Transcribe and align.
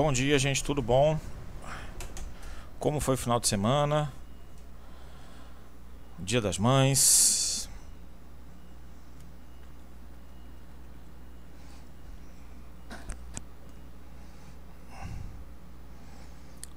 Bom 0.00 0.12
dia, 0.12 0.38
gente, 0.38 0.62
tudo 0.62 0.80
bom? 0.80 1.18
Como 2.78 3.00
foi 3.00 3.16
o 3.16 3.18
final 3.18 3.40
de 3.40 3.48
semana? 3.48 4.12
Dia 6.20 6.40
das 6.40 6.56
Mães. 6.56 7.68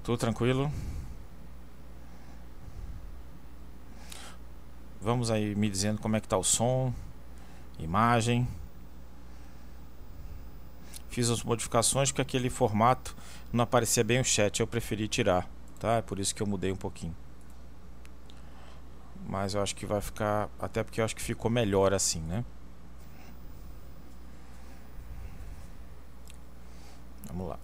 Tudo 0.04 0.18
tranquilo? 0.18 0.72
Vamos 5.00 5.30
aí 5.30 5.54
me 5.54 5.70
dizendo 5.70 6.02
como 6.02 6.16
é 6.16 6.20
que 6.20 6.28
tá 6.28 6.40
o 6.40 6.44
som, 6.44 6.92
imagem. 7.78 8.48
Fiz 11.12 11.30
as 11.30 11.44
modificações 11.44 12.10
porque 12.10 12.22
aquele 12.22 12.50
formato 12.50 13.14
não 13.52 13.66
aparecia 13.66 14.02
bem 14.02 14.22
o 14.22 14.24
chat, 14.24 14.62
eu 14.62 14.66
preferi 14.66 15.10
tirar, 15.10 15.46
tá? 15.78 15.98
É 15.98 16.02
por 16.02 16.18
isso 16.18 16.34
que 16.34 16.42
eu 16.42 16.48
mudei 16.48 16.72
um 16.72 16.76
pouquinho. 16.78 17.14
Mas 19.28 19.54
eu 19.54 19.62
acho 19.62 19.76
que 19.76 19.86
vai 19.86 20.00
ficar, 20.00 20.50
até 20.58 20.82
porque 20.82 21.02
eu 21.02 21.06
acho 21.06 21.14
que 21.14 21.22
ficou 21.22 21.52
melhor 21.52 21.94
assim, 21.94 22.22
né? 22.22 22.46
Vamos 27.26 27.50
lá. 27.50 27.60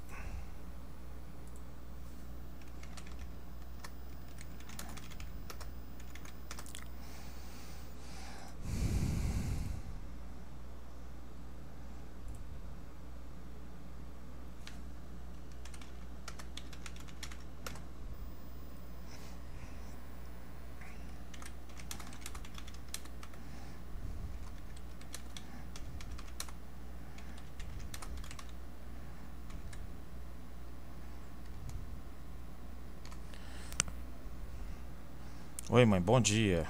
Oi, 35.78 35.86
mãe, 35.86 36.02
bom 36.02 36.20
dia. 36.20 36.67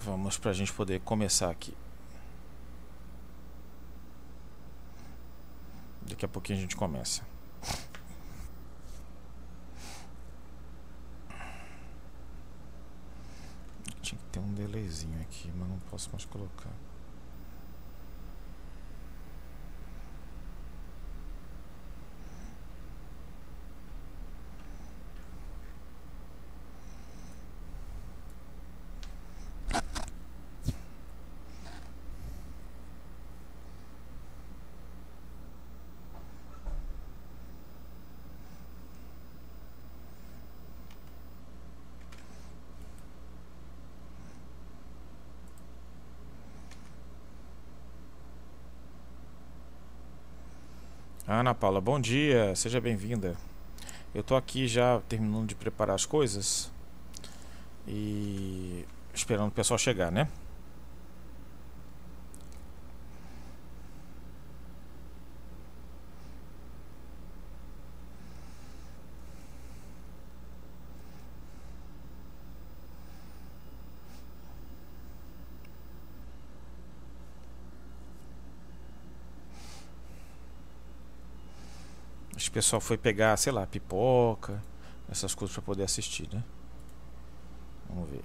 Vamos 0.00 0.36
para 0.36 0.50
a 0.50 0.52
gente 0.52 0.70
poder 0.70 1.00
começar 1.00 1.48
aqui. 1.48 1.74
Daqui 6.02 6.26
a 6.26 6.28
pouquinho 6.28 6.58
a 6.58 6.60
gente 6.60 6.76
começa. 6.76 7.26
Tinha 14.02 14.20
que 14.20 14.26
ter 14.30 14.40
um 14.40 14.52
delayzinho 14.52 15.18
aqui, 15.22 15.50
mas 15.56 15.70
não 15.70 15.78
posso 15.90 16.10
mais 16.12 16.26
colocar. 16.26 16.68
Ana 51.40 51.52
Paula, 51.54 51.80
bom 51.80 52.00
dia, 52.00 52.54
seja 52.54 52.80
bem-vinda. 52.80 53.36
Eu 54.14 54.22
tô 54.22 54.36
aqui 54.36 54.68
já 54.68 55.00
terminando 55.08 55.48
de 55.48 55.54
preparar 55.54 55.96
as 55.96 56.06
coisas 56.06 56.70
e 57.88 58.84
esperando 59.12 59.48
o 59.48 59.50
pessoal 59.50 59.76
chegar, 59.76 60.12
né? 60.12 60.28
Acho 82.36 82.44
que 82.46 82.50
o 82.50 82.54
pessoal 82.54 82.80
foi 82.80 82.98
pegar, 82.98 83.36
sei 83.36 83.52
lá, 83.52 83.66
pipoca, 83.66 84.62
essas 85.08 85.34
coisas 85.34 85.54
para 85.54 85.62
poder 85.62 85.84
assistir, 85.84 86.28
né? 86.32 86.42
Vamos 87.88 88.10
ver. 88.10 88.23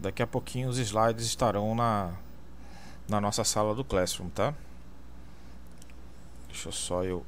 Daqui 0.00 0.22
a 0.22 0.26
pouquinho 0.26 0.68
os 0.68 0.78
slides 0.78 1.26
estarão 1.26 1.74
na, 1.74 2.14
na 3.08 3.20
nossa 3.20 3.42
sala 3.42 3.74
do 3.74 3.84
Classroom, 3.84 4.28
tá? 4.28 4.54
Deixa 6.46 6.70
só 6.70 7.02
eu... 7.02 7.26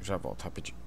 Já 0.00 0.16
volto 0.16 0.42
rapidinho. 0.42 0.85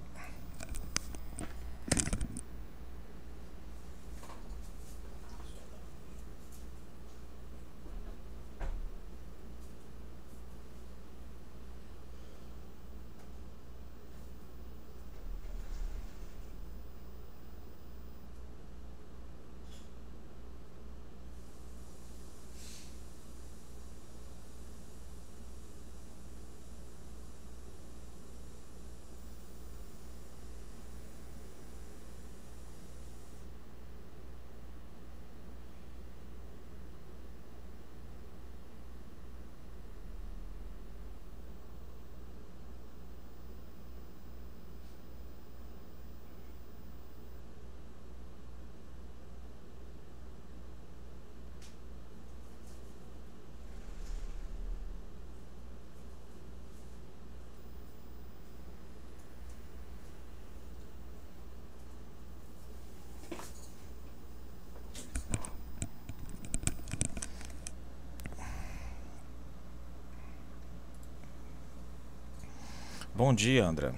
Bom 73.19 73.33
dia, 73.33 73.66
André. 73.66 73.92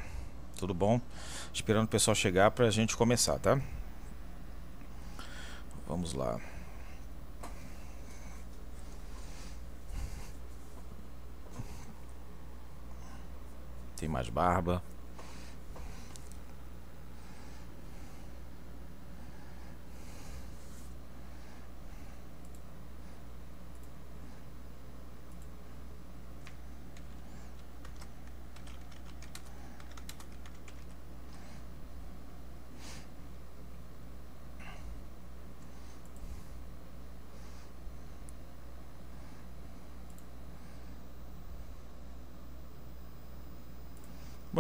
Tudo 0.58 0.74
bom? 0.74 1.00
Esperando 1.54 1.86
o 1.86 1.88
pessoal 1.88 2.16
chegar 2.16 2.50
para 2.50 2.66
a 2.66 2.72
gente 2.72 2.98
começar, 2.98 3.38
tá? 3.38 3.62
Vamos 5.88 6.14
lá. 6.14 6.40
Tem 13.96 14.10
mais 14.10 14.28
barba. 14.28 14.82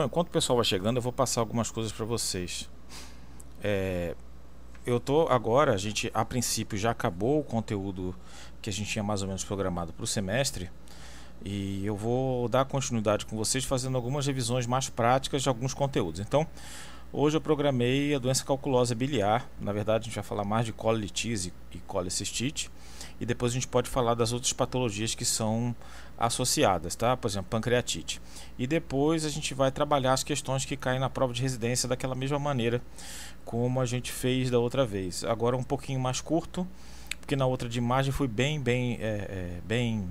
Bom, 0.01 0.05
enquanto 0.05 0.29
o 0.29 0.31
pessoal 0.31 0.57
vai 0.57 0.65
chegando, 0.65 0.97
eu 0.97 1.01
vou 1.01 1.13
passar 1.13 1.41
algumas 1.41 1.69
coisas 1.69 1.91
para 1.91 2.03
vocês. 2.03 2.67
É, 3.63 4.15
eu 4.83 4.99
tô 4.99 5.27
agora, 5.27 5.75
a 5.75 5.77
gente 5.77 6.09
a 6.11 6.25
princípio 6.25 6.75
já 6.75 6.89
acabou 6.89 7.39
o 7.39 7.43
conteúdo 7.43 8.15
que 8.63 8.69
a 8.71 8.73
gente 8.73 8.89
tinha 8.89 9.03
mais 9.03 9.21
ou 9.21 9.27
menos 9.27 9.43
programado 9.43 9.93
para 9.93 10.03
o 10.03 10.07
semestre. 10.07 10.71
E 11.45 11.85
eu 11.85 11.95
vou 11.95 12.49
dar 12.49 12.65
continuidade 12.65 13.27
com 13.27 13.37
vocês 13.37 13.63
fazendo 13.63 13.95
algumas 13.95 14.25
revisões 14.25 14.65
mais 14.65 14.89
práticas 14.89 15.43
de 15.43 15.49
alguns 15.49 15.71
conteúdos. 15.71 16.19
Então, 16.19 16.47
hoje 17.11 17.37
eu 17.37 17.41
programei 17.41 18.13
a 18.15 18.19
doença 18.19 18.43
calculosa 18.43 18.95
biliar. 18.95 19.49
Na 19.59 19.71
verdade, 19.71 20.03
a 20.03 20.05
gente 20.05 20.15
vai 20.15 20.23
falar 20.23 20.43
mais 20.43 20.65
de 20.65 20.73
colitise 20.73 21.53
e 21.71 21.77
colicistite 21.79 22.69
e 23.19 23.25
depois 23.25 23.51
a 23.51 23.55
gente 23.55 23.67
pode 23.67 23.89
falar 23.89 24.15
das 24.15 24.33
outras 24.33 24.53
patologias 24.53 25.13
que 25.13 25.25
são 25.25 25.75
associadas, 26.17 26.95
tá? 26.95 27.17
Por 27.17 27.27
exemplo, 27.27 27.49
pancreatite. 27.49 28.21
E 28.57 28.67
depois 28.67 29.25
a 29.25 29.29
gente 29.29 29.53
vai 29.53 29.71
trabalhar 29.71 30.13
as 30.13 30.23
questões 30.23 30.65
que 30.65 30.77
caem 30.77 30.99
na 30.99 31.09
prova 31.09 31.33
de 31.33 31.41
residência 31.41 31.89
daquela 31.89 32.15
mesma 32.15 32.39
maneira 32.39 32.81
como 33.43 33.81
a 33.81 33.85
gente 33.85 34.11
fez 34.11 34.49
da 34.49 34.59
outra 34.59 34.85
vez. 34.85 35.23
Agora 35.23 35.57
um 35.57 35.63
pouquinho 35.63 35.99
mais 35.99 36.21
curto, 36.21 36.67
porque 37.19 37.35
na 37.35 37.45
outra 37.45 37.67
de 37.67 37.77
imagem 37.77 38.11
foi 38.11 38.27
bem, 38.27 38.59
bem, 38.59 38.97
é, 39.01 39.05
é, 39.05 39.61
bem 39.65 40.07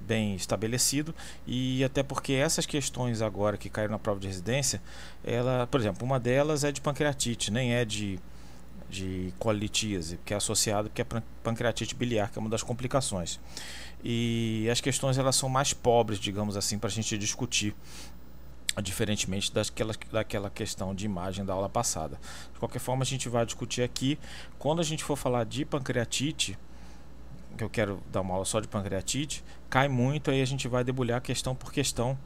bem 0.00 0.34
estabelecido 0.34 1.14
e 1.46 1.84
até 1.84 2.02
porque 2.02 2.32
essas 2.32 2.66
questões 2.66 3.22
agora 3.22 3.56
que 3.56 3.68
caíram 3.68 3.92
na 3.92 3.98
prova 3.98 4.18
de 4.18 4.26
residência, 4.26 4.80
ela, 5.24 5.66
por 5.66 5.80
exemplo, 5.80 6.04
uma 6.04 6.18
delas 6.18 6.64
é 6.64 6.72
de 6.72 6.80
pancreatite, 6.80 7.50
nem 7.50 7.74
é 7.74 7.84
de 7.84 8.18
de 8.90 9.32
colitíase, 9.38 10.18
que 10.24 10.34
é 10.34 10.36
associado 10.36 10.90
que 10.90 11.00
é 11.00 11.06
pancreatite 11.42 11.94
biliar, 11.94 12.30
que 12.30 12.38
é 12.38 12.40
uma 12.40 12.50
das 12.50 12.62
complicações. 12.62 13.38
E 14.02 14.68
as 14.70 14.80
questões 14.80 15.16
elas 15.16 15.36
são 15.36 15.48
mais 15.48 15.72
pobres, 15.72 16.18
digamos 16.18 16.56
assim, 16.56 16.78
para 16.78 16.88
a 16.88 16.92
gente 16.92 17.16
discutir, 17.16 17.74
diferentemente 18.82 19.52
daquela, 19.52 19.94
daquela 20.10 20.50
questão 20.50 20.94
de 20.94 21.04
imagem 21.04 21.44
da 21.44 21.52
aula 21.52 21.68
passada. 21.68 22.18
De 22.52 22.58
qualquer 22.58 22.80
forma, 22.80 23.02
a 23.02 23.06
gente 23.06 23.28
vai 23.28 23.46
discutir 23.46 23.82
aqui. 23.82 24.18
Quando 24.58 24.80
a 24.80 24.84
gente 24.84 25.04
for 25.04 25.16
falar 25.16 25.44
de 25.44 25.64
pancreatite, 25.64 26.58
que 27.56 27.64
eu 27.64 27.70
quero 27.70 28.02
dar 28.10 28.20
uma 28.20 28.34
aula 28.34 28.44
só 28.44 28.60
de 28.60 28.68
pancreatite, 28.68 29.44
cai 29.68 29.88
muito, 29.88 30.30
aí 30.30 30.40
a 30.40 30.46
gente 30.46 30.66
vai 30.68 30.84
debulhar 30.84 31.20
questão 31.20 31.54
por 31.54 31.72
questão 31.72 32.18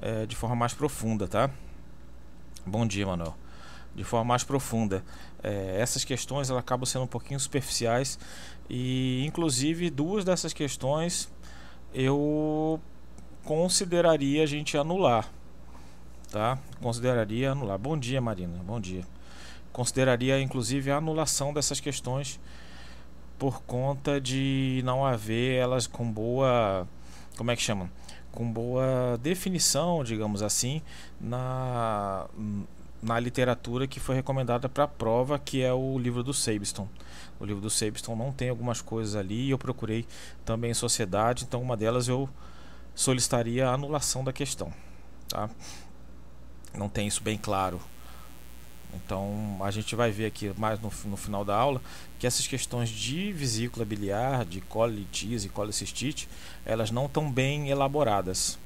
é, 0.00 0.26
de 0.26 0.36
forma 0.36 0.56
mais 0.56 0.74
profunda, 0.74 1.26
tá? 1.26 1.50
Bom 2.66 2.86
dia, 2.86 3.06
Manuel 3.06 3.36
de 3.96 4.04
forma 4.04 4.26
mais 4.26 4.44
profunda. 4.44 5.02
É, 5.42 5.80
essas 5.80 6.04
questões 6.04 6.50
elas 6.50 6.60
acabam 6.60 6.84
sendo 6.84 7.04
um 7.04 7.08
pouquinho 7.08 7.40
superficiais 7.40 8.18
e, 8.68 9.24
inclusive, 9.26 9.88
duas 9.90 10.24
dessas 10.24 10.52
questões 10.52 11.32
eu 11.94 12.78
consideraria 13.42 14.42
a 14.42 14.46
gente 14.46 14.76
anular, 14.76 15.26
tá? 16.30 16.58
Consideraria 16.80 17.52
anular. 17.52 17.78
Bom 17.78 17.96
dia, 17.96 18.20
Marina. 18.20 18.60
Bom 18.62 18.78
dia. 18.78 19.02
Consideraria, 19.72 20.40
inclusive, 20.40 20.90
a 20.90 20.96
anulação 20.98 21.54
dessas 21.54 21.80
questões 21.80 22.38
por 23.38 23.62
conta 23.62 24.20
de 24.20 24.80
não 24.84 25.04
haver 25.04 25.56
elas 25.56 25.86
com 25.86 26.10
boa, 26.10 26.86
como 27.36 27.50
é 27.50 27.56
que 27.56 27.62
chama? 27.62 27.90
Com 28.32 28.50
boa 28.50 29.18
definição, 29.22 30.02
digamos 30.04 30.42
assim, 30.42 30.82
na 31.20 32.26
na 33.02 33.20
literatura 33.20 33.86
que 33.86 34.00
foi 34.00 34.16
recomendada 34.16 34.68
para 34.68 34.84
a 34.84 34.88
prova, 34.88 35.38
que 35.38 35.62
é 35.62 35.72
o 35.72 35.98
livro 35.98 36.22
do 36.22 36.34
Sabiston. 36.34 36.88
O 37.38 37.44
livro 37.44 37.60
do 37.60 37.70
Sabiston 37.70 38.16
não 38.16 38.32
tem 38.32 38.48
algumas 38.48 38.80
coisas 38.80 39.14
ali, 39.14 39.50
eu 39.50 39.58
procurei 39.58 40.06
também 40.44 40.70
em 40.70 40.74
sociedade, 40.74 41.44
então 41.44 41.62
uma 41.62 41.76
delas 41.76 42.08
eu 42.08 42.28
solicitaria 42.94 43.68
a 43.68 43.74
anulação 43.74 44.24
da 44.24 44.32
questão. 44.32 44.72
Tá? 45.28 45.48
Não 46.74 46.88
tem 46.88 47.06
isso 47.06 47.22
bem 47.22 47.38
claro. 47.38 47.80
Então 49.04 49.58
a 49.60 49.70
gente 49.70 49.94
vai 49.94 50.10
ver 50.10 50.26
aqui 50.26 50.52
mais 50.56 50.80
no, 50.80 50.92
no 51.04 51.16
final 51.16 51.44
da 51.44 51.54
aula 51.54 51.80
que 52.18 52.26
essas 52.26 52.46
questões 52.46 52.88
de 52.88 53.32
vesícula 53.32 53.84
biliar, 53.84 54.44
de 54.44 54.60
colitis 54.60 55.44
e 55.44 55.48
colicistite, 55.48 56.28
elas 56.64 56.90
não 56.90 57.06
estão 57.06 57.30
bem 57.30 57.68
elaboradas. 57.68 58.58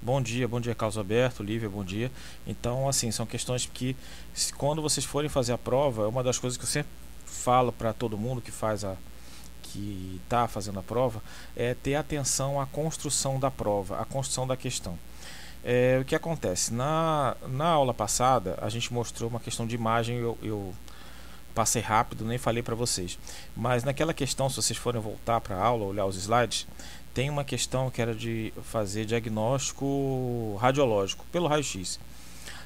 Bom 0.00 0.22
dia, 0.22 0.46
bom 0.46 0.60
dia 0.60 0.74
Carlos 0.74 0.96
Alberto, 0.96 1.42
Lívia, 1.42 1.68
bom 1.68 1.84
dia. 1.84 2.10
Então, 2.46 2.88
assim, 2.88 3.10
são 3.10 3.26
questões 3.26 3.68
que 3.72 3.96
quando 4.56 4.80
vocês 4.80 5.04
forem 5.04 5.28
fazer 5.28 5.52
a 5.52 5.58
prova, 5.58 6.04
é 6.04 6.06
uma 6.06 6.22
das 6.22 6.38
coisas 6.38 6.56
que 6.56 6.62
eu 6.62 6.68
sempre 6.68 6.90
falo 7.26 7.72
para 7.72 7.92
todo 7.92 8.16
mundo 8.16 8.40
que 8.40 8.52
faz 8.52 8.84
a 8.84 8.96
que 9.60 10.20
está 10.24 10.48
fazendo 10.48 10.78
a 10.78 10.82
prova, 10.82 11.22
é 11.54 11.74
ter 11.74 11.94
atenção 11.94 12.58
à 12.58 12.66
construção 12.66 13.38
da 13.38 13.50
prova, 13.50 14.00
à 14.00 14.04
construção 14.04 14.46
da 14.46 14.56
questão. 14.56 14.98
É, 15.70 15.98
o 16.00 16.04
que 16.06 16.14
acontece? 16.14 16.72
Na, 16.72 17.36
na 17.46 17.66
aula 17.66 17.92
passada, 17.92 18.58
a 18.62 18.70
gente 18.70 18.90
mostrou 18.90 19.28
uma 19.28 19.38
questão 19.38 19.66
de 19.66 19.74
imagem, 19.74 20.16
eu, 20.16 20.38
eu 20.42 20.74
passei 21.54 21.82
rápido, 21.82 22.24
nem 22.24 22.38
falei 22.38 22.62
para 22.62 22.74
vocês. 22.74 23.18
Mas 23.54 23.84
naquela 23.84 24.14
questão, 24.14 24.48
se 24.48 24.56
vocês 24.56 24.78
forem 24.78 24.98
voltar 24.98 25.42
para 25.42 25.56
a 25.56 25.62
aula, 25.62 25.84
olhar 25.84 26.06
os 26.06 26.16
slides, 26.16 26.66
tem 27.12 27.28
uma 27.28 27.44
questão 27.44 27.90
que 27.90 28.00
era 28.00 28.14
de 28.14 28.50
fazer 28.62 29.04
diagnóstico 29.04 30.56
radiológico 30.58 31.26
pelo 31.30 31.46
raio-x. 31.46 32.00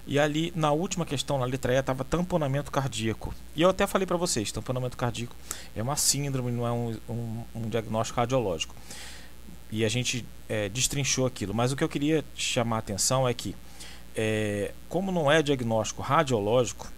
E 0.06 0.16
ali, 0.16 0.52
na 0.54 0.70
última 0.70 1.04
questão, 1.04 1.38
na 1.38 1.44
letra 1.44 1.74
E, 1.74 1.80
estava 1.80 2.04
tamponamento 2.04 2.70
cardíaco. 2.70 3.34
E 3.56 3.62
eu 3.62 3.70
até 3.70 3.84
falei 3.84 4.06
para 4.06 4.16
vocês, 4.16 4.52
tamponamento 4.52 4.96
cardíaco 4.96 5.34
é 5.74 5.82
uma 5.82 5.96
síndrome, 5.96 6.52
não 6.52 6.64
é 6.64 6.70
um, 6.70 6.96
um, 7.08 7.42
um 7.56 7.68
diagnóstico 7.68 8.20
radiológico. 8.20 8.76
E 9.72 9.84
a 9.84 9.88
gente 9.88 10.24
é, 10.48 10.68
destrinchou 10.68 11.26
aquilo. 11.26 11.52
Mas 11.52 11.72
o 11.72 11.76
que 11.76 11.82
eu 11.82 11.88
queria 11.88 12.24
chamar 12.36 12.76
a 12.76 12.78
atenção 12.78 13.26
é 13.26 13.34
que, 13.34 13.56
é, 14.14 14.72
como 14.88 15.10
não 15.10 15.32
é 15.32 15.42
diagnóstico 15.42 16.02
radiológico, 16.02 16.92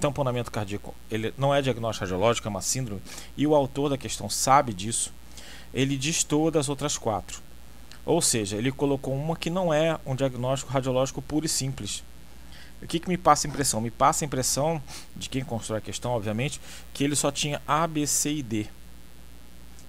tamponamento 0.00 0.50
cardíaco 0.50 0.94
ele 1.10 1.32
não 1.38 1.54
é 1.54 1.62
diagnóstico 1.62 2.04
radiológico, 2.04 2.48
é 2.48 2.50
uma 2.50 2.60
síndrome, 2.60 3.00
e 3.36 3.46
o 3.46 3.54
autor 3.54 3.90
da 3.90 3.98
questão 3.98 4.28
sabe 4.28 4.74
disso, 4.74 5.12
ele 5.72 5.96
destoa 5.96 6.50
das 6.50 6.68
outras 6.68 6.98
quatro. 6.98 7.40
Ou 8.06 8.20
seja, 8.20 8.56
ele 8.56 8.70
colocou 8.70 9.14
uma 9.14 9.36
que 9.36 9.48
não 9.48 9.72
é 9.72 9.98
um 10.04 10.14
diagnóstico 10.14 10.72
radiológico 10.72 11.22
puro 11.22 11.46
e 11.46 11.48
simples. 11.48 12.02
O 12.82 12.86
que, 12.86 13.00
que 13.00 13.08
me 13.08 13.16
passa 13.16 13.46
a 13.46 13.50
impressão? 13.50 13.80
Me 13.80 13.90
passa 13.90 14.24
a 14.24 14.26
impressão, 14.26 14.82
de 15.16 15.28
quem 15.28 15.42
constrói 15.42 15.78
a 15.78 15.82
questão, 15.82 16.12
obviamente, 16.12 16.60
que 16.92 17.02
ele 17.02 17.16
só 17.16 17.30
tinha 17.30 17.62
A, 17.66 17.86
B, 17.86 18.06
C 18.06 18.34
e 18.34 18.42
D. 18.42 18.66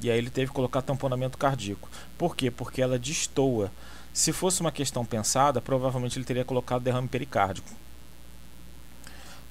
E 0.02 0.10
aí 0.12 0.18
ele 0.18 0.30
teve 0.30 0.48
que 0.48 0.56
colocar 0.56 0.82
tamponamento 0.82 1.38
cardíaco. 1.38 1.90
Por 2.18 2.36
quê? 2.36 2.52
Porque 2.52 2.82
ela 2.82 3.00
destoa. 3.00 3.72
Se 4.14 4.32
fosse 4.32 4.62
uma 4.62 4.72
questão 4.72 5.06
pensada, 5.06 5.62
provavelmente 5.62 6.18
ele 6.18 6.26
teria 6.26 6.46
colocado 6.46 6.84
derrame 6.84 7.08
pericárdico. 7.08 7.70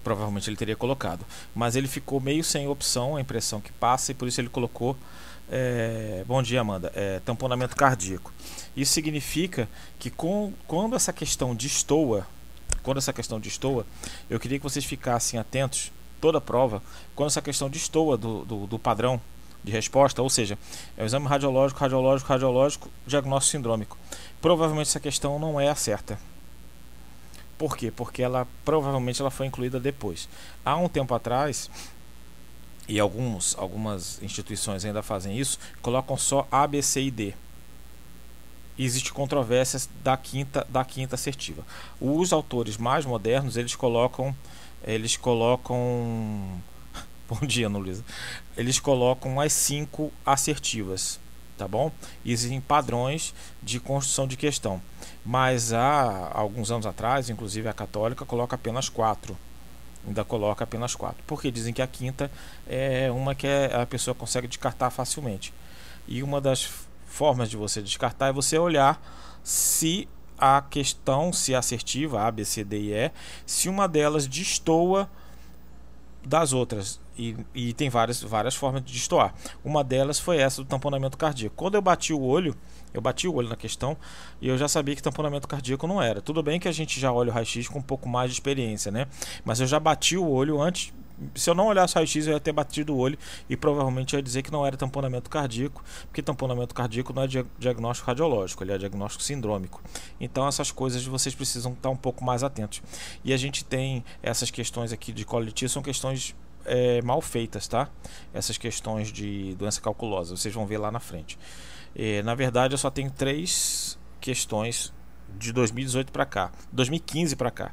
Provavelmente 0.02 0.48
ele 0.48 0.56
teria 0.56 0.76
colocado. 0.76 1.24
Mas 1.54 1.76
ele 1.76 1.88
ficou 1.88 2.20
meio 2.20 2.44
sem 2.44 2.68
opção, 2.68 3.16
a 3.16 3.20
impressão 3.20 3.60
que 3.60 3.72
passa, 3.72 4.12
e 4.12 4.14
por 4.14 4.28
isso 4.28 4.40
ele 4.40 4.48
colocou 4.48 4.96
é, 5.50 6.24
bom 6.26 6.42
dia, 6.42 6.60
Amanda. 6.60 6.90
É, 6.94 7.20
tamponamento 7.20 7.76
cardíaco. 7.76 8.32
Isso 8.76 8.92
significa 8.92 9.68
que 9.98 10.10
com, 10.10 10.52
quando 10.66 10.96
essa 10.96 11.12
questão 11.12 11.54
destoa, 11.54 12.26
quando 12.82 12.98
essa 12.98 13.12
questão 13.12 13.38
destoa, 13.38 13.86
eu 14.28 14.40
queria 14.40 14.58
que 14.58 14.64
vocês 14.64 14.84
ficassem 14.84 15.38
atentos 15.38 15.92
toda 16.20 16.38
a 16.38 16.40
prova, 16.40 16.82
quando 17.14 17.28
essa 17.28 17.42
questão 17.42 17.68
destoa 17.68 18.16
do, 18.16 18.44
do, 18.44 18.66
do 18.66 18.78
padrão 18.78 19.20
de 19.64 19.72
resposta, 19.72 20.22
ou 20.22 20.28
seja, 20.28 20.58
é 20.96 21.02
o 21.02 21.06
exame 21.06 21.26
radiológico, 21.26 21.80
radiológico, 21.80 22.28
radiológico, 22.28 22.90
diagnóstico 23.06 23.52
sindrômico. 23.52 23.96
Provavelmente 24.40 24.88
essa 24.88 25.00
questão 25.00 25.38
não 25.38 25.58
é 25.58 25.68
a 25.68 25.74
certa. 25.74 26.18
Por 27.56 27.76
quê? 27.76 27.90
Porque 27.90 28.22
ela 28.22 28.46
provavelmente 28.64 29.20
ela 29.20 29.30
foi 29.30 29.46
incluída 29.46 29.80
depois. 29.80 30.28
Há 30.64 30.76
um 30.76 30.88
tempo 30.88 31.14
atrás, 31.14 31.70
e 32.86 33.00
alguns, 33.00 33.56
algumas 33.58 34.22
instituições 34.22 34.84
ainda 34.84 35.02
fazem 35.02 35.38
isso, 35.38 35.58
colocam 35.80 36.16
só 36.16 36.46
A, 36.50 36.66
B, 36.66 36.82
C 36.82 37.02
e 37.02 37.10
D. 37.10 37.34
existe 38.78 39.12
controvérsias 39.12 39.88
da 40.02 40.16
quinta 40.16 40.66
da 40.68 40.84
quinta 40.84 41.14
assertiva. 41.14 41.64
Os 42.00 42.32
autores 42.32 42.76
mais 42.76 43.06
modernos 43.06 43.56
eles 43.56 43.74
colocam 43.74 44.36
eles 44.82 45.16
colocam 45.16 46.60
bom 47.28 47.46
dia, 47.46 47.66
Ana 47.68 47.78
Luísa. 47.78 48.04
Eles 48.56 48.78
colocam 48.78 49.40
as 49.40 49.52
cinco 49.52 50.12
assertivas, 50.24 51.18
tá 51.58 51.66
bom? 51.66 51.90
Existem 52.24 52.60
padrões 52.60 53.34
de 53.62 53.80
construção 53.80 54.26
de 54.26 54.36
questão, 54.36 54.80
mas 55.24 55.72
há 55.72 56.30
alguns 56.32 56.70
anos 56.70 56.86
atrás, 56.86 57.28
inclusive 57.28 57.68
a 57.68 57.72
católica 57.72 58.24
coloca 58.24 58.54
apenas 58.54 58.88
quatro. 58.88 59.36
Ainda 60.06 60.22
coloca 60.22 60.64
apenas 60.64 60.94
quatro, 60.94 61.22
porque 61.26 61.50
dizem 61.50 61.72
que 61.72 61.80
a 61.80 61.86
quinta 61.86 62.30
é 62.66 63.10
uma 63.10 63.34
que 63.34 63.46
é, 63.46 63.74
a 63.74 63.86
pessoa 63.86 64.14
consegue 64.14 64.46
descartar 64.46 64.90
facilmente. 64.90 65.52
E 66.06 66.22
uma 66.22 66.40
das 66.40 66.68
formas 67.06 67.48
de 67.48 67.56
você 67.56 67.80
descartar 67.80 68.28
é 68.28 68.32
você 68.32 68.58
olhar 68.58 69.00
se 69.42 70.06
a 70.38 70.60
questão, 70.60 71.32
se 71.32 71.54
assertiva, 71.54 72.26
A, 72.26 72.30
B, 72.30 72.44
C, 72.44 72.64
D 72.64 72.78
e 72.78 72.92
E, 72.92 73.10
se 73.46 73.68
uma 73.68 73.88
delas 73.88 74.26
destoa 74.26 75.08
das 76.22 76.52
outras. 76.52 77.00
E, 77.16 77.36
e, 77.54 77.72
tem 77.72 77.88
várias, 77.88 78.22
várias 78.22 78.54
formas 78.54 78.84
de 78.84 78.92
destoar. 78.92 79.34
Uma 79.64 79.84
delas 79.84 80.18
foi 80.18 80.38
essa 80.38 80.62
do 80.62 80.68
tamponamento 80.68 81.16
cardíaco. 81.16 81.54
Quando 81.54 81.76
eu 81.76 81.82
bati 81.82 82.12
o 82.12 82.20
olho, 82.20 82.56
eu 82.92 83.00
bati 83.00 83.28
o 83.28 83.34
olho 83.34 83.48
na 83.48 83.56
questão 83.56 83.96
e 84.40 84.48
eu 84.48 84.58
já 84.58 84.68
sabia 84.68 84.96
que 84.96 85.02
tamponamento 85.02 85.46
cardíaco 85.46 85.86
não 85.86 86.02
era. 86.02 86.20
Tudo 86.20 86.42
bem 86.42 86.58
que 86.58 86.68
a 86.68 86.72
gente 86.72 86.98
já 86.98 87.12
olha 87.12 87.30
o 87.30 87.32
raio-x 87.32 87.68
com 87.68 87.78
um 87.78 87.82
pouco 87.82 88.08
mais 88.08 88.30
de 88.30 88.34
experiência, 88.34 88.90
né? 88.90 89.06
Mas 89.44 89.60
eu 89.60 89.66
já 89.66 89.78
bati 89.78 90.16
o 90.16 90.28
olho 90.28 90.60
antes 90.60 90.92
se 91.34 91.48
eu 91.48 91.54
não 91.54 91.66
olhasse 91.66 91.94
raio-x, 91.94 92.26
eu 92.26 92.34
ia 92.34 92.40
ter 92.40 92.52
batido 92.52 92.94
o 92.94 92.98
olho 92.98 93.18
e 93.48 93.56
provavelmente 93.56 94.14
ia 94.14 94.22
dizer 94.22 94.42
que 94.42 94.50
não 94.50 94.66
era 94.66 94.76
tamponamento 94.76 95.30
cardíaco, 95.30 95.82
porque 96.06 96.22
tamponamento 96.22 96.74
cardíaco 96.74 97.12
não 97.12 97.22
é 97.22 97.28
diagnóstico 97.58 98.08
radiológico, 98.08 98.64
ele 98.64 98.72
é 98.72 98.78
diagnóstico 98.78 99.22
sindrômico. 99.22 99.80
Então, 100.20 100.46
essas 100.46 100.70
coisas 100.70 101.04
vocês 101.06 101.34
precisam 101.34 101.72
estar 101.72 101.90
um 101.90 101.96
pouco 101.96 102.24
mais 102.24 102.42
atentos. 102.42 102.82
E 103.24 103.32
a 103.32 103.36
gente 103.36 103.64
tem 103.64 104.04
essas 104.22 104.50
questões 104.50 104.92
aqui 104.92 105.12
de 105.12 105.24
colitis, 105.24 105.70
são 105.70 105.82
questões 105.82 106.34
é, 106.64 107.02
mal 107.02 107.20
feitas, 107.20 107.68
tá? 107.68 107.88
Essas 108.32 108.58
questões 108.58 109.12
de 109.12 109.54
doença 109.54 109.80
calculosa, 109.80 110.36
vocês 110.36 110.54
vão 110.54 110.66
ver 110.66 110.78
lá 110.78 110.90
na 110.90 111.00
frente. 111.00 111.38
E, 111.94 112.22
na 112.22 112.34
verdade, 112.34 112.74
eu 112.74 112.78
só 112.78 112.90
tenho 112.90 113.10
três 113.10 113.98
questões 114.20 114.92
de 115.38 115.52
2018 115.52 116.12
para 116.12 116.24
cá, 116.24 116.52
2015 116.72 117.36
para 117.36 117.50
cá 117.50 117.72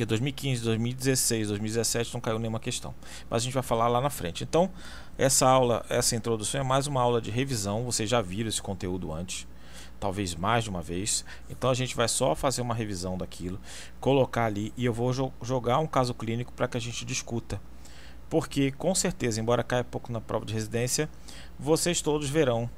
porque 0.00 0.06
2015, 0.06 0.62
2016, 0.62 1.48
2017 1.48 2.14
não 2.14 2.20
caiu 2.22 2.38
nenhuma 2.38 2.58
questão. 2.58 2.94
Mas 3.28 3.42
a 3.42 3.44
gente 3.44 3.52
vai 3.52 3.62
falar 3.62 3.86
lá 3.86 4.00
na 4.00 4.08
frente. 4.08 4.42
Então, 4.44 4.70
essa 5.18 5.46
aula, 5.46 5.84
essa 5.90 6.16
introdução 6.16 6.62
é 6.62 6.64
mais 6.64 6.86
uma 6.86 7.02
aula 7.02 7.20
de 7.20 7.30
revisão. 7.30 7.84
Vocês 7.84 8.08
já 8.08 8.22
viram 8.22 8.48
esse 8.48 8.62
conteúdo 8.62 9.12
antes, 9.12 9.46
talvez 10.00 10.34
mais 10.34 10.64
de 10.64 10.70
uma 10.70 10.82
vez. 10.82 11.24
Então, 11.48 11.70
a 11.70 11.74
gente 11.74 11.94
vai 11.94 12.08
só 12.08 12.34
fazer 12.34 12.62
uma 12.62 12.74
revisão 12.74 13.16
daquilo, 13.16 13.60
colocar 14.00 14.46
ali 14.46 14.72
e 14.76 14.84
eu 14.84 14.92
vou 14.92 15.12
jo 15.12 15.30
jogar 15.42 15.78
um 15.78 15.86
caso 15.86 16.14
clínico 16.14 16.52
para 16.52 16.66
que 16.66 16.76
a 16.76 16.80
gente 16.80 17.04
discuta. 17.04 17.60
Porque, 18.28 18.72
com 18.72 18.94
certeza, 18.94 19.40
embora 19.40 19.62
caia 19.62 19.84
pouco 19.84 20.10
na 20.10 20.20
prova 20.20 20.46
de 20.46 20.54
residência, 20.54 21.08
vocês 21.58 22.00
todos 22.00 22.28
verão 22.28 22.70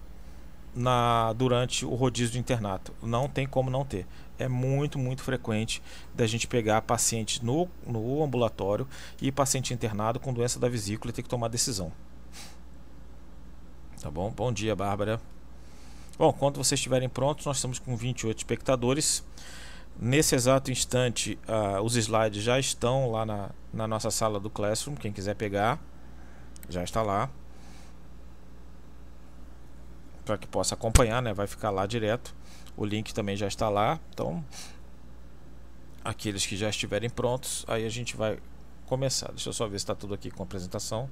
na 0.74 1.32
durante 1.34 1.84
o 1.84 1.94
rodízio 1.94 2.32
de 2.32 2.38
internato. 2.38 2.92
Não 3.02 3.28
tem 3.28 3.46
como 3.46 3.70
não 3.70 3.84
ter 3.84 4.06
é 4.42 4.48
muito, 4.48 4.98
muito 4.98 5.22
frequente 5.22 5.82
da 6.14 6.26
gente 6.26 6.46
pegar 6.46 6.82
paciente 6.82 7.44
no, 7.44 7.68
no 7.86 8.22
ambulatório 8.22 8.86
e 9.20 9.30
paciente 9.30 9.72
internado 9.72 10.18
com 10.18 10.32
doença 10.32 10.58
da 10.58 10.68
vesícula 10.68 11.10
e 11.10 11.14
ter 11.14 11.22
que 11.22 11.28
tomar 11.28 11.48
decisão. 11.48 11.92
Tá 14.00 14.10
bom? 14.10 14.30
Bom 14.30 14.52
dia, 14.52 14.74
Bárbara. 14.74 15.20
Bom, 16.22 16.32
quando 16.32 16.56
vocês 16.56 16.78
estiverem 16.78 17.08
prontos, 17.08 17.44
nós 17.46 17.56
estamos 17.56 17.80
com 17.80 17.96
28 17.96 18.38
espectadores. 18.38 19.24
Nesse 19.98 20.36
exato 20.36 20.70
instante, 20.70 21.36
uh, 21.48 21.82
os 21.82 21.96
slides 21.96 22.44
já 22.44 22.60
estão 22.60 23.10
lá 23.10 23.26
na, 23.26 23.50
na 23.74 23.88
nossa 23.88 24.08
sala 24.08 24.38
do 24.38 24.48
Classroom. 24.48 24.94
Quem 24.94 25.12
quiser 25.12 25.34
pegar, 25.34 25.80
já 26.68 26.84
está 26.84 27.02
lá. 27.02 27.28
Para 30.24 30.38
que 30.38 30.46
possa 30.46 30.76
acompanhar, 30.76 31.20
né? 31.20 31.34
vai 31.34 31.48
ficar 31.48 31.70
lá 31.70 31.86
direto. 31.86 32.32
O 32.76 32.84
link 32.84 33.12
também 33.12 33.36
já 33.36 33.48
está 33.48 33.68
lá. 33.68 33.98
Então, 34.14 34.44
aqueles 36.04 36.46
que 36.46 36.56
já 36.56 36.70
estiverem 36.70 37.10
prontos, 37.10 37.64
aí 37.66 37.84
a 37.84 37.90
gente 37.90 38.16
vai 38.16 38.38
começar. 38.86 39.32
Deixa 39.32 39.48
eu 39.48 39.52
só 39.52 39.66
ver 39.66 39.80
se 39.80 39.86
está 39.86 39.94
tudo 39.96 40.14
aqui 40.14 40.30
com 40.30 40.44
a 40.44 40.46
apresentação, 40.46 41.10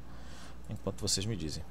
enquanto 0.69 1.01
vocês 1.01 1.27
me 1.27 1.35
dizem. 1.35 1.65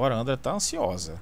Embora 0.00 0.16
a 0.16 0.18
Andra 0.18 0.34
tá 0.34 0.52
ansiosa. 0.52 1.20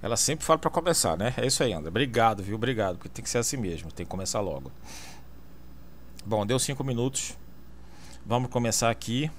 Ela 0.00 0.16
sempre 0.16 0.42
fala 0.42 0.58
para 0.58 0.70
começar, 0.70 1.14
né? 1.18 1.34
É 1.36 1.44
isso 1.46 1.62
aí, 1.62 1.74
Andra. 1.74 1.90
Obrigado, 1.90 2.42
viu? 2.42 2.54
Obrigado, 2.54 2.96
porque 2.96 3.10
tem 3.10 3.22
que 3.22 3.28
ser 3.28 3.36
assim 3.36 3.58
mesmo. 3.58 3.92
Tem 3.92 4.06
que 4.06 4.10
começar 4.10 4.40
logo. 4.40 4.72
Bom, 6.24 6.46
deu 6.46 6.58
cinco 6.58 6.82
minutos. 6.82 7.36
Vamos 8.24 8.50
começar 8.50 8.88
aqui. 8.88 9.30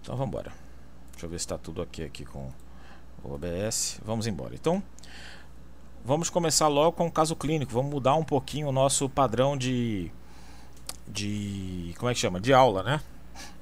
Então 0.00 0.16
vamos 0.16 0.28
embora. 0.28 0.54
Deixa 1.12 1.26
eu 1.26 1.28
ver 1.28 1.38
se 1.38 1.44
está 1.44 1.58
tudo 1.58 1.82
aqui, 1.82 2.02
aqui 2.02 2.24
com 2.24 2.50
o 3.22 3.34
OBS. 3.34 4.00
Vamos 4.02 4.26
embora. 4.26 4.54
Então, 4.54 4.82
vamos 6.02 6.30
começar 6.30 6.68
logo 6.68 6.92
com 6.92 7.06
o 7.08 7.12
caso 7.12 7.36
clínico. 7.36 7.72
Vamos 7.72 7.90
mudar 7.90 8.14
um 8.14 8.24
pouquinho 8.24 8.68
o 8.68 8.72
nosso 8.72 9.06
padrão 9.06 9.54
de 9.54 10.10
de 11.06 11.94
como 11.98 12.10
é 12.10 12.14
que 12.14 12.20
chama? 12.20 12.40
De 12.40 12.54
aula, 12.54 12.82
né? 12.82 13.02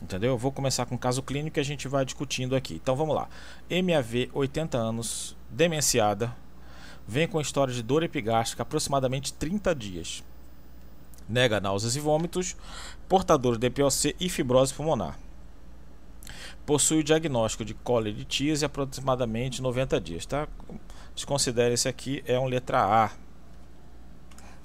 Entendeu? 0.00 0.32
Eu 0.32 0.38
vou 0.38 0.52
começar 0.52 0.86
com 0.86 0.94
o 0.94 0.98
caso 0.98 1.22
clínico 1.22 1.58
e 1.58 1.60
a 1.60 1.64
gente 1.64 1.88
vai 1.88 2.04
discutindo 2.04 2.54
aqui. 2.54 2.74
Então 2.74 2.94
vamos 2.96 3.14
lá. 3.14 3.28
MAV, 3.70 4.30
80 4.32 4.76
anos, 4.76 5.36
demenciada, 5.50 6.34
vem 7.06 7.26
com 7.26 7.40
história 7.40 7.72
de 7.72 7.82
dor 7.82 8.02
epigástrica 8.02 8.62
aproximadamente 8.62 9.32
30 9.32 9.74
dias. 9.74 10.24
Nega 11.28 11.60
náuseas 11.60 11.96
e 11.96 12.00
vômitos, 12.00 12.56
portador 13.08 13.56
de 13.56 13.70
POC 13.70 14.14
e 14.20 14.28
fibrose 14.28 14.74
pulmonar. 14.74 15.18
Possui 16.66 17.00
o 17.00 17.04
diagnóstico 17.04 17.64
de 17.64 17.74
coleritíase 17.74 18.64
aproximadamente 18.64 19.60
90 19.60 20.00
dias, 20.00 20.26
tá? 20.26 20.48
Desconsidere 21.14 21.74
esse 21.74 21.88
aqui 21.88 22.22
é 22.26 22.38
um 22.38 22.46
letra 22.46 22.82
A. 22.82 23.10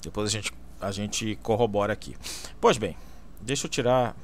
Depois 0.01 0.29
a 0.29 0.31
gente 0.31 0.53
a 0.79 0.91
gente 0.91 1.35
corrobora 1.43 1.91
aqui. 1.91 2.15
Pois 2.59 2.77
bem, 2.77 2.95
deixa 3.41 3.65
eu 3.65 3.69
tirar 3.69 4.15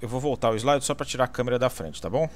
eu 0.00 0.08
vou 0.08 0.20
voltar 0.20 0.50
o 0.50 0.56
slide 0.56 0.84
só 0.84 0.94
para 0.94 1.06
tirar 1.06 1.24
a 1.24 1.28
câmera 1.28 1.58
da 1.58 1.68
frente, 1.68 2.00
tá 2.00 2.08
bom? 2.08 2.28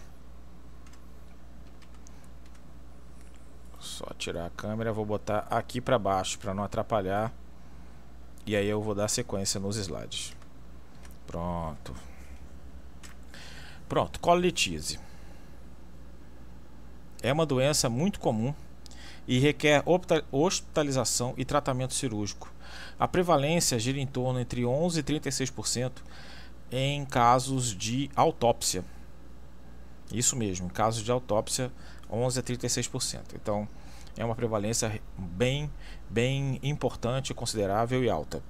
Só 3.79 4.07
tirar 4.19 4.47
a 4.47 4.51
câmera, 4.51 4.93
vou 4.93 5.05
botar 5.05 5.47
aqui 5.51 5.81
para 5.81 5.99
baixo 5.99 6.39
para 6.39 6.55
não 6.55 6.65
atrapalhar. 6.65 7.33
E 8.45 8.57
aí 8.57 8.67
eu 8.67 8.83
vou 8.83 8.95
dar 8.95 9.09
sequência 9.09 9.61
nos 9.61 9.77
slides. 9.77 10.35
Pronto. 11.27 11.95
Pronto, 13.89 14.19
colitise. 14.19 14.99
É 17.23 17.33
uma 17.33 17.47
doença 17.47 17.89
muito 17.89 18.19
comum 18.19 18.53
e 19.29 19.39
requer 19.39 19.85
hospitalização 20.33 21.35
e 21.37 21.45
tratamento 21.45 21.95
cirúrgico. 21.95 22.53
A 22.99 23.07
prevalência 23.07 23.79
gira 23.79 23.99
em 23.99 24.07
torno 24.07 24.41
entre 24.41 24.65
11 24.65 24.99
e 24.99 25.03
36% 25.03 25.93
em 26.73 27.05
casos 27.05 27.77
de 27.77 28.11
autópsia. 28.17 28.83
Isso 30.11 30.35
mesmo, 30.35 30.67
em 30.67 30.71
casos 30.71 31.05
de 31.05 31.13
autópsia, 31.13 31.71
11 32.11 32.41
a 32.41 32.43
36%. 32.43 33.21
Então, 33.35 33.69
é 34.17 34.25
uma 34.25 34.35
prevalência 34.35 35.01
bem, 35.17 35.71
bem 36.09 36.59
importante, 36.63 37.35
considerável 37.35 38.03
e 38.03 38.11
alta. 38.11 38.43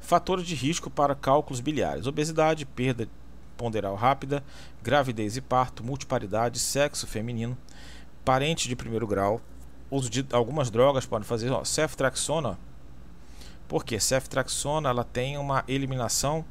Fatores 0.00 0.46
de 0.46 0.54
risco 0.54 0.90
para 0.90 1.14
cálculos 1.14 1.60
biliares: 1.60 2.06
obesidade, 2.06 2.66
perda 2.66 3.08
ponderal 3.56 3.94
rápida, 3.94 4.42
gravidez 4.82 5.36
e 5.36 5.40
parto, 5.40 5.84
multiparidade, 5.84 6.58
sexo 6.58 7.06
feminino, 7.06 7.56
parente 8.24 8.68
de 8.68 8.74
primeiro 8.74 9.06
grau, 9.06 9.40
uso 9.90 10.10
de 10.10 10.26
algumas 10.32 10.70
drogas 10.70 11.06
podem 11.06 11.26
fazer, 11.26 11.50
ó, 11.50 11.64
ceftraxona. 11.64 12.58
Por 13.68 13.84
quê? 13.84 14.00
Ceftraxona 14.00 14.88
ela 14.88 15.04
tem 15.04 15.38
uma 15.38 15.64
eliminação 15.68 16.44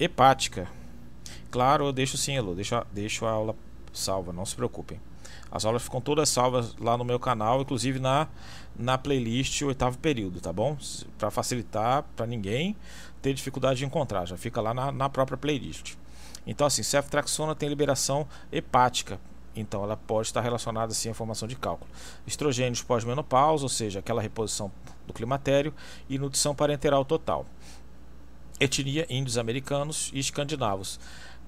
hepática. 0.00 0.66
Claro, 1.50 1.84
eu 1.84 1.92
deixo 1.92 2.16
sim, 2.16 2.34
Elu, 2.34 2.54
deixo, 2.54 2.82
deixo 2.90 3.26
a 3.26 3.30
aula 3.30 3.54
salva, 3.92 4.32
não 4.32 4.46
se 4.46 4.56
preocupem. 4.56 4.98
As 5.52 5.64
aulas 5.64 5.82
ficam 5.82 6.00
todas 6.00 6.28
salvas 6.28 6.74
lá 6.76 6.96
no 6.96 7.04
meu 7.04 7.18
canal, 7.18 7.60
inclusive 7.60 7.98
na, 7.98 8.28
na 8.78 8.96
playlist 8.96 9.62
oitavo 9.62 9.98
período, 9.98 10.40
tá 10.40 10.52
bom? 10.52 10.76
Para 11.18 11.30
facilitar 11.30 12.04
para 12.16 12.26
ninguém 12.26 12.76
ter 13.20 13.34
dificuldade 13.34 13.80
de 13.80 13.84
encontrar, 13.84 14.26
já 14.26 14.36
fica 14.36 14.60
lá 14.60 14.72
na, 14.72 14.90
na 14.90 15.08
própria 15.08 15.36
playlist. 15.36 15.94
Então, 16.46 16.66
assim, 16.66 16.82
ceftraxona 16.82 17.54
tem 17.54 17.68
liberação 17.68 18.26
hepática, 18.50 19.20
então 19.54 19.82
ela 19.82 19.96
pode 19.96 20.28
estar 20.28 20.40
relacionada 20.40 20.92
assim 20.92 21.10
à 21.10 21.14
formação 21.14 21.46
de 21.46 21.56
cálculo. 21.56 21.90
Estrogênios 22.26 22.82
pós-menopausa, 22.82 23.64
ou 23.64 23.68
seja, 23.68 23.98
aquela 23.98 24.22
reposição 24.22 24.72
do 25.06 25.12
climatério, 25.12 25.74
e 26.08 26.18
nutrição 26.18 26.54
parenteral 26.54 27.04
total. 27.04 27.44
Etnia 28.60 29.06
índios 29.08 29.38
americanos 29.38 30.10
e 30.12 30.20
escandinavos. 30.20 31.00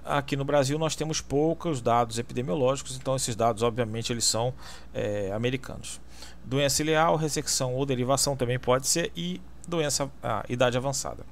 Aqui 0.05 0.35
no 0.35 0.45
Brasil 0.45 0.79
nós 0.79 0.97
temos 0.97 1.21
poucos 1.21 1.81
dados 1.81 2.19
epidemiológicos, 2.19 2.97
então 2.97 3.15
esses 3.15 3.37
dados 3.37 3.63
obviamente 3.63 4.13
eles 4.13 4.25
são 4.25 4.53
é, 4.93 5.31
americanos. 5.33 6.01
Doença 6.45 6.83
ileal, 6.83 7.15
ressecção 7.15 7.75
ou 7.75 7.87
derivação 7.87 8.35
também 8.35 8.59
pode 8.59 8.89
ser 8.89 9.13
e 9.15 9.41
doença 9.69 10.11
idade 10.49 10.77
avançada. 10.77 11.25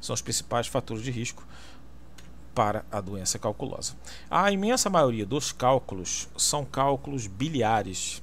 São 0.00 0.14
os 0.14 0.22
principais 0.22 0.66
fatores 0.66 1.04
de 1.04 1.10
risco 1.10 1.46
para 2.54 2.84
a 2.90 3.00
doença 3.00 3.38
calculosa. 3.38 3.94
A 4.30 4.50
imensa 4.50 4.88
maioria 4.88 5.26
dos 5.26 5.52
cálculos 5.52 6.28
são 6.36 6.64
cálculos 6.64 7.26
biliares. 7.26 8.22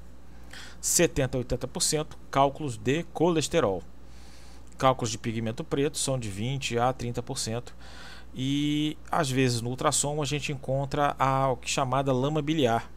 70 0.81 1.37
a 1.37 1.41
80% 1.41 2.07
cálculos 2.31 2.75
de 2.75 3.03
colesterol. 3.13 3.83
Cálculos 4.83 5.11
de 5.11 5.17
pigmento 5.17 5.63
preto 5.63 5.97
são 5.97 6.19
de 6.19 6.29
20 6.29 6.77
a 6.77 6.93
30%. 6.93 7.71
E 8.35 8.97
às 9.09 9.31
vezes 9.31 9.61
no 9.61 9.69
ultrassom 9.69 10.21
a 10.21 10.25
gente 10.25 10.51
encontra 10.51 11.15
a 11.17 11.53
é 11.53 11.65
chamada 11.65 12.11
lama 12.11 12.41
biliar. 12.41 12.91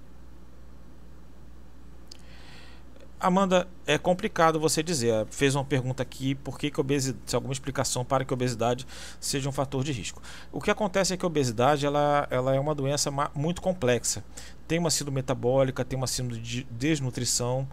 Amanda, 3.20 3.68
é 3.86 3.96
complicado 3.96 4.58
você 4.58 4.82
dizer. 4.82 5.26
Fez 5.30 5.54
uma 5.54 5.64
pergunta 5.64 6.02
aqui, 6.02 6.34
por 6.34 6.58
que, 6.58 6.72
que 6.72 6.80
obesidade, 6.80 7.22
se 7.24 7.36
alguma 7.36 7.52
explicação 7.52 8.04
para 8.04 8.24
que 8.24 8.34
a 8.34 8.34
obesidade 8.34 8.84
seja 9.20 9.48
um 9.48 9.52
fator 9.52 9.84
de 9.84 9.92
risco. 9.92 10.20
O 10.50 10.60
que 10.60 10.72
acontece 10.72 11.14
é 11.14 11.16
que 11.16 11.24
a 11.24 11.28
obesidade 11.28 11.86
ela, 11.86 12.26
ela 12.32 12.52
é 12.52 12.58
uma 12.58 12.74
doença 12.74 13.12
muito 13.32 13.62
complexa. 13.62 14.24
Tem 14.66 14.80
uma 14.80 14.90
síndrome 14.90 15.14
metabólica, 15.14 15.84
tem 15.84 15.96
uma 15.96 16.08
síndrome 16.08 16.42
de 16.42 16.64
desnutrição, 16.68 17.68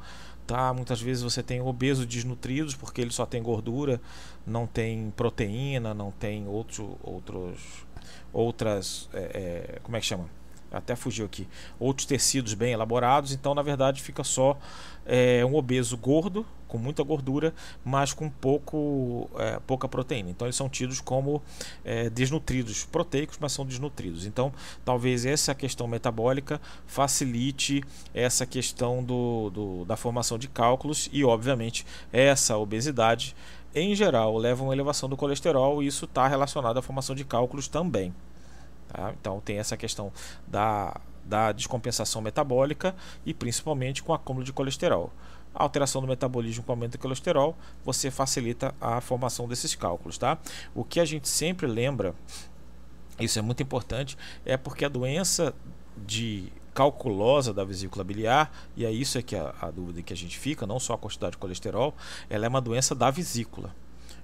tá? 0.46 0.74
Muitas 0.74 1.02
vezes 1.02 1.24
você 1.24 1.42
tem 1.42 1.62
obesos 1.62 2.06
desnutridos 2.06 2.76
porque 2.76 3.02
ele 3.02 3.12
só 3.12 3.26
tem 3.26 3.42
gordura, 3.42 4.02
não 4.46 4.68
tem 4.68 5.12
proteína, 5.16 5.94
não 5.94 6.12
tem 6.12 6.48
outro, 6.48 6.98
outros, 7.02 7.86
outras, 8.32 9.10
é, 9.14 9.20
é, 9.20 9.80
como 9.82 9.98
é 9.98 10.00
que 10.00 10.06
chama? 10.06 10.30
Até 10.74 10.96
fugiu 10.96 11.26
aqui. 11.26 11.48
Outros 11.80 12.06
tecidos 12.06 12.54
bem 12.54 12.74
elaborados, 12.74 13.32
então 13.32 13.54
na 13.54 13.62
verdade 13.62 14.02
fica 14.02 14.24
só 14.24 14.58
é, 15.06 15.46
um 15.46 15.56
obeso 15.56 15.96
gordo, 15.98 16.46
com 16.68 16.78
muita 16.80 17.04
gordura, 17.04 17.54
mas 17.86 18.14
com 18.14 18.28
pouco, 18.28 19.30
é, 19.38 19.60
pouca 19.68 19.88
proteína. 19.88 20.32
Então 20.32 20.48
eles 20.48 20.56
são 20.56 20.68
tidos 20.68 21.00
como 21.00 21.42
é, 21.86 22.10
desnutridos, 22.10 22.84
proteicos, 22.86 23.38
mas 23.40 23.52
são 23.52 23.66
desnutridos. 23.66 24.26
Então 24.26 24.52
talvez 24.84 25.26
essa 25.26 25.54
questão 25.54 25.88
metabólica 25.88 26.60
facilite 26.88 27.84
essa 28.14 28.46
questão 28.46 29.04
do, 29.04 29.52
do 29.52 29.86
da 29.86 29.96
formação 29.96 30.38
de 30.38 30.48
cálculos 30.48 31.10
e, 31.14 31.24
obviamente, 31.24 31.86
essa 32.12 32.58
obesidade 32.58 33.36
em 33.76 33.96
geral, 33.96 34.38
leva 34.38 34.62
a 34.62 34.66
uma 34.66 34.74
elevação 34.74 35.10
do 35.10 35.18
colesterol 35.18 35.82
e 35.82 35.88
isso 35.88 36.06
está 36.06 36.28
relacionado 36.28 36.78
à 36.78 36.82
formação 36.82 37.16
de 37.16 37.26
cálculos 37.26 37.68
também. 37.68 38.14
Tá? 38.94 39.14
Então, 39.20 39.42
tem 39.42 39.58
essa 39.58 39.76
questão 39.76 40.14
da, 40.48 40.96
da 41.26 41.52
descompensação 41.52 42.22
metabólica 42.22 42.96
e 43.26 43.34
principalmente 43.34 44.04
com 44.04 44.14
acúmulo 44.14 44.46
de 44.46 44.54
colesterol. 44.54 45.12
A 45.54 45.64
alteração 45.64 46.02
do 46.02 46.08
metabolismo 46.08 46.64
com 46.64 46.72
aumento 46.72 46.94
do 46.94 47.00
colesterol, 47.00 47.58
você 47.84 48.10
facilita 48.10 48.74
a 48.80 49.02
formação 49.02 49.48
desses 49.48 49.76
cálculos. 49.76 50.18
Tá? 50.18 50.38
O 50.74 50.84
que 50.84 51.00
a 51.00 51.06
gente 51.06 51.28
sempre 51.28 51.68
lembra, 51.68 52.16
isso 53.20 53.38
é 53.38 53.42
muito 53.42 53.62
importante, 53.62 54.18
é 54.46 54.58
porque 54.58 54.86
a 54.86 54.90
doença 54.90 55.54
de 55.98 56.52
calculosa 56.74 57.54
da 57.54 57.64
vesícula 57.64 58.04
biliar, 58.04 58.52
e 58.76 58.86
é 58.86 58.92
isso 58.92 59.18
é 59.18 59.22
que 59.22 59.36
a, 59.36 59.54
a 59.62 59.70
dúvida 59.70 60.02
que 60.02 60.12
a 60.12 60.18
gente 60.18 60.40
fica, 60.40 60.66
não 60.66 60.80
só 60.80 60.94
a 60.94 60.98
quantidade 60.98 61.34
de 61.34 61.38
colesterol, 61.38 61.94
ela 62.30 62.46
é 62.46 62.50
uma 62.50 62.62
doença 62.62 62.96
da 62.96 63.12
vesícula. 63.12 63.76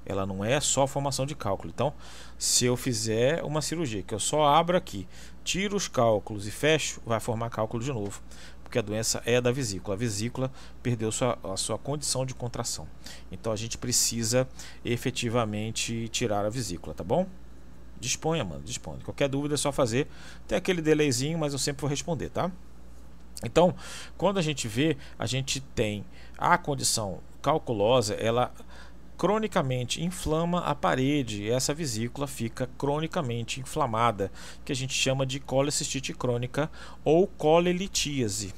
Ela 0.10 0.26
não 0.26 0.44
é 0.44 0.60
só 0.60 0.88
formação 0.88 1.24
de 1.24 1.36
cálculo. 1.36 1.72
Então, 1.74 1.94
se 2.36 2.66
eu 2.66 2.76
fizer 2.76 3.44
uma 3.44 3.62
cirurgia 3.62 4.02
que 4.02 4.14
eu 4.14 4.20
só 4.20 4.44
abro 4.44 4.76
aqui, 4.76 5.08
tiro 5.44 5.78
os 5.78 5.88
cálculos 5.88 6.48
e 6.48 6.52
fecho, 6.52 7.00
vai 7.06 7.20
formar 7.20 7.52
cálculo 7.52 7.84
de 7.84 7.94
novo, 7.94 8.20
porque 8.64 8.80
a 8.80 8.82
doença 8.82 9.22
é 9.24 9.40
da 9.40 9.52
vesícula. 9.52 9.96
A 9.96 9.98
vesícula 10.00 10.52
perdeu 10.82 11.12
sua, 11.12 11.38
a 11.44 11.56
sua 11.56 11.78
condição 11.78 12.26
de 12.26 12.34
contração. 12.34 12.88
Então, 13.32 13.54
a 13.54 13.56
gente 13.56 13.78
precisa 13.78 14.50
efetivamente 14.84 16.10
tirar 16.10 16.44
a 16.44 16.50
vesícula, 16.50 16.96
tá 16.96 17.04
bom? 17.04 17.28
Disponha, 18.00 18.44
mano, 18.44 18.64
disponha. 18.64 19.00
Qualquer 19.04 19.30
dúvida 19.30 19.54
é 19.54 19.58
só 19.58 19.72
fazer. 19.72 20.08
Tem 20.48 20.58
aquele 20.58 20.82
delayzinho, 20.82 21.38
mas 21.38 21.54
eu 21.54 21.60
sempre 21.60 21.82
vou 21.82 21.90
responder, 21.90 22.30
tá? 22.30 22.52
Então, 23.44 23.76
quando 24.18 24.40
a 24.40 24.42
gente 24.42 24.68
vê, 24.68 24.98
a 25.20 25.28
gente 25.28 25.62
tem 25.62 26.04
a 26.36 26.58
condição 26.58 27.20
calculosa, 27.42 28.16
ela 28.16 28.52
cronicamente 29.20 30.02
inflama 30.02 30.62
a 30.62 30.74
parede 30.74 31.52
essa 31.52 31.74
vesícula 31.74 32.26
fica 32.26 32.70
cronicamente 32.78 33.60
inflamada, 33.60 34.32
que 34.64 34.72
a 34.72 34.76
gente 34.76 34.94
chama 34.94 35.26
de 35.26 35.42
colecistite 35.42 36.14
crônica 36.14 36.72
ou 37.04 37.28
colelitíase. 37.28 38.54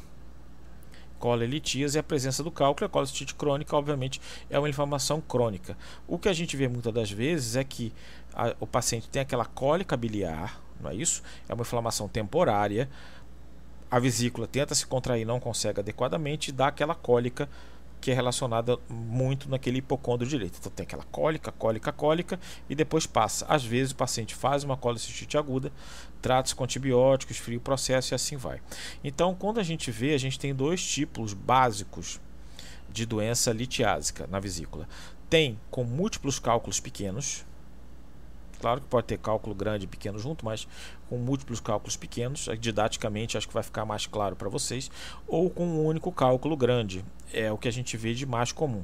Colelitíase 1.18 1.98
é 1.98 2.00
a 2.00 2.04
presença 2.04 2.44
do 2.44 2.52
cálculo, 2.52 2.86
a 2.86 2.90
colecistite 2.90 3.34
crônica, 3.34 3.76
obviamente, 3.76 4.22
é 4.52 4.60
uma 4.60 4.70
inflamação 4.70 5.20
crônica. 5.20 5.76
O 6.08 6.20
que 6.20 6.30
a 6.30 6.34
gente 6.34 6.56
vê 6.56 6.68
muitas 6.68 6.94
das 6.94 7.10
vezes 7.10 7.56
é 7.56 7.64
que 7.64 7.92
a, 8.32 8.56
o 8.60 8.68
paciente 8.68 9.10
tem 9.10 9.24
aquela 9.24 9.46
cólica 9.46 9.98
biliar, 9.98 10.62
não 10.80 10.92
é 10.92 10.96
isso? 10.96 11.24
É 11.50 11.56
uma 11.56 11.62
inflamação 11.64 12.08
temporária. 12.08 12.88
A 13.90 13.98
vesícula 13.98 14.46
tenta 14.46 14.76
se 14.76 14.86
contrair, 14.86 15.26
não 15.26 15.40
consegue 15.40 15.80
adequadamente 15.80 16.50
e 16.50 16.54
dá 16.54 16.68
aquela 16.68 16.94
cólica 16.94 17.50
que 18.02 18.10
é 18.10 18.14
relacionada 18.16 18.80
muito 18.90 19.48
naquele 19.48 19.78
hipocôndrio 19.78 20.28
direito. 20.28 20.58
Então 20.60 20.72
tem 20.72 20.84
aquela 20.84 21.04
cólica, 21.04 21.52
cólica, 21.52 21.92
cólica 21.92 22.40
e 22.68 22.74
depois 22.74 23.06
passa. 23.06 23.46
Às 23.48 23.64
vezes 23.64 23.92
o 23.92 23.96
paciente 23.96 24.34
faz 24.34 24.64
uma 24.64 24.76
colicistite 24.76 25.38
aguda, 25.38 25.72
trata-se 26.20 26.56
com 26.56 26.64
antibióticos, 26.64 27.38
frio 27.38 27.60
o 27.60 27.62
processo 27.62 28.14
e 28.14 28.16
assim 28.16 28.36
vai. 28.36 28.60
Então, 29.04 29.36
quando 29.36 29.60
a 29.60 29.64
gente 29.64 29.92
vê, 29.92 30.16
a 30.16 30.18
gente 30.18 30.40
tem 30.40 30.54
dois 30.54 30.84
tipos 30.84 31.34
básicos 31.34 32.20
de 32.90 33.06
doença 33.06 33.54
litiásica 33.54 34.28
na 34.28 34.40
vesícula. 34.40 34.90
Tem 35.30 35.60
com 35.70 35.84
múltiplos 35.84 36.40
cálculos 36.40 36.80
pequenos, 36.80 37.46
Claro 38.62 38.80
que 38.80 38.86
pode 38.86 39.08
ter 39.08 39.18
cálculo 39.18 39.56
grande 39.56 39.86
e 39.86 39.88
pequeno 39.88 40.20
junto, 40.20 40.46
mas 40.46 40.68
com 41.10 41.18
múltiplos 41.18 41.60
cálculos 41.60 41.98
pequenos, 41.98 42.48
didaticamente 42.60 43.36
acho 43.36 43.48
que 43.48 43.54
vai 43.56 43.64
ficar 43.64 43.86
mais 43.86 44.06
claro 44.06 44.36
para 44.36 44.48
vocês, 44.50 44.92
ou 45.28 45.50
com 45.50 45.66
um 45.66 45.84
único 45.84 46.12
cálculo 46.12 46.56
grande, 46.56 47.04
é 47.34 47.52
o 47.52 47.58
que 47.58 47.68
a 47.68 47.72
gente 47.72 47.98
vê 47.98 48.14
de 48.14 48.24
mais 48.24 48.52
comum. 48.52 48.84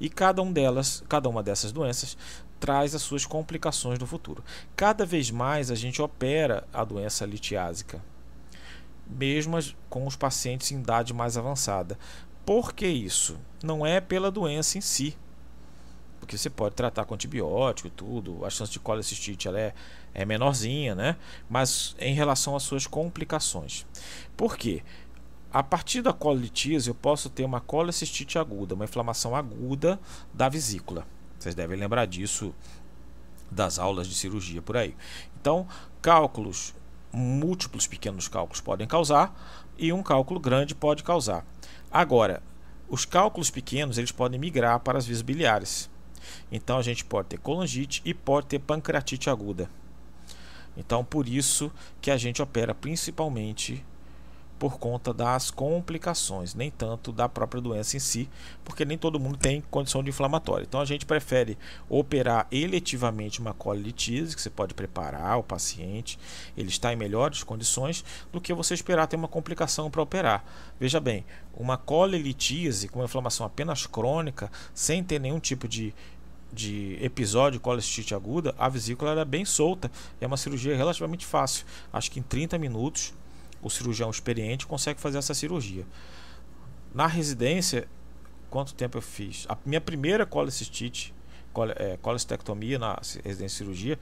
E 0.00 0.10
cada 0.10 0.42
um 0.42 0.52
delas, 0.52 1.04
cada 1.08 1.28
uma 1.28 1.40
dessas 1.40 1.70
doenças 1.70 2.18
traz 2.58 2.96
as 2.96 3.02
suas 3.02 3.24
complicações 3.24 3.96
no 3.96 4.08
futuro. 4.08 4.42
Cada 4.74 5.06
vez 5.06 5.30
mais 5.30 5.70
a 5.70 5.76
gente 5.76 6.02
opera 6.02 6.66
a 6.72 6.82
doença 6.82 7.24
litiásica, 7.24 8.02
mesmo 9.06 9.56
com 9.88 10.04
os 10.04 10.16
pacientes 10.16 10.72
em 10.72 10.80
idade 10.80 11.14
mais 11.14 11.36
avançada. 11.36 11.96
Por 12.44 12.72
que 12.72 12.88
isso? 12.88 13.38
Não 13.62 13.86
é 13.86 14.00
pela 14.00 14.32
doença 14.32 14.78
em 14.78 14.80
si, 14.80 15.16
porque 16.26 16.36
você 16.36 16.50
pode 16.50 16.74
tratar 16.74 17.04
com 17.04 17.14
antibiótico 17.14 17.86
e 17.86 17.90
tudo, 17.90 18.44
a 18.44 18.50
chance 18.50 18.72
de 18.72 18.80
colecistite 18.80 19.46
ela 19.46 19.60
é, 19.60 19.72
é 20.12 20.24
menorzinha, 20.24 20.92
né? 20.92 21.16
Mas 21.48 21.94
em 22.00 22.12
relação 22.14 22.56
às 22.56 22.64
suas 22.64 22.84
complicações. 22.84 23.86
Por 24.36 24.56
quê? 24.56 24.82
A 25.52 25.62
partir 25.62 26.02
da 26.02 26.12
colitíase 26.12 26.88
eu 26.90 26.94
posso 26.94 27.30
ter 27.30 27.44
uma 27.44 27.60
colecistite 27.60 28.38
aguda, 28.38 28.74
uma 28.74 28.84
inflamação 28.84 29.36
aguda 29.36 30.00
da 30.34 30.48
vesícula. 30.48 31.06
Vocês 31.38 31.54
devem 31.54 31.78
lembrar 31.78 32.06
disso 32.06 32.52
das 33.48 33.78
aulas 33.78 34.08
de 34.08 34.14
cirurgia 34.14 34.60
por 34.60 34.76
aí. 34.76 34.96
Então, 35.40 35.66
cálculos, 36.02 36.74
múltiplos 37.12 37.86
pequenos 37.86 38.26
cálculos 38.26 38.60
podem 38.60 38.86
causar 38.86 39.32
e 39.78 39.92
um 39.92 40.02
cálculo 40.02 40.40
grande 40.40 40.74
pode 40.74 41.04
causar. 41.04 41.46
Agora, 41.88 42.42
os 42.88 43.04
cálculos 43.04 43.48
pequenos 43.48 43.96
eles 43.96 44.10
podem 44.10 44.40
migrar 44.40 44.80
para 44.80 44.98
as 44.98 45.06
vias 45.06 45.22
biliares. 45.22 45.88
Então 46.50 46.78
a 46.78 46.82
gente 46.82 47.04
pode 47.04 47.28
ter 47.28 47.38
colangite 47.38 48.02
e 48.04 48.12
pode 48.14 48.46
ter 48.46 48.58
pancreatite 48.58 49.30
aguda. 49.30 49.70
Então, 50.76 51.04
por 51.04 51.26
isso 51.26 51.72
que 52.00 52.10
a 52.10 52.16
gente 52.16 52.42
opera 52.42 52.74
principalmente 52.74 53.82
por 54.58 54.78
conta 54.78 55.12
das 55.12 55.50
complicações, 55.50 56.54
nem 56.54 56.70
tanto 56.70 57.12
da 57.12 57.28
própria 57.28 57.60
doença 57.60 57.96
em 57.96 58.00
si, 58.00 58.28
porque 58.64 58.84
nem 58.84 58.96
todo 58.96 59.20
mundo 59.20 59.36
tem 59.36 59.62
condição 59.70 60.02
de 60.02 60.08
inflamatória. 60.08 60.64
Então 60.64 60.80
a 60.80 60.84
gente 60.84 61.04
prefere 61.04 61.58
operar 61.88 62.46
eletivamente 62.50 63.40
uma 63.40 63.52
colitise, 63.52 64.34
que 64.34 64.40
você 64.40 64.50
pode 64.50 64.72
preparar 64.72 65.38
o 65.38 65.42
paciente, 65.42 66.18
ele 66.56 66.68
está 66.68 66.92
em 66.92 66.96
melhores 66.96 67.42
condições, 67.42 68.04
do 68.32 68.40
que 68.40 68.54
você 68.54 68.74
esperar 68.74 69.06
ter 69.06 69.16
uma 69.16 69.28
complicação 69.28 69.90
para 69.90 70.02
operar. 70.02 70.44
Veja 70.80 71.00
bem, 71.00 71.24
uma 71.54 71.76
colitise 71.76 72.88
com 72.88 73.00
uma 73.00 73.04
inflamação 73.04 73.44
apenas 73.44 73.86
crônica, 73.86 74.50
sem 74.74 75.04
ter 75.04 75.20
nenhum 75.20 75.38
tipo 75.38 75.68
de 75.68 75.94
de 76.56 76.98
episódio 77.02 77.60
colestite 77.60 78.14
aguda, 78.14 78.54
a 78.58 78.68
vesícula 78.68 79.10
era 79.10 79.24
bem 79.24 79.44
solta. 79.44 79.90
É 80.20 80.26
uma 80.26 80.38
cirurgia 80.38 80.74
relativamente 80.74 81.26
fácil. 81.26 81.66
Acho 81.92 82.10
que 82.10 82.18
em 82.18 82.22
30 82.22 82.58
minutos 82.58 83.12
o 83.62 83.68
cirurgião 83.68 84.10
experiente 84.10 84.66
consegue 84.66 84.98
fazer 84.98 85.18
essa 85.18 85.34
cirurgia. 85.34 85.86
Na 86.94 87.06
residência, 87.06 87.86
quanto 88.48 88.74
tempo 88.74 88.96
eu 88.96 89.02
fiz? 89.02 89.44
A 89.48 89.56
minha 89.66 89.80
primeira 89.80 90.24
colecistite, 90.24 91.14
col 91.52 91.70
é, 91.70 91.98
colestectomia 92.00 92.78
na 92.78 92.98
residência 93.22 93.46
de 93.46 93.52
cirurgia, 93.52 93.98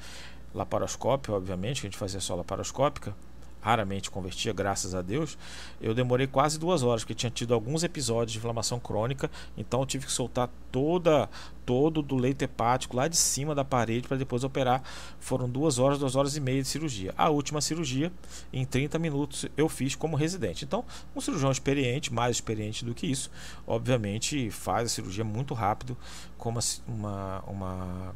laparoscópio, 0.55 1.35
obviamente, 1.35 1.81
que 1.81 1.89
a 1.89 1.91
gente 1.91 1.99
fazia 1.99 2.21
só 2.21 2.37
laparoscópica, 2.37 3.17
raramente 3.65 4.11
convertia, 4.11 4.53
graças 4.53 4.95
a 4.95 5.01
Deus, 5.01 5.39
eu 5.81 5.95
demorei 5.95 6.27
quase 6.27 6.59
duas 6.59 6.83
horas, 6.83 7.03
porque 7.03 7.15
tinha 7.15 7.31
tido 7.31 7.55
alguns 7.55 7.83
episódios 7.83 8.33
de 8.33 8.39
inflamação 8.39 8.79
crônica, 8.79 9.31
então 9.57 9.81
eu 9.81 9.87
tive 9.87 10.05
que 10.05 10.13
soltar 10.13 10.51
toda 10.71 11.29
todo 11.65 12.03
do 12.03 12.15
leito 12.15 12.43
hepático 12.43 12.95
lá 12.95 13.09
de 13.09 13.17
cima 13.17 13.55
da 13.55 13.65
parede 13.65 14.07
para 14.07 14.19
depois 14.19 14.45
operar. 14.45 14.83
Foram 15.19 15.49
duas 15.49 15.79
horas, 15.79 15.99
duas 15.99 16.15
horas 16.15 16.37
e 16.37 16.41
meia 16.41 16.61
de 16.61 16.69
cirurgia. 16.69 17.15
A 17.17 17.31
última 17.31 17.63
cirurgia, 17.63 18.13
em 18.53 18.67
30 18.67 18.99
minutos, 18.99 19.47
eu 19.57 19.67
fiz 19.67 19.95
como 19.95 20.15
residente. 20.15 20.67
Então, 20.67 20.85
um 21.17 21.23
cirurgião 21.23 21.51
experiente, 21.51 22.13
mais 22.13 22.37
experiente 22.37 22.85
do 22.85 22.95
que 22.95 23.07
isso, 23.07 23.31
obviamente 23.67 24.51
faz 24.51 24.85
a 24.85 24.89
cirurgia 24.91 25.25
muito 25.25 25.55
rápido, 25.55 25.97
como 26.37 26.59
uma, 26.87 27.43
uma 27.47 27.65
uma 27.65 28.15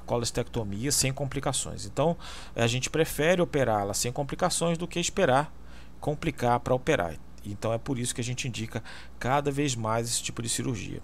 colestectomia 0.00 0.90
sem 0.92 1.12
complicações. 1.12 1.86
Então, 1.86 2.16
a 2.54 2.66
gente 2.66 2.90
prefere 2.90 3.40
operá-la 3.40 3.94
sem 3.94 4.12
complicações 4.12 4.76
do 4.76 4.86
que 4.88 4.98
esperar 4.98 5.52
complicar 6.00 6.60
para 6.60 6.74
operar. 6.74 7.16
Então, 7.44 7.72
é 7.72 7.78
por 7.78 7.98
isso 7.98 8.14
que 8.14 8.20
a 8.20 8.24
gente 8.24 8.48
indica 8.48 8.82
cada 9.18 9.50
vez 9.50 9.74
mais 9.74 10.08
esse 10.08 10.22
tipo 10.22 10.42
de 10.42 10.48
cirurgia. 10.48 11.00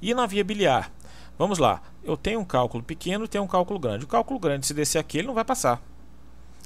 E 0.00 0.14
na 0.14 0.26
via 0.26 0.44
biliar? 0.44 0.90
Vamos 1.38 1.58
lá, 1.58 1.82
eu 2.04 2.16
tenho 2.16 2.40
um 2.40 2.44
cálculo 2.44 2.82
pequeno 2.82 3.24
e 3.24 3.28
tenho 3.28 3.44
um 3.44 3.48
cálculo 3.48 3.78
grande. 3.78 4.04
O 4.04 4.08
cálculo 4.08 4.38
grande, 4.38 4.66
se 4.66 4.74
descer 4.74 4.98
aqui, 4.98 5.18
ele 5.18 5.26
não 5.26 5.34
vai 5.34 5.44
passar. 5.44 5.82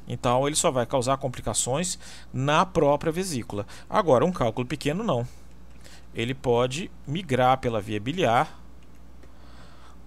Então, 0.09 0.47
ele 0.47 0.57
só 0.57 0.71
vai 0.71 0.87
causar 0.87 1.17
complicações 1.19 1.99
na 2.33 2.65
própria 2.65 3.13
vesícula. 3.13 3.67
Agora, 3.89 4.25
um 4.25 4.33
cálculo 4.33 4.67
pequeno, 4.67 5.03
não. 5.03 5.27
Ele 6.15 6.35
pode 6.35 6.91
migrar 7.07 7.59
pela 7.59 7.81
via 7.81 8.01
biliar 8.01 8.61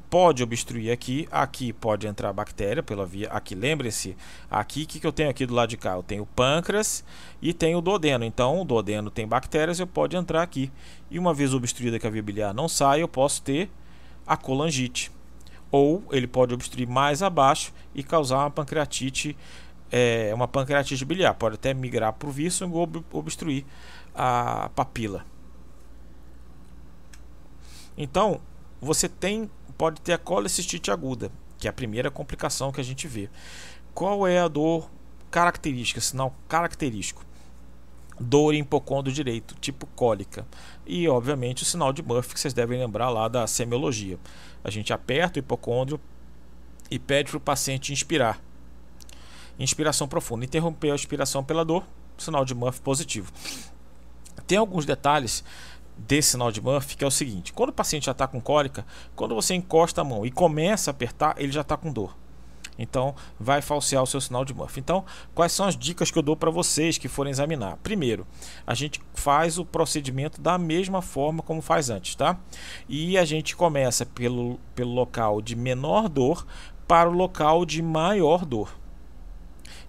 pode 0.09 0.41
obstruir 0.41 0.91
aqui, 0.91 1.27
aqui 1.31 1.71
pode 1.71 2.07
entrar 2.07 2.33
bactéria 2.33 2.81
pela 2.81 3.05
via, 3.05 3.29
aqui 3.29 3.53
lembre-se, 3.53 4.17
aqui 4.49 4.83
o 4.83 4.87
que, 4.87 4.99
que 4.99 5.05
eu 5.05 5.11
tenho 5.11 5.29
aqui 5.29 5.45
do 5.45 5.53
lado 5.53 5.69
de 5.69 5.77
cá? 5.77 5.91
Eu 5.93 6.03
tenho 6.03 6.25
pâncreas 6.25 7.03
e 7.41 7.53
tenho 7.53 7.77
o 7.77 7.81
duodeno, 7.81 8.25
então 8.25 8.59
o 8.59 8.65
duodeno 8.65 9.11
tem 9.11 9.27
bactérias, 9.27 9.79
eu 9.79 9.85
pode 9.85 10.15
entrar 10.15 10.41
aqui. 10.41 10.71
E 11.11 11.19
uma 11.19 11.33
vez 11.33 11.53
obstruída 11.53 11.99
que 11.99 12.07
a 12.07 12.09
via 12.09 12.23
biliar 12.23 12.53
não 12.53 12.67
sai, 12.67 13.01
eu 13.01 13.07
posso 13.07 13.41
ter 13.43 13.69
a 14.25 14.35
colangite. 14.35 15.11
Ou 15.71 16.03
ele 16.11 16.25
pode 16.25 16.53
obstruir 16.53 16.87
mais 16.87 17.21
abaixo 17.21 17.71
e 17.93 18.01
causar 18.01 18.39
uma 18.39 18.49
pancreatite, 18.51 19.37
é, 19.91 20.31
uma 20.33 20.47
pancreatite 20.47 21.05
biliar, 21.05 21.35
pode 21.35 21.55
até 21.55 21.71
migrar 21.73 22.13
para 22.13 22.27
o 22.27 22.31
vício 22.31 22.67
ou 22.71 22.89
obstruir 23.11 23.63
a 24.15 24.71
papila. 24.75 25.23
Então, 27.95 28.41
você 28.81 29.07
tem 29.07 29.49
pode 29.79 30.01
ter 30.01 30.11
a 30.11 30.17
colecistite 30.17 30.91
aguda, 30.91 31.31
que 31.57 31.65
é 31.65 31.69
a 31.69 31.73
primeira 31.73 32.11
complicação 32.11 32.69
que 32.69 32.81
a 32.81 32.83
gente 32.83 33.07
vê. 33.07 33.29
Qual 33.93 34.27
é 34.27 34.37
a 34.37 34.49
dor 34.49 34.91
característica, 35.31 36.01
sinal 36.01 36.35
característico? 36.49 37.23
Dor 38.19 38.53
em 38.53 38.59
hipocôndrio 38.59 39.15
direito, 39.15 39.55
tipo 39.61 39.87
cólica. 39.95 40.45
E, 40.85 41.07
obviamente, 41.07 41.63
o 41.63 41.65
sinal 41.65 41.93
de 41.93 42.03
Murphy, 42.03 42.33
que 42.33 42.39
vocês 42.41 42.53
devem 42.53 42.77
lembrar 42.77 43.09
lá 43.09 43.29
da 43.29 43.47
semiologia. 43.47 44.19
A 44.65 44.69
gente 44.69 44.91
aperta 44.91 45.39
o 45.39 45.41
hipocôndrio 45.41 45.97
e 46.91 46.99
pede 46.99 47.29
para 47.29 47.37
o 47.37 47.41
paciente 47.41 47.93
inspirar. 47.93 48.37
Inspiração 49.57 50.09
profunda. 50.09 50.43
Interromper 50.43 50.91
a 50.91 50.95
inspiração 50.95 51.41
pela 51.41 51.63
dor, 51.63 51.85
sinal 52.17 52.43
de 52.43 52.53
Murphy 52.53 52.81
positivo. 52.81 53.31
Tem 54.45 54.57
alguns 54.57 54.85
detalhes 54.85 55.41
desse 56.07 56.31
sinal 56.31 56.51
de 56.51 56.62
Murphy, 56.62 56.97
que 56.97 57.03
é 57.03 57.07
o 57.07 57.12
seguinte: 57.12 57.53
quando 57.53 57.69
o 57.69 57.73
paciente 57.73 58.05
já 58.05 58.12
está 58.12 58.27
com 58.27 58.41
cólica, 58.41 58.85
quando 59.15 59.35
você 59.35 59.53
encosta 59.53 60.01
a 60.01 60.03
mão 60.03 60.25
e 60.25 60.31
começa 60.31 60.89
a 60.89 60.93
apertar, 60.93 61.35
ele 61.38 61.51
já 61.51 61.62
está 61.62 61.75
com 61.75 61.91
dor. 61.91 62.15
Então, 62.81 63.13
vai 63.38 63.62
falsear 63.62 64.01
o 64.01 64.07
seu 64.07 64.21
sinal 64.21 64.45
de 64.45 64.53
Murphy. 64.53 64.79
Então, 64.79 65.03
quais 65.35 65.51
são 65.51 65.65
as 65.65 65.75
dicas 65.75 66.09
que 66.09 66.17
eu 66.17 66.23
dou 66.23 66.38
para 66.38 66.49
vocês 66.49 66.97
que 66.97 67.09
forem 67.09 67.29
examinar? 67.29 67.77
Primeiro, 67.83 68.25
a 68.65 68.73
gente 68.73 69.01
faz 69.13 69.59
o 69.59 69.65
procedimento 69.65 70.39
da 70.39 70.57
mesma 70.57 71.01
forma 71.01 71.43
como 71.43 71.62
faz 71.62 71.89
antes, 71.89 72.15
tá? 72.15 72.39
E 72.88 73.17
a 73.17 73.25
gente 73.25 73.53
começa 73.53 74.05
pelo, 74.05 74.57
pelo 74.73 74.93
local 74.93 75.41
de 75.41 75.57
menor 75.57 76.07
dor 76.07 76.47
para 76.88 77.09
o 77.09 77.13
local 77.13 77.65
de 77.65 77.81
maior 77.81 78.45
dor. 78.45 78.79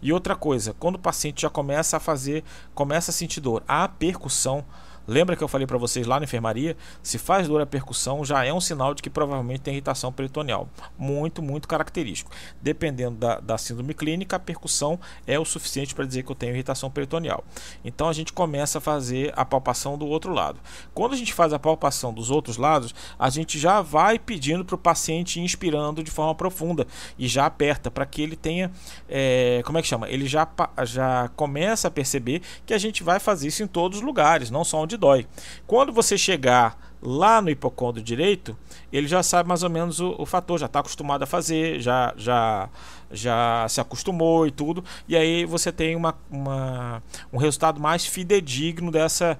E 0.02 0.12
outra 0.12 0.34
coisa, 0.34 0.74
quando 0.76 0.96
o 0.96 1.00
paciente 1.00 1.42
já 1.42 1.50
começa 1.50 1.96
a 1.96 2.00
fazer, 2.00 2.42
começa 2.74 3.12
a 3.12 3.14
sentir 3.14 3.40
dor, 3.40 3.62
a 3.68 3.86
percussão 3.86 4.64
Lembra 5.10 5.34
que 5.34 5.42
eu 5.42 5.48
falei 5.48 5.66
para 5.66 5.76
vocês 5.76 6.06
lá 6.06 6.20
na 6.20 6.24
enfermaria? 6.24 6.76
Se 7.02 7.18
faz 7.18 7.48
dor 7.48 7.60
a 7.60 7.66
percussão, 7.66 8.24
já 8.24 8.44
é 8.44 8.54
um 8.54 8.60
sinal 8.60 8.94
de 8.94 9.02
que 9.02 9.10
provavelmente 9.10 9.58
tem 9.58 9.74
irritação 9.74 10.12
peritoneal. 10.12 10.68
Muito, 10.96 11.42
muito 11.42 11.66
característico. 11.66 12.30
Dependendo 12.62 13.16
da, 13.16 13.40
da 13.40 13.58
síndrome 13.58 13.92
clínica, 13.92 14.36
a 14.36 14.38
percussão 14.38 15.00
é 15.26 15.36
o 15.36 15.44
suficiente 15.44 15.96
para 15.96 16.04
dizer 16.04 16.22
que 16.22 16.30
eu 16.30 16.36
tenho 16.36 16.54
irritação 16.54 16.88
peritoneal. 16.88 17.42
Então 17.84 18.08
a 18.08 18.12
gente 18.12 18.32
começa 18.32 18.78
a 18.78 18.80
fazer 18.80 19.32
a 19.34 19.44
palpação 19.44 19.98
do 19.98 20.06
outro 20.06 20.32
lado. 20.32 20.60
Quando 20.94 21.14
a 21.14 21.16
gente 21.16 21.34
faz 21.34 21.52
a 21.52 21.58
palpação 21.58 22.14
dos 22.14 22.30
outros 22.30 22.56
lados, 22.56 22.94
a 23.18 23.28
gente 23.30 23.58
já 23.58 23.82
vai 23.82 24.16
pedindo 24.16 24.64
para 24.64 24.76
o 24.76 24.78
paciente 24.78 25.40
inspirando 25.40 26.04
de 26.04 26.10
forma 26.12 26.36
profunda 26.36 26.86
e 27.18 27.26
já 27.26 27.46
aperta 27.46 27.90
para 27.90 28.06
que 28.06 28.22
ele 28.22 28.36
tenha, 28.36 28.70
é, 29.08 29.60
como 29.64 29.76
é 29.76 29.82
que 29.82 29.88
chama? 29.88 30.08
Ele 30.08 30.28
já, 30.28 30.48
já 30.84 31.28
começa 31.34 31.88
a 31.88 31.90
perceber 31.90 32.42
que 32.64 32.72
a 32.72 32.78
gente 32.78 33.02
vai 33.02 33.18
fazer 33.18 33.48
isso 33.48 33.64
em 33.64 33.66
todos 33.66 33.98
os 33.98 34.04
lugares, 34.04 34.52
não 34.52 34.62
só 34.62 34.78
onde 34.80 34.99
dói. 35.00 35.26
Quando 35.66 35.92
você 35.92 36.16
chegar 36.16 36.78
lá 37.02 37.40
no 37.40 37.50
hipocôndrio 37.50 38.04
direito, 38.04 38.56
ele 38.92 39.08
já 39.08 39.22
sabe 39.22 39.48
mais 39.48 39.62
ou 39.62 39.70
menos 39.70 40.00
o, 40.00 40.14
o 40.18 40.26
fator, 40.26 40.58
já 40.58 40.66
está 40.66 40.80
acostumado 40.80 41.22
a 41.22 41.26
fazer, 41.26 41.80
já, 41.80 42.12
já, 42.16 42.68
já 43.10 43.66
se 43.68 43.80
acostumou 43.80 44.46
e 44.46 44.50
tudo, 44.50 44.84
e 45.08 45.16
aí 45.16 45.44
você 45.44 45.72
tem 45.72 45.96
uma, 45.96 46.14
uma, 46.30 47.02
um 47.32 47.38
resultado 47.38 47.80
mais 47.80 48.04
fidedigno 48.04 48.90
dessa, 48.90 49.38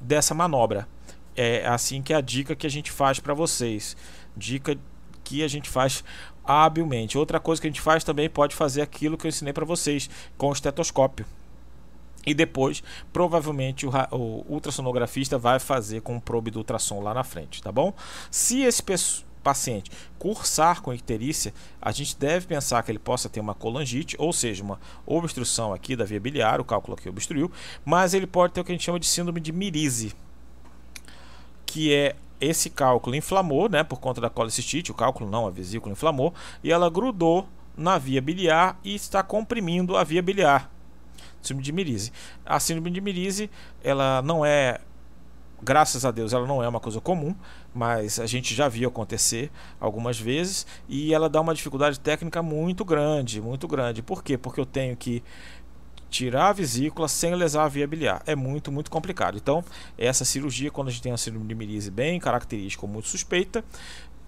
dessa 0.00 0.34
manobra. 0.34 0.88
É 1.36 1.66
assim 1.66 2.02
que 2.02 2.12
é 2.12 2.16
a 2.16 2.20
dica 2.20 2.56
que 2.56 2.66
a 2.66 2.70
gente 2.70 2.90
faz 2.90 3.18
para 3.18 3.32
vocês. 3.32 3.96
Dica 4.36 4.76
que 5.24 5.42
a 5.42 5.48
gente 5.48 5.68
faz 5.68 6.04
habilmente. 6.44 7.16
Outra 7.16 7.40
coisa 7.40 7.60
que 7.60 7.68
a 7.68 7.70
gente 7.70 7.80
faz 7.80 8.04
também 8.04 8.28
pode 8.28 8.54
fazer 8.54 8.82
aquilo 8.82 9.16
que 9.16 9.26
eu 9.26 9.30
ensinei 9.30 9.52
para 9.52 9.64
vocês 9.64 10.10
com 10.36 10.48
o 10.48 10.52
estetoscópio. 10.52 11.24
E 12.24 12.34
depois, 12.34 12.82
provavelmente, 13.12 13.86
o, 13.86 13.90
o 14.12 14.44
ultrassonografista 14.48 15.38
vai 15.38 15.58
fazer 15.58 16.02
com 16.02 16.20
probe 16.20 16.50
do 16.50 16.58
ultrassom 16.58 17.00
lá 17.00 17.12
na 17.12 17.24
frente, 17.24 17.62
tá 17.62 17.72
bom? 17.72 17.92
Se 18.30 18.62
esse 18.62 18.82
paciente 19.42 19.90
cursar 20.18 20.80
com 20.80 20.94
icterícia, 20.94 21.52
a 21.80 21.90
gente 21.90 22.16
deve 22.16 22.46
pensar 22.46 22.82
que 22.82 22.92
ele 22.92 22.98
possa 22.98 23.28
ter 23.28 23.40
uma 23.40 23.54
colangite, 23.54 24.16
ou 24.18 24.32
seja, 24.32 24.62
uma 24.62 24.78
obstrução 25.04 25.72
aqui 25.72 25.96
da 25.96 26.04
via 26.04 26.20
biliar, 26.20 26.60
o 26.60 26.64
cálculo 26.64 26.96
aqui 26.96 27.08
obstruiu, 27.08 27.50
mas 27.84 28.14
ele 28.14 28.26
pode 28.26 28.52
ter 28.52 28.60
o 28.60 28.64
que 28.64 28.70
a 28.70 28.74
gente 28.74 28.84
chama 28.84 29.00
de 29.00 29.06
síndrome 29.06 29.40
de 29.40 29.52
mirise, 29.52 30.14
que 31.66 31.92
é 31.92 32.14
esse 32.40 32.70
cálculo 32.70 33.16
inflamou, 33.16 33.68
né, 33.68 33.84
por 33.84 34.00
conta 34.00 34.20
da 34.20 34.30
colecistite, 34.30 34.90
o 34.90 34.94
cálculo 34.94 35.28
não, 35.28 35.46
a 35.46 35.50
vesícula 35.50 35.92
inflamou, 35.92 36.32
e 36.62 36.72
ela 36.72 36.88
grudou 36.88 37.48
na 37.76 37.98
via 37.98 38.20
biliar 38.20 38.78
e 38.84 38.94
está 38.94 39.22
comprimindo 39.22 39.96
a 39.96 40.04
via 40.04 40.22
biliar 40.22 40.71
síndrome 41.42 41.62
de 41.62 41.72
Mirise. 41.72 42.12
A 42.44 42.58
síndrome 42.60 42.90
de 42.90 43.00
Mirise, 43.00 43.50
ela 43.82 44.22
não 44.22 44.44
é, 44.44 44.80
graças 45.62 46.04
a 46.04 46.10
Deus, 46.10 46.32
ela 46.32 46.46
não 46.46 46.62
é 46.62 46.68
uma 46.68 46.80
coisa 46.80 47.00
comum, 47.00 47.34
mas 47.74 48.18
a 48.18 48.26
gente 48.26 48.54
já 48.54 48.68
viu 48.68 48.88
acontecer 48.88 49.50
algumas 49.80 50.18
vezes 50.18 50.66
e 50.88 51.12
ela 51.12 51.28
dá 51.28 51.40
uma 51.40 51.54
dificuldade 51.54 51.98
técnica 52.00 52.42
muito 52.42 52.84
grande, 52.84 53.40
muito 53.40 53.66
grande. 53.68 54.02
Por 54.02 54.22
quê? 54.22 54.38
Porque 54.38 54.60
eu 54.60 54.66
tenho 54.66 54.96
que 54.96 55.22
tirar 56.12 56.50
a 56.50 56.52
vesícula 56.52 57.08
sem 57.08 57.34
lesar 57.34 57.64
a 57.64 57.68
via 57.68 57.86
biliar. 57.86 58.22
É 58.26 58.36
muito, 58.36 58.70
muito 58.70 58.90
complicado. 58.90 59.38
Então, 59.38 59.64
essa 59.96 60.24
cirurgia, 60.24 60.70
quando 60.70 60.88
a 60.88 60.90
gente 60.90 61.02
tem 61.02 61.10
uma 61.10 61.18
síndrome 61.18 61.48
de 61.48 61.54
Mirise 61.54 61.90
bem 61.90 62.20
característica 62.20 62.84
ou 62.84 62.92
muito 62.92 63.08
suspeita, 63.08 63.64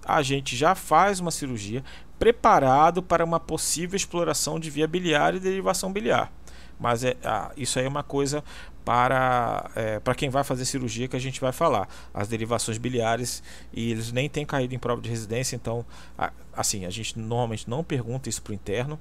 a 0.04 0.22
gente 0.22 0.56
já 0.56 0.74
faz 0.74 1.20
uma 1.20 1.30
cirurgia 1.30 1.84
preparado 2.18 3.02
para 3.02 3.24
uma 3.24 3.38
possível 3.38 3.96
exploração 3.96 4.58
de 4.58 4.70
via 4.70 4.86
biliar 4.86 5.34
e 5.34 5.40
derivação 5.40 5.92
biliar. 5.92 6.32
Mas 6.78 7.04
é, 7.04 7.16
ah, 7.24 7.52
isso 7.56 7.78
aí 7.78 7.84
é 7.84 7.88
uma 7.88 8.02
coisa 8.02 8.42
para, 8.84 9.70
é, 9.74 10.00
para 10.00 10.14
quem 10.14 10.28
vai 10.28 10.44
fazer 10.44 10.64
cirurgia 10.64 11.08
que 11.08 11.16
a 11.16 11.20
gente 11.20 11.40
vai 11.40 11.52
falar. 11.52 11.88
As 12.12 12.28
derivações 12.28 12.78
biliares 12.78 13.42
e 13.72 13.90
eles 13.90 14.12
nem 14.12 14.28
têm 14.28 14.44
caído 14.44 14.74
em 14.74 14.78
prova 14.78 15.00
de 15.00 15.08
residência, 15.08 15.56
então 15.56 15.84
assim, 16.52 16.84
a 16.84 16.90
gente 16.90 17.18
normalmente 17.18 17.68
não 17.68 17.82
pergunta 17.82 18.28
isso 18.28 18.42
para 18.42 18.52
o 18.52 18.54
interno. 18.54 18.98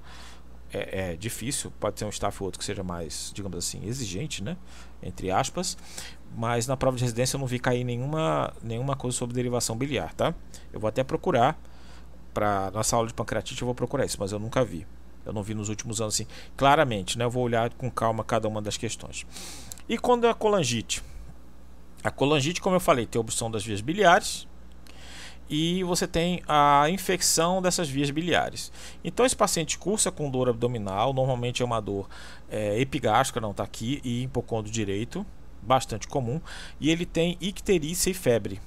É, 0.72 1.12
é, 1.12 1.16
difícil, 1.16 1.72
pode 1.80 2.00
ser 2.00 2.06
um 2.06 2.10
staff 2.10 2.42
ou 2.42 2.48
outro 2.48 2.58
que 2.58 2.66
seja 2.66 2.82
mais, 2.82 3.32
digamos 3.36 3.56
assim, 3.60 3.86
exigente, 3.86 4.44
né? 4.44 4.58
Entre 5.04 5.30
aspas. 5.30 5.78
Mas 6.36 6.66
na 6.66 6.76
prova 6.76 6.98
de 6.98 7.04
residência 7.04 7.36
eu 7.36 7.40
não 7.40 7.46
vi 7.46 7.60
cair 7.60 7.84
nenhuma, 7.84 8.52
nenhuma 8.64 8.96
coisa 8.96 9.16
sobre 9.16 9.36
derivação 9.36 9.78
biliar, 9.78 10.16
tá? 10.16 10.34
Eu 10.72 10.80
vou 10.80 10.88
até 10.88 11.04
procurar 11.04 11.60
para 12.34 12.72
nossa 12.72 12.96
aula 12.96 13.08
de 13.08 13.14
pancreatite 13.14 13.62
eu 13.62 13.68
vou 13.68 13.76
procurar 13.76 14.06
isso, 14.06 14.18
mas 14.20 14.32
eu 14.32 14.40
nunca 14.40 14.66
vi. 14.66 14.88
Eu 15.26 15.34
não 15.34 15.44
vi 15.44 15.54
nos 15.54 15.70
últimos 15.70 16.02
anos 16.02 16.16
assim, 16.16 16.28
claramente, 16.56 17.18
né? 17.18 17.26
Eu 17.26 17.30
vou 17.30 17.44
olhar 17.44 17.72
com 17.74 17.90
calma 17.90 18.24
cada 18.24 18.48
uma 18.48 18.62
das 18.62 18.78
questões. 18.78 19.26
E 19.88 19.98
quando 19.98 20.26
é 20.26 20.30
a 20.30 20.34
colangite? 20.34 21.04
A 22.04 22.12
colangite, 22.12 22.62
como 22.62 22.76
eu 22.76 22.80
falei, 22.80 23.06
tem 23.06 23.20
obstrução 23.20 23.50
das 23.50 23.64
vias 23.64 23.82
biliares 23.82 24.48
e 25.50 25.84
você 25.84 26.08
tem 26.08 26.42
a 26.48 26.90
infecção 26.90 27.62
dessas 27.62 27.90
vias 27.90 28.10
biliares. 28.10 28.72
Então 29.04 29.26
esse 29.26 29.36
paciente 29.36 29.78
cursa 29.78 30.12
com 30.12 30.30
dor 30.30 30.50
abdominal, 30.50 31.14
normalmente 31.14 31.62
é 31.62 31.66
uma 31.66 31.80
dor 31.80 32.10
é, 32.50 32.80
epigástrica, 32.80 33.40
não 33.40 33.52
está 33.52 33.64
aqui, 33.64 34.02
e 34.04 34.24
hipocôndrio 34.24 34.74
direito, 34.74 35.26
bastante 35.62 36.08
comum, 36.08 36.42
e 36.80 36.90
ele 36.90 37.06
tem 37.06 37.38
icterícia 37.40 38.10
e 38.10 38.14
febre. 38.14 38.60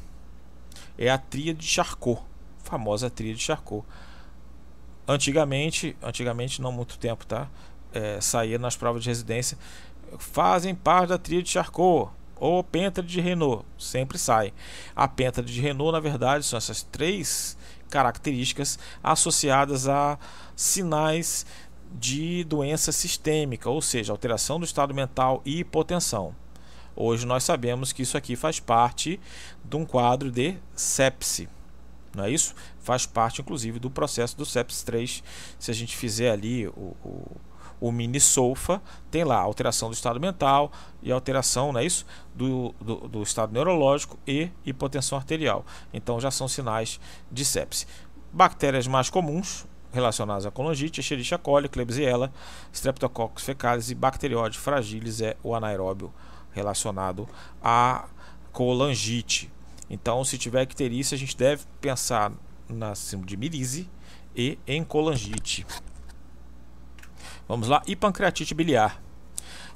É 0.98 1.10
a 1.10 1.18
tríade 1.18 1.58
de 1.58 1.66
Charcot, 1.66 2.22
famosa 2.62 3.10
tríade 3.10 3.38
de 3.38 3.44
Charcot. 3.44 3.84
Antigamente, 5.08 5.96
antigamente 6.02 6.60
não 6.60 6.72
muito 6.72 6.98
tempo, 6.98 7.24
tá? 7.26 7.48
É, 7.92 8.20
saía 8.20 8.58
nas 8.58 8.76
provas 8.76 9.02
de 9.02 9.08
residência 9.08 9.56
fazem 10.18 10.74
parte 10.74 11.08
da 11.08 11.18
tríade 11.18 11.46
de 11.46 11.52
Charcot 11.52 12.10
ou 12.36 12.62
pêntade 12.62 13.08
de 13.08 13.20
Renault, 13.20 13.64
sempre 13.78 14.18
sai. 14.18 14.52
A 14.94 15.08
pêntade 15.08 15.52
de 15.52 15.60
Renault, 15.60 15.92
na 15.92 16.00
verdade, 16.00 16.44
são 16.44 16.56
essas 16.56 16.82
três 16.82 17.56
características 17.88 18.78
associadas 19.02 19.88
a 19.88 20.18
sinais 20.54 21.46
de 21.98 22.44
doença 22.44 22.92
sistêmica, 22.92 23.70
ou 23.70 23.80
seja, 23.80 24.12
alteração 24.12 24.58
do 24.58 24.66
estado 24.66 24.92
mental 24.92 25.40
e 25.44 25.60
hipotensão. 25.60 26.34
Hoje 26.94 27.26
nós 27.26 27.44
sabemos 27.44 27.92
que 27.92 28.02
isso 28.02 28.16
aqui 28.16 28.36
faz 28.36 28.58
parte 28.58 29.20
de 29.64 29.76
um 29.76 29.84
quadro 29.84 30.30
de 30.30 30.56
sepse. 30.74 31.48
Não 32.16 32.24
é 32.24 32.30
isso? 32.30 32.54
Faz 32.80 33.06
parte, 33.06 33.40
inclusive, 33.40 33.78
do 33.78 33.90
processo 33.90 34.36
do 34.36 34.44
sepsis 34.44 34.82
3. 34.82 35.22
Se 35.58 35.70
a 35.70 35.74
gente 35.74 35.96
fizer 35.96 36.30
ali 36.30 36.66
o, 36.68 36.96
o 37.04 37.36
o 37.80 37.92
mini 37.92 38.20
SOFA 38.20 38.80
tem 39.10 39.24
lá 39.24 39.36
alteração 39.36 39.88
do 39.90 39.94
estado 39.94 40.20
mental 40.20 40.72
e 41.02 41.12
alteração, 41.12 41.72
não 41.72 41.80
é 41.80 41.84
isso? 41.84 42.06
Do, 42.34 42.74
do, 42.80 43.08
do, 43.08 43.22
estado 43.22 43.52
neurológico 43.52 44.18
e 44.26 44.50
hipotensão 44.64 45.18
arterial. 45.18 45.64
Então 45.92 46.20
já 46.20 46.30
são 46.30 46.48
sinais 46.48 47.00
de 47.30 47.44
sepse. 47.44 47.86
Bactérias 48.32 48.86
mais 48.86 49.10
comuns 49.10 49.66
relacionadas 49.92 50.44
à 50.44 50.50
colangite, 50.50 51.00
Escherichia 51.00 51.38
coli, 51.38 51.68
Klebsiella, 51.68 52.32
Streptococcus 52.72 53.44
fecalis 53.44 53.90
e 53.90 53.94
Bacteriode 53.94 54.58
fragilis 54.58 55.20
é 55.20 55.36
o 55.42 55.54
anaeróbio 55.54 56.12
relacionado 56.52 57.28
à 57.62 58.06
colangite. 58.52 59.50
Então, 59.88 60.24
se 60.24 60.36
tiver 60.36 60.62
icterícia, 60.62 61.14
a 61.14 61.18
gente 61.18 61.36
deve 61.36 61.64
pensar 61.80 62.32
na 62.68 62.94
síndrome 62.94 63.26
de 63.26 63.36
mirise 63.36 63.90
e 64.34 64.58
em 64.66 64.82
colangite. 64.82 65.66
Vamos 67.48 67.68
lá, 67.68 67.82
e 67.86 67.94
pancreatite 67.94 68.54
biliar. 68.54 69.00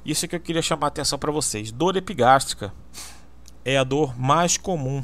Isso 0.05 0.25
é 0.25 0.27
que 0.27 0.35
eu 0.35 0.39
queria 0.39 0.61
chamar 0.61 0.87
a 0.87 0.89
atenção 0.89 1.17
para 1.17 1.31
vocês. 1.31 1.71
Dor 1.71 1.95
epigástrica 1.95 2.73
é 3.63 3.77
a 3.77 3.83
dor 3.83 4.17
mais 4.19 4.57
comum, 4.57 5.03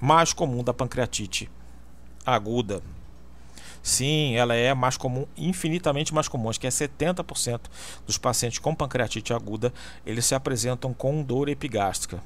mais 0.00 0.32
comum 0.32 0.64
da 0.64 0.72
pancreatite 0.72 1.50
aguda. 2.24 2.82
Sim, 3.82 4.34
ela 4.34 4.54
é 4.54 4.72
mais 4.74 4.96
comum, 4.96 5.26
infinitamente 5.36 6.14
mais 6.14 6.28
comum. 6.28 6.48
Acho 6.48 6.60
que 6.60 6.66
é 6.66 6.70
70% 6.70 7.60
dos 8.06 8.18
pacientes 8.18 8.58
com 8.58 8.74
pancreatite 8.74 9.32
aguda, 9.32 9.72
eles 10.06 10.24
se 10.24 10.34
apresentam 10.34 10.92
com 10.94 11.22
dor 11.22 11.48
epigástrica. 11.48 12.22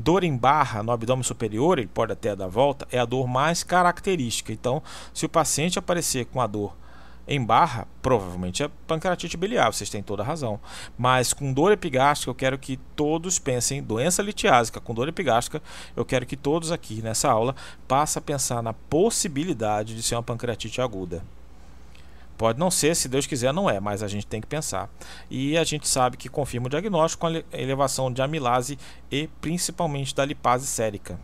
Dor 0.00 0.22
em 0.22 0.36
barra 0.36 0.80
no 0.80 0.92
abdômen 0.92 1.24
superior, 1.24 1.76
ele 1.76 1.88
pode 1.88 2.12
até 2.12 2.36
dar 2.36 2.46
volta, 2.46 2.86
é 2.92 3.00
a 3.00 3.04
dor 3.04 3.26
mais 3.26 3.64
característica. 3.64 4.52
Então, 4.52 4.80
se 5.12 5.26
o 5.26 5.28
paciente 5.28 5.76
aparecer 5.76 6.26
com 6.26 6.40
a 6.40 6.46
dor 6.46 6.72
em 7.26 7.44
barra, 7.44 7.86
provavelmente 8.00 8.62
é 8.62 8.70
pancreatite 8.86 9.36
biliar, 9.36 9.72
vocês 9.72 9.90
têm 9.90 10.00
toda 10.00 10.22
a 10.22 10.26
razão. 10.26 10.60
Mas 10.96 11.32
com 11.32 11.52
dor 11.52 11.72
epigástrica, 11.72 12.30
eu 12.30 12.34
quero 12.34 12.58
que 12.58 12.78
todos 12.94 13.40
pensem 13.40 13.82
doença 13.82 14.22
litiásica 14.22 14.80
com 14.80 14.94
dor 14.94 15.08
epigástrica. 15.08 15.60
Eu 15.96 16.04
quero 16.04 16.24
que 16.24 16.36
todos 16.36 16.70
aqui 16.70 17.02
nessa 17.02 17.28
aula 17.28 17.56
passem 17.88 18.20
a 18.20 18.22
pensar 18.22 18.62
na 18.62 18.72
possibilidade 18.72 19.96
de 19.96 20.02
ser 20.02 20.14
uma 20.14 20.22
pancreatite 20.22 20.80
aguda. 20.80 21.22
Pode 22.38 22.56
não 22.56 22.70
ser, 22.70 22.94
se 22.94 23.08
Deus 23.08 23.26
quiser, 23.26 23.52
não 23.52 23.68
é, 23.68 23.80
mas 23.80 24.00
a 24.00 24.06
gente 24.06 24.24
tem 24.24 24.40
que 24.40 24.46
pensar. 24.46 24.88
E 25.28 25.58
a 25.58 25.64
gente 25.64 25.88
sabe 25.88 26.16
que 26.16 26.28
confirma 26.28 26.68
o 26.68 26.70
diagnóstico 26.70 27.22
com 27.22 27.26
a 27.26 27.42
elevação 27.52 28.12
de 28.12 28.22
amilase 28.22 28.78
e 29.10 29.28
principalmente 29.40 30.14
da 30.14 30.24
lipase 30.24 30.64
sérica. 30.64 31.18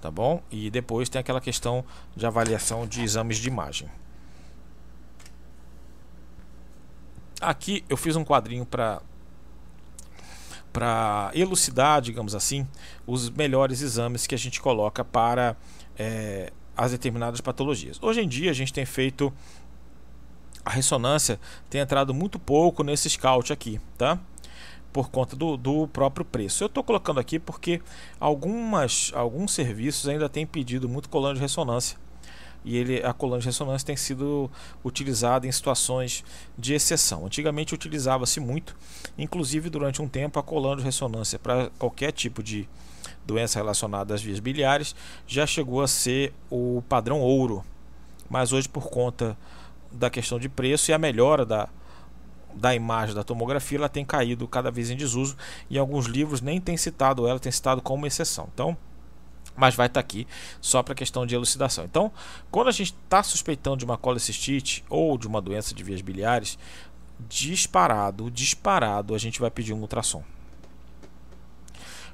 Tá 0.00 0.12
bom? 0.12 0.40
E 0.48 0.70
depois 0.70 1.08
tem 1.08 1.18
aquela 1.18 1.40
questão 1.40 1.84
de 2.14 2.24
avaliação 2.24 2.86
de 2.86 3.02
exames 3.02 3.38
de 3.38 3.48
imagem. 3.48 3.88
Aqui 7.40 7.84
eu 7.88 7.96
fiz 7.96 8.14
um 8.14 8.24
quadrinho 8.24 8.64
para 8.64 9.02
para 10.72 11.30
elucidar, 11.34 12.00
digamos 12.00 12.34
assim, 12.34 12.66
os 13.06 13.28
melhores 13.28 13.82
exames 13.82 14.26
que 14.26 14.34
a 14.34 14.38
gente 14.38 14.58
coloca 14.60 15.04
para 15.04 15.54
é, 15.98 16.50
as 16.76 16.90
determinadas 16.92 17.40
patologias. 17.40 17.98
Hoje 18.02 18.20
em 18.20 18.28
dia 18.28 18.50
a 18.50 18.54
gente 18.54 18.72
tem 18.72 18.84
feito 18.84 19.32
a 20.64 20.70
ressonância 20.70 21.40
tem 21.68 21.80
entrado 21.80 22.14
muito 22.14 22.38
pouco 22.38 22.84
nesse 22.84 23.10
scout 23.10 23.52
aqui, 23.52 23.80
tá? 23.98 24.18
Por 24.92 25.10
conta 25.10 25.34
do, 25.34 25.56
do 25.56 25.88
próprio 25.88 26.24
preço. 26.24 26.62
Eu 26.62 26.66
estou 26.66 26.84
colocando 26.84 27.18
aqui 27.18 27.38
porque 27.38 27.80
algumas, 28.20 29.10
alguns 29.14 29.52
serviços 29.52 30.08
ainda 30.08 30.28
têm 30.28 30.46
pedido 30.46 30.88
muito 30.88 31.08
colando 31.08 31.34
de 31.34 31.40
ressonância 31.40 31.98
e 32.64 32.76
ele, 32.76 33.04
a 33.04 33.12
coluna 33.12 33.40
de 33.40 33.46
ressonância 33.46 33.86
tem 33.86 33.96
sido 33.96 34.50
utilizada 34.84 35.46
em 35.46 35.52
situações 35.52 36.24
de 36.56 36.74
exceção. 36.74 37.26
Antigamente 37.26 37.74
utilizava-se 37.74 38.38
muito, 38.38 38.76
inclusive 39.18 39.68
durante 39.68 40.00
um 40.00 40.08
tempo 40.08 40.38
a 40.38 40.42
coluna 40.42 40.76
de 40.76 40.82
ressonância 40.82 41.38
para 41.38 41.70
qualquer 41.78 42.12
tipo 42.12 42.42
de 42.42 42.68
doença 43.24 43.58
relacionada 43.58 44.14
às 44.14 44.22
vias 44.22 44.40
biliares 44.40 44.94
já 45.26 45.46
chegou 45.46 45.82
a 45.82 45.88
ser 45.88 46.32
o 46.50 46.82
padrão 46.88 47.20
ouro, 47.20 47.64
mas 48.28 48.52
hoje 48.52 48.68
por 48.68 48.88
conta 48.88 49.36
da 49.90 50.10
questão 50.10 50.38
de 50.38 50.48
preço 50.48 50.90
e 50.90 50.94
a 50.94 50.98
melhora 50.98 51.44
da, 51.44 51.68
da 52.54 52.74
imagem 52.74 53.14
da 53.14 53.22
tomografia, 53.22 53.78
ela 53.78 53.88
tem 53.88 54.04
caído 54.04 54.48
cada 54.48 54.70
vez 54.70 54.90
em 54.90 54.96
desuso 54.96 55.36
e 55.68 55.78
alguns 55.78 56.06
livros 56.06 56.40
nem 56.40 56.60
têm 56.60 56.76
citado 56.76 57.26
ela, 57.26 57.38
tem 57.38 57.52
citado 57.52 57.82
como 57.82 58.06
exceção. 58.06 58.48
Então, 58.52 58.76
mas 59.56 59.74
vai 59.74 59.86
estar 59.86 60.00
tá 60.00 60.04
aqui 60.04 60.26
só 60.60 60.82
para 60.82 60.94
questão 60.94 61.26
de 61.26 61.34
elucidação. 61.34 61.84
Então, 61.84 62.10
quando 62.50 62.68
a 62.68 62.72
gente 62.72 62.94
está 63.04 63.22
suspeitando 63.22 63.78
de 63.78 63.84
uma 63.84 63.98
colecistite 63.98 64.84
ou 64.88 65.18
de 65.18 65.26
uma 65.26 65.40
doença 65.40 65.74
de 65.74 65.82
vias 65.82 66.00
biliares, 66.00 66.58
disparado, 67.28 68.30
disparado, 68.30 69.14
a 69.14 69.18
gente 69.18 69.40
vai 69.40 69.50
pedir 69.50 69.72
um 69.72 69.80
ultrassom. 69.80 70.24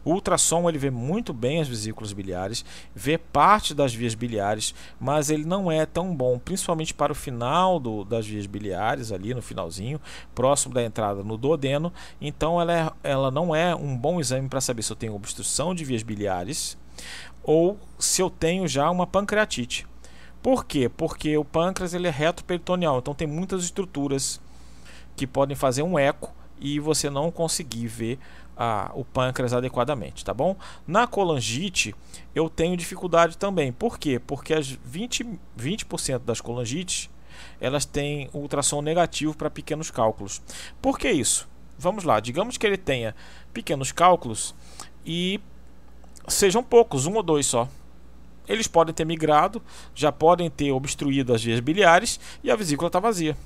O 0.08 0.12
ultrassom 0.12 0.66
ele 0.66 0.78
vê 0.78 0.88
muito 0.90 1.34
bem 1.34 1.60
as 1.60 1.68
vesículas 1.68 2.14
biliares, 2.14 2.64
vê 2.94 3.18
parte 3.18 3.74
das 3.74 3.92
vias 3.92 4.14
biliares, 4.14 4.74
mas 4.98 5.28
ele 5.28 5.44
não 5.44 5.70
é 5.70 5.84
tão 5.84 6.16
bom, 6.16 6.38
principalmente 6.38 6.94
para 6.94 7.12
o 7.12 7.14
final 7.14 7.78
do, 7.78 8.06
das 8.06 8.26
vias 8.26 8.46
biliares, 8.46 9.12
ali 9.12 9.34
no 9.34 9.42
finalzinho, 9.42 10.00
próximo 10.34 10.72
da 10.72 10.82
entrada 10.82 11.22
no 11.22 11.36
duodeno. 11.36 11.92
Então 12.22 12.58
ela, 12.58 12.72
é, 12.72 13.10
ela 13.10 13.30
não 13.30 13.54
é 13.54 13.74
um 13.74 13.94
bom 13.94 14.18
exame 14.18 14.48
para 14.48 14.62
saber 14.62 14.82
se 14.82 14.90
eu 14.90 14.96
tenho 14.96 15.14
obstrução 15.14 15.74
de 15.74 15.84
vias 15.84 16.02
biliares 16.02 16.78
ou 17.42 17.78
se 17.98 18.22
eu 18.22 18.30
tenho 18.30 18.66
já 18.66 18.90
uma 18.90 19.06
pancreatite. 19.06 19.86
Por 20.42 20.64
quê? 20.64 20.88
Porque 20.88 21.36
o 21.36 21.44
pâncreas 21.44 21.92
ele 21.92 22.08
é 22.08 22.10
retroperitoneal, 22.10 23.00
então 23.00 23.12
tem 23.12 23.28
muitas 23.28 23.62
estruturas 23.62 24.40
que 25.14 25.26
podem 25.26 25.54
fazer 25.54 25.82
um 25.82 25.98
eco 25.98 26.32
e 26.60 26.80
você 26.80 27.10
não 27.10 27.30
conseguir 27.30 27.86
ver 27.86 28.18
ah, 28.58 28.90
o 28.94 29.04
pâncreas 29.04 29.54
adequadamente, 29.54 30.24
tá 30.24 30.34
bom? 30.34 30.56
Na 30.86 31.06
colangite 31.06 31.94
eu 32.34 32.50
tenho 32.50 32.76
dificuldade 32.76 33.38
também. 33.38 33.72
Por 33.72 33.98
quê? 33.98 34.18
Porque 34.18 34.52
as 34.52 34.76
20%, 34.76 35.38
20 35.56 35.86
das 36.24 36.40
colangites 36.40 37.08
elas 37.60 37.84
têm 37.84 38.28
ultrassom 38.34 38.82
negativo 38.82 39.36
para 39.36 39.48
pequenos 39.48 39.92
cálculos. 39.92 40.42
Por 40.82 40.98
que 40.98 41.08
isso? 41.08 41.48
Vamos 41.78 42.02
lá, 42.02 42.18
digamos 42.18 42.56
que 42.56 42.66
ele 42.66 42.76
tenha 42.76 43.14
pequenos 43.52 43.92
cálculos 43.92 44.54
e 45.06 45.40
sejam 46.26 46.62
poucos, 46.62 47.06
um 47.06 47.14
ou 47.14 47.22
dois 47.22 47.46
só. 47.46 47.68
eles 48.48 48.66
podem 48.66 48.94
ter 48.94 49.04
migrado, 49.04 49.62
já 49.94 50.10
podem 50.10 50.50
ter 50.50 50.72
obstruído 50.72 51.32
as 51.32 51.44
vias 51.44 51.60
biliares 51.60 52.18
e 52.42 52.50
a 52.50 52.56
vesícula 52.56 52.88
está 52.88 52.98
vazia. 52.98 53.36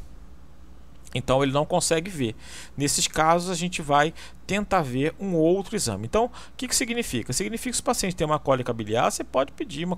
Então 1.15 1.43
ele 1.43 1.53
não 1.53 1.65
consegue 1.65 2.11
ver. 2.11 2.35
Nesses 2.77 3.07
casos 3.07 3.51
a 3.51 3.55
gente 3.55 3.83
vai 3.83 4.15
tentar 4.47 4.83
ver 4.83 5.15
um 5.21 5.35
outro 5.35 5.77
exame. 5.77 6.07
Então, 6.07 6.27
o 6.27 6.31
que, 6.57 6.69
que 6.69 6.77
significa? 6.77 7.33
Significa 7.33 7.71
que 7.71 7.77
se 7.77 7.83
o 7.83 7.85
paciente 7.85 8.17
tem 8.17 8.27
uma 8.27 8.39
cólica 8.39 8.73
biliar, 8.73 9.11
você 9.11 9.23
pode 9.23 9.53
pedir 9.53 9.85
uma, 9.85 9.97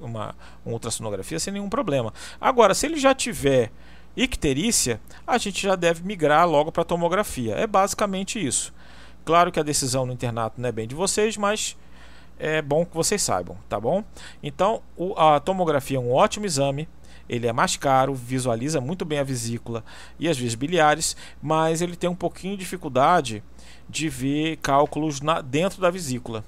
uma, 0.00 0.34
uma 0.64 0.72
ultrassonografia 0.72 1.38
sem 1.38 1.52
nenhum 1.52 1.68
problema. 1.68 2.12
Agora, 2.40 2.74
se 2.74 2.86
ele 2.86 2.96
já 2.96 3.14
tiver 3.14 3.70
icterícia, 4.16 5.00
a 5.26 5.38
gente 5.38 5.60
já 5.60 5.74
deve 5.74 6.04
migrar 6.04 6.48
logo 6.48 6.70
para 6.70 6.82
a 6.82 6.86
tomografia. 6.86 7.54
É 7.54 7.66
basicamente 7.66 8.44
isso. 8.44 8.72
Claro 9.24 9.50
que 9.50 9.58
a 9.58 9.62
decisão 9.62 10.06
no 10.06 10.12
internato 10.12 10.60
não 10.60 10.68
é 10.68 10.72
bem 10.72 10.86
de 10.86 10.94
vocês, 10.94 11.36
mas 11.36 11.76
é 12.38 12.60
bom 12.60 12.84
que 12.84 12.94
vocês 12.94 13.22
saibam, 13.22 13.56
tá 13.68 13.78
bom? 13.80 14.04
Então, 14.42 14.82
a 15.16 15.40
tomografia 15.40 15.96
é 15.96 16.00
um 16.00 16.12
ótimo 16.12 16.46
exame 16.46 16.88
ele 17.28 17.46
é 17.46 17.52
mais 17.52 17.76
caro, 17.76 18.14
visualiza 18.14 18.80
muito 18.80 19.04
bem 19.04 19.18
a 19.18 19.24
vesícula 19.24 19.84
e 20.18 20.28
as 20.28 20.36
vias 20.36 20.54
biliares, 20.54 21.16
mas 21.42 21.80
ele 21.80 21.96
tem 21.96 22.08
um 22.08 22.14
pouquinho 22.14 22.54
de 22.56 22.60
dificuldade 22.60 23.42
de 23.88 24.08
ver 24.08 24.56
cálculos 24.58 25.20
na, 25.20 25.40
dentro 25.40 25.80
da 25.80 25.90
vesícula. 25.90 26.44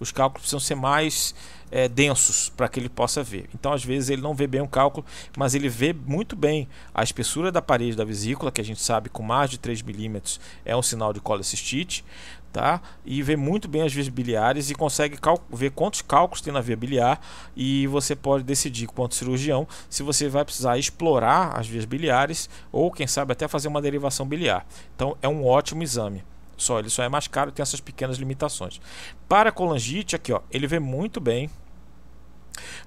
Os 0.00 0.12
cálculos 0.12 0.42
precisam 0.42 0.60
ser 0.60 0.76
mais 0.76 1.34
é, 1.70 1.88
densos 1.88 2.48
para 2.50 2.68
que 2.68 2.78
ele 2.78 2.88
possa 2.88 3.22
ver. 3.22 3.48
Então, 3.54 3.72
às 3.72 3.84
vezes, 3.84 4.10
ele 4.10 4.22
não 4.22 4.34
vê 4.34 4.46
bem 4.46 4.60
o 4.60 4.68
cálculo, 4.68 5.04
mas 5.36 5.54
ele 5.54 5.68
vê 5.68 5.92
muito 5.92 6.36
bem 6.36 6.68
a 6.94 7.02
espessura 7.02 7.50
da 7.50 7.60
parede 7.60 7.96
da 7.96 8.04
vesícula, 8.04 8.52
que 8.52 8.60
a 8.60 8.64
gente 8.64 8.80
sabe 8.80 9.08
com 9.08 9.22
mais 9.22 9.50
de 9.50 9.58
3 9.58 9.82
milímetros 9.82 10.40
é 10.64 10.76
um 10.76 10.82
sinal 10.82 11.12
de 11.12 11.20
colecistite 11.20 12.04
tá? 12.52 12.80
E 13.04 13.22
vê 13.22 13.36
muito 13.36 13.68
bem 13.68 13.82
as 13.82 13.92
vias 13.92 14.08
biliares 14.08 14.70
e 14.70 14.74
consegue 14.74 15.18
ver 15.50 15.70
quantos 15.70 16.02
cálculos 16.02 16.40
tem 16.40 16.52
na 16.52 16.60
via 16.60 16.76
biliar 16.76 17.20
e 17.56 17.86
você 17.86 18.16
pode 18.16 18.44
decidir 18.44 18.86
quanto 18.86 19.14
cirurgião 19.14 19.66
se 19.88 20.02
você 20.02 20.28
vai 20.28 20.44
precisar 20.44 20.78
explorar 20.78 21.58
as 21.58 21.66
vias 21.66 21.84
biliares 21.84 22.48
ou 22.72 22.90
quem 22.90 23.06
sabe 23.06 23.32
até 23.32 23.46
fazer 23.46 23.68
uma 23.68 23.82
derivação 23.82 24.26
biliar. 24.26 24.66
Então 24.94 25.16
é 25.22 25.28
um 25.28 25.46
ótimo 25.46 25.82
exame. 25.82 26.24
Só 26.56 26.80
ele 26.80 26.90
só 26.90 27.02
é 27.04 27.08
mais 27.08 27.28
caro, 27.28 27.52
tem 27.52 27.62
essas 27.62 27.80
pequenas 27.80 28.16
limitações. 28.18 28.80
Para 29.28 29.52
colangite 29.52 30.16
aqui, 30.16 30.32
ó, 30.32 30.40
ele 30.50 30.66
vê 30.66 30.80
muito 30.80 31.20
bem, 31.20 31.48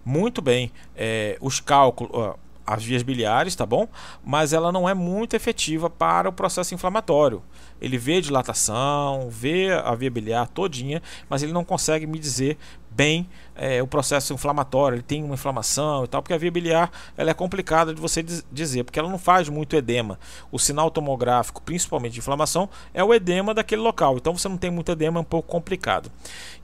muito 0.03 0.41
bem 0.41 0.71
é, 0.95 1.37
os 1.39 1.61
cálculos, 1.61 2.35
as 2.73 2.83
vias 2.83 3.03
biliares, 3.03 3.55
tá 3.55 3.65
bom? 3.65 3.87
Mas 4.23 4.53
ela 4.53 4.71
não 4.71 4.87
é 4.87 4.93
muito 4.93 5.35
efetiva 5.35 5.89
para 5.89 6.29
o 6.29 6.33
processo 6.33 6.73
inflamatório. 6.73 7.43
Ele 7.81 7.97
vê 7.97 8.21
dilatação, 8.21 9.27
vê 9.29 9.71
a 9.73 9.93
via 9.95 10.09
biliar 10.09 10.47
todinha, 10.47 11.01
mas 11.29 11.43
ele 11.43 11.51
não 11.51 11.63
consegue 11.63 12.05
me 12.05 12.19
dizer 12.19 12.57
bem 12.91 13.27
é, 13.55 13.81
o 13.81 13.87
processo 13.87 14.33
inflamatório, 14.33 14.95
ele 14.95 15.03
tem 15.03 15.23
uma 15.23 15.35
inflamação 15.35 16.03
e 16.03 16.07
tal, 16.07 16.21
porque 16.21 16.33
a 16.33 16.37
via 16.37 16.49
biliar 16.49 16.91
ela 17.15 17.29
é 17.29 17.33
complicada 17.33 17.93
de 17.93 18.01
você 18.01 18.23
dizer, 18.51 18.83
porque 18.83 18.97
ela 18.97 19.09
não 19.09 19.19
faz 19.19 19.49
muito 19.49 19.75
edema. 19.75 20.19
O 20.51 20.57
sinal 20.57 20.89
tomográfico, 20.89 21.61
principalmente 21.61 22.13
de 22.13 22.19
inflamação, 22.19 22.69
é 22.93 23.03
o 23.03 23.13
edema 23.13 23.53
daquele 23.53 23.81
local. 23.81 24.17
Então 24.17 24.35
você 24.37 24.49
não 24.49 24.57
tem 24.57 24.71
muito 24.71 24.91
edema, 24.91 25.19
é 25.19 25.21
um 25.21 25.25
pouco 25.25 25.47
complicado. 25.47 26.11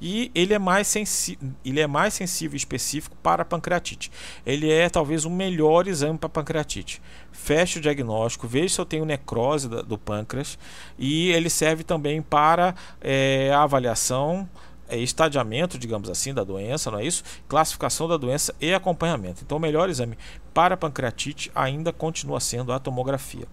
E 0.01 0.31
ele 0.33 0.53
é 0.53 0.59
mais, 0.59 0.93
ele 1.63 1.79
é 1.79 1.87
mais 1.87 2.13
sensível 2.13 2.55
e 2.55 2.57
específico 2.57 3.15
para 3.21 3.43
a 3.43 3.45
pancreatite. 3.45 4.11
Ele 4.45 4.71
é 4.71 4.89
talvez 4.89 5.23
o 5.23 5.29
melhor 5.29 5.87
exame 5.87 6.17
para 6.17 6.29
pancreatite. 6.29 7.01
Feche 7.31 7.77
o 7.77 7.81
diagnóstico, 7.81 8.47
veja 8.47 8.73
se 8.73 8.81
eu 8.81 8.85
tenho 8.85 9.05
necrose 9.05 9.67
do 9.67 9.97
pâncreas 9.97 10.57
e 10.97 11.29
ele 11.29 11.49
serve 11.49 11.83
também 11.83 12.21
para 12.21 12.73
é, 12.99 13.51
a 13.53 13.61
avaliação 13.61 14.49
estadiamento, 14.91 15.78
digamos 15.78 16.10
assim, 16.10 16.34
da 16.34 16.43
doença, 16.43 16.89
não 16.91 17.00
é 17.00 17.06
isso? 17.06 17.23
Classificação 17.47 18.08
da 18.08 18.17
doença 18.17 18.54
e 18.62 18.73
acompanhamento. 18.73 19.41
Então, 19.43 19.58
o 19.58 19.62
melhor 19.62 19.89
exame 19.89 20.17
para 20.54 20.78
pancreatite 20.78 21.52
ainda 21.54 21.91
continua 21.91 22.39
sendo 22.39 22.71
a 22.71 22.80
tomografia. 22.80 23.47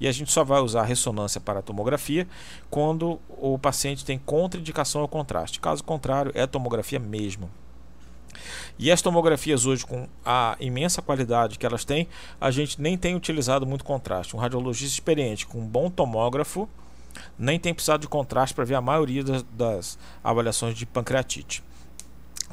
E 0.00 0.08
a 0.08 0.12
gente 0.12 0.32
só 0.32 0.44
vai 0.44 0.60
usar 0.60 0.84
ressonância 0.84 1.40
para 1.40 1.62
tomografia 1.62 2.26
quando 2.70 3.18
o 3.28 3.58
paciente 3.58 4.04
tem 4.04 4.18
contraindicação 4.18 5.00
ao 5.02 5.08
contraste. 5.08 5.60
Caso 5.60 5.84
contrário, 5.84 6.32
é 6.34 6.46
tomografia 6.46 6.98
mesmo. 6.98 7.50
E 8.78 8.90
as 8.90 9.00
tomografias 9.00 9.64
hoje, 9.64 9.86
com 9.86 10.06
a 10.24 10.56
imensa 10.60 11.00
qualidade 11.00 11.58
que 11.58 11.64
elas 11.64 11.84
têm, 11.84 12.06
a 12.40 12.50
gente 12.50 12.80
nem 12.80 12.96
tem 12.96 13.14
utilizado 13.14 13.66
muito 13.66 13.84
contraste. 13.84 14.36
Um 14.36 14.38
radiologista 14.38 14.94
experiente 14.94 15.46
com 15.46 15.58
um 15.58 15.66
bom 15.66 15.90
tomógrafo 15.90 16.68
nem 17.38 17.58
tem 17.58 17.74
precisado 17.74 18.00
de 18.00 18.08
contraste 18.08 18.54
para 18.54 18.64
ver 18.64 18.74
a 18.74 18.80
maioria 18.80 19.22
das, 19.22 19.42
das, 19.52 19.98
avaliações 20.22 20.74
de 20.74 20.86
pancreatite. 20.86 21.62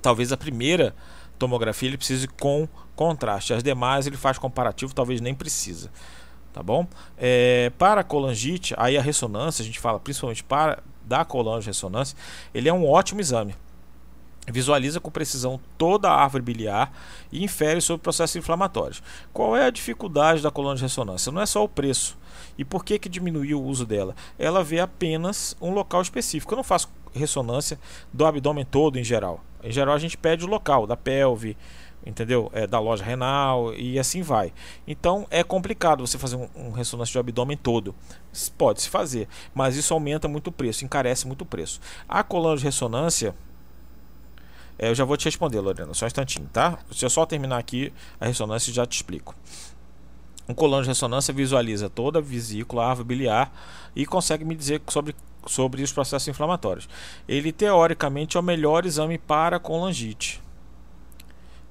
Talvez 0.02 0.32
a 0.32 0.38
primeira 0.38 0.95
tomografia 1.38 1.89
ele 1.89 1.97
precise 1.97 2.28
com 2.28 2.67
contraste, 2.95 3.54
as 3.54 3.63
demais 3.63 4.06
ele 4.08 4.17
faz 4.17 4.38
comparativo, 4.38 4.93
talvez 4.93 5.21
nem 5.21 5.34
precisa. 5.34 5.91
Tá 6.54 6.62
bom? 6.62 6.88
É, 7.17 7.71
para 7.80 8.02
a 8.02 8.04
colangite, 8.04 8.76
aí 8.78 8.95
a 8.95 9.02
ressonância, 9.02 9.63
a 9.63 9.65
gente 9.65 9.80
fala 9.80 9.99
principalmente 9.99 10.43
para 10.43 10.84
da 11.04 11.26
colange 11.26 11.67
ressonância, 11.67 12.17
ele 12.54 12.69
é 12.69 12.73
um 12.73 12.88
ótimo 12.88 13.19
exame. 13.19 13.56
Visualiza 14.47 14.99
com 14.99 15.10
precisão 15.10 15.60
toda 15.78 16.10
a 16.10 16.21
árvore 16.21 16.43
biliar 16.43 16.91
e 17.32 17.43
infere 17.43 17.80
sobre 17.80 18.04
processos 18.04 18.36
inflamatórios. 18.36 19.02
Qual 19.32 19.56
é 19.56 19.65
a 19.65 19.69
dificuldade 19.69 20.41
da 20.41 20.52
coluna 20.52 20.76
de 20.76 20.82
ressonância? 20.82 21.32
Não 21.32 21.41
é 21.41 21.45
só 21.45 21.63
o 21.63 21.69
preço. 21.69 22.17
E 22.57 22.65
por 22.65 22.83
que, 22.83 22.99
que 22.99 23.09
diminuiu 23.09 23.59
o 23.59 23.65
uso 23.65 23.85
dela? 23.85 24.15
Ela 24.37 24.63
vê 24.63 24.79
apenas 24.79 25.55
um 25.61 25.71
local 25.71 26.01
específico. 26.01 26.53
Eu 26.53 26.57
não 26.57 26.63
faço 26.63 26.89
ressonância 27.13 27.79
do 28.11 28.25
abdômen 28.25 28.65
todo 28.65 28.97
em 28.97 29.03
geral. 29.03 29.43
Em 29.63 29.71
geral 29.71 29.95
a 29.95 29.99
gente 29.99 30.17
pede 30.17 30.45
o 30.45 30.47
local 30.47 30.85
da 30.85 30.97
pelve, 30.97 31.55
entendeu? 32.05 32.49
É, 32.53 32.67
da 32.67 32.79
loja 32.79 33.03
renal 33.03 33.73
e 33.73 33.97
assim 33.97 34.21
vai. 34.21 34.53
Então 34.87 35.25
é 35.29 35.43
complicado 35.43 36.05
você 36.05 36.17
fazer 36.17 36.35
um, 36.35 36.49
um 36.55 36.71
ressonância 36.71 37.13
de 37.13 37.19
abdômen 37.19 37.57
todo. 37.57 37.95
Pode 38.57 38.81
se 38.81 38.89
fazer, 38.89 39.27
mas 39.53 39.75
isso 39.75 39.93
aumenta 39.93 40.27
muito 40.27 40.47
o 40.47 40.51
preço, 40.51 40.83
encarece 40.83 41.27
muito 41.27 41.43
o 41.43 41.45
preço. 41.45 41.79
A 42.07 42.23
coluna 42.23 42.57
de 42.57 42.63
ressonância 42.63 43.33
é, 44.77 44.89
eu 44.89 44.95
já 44.95 45.05
vou 45.05 45.15
te 45.15 45.25
responder, 45.25 45.59
Lorena, 45.59 45.93
só 45.93 46.05
um 46.05 46.07
instantinho, 46.07 46.49
tá? 46.51 46.79
Deixa 46.89 47.05
eu 47.05 47.09
só 47.09 47.25
terminar 47.25 47.57
aqui 47.57 47.93
a 48.19 48.25
ressonância 48.25 48.71
e 48.71 48.73
já 48.73 48.85
te 48.85 48.95
explico. 48.95 49.35
Um 50.47 50.53
colão 50.53 50.82
de 50.82 50.88
ressonância 50.88 51.34
visualiza 51.34 51.89
toda 51.89 52.19
a 52.19 52.21
vesícula, 52.21 52.84
a 52.84 52.89
árvore 52.89 53.08
biliar 53.08 53.51
e 53.95 54.06
consegue 54.06 54.43
me 54.43 54.56
dizer 54.56 54.82
sobre, 54.89 55.15
sobre 55.45 55.82
os 55.82 55.93
processos 55.93 56.27
inflamatórios. 56.27 56.89
Ele, 57.27 57.51
teoricamente, 57.51 58.36
é 58.36 58.39
o 58.39 58.43
melhor 58.43 58.86
exame 58.86 59.17
para 59.17 59.58
colangite. 59.58 60.41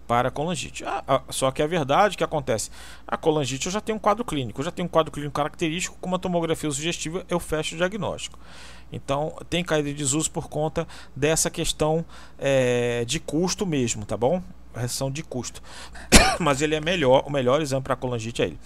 Para 0.07 0.31
colangite. 0.31 0.85
Ah, 0.85 1.05
ah, 1.07 1.23
só 1.29 1.51
que 1.51 1.63
a 1.63 1.67
verdade 1.67 2.17
que 2.17 2.25
acontece, 2.25 2.71
a 3.07 3.17
colangite 3.17 3.67
eu 3.67 3.73
já 3.73 3.81
tenho 3.81 3.97
um 3.97 4.01
quadro 4.01 4.25
clínico, 4.25 4.61
eu 4.61 4.65
já 4.65 4.71
tenho 4.71 4.87
um 4.87 4.91
quadro 4.91 5.13
clínico 5.13 5.35
característico, 5.35 5.97
com 6.01 6.09
uma 6.09 6.19
tomografia 6.19 6.71
sugestiva 6.71 7.25
eu 7.29 7.39
fecho 7.39 7.75
o 7.75 7.79
diagnóstico. 7.79 8.39
Então 8.91 9.35
tem 9.49 9.63
caída 9.63 9.89
de 9.89 9.95
desuso 9.95 10.31
por 10.31 10.49
conta 10.49 10.87
dessa 11.15 11.51
questão 11.51 12.05
é, 12.39 13.05
de 13.07 13.21
custo 13.21 13.65
mesmo, 13.67 14.05
tá 14.05 14.17
bom? 14.17 14.43
Restrição 14.75 15.11
de 15.11 15.23
custo. 15.23 15.63
Mas 16.41 16.63
ele 16.63 16.75
é 16.75 16.81
melhor, 16.81 17.25
o 17.27 17.31
melhor 17.31 17.61
exame 17.61 17.83
para 17.83 17.97
colangite 17.97 18.43
é 18.43 18.47
ele. 18.47 18.59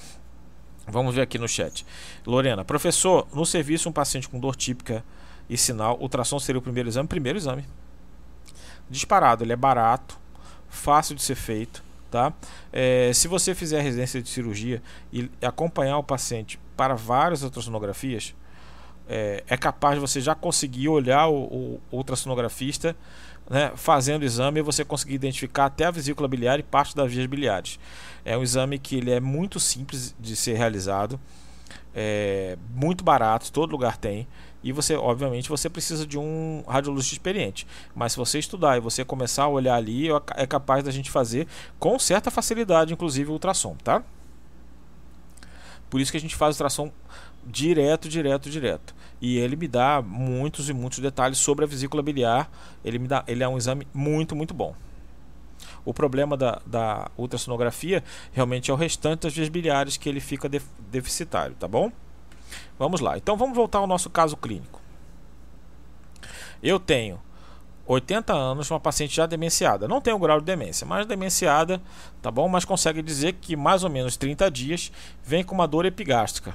Vamos 0.87 1.15
ver 1.15 1.23
aqui 1.23 1.39
no 1.39 1.49
chat. 1.49 1.85
Lorena, 2.25 2.65
professor, 2.65 3.27
no 3.33 3.45
serviço 3.45 3.89
um 3.89 3.93
paciente 3.93 4.29
com 4.29 4.39
dor 4.39 4.55
típica 4.55 5.05
e 5.49 5.57
sinal, 5.57 5.99
ultrassom 6.01 6.39
seria 6.39 6.59
o 6.59 6.63
primeiro 6.63 6.89
exame? 6.89 7.09
Primeiro 7.09 7.39
exame. 7.39 7.65
Disparado, 8.89 9.43
ele 9.43 9.53
é 9.53 9.57
barato, 9.57 10.17
fácil 10.69 11.17
de 11.17 11.23
ser 11.23 11.35
feito, 11.35 11.83
tá? 12.09 12.33
É, 12.73 13.11
se 13.13 13.27
você 13.27 13.53
fizer 13.55 13.81
residência 13.81 14.23
de 14.23 14.29
cirurgia 14.29 14.81
e 15.13 15.29
acompanhar 15.43 15.99
o 15.99 16.05
paciente 16.05 16.59
para 16.77 16.95
várias 16.95 17.43
ultrassonografias, 17.43 18.33
é, 19.09 19.45
é 19.47 19.57
capaz 19.57 19.95
de 19.95 20.01
você 20.01 20.21
já 20.21 20.35
conseguir 20.35 20.89
olhar 20.89 21.29
o, 21.29 21.81
o 21.91 21.97
ultrassonografista 21.97 22.97
né, 23.49 23.73
fazendo 23.77 24.23
o 24.23 24.25
exame 24.25 24.61
você 24.61 24.85
conseguir 24.85 25.15
identificar 25.15 25.67
até 25.67 25.85
a 25.85 25.91
vesícula 25.91 26.29
biliar 26.29 26.59
e 26.59 26.63
parte 26.63 26.95
das 26.95 27.11
vias 27.13 27.27
biliares. 27.27 27.79
É 28.25 28.37
um 28.37 28.43
exame 28.43 28.79
que 28.79 28.97
ele 28.97 29.11
é 29.11 29.21
muito 29.21 29.61
simples 29.61 30.15
de 30.19 30.35
ser 30.35 30.55
realizado, 30.55 31.19
é 31.95 32.59
muito 32.75 33.05
barato, 33.05 33.53
todo 33.53 33.71
lugar 33.71 33.97
tem. 33.97 34.27
E 34.63 34.73
você, 34.73 34.97
obviamente, 34.97 35.49
você 35.49 35.71
precisa 35.71 36.05
de 36.05 36.19
um 36.19 36.65
radiologista 36.67 37.15
experiente. 37.15 37.67
Mas 37.95 38.13
se 38.13 38.19
você 38.19 38.39
estudar 38.41 38.77
e 38.77 38.81
você 38.81 39.05
começar 39.05 39.45
a 39.45 39.49
olhar 39.49 39.77
ali, 39.77 40.09
é 40.35 40.45
capaz 40.45 40.83
da 40.83 40.91
gente 40.91 41.09
fazer 41.09 41.47
com 41.79 41.97
certa 42.01 42.33
facilidade, 42.33 42.93
inclusive 42.93 43.31
ultrassom, 43.31 43.77
tá? 43.85 44.03
Por 45.89 46.01
isso 46.01 46.11
que 46.11 46.19
a 46.19 46.21
gente 46.21 46.35
faz 46.35 46.57
ultrassom 46.57 46.91
direto, 47.47 48.09
direto, 48.09 48.51
direto. 48.51 48.95
E 49.21 49.39
ele 49.39 49.57
me 49.57 49.69
dá 49.69 50.03
muitos 50.03 50.69
e 50.69 50.73
muitos 50.73 50.99
detalhes 50.99 51.39
sobre 51.39 51.65
a 51.65 51.69
vesícula 51.69 52.03
biliar. 52.03 52.51
Ele 52.85 52.99
me 52.99 53.09
dá, 53.09 53.25
ele 53.27 53.43
é 53.43 53.49
um 53.49 53.57
exame 53.57 53.87
muito, 53.95 54.35
muito 54.35 54.53
bom. 54.53 54.75
O 55.85 55.95
problema 55.95 56.37
da, 56.37 56.61
da 56.67 57.11
ultrassonografia 57.17 58.03
realmente 58.33 58.71
é 58.71 58.75
o 58.75 58.77
restante 58.77 59.23
das 59.23 59.35
vias 59.35 59.49
biliares 59.49 59.97
que 59.97 60.09
ele 60.09 60.21
fica 60.21 60.49
def, 60.49 60.65
deficitário, 60.91 61.55
tá 61.55 61.69
bom? 61.69 61.91
Vamos 62.79 63.01
lá. 63.01 63.17
Então 63.17 63.37
vamos 63.37 63.57
voltar 63.57 63.79
ao 63.79 63.87
nosso 63.87 64.11
caso 64.11 64.37
clínico. 64.37 64.81
Eu 66.63 66.81
tenho 66.81 67.21
80 67.87 68.33
anos, 68.35 68.71
uma 68.71 68.81
paciente 68.81 69.15
já 69.15 69.27
demenciada. 69.27 69.87
Não 69.87 70.01
tem 70.01 70.13
o 70.13 70.19
grau 70.19 70.41
de 70.41 70.47
demência, 70.47 70.87
mas 70.87 71.07
demenciada, 71.07 71.81
tá 72.21 72.31
bom? 72.31 72.49
Mas 72.49 72.65
consegue 72.65 73.01
dizer 73.01 73.35
que 73.35 73.57
mais 73.57 73.85
ou 73.85 73.91
menos 73.91 74.17
30 74.17 74.51
dias 74.51 74.93
vem 75.23 75.45
com 75.45 75.55
uma 75.55 75.69
dor 75.69 75.87
epigástrica. 75.87 76.55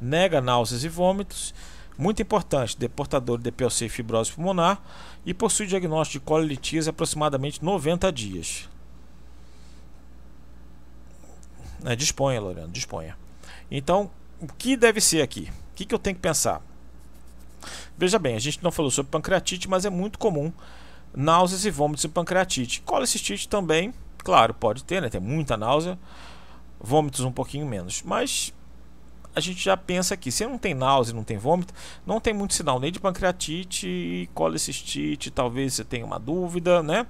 Nega 0.00 0.40
náuseas 0.40 0.84
e 0.84 0.88
vômitos. 0.88 1.54
Muito 1.98 2.20
importante, 2.20 2.78
deportador 2.78 3.38
de 3.38 3.44
DPLC 3.44 3.86
e 3.86 3.88
fibrose 3.88 4.30
pulmonar 4.30 4.82
e 5.24 5.32
possui 5.32 5.66
diagnóstico 5.66 6.22
de 6.22 6.26
colelitíase 6.26 6.90
aproximadamente 6.90 7.64
90 7.64 8.12
dias. 8.12 8.68
É, 11.84 11.96
disponha, 11.96 12.40
Lorena, 12.40 12.68
disponha. 12.68 13.16
Então, 13.70 14.10
o 14.40 14.46
que 14.46 14.76
deve 14.76 15.00
ser 15.00 15.22
aqui? 15.22 15.50
O 15.72 15.74
que, 15.74 15.84
que 15.86 15.94
eu 15.94 15.98
tenho 15.98 16.16
que 16.16 16.22
pensar? 16.22 16.60
Veja 17.96 18.18
bem, 18.18 18.36
a 18.36 18.38
gente 18.38 18.62
não 18.62 18.70
falou 18.70 18.90
sobre 18.90 19.10
pancreatite, 19.10 19.68
mas 19.68 19.84
é 19.84 19.90
muito 19.90 20.18
comum 20.18 20.52
náuseas 21.14 21.64
e 21.64 21.70
vômitos 21.70 22.04
em 22.04 22.08
pancreatite. 22.10 22.82
Colecistite 22.82 23.48
também, 23.48 23.94
claro, 24.18 24.52
pode 24.52 24.84
ter, 24.84 25.00
né? 25.00 25.08
Tem 25.08 25.20
muita 25.20 25.56
náusea, 25.56 25.98
vômitos 26.78 27.20
um 27.20 27.32
pouquinho 27.32 27.66
menos. 27.66 28.02
Mas 28.02 28.52
a 29.36 29.40
gente 29.40 29.62
já 29.62 29.76
pensa 29.76 30.14
aqui, 30.14 30.32
se 30.32 30.46
não 30.46 30.56
tem 30.56 30.72
náusea, 30.72 31.14
não 31.14 31.22
tem 31.22 31.36
vômito, 31.36 31.74
não 32.06 32.18
tem 32.18 32.32
muito 32.32 32.54
sinal 32.54 32.80
nem 32.80 32.90
de 32.90 32.98
pancreatite, 32.98 34.30
colecistite, 34.32 35.30
talvez 35.30 35.74
você 35.74 35.84
tenha 35.84 36.06
uma 36.06 36.18
dúvida, 36.18 36.82
né? 36.82 37.06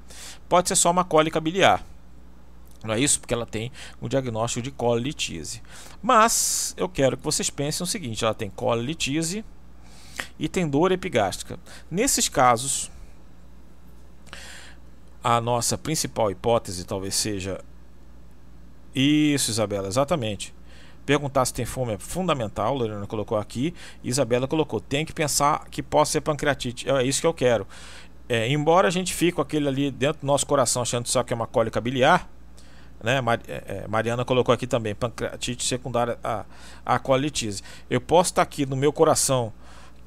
Pode 0.48 0.66
ser 0.66 0.74
só 0.74 0.90
uma 0.90 1.04
cólica 1.04 1.40
biliar. 1.40 1.86
Não 2.82 2.94
é 2.94 2.98
isso? 2.98 3.20
Porque 3.20 3.32
ela 3.32 3.46
tem 3.46 3.70
um 4.02 4.08
diagnóstico 4.08 4.60
de 4.60 4.72
colitise. 4.72 5.62
Mas 6.02 6.74
eu 6.76 6.88
quero 6.88 7.16
que 7.16 7.22
vocês 7.22 7.48
pensem 7.48 7.84
o 7.84 7.86
seguinte: 7.86 8.24
ela 8.24 8.34
tem 8.34 8.50
colitise 8.50 9.44
e 10.36 10.48
tem 10.48 10.68
dor 10.68 10.90
epigástrica. 10.90 11.60
Nesses 11.88 12.28
casos, 12.28 12.90
a 15.22 15.40
nossa 15.40 15.78
principal 15.78 16.28
hipótese 16.32 16.84
talvez 16.84 17.14
seja 17.14 17.64
isso, 18.92 19.48
Isabela, 19.52 19.86
exatamente. 19.86 20.55
Perguntar 21.06 21.44
se 21.44 21.54
tem 21.54 21.64
fome 21.64 21.94
é 21.94 21.98
fundamental, 21.98 22.74
Lorena 22.74 23.06
colocou 23.06 23.38
aqui, 23.38 23.72
Isabela 24.02 24.48
colocou, 24.48 24.80
tem 24.80 25.06
que 25.06 25.12
pensar 25.12 25.66
que 25.70 25.80
possa 25.80 26.12
ser 26.12 26.20
pancreatite. 26.20 26.90
É 26.90 27.04
isso 27.04 27.20
que 27.20 27.26
eu 27.26 27.32
quero. 27.32 27.66
É, 28.28 28.50
embora 28.50 28.88
a 28.88 28.90
gente 28.90 29.14
fique 29.14 29.32
com 29.32 29.40
aquele 29.40 29.68
ali 29.68 29.90
dentro 29.90 30.22
do 30.22 30.26
nosso 30.26 30.44
coração 30.44 30.82
achando 30.82 31.06
só 31.06 31.22
que 31.22 31.32
é 31.32 31.36
uma 31.36 31.46
cólica 31.46 31.80
biliar, 31.80 32.28
né? 33.00 33.20
É, 33.46 33.84
é, 33.84 33.88
Mariana 33.88 34.24
colocou 34.24 34.52
aqui 34.52 34.66
também, 34.66 34.96
pancreatite 34.96 35.64
secundária 35.64 36.18
à, 36.24 36.44
à 36.84 36.98
colitise. 36.98 37.62
Eu 37.88 38.00
posso 38.00 38.32
estar 38.32 38.42
aqui 38.42 38.66
no 38.66 38.74
meu 38.74 38.92
coração 38.92 39.52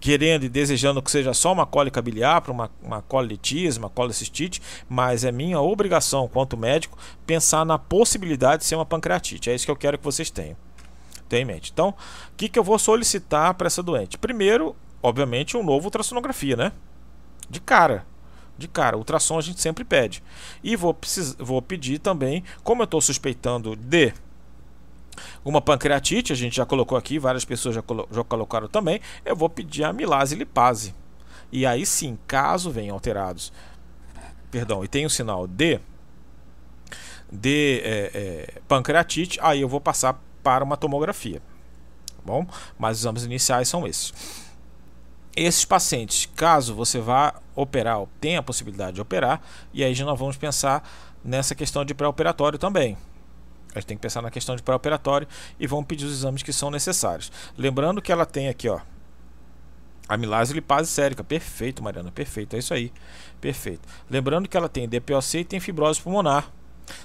querendo 0.01 0.43
e 0.43 0.49
desejando 0.49 1.01
que 1.01 1.11
seja 1.11 1.33
só 1.33 1.53
uma 1.53 1.65
cólica 1.65 2.01
biliar 2.01 2.41
para 2.41 2.51
uma, 2.51 2.69
uma 2.83 3.01
colitise, 3.01 3.79
uma 3.79 3.89
colicistite, 3.89 4.61
mas 4.89 5.23
é 5.23 5.31
minha 5.31 5.61
obrigação, 5.61 6.27
quanto 6.27 6.57
médico, 6.57 6.97
pensar 7.25 7.65
na 7.65 7.77
possibilidade 7.77 8.63
de 8.63 8.65
ser 8.65 8.75
uma 8.75 8.85
pancreatite. 8.85 9.49
É 9.49 9.55
isso 9.55 9.65
que 9.65 9.71
eu 9.71 9.77
quero 9.77 9.97
que 9.97 10.03
vocês 10.03 10.29
tenham. 10.29 10.57
Tenham 11.29 11.43
em 11.43 11.45
mente. 11.45 11.71
Então, 11.71 11.89
o 11.89 12.35
que, 12.35 12.49
que 12.49 12.59
eu 12.59 12.63
vou 12.63 12.77
solicitar 12.77 13.53
para 13.53 13.67
essa 13.67 13.81
doente? 13.81 14.17
Primeiro, 14.17 14.75
obviamente, 15.01 15.55
um 15.55 15.63
novo 15.63 15.85
ultrassonografia, 15.85 16.55
né? 16.55 16.71
De 17.49 17.61
cara 17.61 18.05
de 18.59 18.67
cara. 18.67 18.97
Ultrassom 18.97 19.39
a 19.39 19.41
gente 19.41 19.61
sempre 19.61 19.83
pede. 19.83 20.21
E 20.61 20.75
vou, 20.75 20.95
vou 21.39 21.61
pedir 21.61 21.97
também, 21.97 22.43
como 22.61 22.81
eu 22.81 22.85
estou 22.85 23.01
suspeitando 23.01 23.75
de 23.75 24.13
uma 25.43 25.61
pancreatite, 25.61 26.31
a 26.31 26.35
gente 26.35 26.57
já 26.57 26.65
colocou 26.65 26.97
aqui, 26.97 27.17
várias 27.17 27.45
pessoas 27.45 27.75
já, 27.75 27.81
colo... 27.81 28.07
já 28.11 28.23
colocaram 28.23 28.67
também, 28.67 29.01
eu 29.25 29.35
vou 29.35 29.49
pedir 29.49 29.83
a 29.83 29.93
milase 29.93 30.35
lipase. 30.35 30.93
E 31.51 31.65
aí 31.65 31.85
sim, 31.85 32.17
caso 32.27 32.69
venham 32.69 32.93
alterados, 32.93 33.51
perdão, 34.51 34.83
e 34.83 34.87
tem 34.87 35.05
o 35.05 35.09
sinal 35.09 35.47
de, 35.47 35.79
de 37.31 37.81
é, 37.83 38.11
é, 38.13 38.61
pancreatite, 38.67 39.39
aí 39.41 39.61
eu 39.61 39.67
vou 39.67 39.81
passar 39.81 40.21
para 40.49 40.63
uma 40.63 40.75
tomografia. 40.75 41.39
Tá 42.07 42.23
bom? 42.25 42.43
Mas 42.75 42.97
os 42.97 43.03
exames 43.03 43.23
iniciais 43.23 43.69
são 43.69 43.85
esses. 43.85 44.11
Esses 45.35 45.63
pacientes, 45.63 46.27
caso 46.35 46.73
você 46.73 46.99
vá 46.99 47.35
operar, 47.55 48.03
tenha 48.19 48.39
a 48.39 48.43
possibilidade 48.43 48.95
de 48.95 49.01
operar, 49.01 49.43
e 49.71 49.83
aí 49.83 49.93
já 49.93 50.03
nós 50.05 50.17
vamos 50.17 50.37
pensar 50.37 50.89
nessa 51.23 51.53
questão 51.53 51.85
de 51.85 51.93
pré-operatório 51.93 52.57
também. 52.57 52.97
A 53.75 53.79
gente 53.79 53.85
tem 53.85 53.97
que 53.97 54.01
pensar 54.01 54.23
na 54.23 54.31
questão 54.31 54.55
de 54.55 54.63
pré-operatório 54.63 55.27
e 55.59 55.67
vamos 55.67 55.85
pedir 55.85 56.05
os 56.05 56.13
exames 56.13 56.41
que 56.41 56.51
são 56.51 56.71
necessários. 56.71 57.31
Lembrando 57.55 58.01
que 58.01 58.11
ela 58.11 58.25
tem 58.25 58.49
aqui, 58.49 58.67
ó, 58.67 58.79
amilase 60.07 60.51
lipase 60.51 60.89
sérica. 60.89 61.23
Perfeito, 61.23 61.83
Mariana, 61.83 62.11
perfeito, 62.11 62.55
é 62.55 62.59
isso 62.59 62.73
aí. 62.73 62.91
Perfeito. 63.39 63.87
Lembrando 64.09 64.49
que 64.49 64.57
ela 64.57 64.67
tem 64.67 64.89
DPOC 64.89 65.37
e 65.37 65.45
tem 65.45 65.59
fibrose 65.59 66.01
pulmonar. 66.01 66.51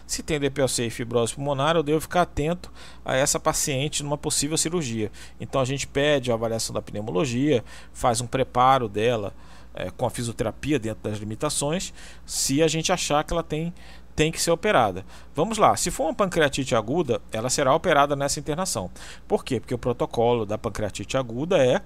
Se 0.06 0.22
tem 0.22 0.38
DPOC 0.38 0.82
e 0.82 0.90
fibrose 0.90 1.34
pulmonar, 1.34 1.76
eu 1.76 1.82
devo 1.82 2.00
ficar 2.00 2.22
atento 2.22 2.70
a 3.04 3.16
essa 3.16 3.38
paciente 3.38 4.02
numa 4.02 4.18
possível 4.18 4.56
cirurgia. 4.56 5.10
Então 5.40 5.60
a 5.60 5.64
gente 5.64 5.86
pede 5.86 6.30
a 6.30 6.34
avaliação 6.34 6.74
da 6.74 6.82
pneumologia, 6.82 7.64
faz 7.92 8.20
um 8.20 8.26
preparo 8.26 8.88
dela 8.88 9.32
é, 9.74 9.90
com 9.90 10.06
a 10.06 10.10
fisioterapia 10.10 10.78
dentro 10.78 11.08
das 11.08 11.18
limitações, 11.18 11.92
se 12.24 12.62
a 12.62 12.68
gente 12.68 12.92
achar 12.92 13.24
que 13.24 13.32
ela 13.32 13.42
tem 13.42 13.72
tem 14.14 14.30
que 14.30 14.40
ser 14.40 14.52
operada. 14.52 15.04
Vamos 15.34 15.58
lá, 15.58 15.76
se 15.76 15.90
for 15.90 16.04
uma 16.04 16.14
pancreatite 16.14 16.76
aguda, 16.76 17.20
ela 17.32 17.50
será 17.50 17.74
operada 17.74 18.14
nessa 18.14 18.38
internação. 18.38 18.88
Por 19.26 19.44
quê? 19.44 19.58
Porque 19.58 19.74
o 19.74 19.78
protocolo 19.78 20.46
da 20.46 20.56
pancreatite 20.56 21.16
aguda 21.16 21.58
é 21.58 21.82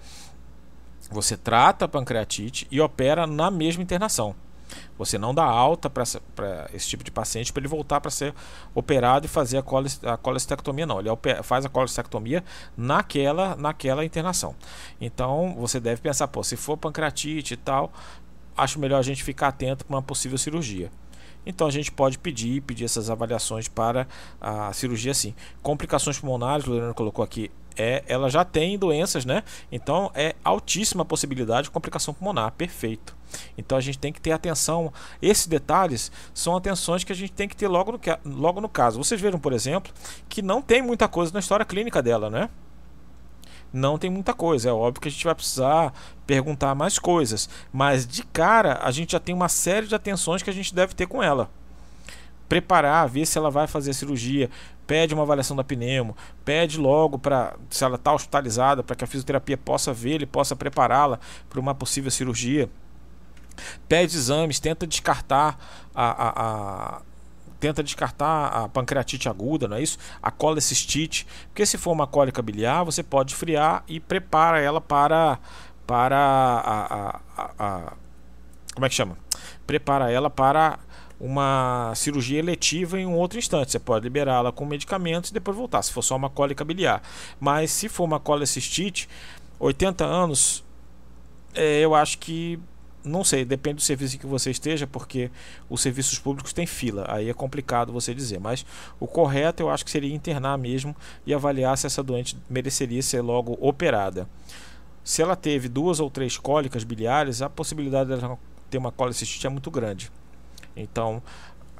você 1.10 1.36
trata 1.38 1.86
a 1.86 1.88
pancreatite 1.88 2.66
e 2.70 2.80
opera 2.80 3.26
na 3.26 3.50
mesma 3.50 3.82
internação. 3.82 4.34
Você 4.96 5.18
não 5.18 5.34
dá 5.34 5.44
alta 5.44 5.88
para 5.88 6.04
esse 6.72 6.88
tipo 6.88 7.04
de 7.04 7.10
paciente 7.10 7.52
para 7.52 7.60
ele 7.60 7.68
voltar 7.68 8.00
para 8.00 8.10
ser 8.10 8.34
operado 8.74 9.26
e 9.26 9.28
fazer 9.28 9.58
a, 9.58 10.16
colestectomia, 10.16 10.86
não. 10.86 11.00
Ele 11.00 11.08
faz 11.42 11.64
a 11.64 11.68
colestectomia 11.68 12.44
naquela, 12.76 13.56
naquela 13.56 14.04
internação. 14.04 14.54
Então 15.00 15.54
você 15.58 15.78
deve 15.80 16.00
pensar, 16.00 16.28
pô, 16.28 16.42
se 16.42 16.56
for 16.56 16.76
pancreatite 16.76 17.54
e 17.54 17.56
tal, 17.56 17.92
acho 18.56 18.78
melhor 18.78 18.98
a 18.98 19.02
gente 19.02 19.22
ficar 19.22 19.48
atento 19.48 19.84
para 19.84 19.96
uma 19.96 20.02
possível 20.02 20.36
cirurgia. 20.36 20.90
Então 21.46 21.66
a 21.66 21.70
gente 21.70 21.90
pode 21.90 22.18
pedir, 22.18 22.60
pedir 22.62 22.84
essas 22.84 23.10
avaliações 23.10 23.68
para 23.68 24.06
a 24.40 24.72
cirurgia 24.72 25.14
sim. 25.14 25.34
Complicações 25.62 26.18
pulmonares, 26.18 26.66
o 26.66 26.70
Leonardo 26.70 26.94
colocou 26.94 27.24
aqui, 27.24 27.50
é, 27.78 28.02
ela 28.08 28.28
já 28.28 28.44
tem 28.44 28.76
doenças, 28.76 29.24
né? 29.24 29.44
Então 29.70 30.10
é 30.14 30.34
altíssima 30.42 31.04
possibilidade 31.04 31.64
de 31.64 31.70
complicação 31.70 32.12
pulmonar, 32.12 32.52
perfeito. 32.52 33.16
Então 33.56 33.78
a 33.78 33.80
gente 33.80 33.98
tem 33.98 34.12
que 34.12 34.20
ter 34.20 34.32
atenção. 34.32 34.92
Esses 35.22 35.46
detalhes 35.46 36.10
são 36.34 36.56
atenções 36.56 37.04
que 37.04 37.12
a 37.12 37.14
gente 37.14 37.32
tem 37.32 37.48
que 37.48 37.56
ter 37.56 37.68
logo 37.68 37.92
no, 37.92 38.00
logo 38.24 38.60
no 38.60 38.68
caso. 38.68 38.98
Vocês 38.98 39.20
viram, 39.20 39.38
por 39.38 39.52
exemplo, 39.52 39.92
que 40.28 40.42
não 40.42 40.60
tem 40.60 40.82
muita 40.82 41.06
coisa 41.06 41.32
na 41.32 41.38
história 41.38 41.64
clínica 41.64 42.02
dela, 42.02 42.28
né? 42.28 42.50
Não 43.72 43.98
tem 43.98 44.10
muita 44.10 44.32
coisa. 44.32 44.70
É 44.70 44.72
óbvio 44.72 45.00
que 45.00 45.08
a 45.08 45.10
gente 45.10 45.24
vai 45.24 45.34
precisar 45.34 45.92
perguntar 46.26 46.74
mais 46.74 46.98
coisas. 46.98 47.48
Mas 47.72 48.06
de 48.06 48.22
cara, 48.22 48.78
a 48.82 48.90
gente 48.90 49.12
já 49.12 49.20
tem 49.20 49.34
uma 49.34 49.48
série 49.48 49.86
de 49.86 49.94
atenções 49.94 50.42
que 50.42 50.50
a 50.50 50.52
gente 50.52 50.74
deve 50.74 50.94
ter 50.94 51.06
com 51.06 51.22
ela 51.22 51.50
preparar, 52.48 53.06
ver 53.08 53.26
se 53.26 53.36
ela 53.36 53.50
vai 53.50 53.66
fazer 53.66 53.90
a 53.90 53.94
cirurgia, 53.94 54.48
pede 54.86 55.12
uma 55.12 55.22
avaliação 55.22 55.54
da 55.54 55.62
pneumo, 55.62 56.16
pede 56.44 56.78
logo 56.78 57.18
para 57.18 57.54
se 57.68 57.84
ela 57.84 57.96
está 57.96 58.12
hospitalizada 58.12 58.82
para 58.82 58.96
que 58.96 59.04
a 59.04 59.06
fisioterapia 59.06 59.58
possa 59.58 59.92
ver, 59.92 60.22
e 60.22 60.26
possa 60.26 60.56
prepará-la 60.56 61.20
para 61.50 61.60
uma 61.60 61.74
possível 61.74 62.10
cirurgia. 62.10 62.68
Pede 63.86 64.16
exames, 64.16 64.58
tenta 64.58 64.86
descartar 64.86 65.58
a, 65.94 66.10
a, 66.10 66.32
a 66.96 67.02
tenta 67.58 67.82
descartar 67.82 68.46
a 68.48 68.68
pancreatite 68.68 69.28
aguda, 69.28 69.68
não 69.68 69.76
é 69.76 69.82
isso? 69.82 69.98
A 70.22 70.30
colecistite, 70.30 71.26
porque 71.48 71.66
se 71.66 71.76
for 71.76 71.92
uma 71.92 72.06
cólica 72.06 72.40
biliar, 72.42 72.84
você 72.84 73.02
pode 73.02 73.34
friar 73.34 73.84
e 73.88 74.00
prepara 74.00 74.60
ela 74.60 74.80
para 74.80 75.38
para 75.86 76.18
a, 76.18 77.20
a, 77.36 77.56
a 77.58 77.92
como 78.74 78.86
é 78.86 78.88
que 78.88 78.94
chama? 78.94 79.16
Prepara 79.66 80.10
ela 80.10 80.30
para 80.30 80.78
uma 81.20 81.92
cirurgia 81.96 82.38
eletiva 82.38 83.00
em 83.00 83.06
um 83.06 83.14
outro 83.14 83.38
instante. 83.38 83.72
Você 83.72 83.78
pode 83.78 84.04
liberá-la 84.04 84.52
com 84.52 84.64
medicamentos 84.64 85.30
e 85.30 85.34
depois 85.34 85.56
voltar, 85.56 85.82
se 85.82 85.92
for 85.92 86.02
só 86.02 86.14
uma 86.14 86.30
cólica 86.30 86.64
biliar. 86.64 87.02
Mas 87.40 87.70
se 87.70 87.88
for 87.88 88.04
uma 88.04 88.20
colecistite, 88.20 89.08
80 89.58 90.04
anos, 90.04 90.64
é, 91.54 91.80
eu 91.80 91.94
acho 91.94 92.18
que 92.18 92.60
não 93.08 93.24
sei, 93.24 93.44
depende 93.44 93.76
do 93.76 93.82
serviço 93.82 94.16
em 94.16 94.18
que 94.18 94.26
você 94.26 94.50
esteja, 94.50 94.86
porque 94.86 95.30
os 95.68 95.80
serviços 95.80 96.18
públicos 96.18 96.52
têm 96.52 96.66
fila, 96.66 97.04
aí 97.08 97.28
é 97.28 97.34
complicado 97.34 97.92
você 97.92 98.14
dizer. 98.14 98.38
Mas 98.38 98.64
o 99.00 99.06
correto 99.06 99.62
eu 99.62 99.70
acho 99.70 99.84
que 99.84 99.90
seria 99.90 100.14
internar 100.14 100.56
mesmo 100.58 100.94
e 101.26 101.34
avaliar 101.34 101.76
se 101.76 101.86
essa 101.86 102.02
doente 102.02 102.36
mereceria 102.48 103.02
ser 103.02 103.20
logo 103.20 103.56
operada. 103.60 104.28
Se 105.02 105.22
ela 105.22 105.34
teve 105.34 105.68
duas 105.68 106.00
ou 106.00 106.10
três 106.10 106.36
cólicas 106.36 106.84
biliares, 106.84 107.40
a 107.40 107.48
possibilidade 107.48 108.10
dela 108.10 108.38
ter 108.68 108.78
uma 108.78 108.92
colecistite 108.92 109.46
é 109.46 109.50
muito 109.50 109.70
grande. 109.70 110.12
Então, 110.76 111.22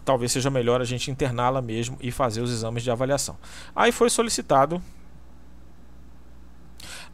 talvez 0.04 0.32
seja 0.32 0.48
melhor 0.48 0.80
a 0.80 0.84
gente 0.84 1.10
interná-la 1.10 1.60
mesmo 1.60 1.98
e 2.00 2.10
fazer 2.10 2.40
os 2.40 2.50
exames 2.50 2.82
de 2.82 2.90
avaliação. 2.90 3.36
Aí 3.76 3.92
foi 3.92 4.08
solicitado. 4.08 4.82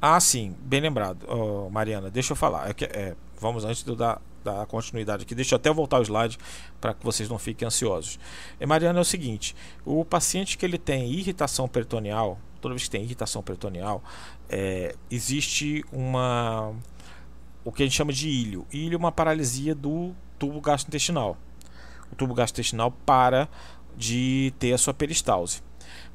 Ah, 0.00 0.20
sim, 0.20 0.54
bem 0.60 0.80
lembrado, 0.80 1.26
oh, 1.28 1.68
Mariana. 1.70 2.10
Deixa 2.10 2.32
eu 2.32 2.36
falar. 2.36 2.70
É 2.70 2.84
é, 2.84 3.16
vamos 3.44 3.62
antes 3.62 3.84
de 3.84 3.94
dar 3.94 4.22
dar 4.42 4.66
continuidade 4.66 5.24
aqui. 5.24 5.34
Deixa 5.34 5.54
eu 5.54 5.56
até 5.56 5.70
voltar 5.72 5.98
o 5.98 6.02
slide 6.02 6.38
para 6.80 6.94
que 6.94 7.04
vocês 7.04 7.28
não 7.28 7.38
fiquem 7.38 7.66
ansiosos. 7.66 8.18
E 8.60 8.66
Mariana 8.66 8.98
é 8.98 9.02
o 9.02 9.04
seguinte: 9.04 9.54
o 9.84 10.04
paciente 10.04 10.56
que 10.56 10.64
ele 10.64 10.78
tem 10.78 11.12
irritação 11.12 11.68
peritoneal, 11.68 12.38
toda 12.60 12.74
vez 12.74 12.84
que 12.84 12.90
tem 12.90 13.02
irritação 13.02 13.42
peritoneal, 13.42 14.02
é, 14.48 14.94
existe 15.10 15.84
uma 15.92 16.74
o 17.64 17.72
que 17.72 17.82
a 17.82 17.86
gente 17.86 17.96
chama 17.96 18.12
de 18.12 18.28
ilho. 18.28 18.66
Ilho 18.72 18.94
é 18.94 18.98
uma 18.98 19.12
paralisia 19.12 19.74
do 19.74 20.14
tubo 20.38 20.60
gastrointestinal. 20.60 21.36
O 22.10 22.16
tubo 22.16 22.34
gastrointestinal 22.34 22.90
para 23.04 23.48
de 23.94 24.52
ter 24.58 24.72
a 24.72 24.78
sua 24.78 24.94
peristalse. 24.94 25.62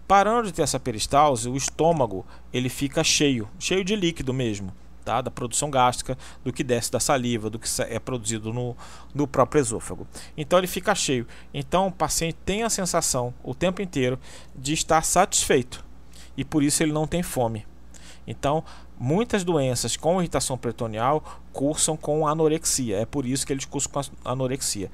Parando 0.08 0.48
de 0.48 0.54
ter 0.54 0.64
essa 0.64 0.80
peristalse, 0.80 1.48
o 1.48 1.56
estômago 1.56 2.26
ele 2.52 2.70
fica 2.70 3.04
cheio, 3.04 3.48
cheio 3.60 3.84
de 3.84 3.96
líquido 3.96 4.34
mesmo, 4.34 4.74
tá? 5.04 5.22
da 5.22 5.32
produção 5.32 5.70
gástrica, 5.70 6.18
do 6.44 6.54
que 6.54 6.64
desce 6.64 6.92
da 6.92 7.00
saliva, 7.00 7.50
do 7.50 7.60
que 7.60 7.68
é 7.82 8.00
produzido 8.00 8.54
no, 8.54 8.76
no 9.14 9.28
próprio 9.28 9.62
esôfago. 9.62 10.08
Então 10.38 10.60
ele 10.60 10.68
fica 10.68 10.94
cheio. 10.96 11.28
Então 11.54 11.88
o 11.88 11.92
paciente 11.92 12.38
tem 12.46 12.64
a 12.64 12.70
sensação 12.70 13.34
o 13.44 13.54
tempo 13.54 13.82
inteiro 13.82 14.20
de 14.56 14.74
estar 14.74 15.04
satisfeito 15.04 15.84
e 16.38 16.46
por 16.46 16.64
isso 16.64 16.82
ele 16.84 16.92
não 16.92 17.06
tem 17.06 17.22
fome. 17.22 17.66
Então, 18.26 18.64
muitas 19.00 19.44
doenças 19.44 19.98
com 19.98 20.20
irritação 20.20 20.58
peritoneal 20.58 21.42
cursam 21.52 21.98
com 21.98 22.28
anorexia. 22.28 22.98
É 22.98 23.06
por 23.06 23.26
isso 23.26 23.46
que 23.46 23.52
eles 23.52 23.66
cursam 23.66 23.92
com 23.92 24.02
anorexia. 24.24 24.92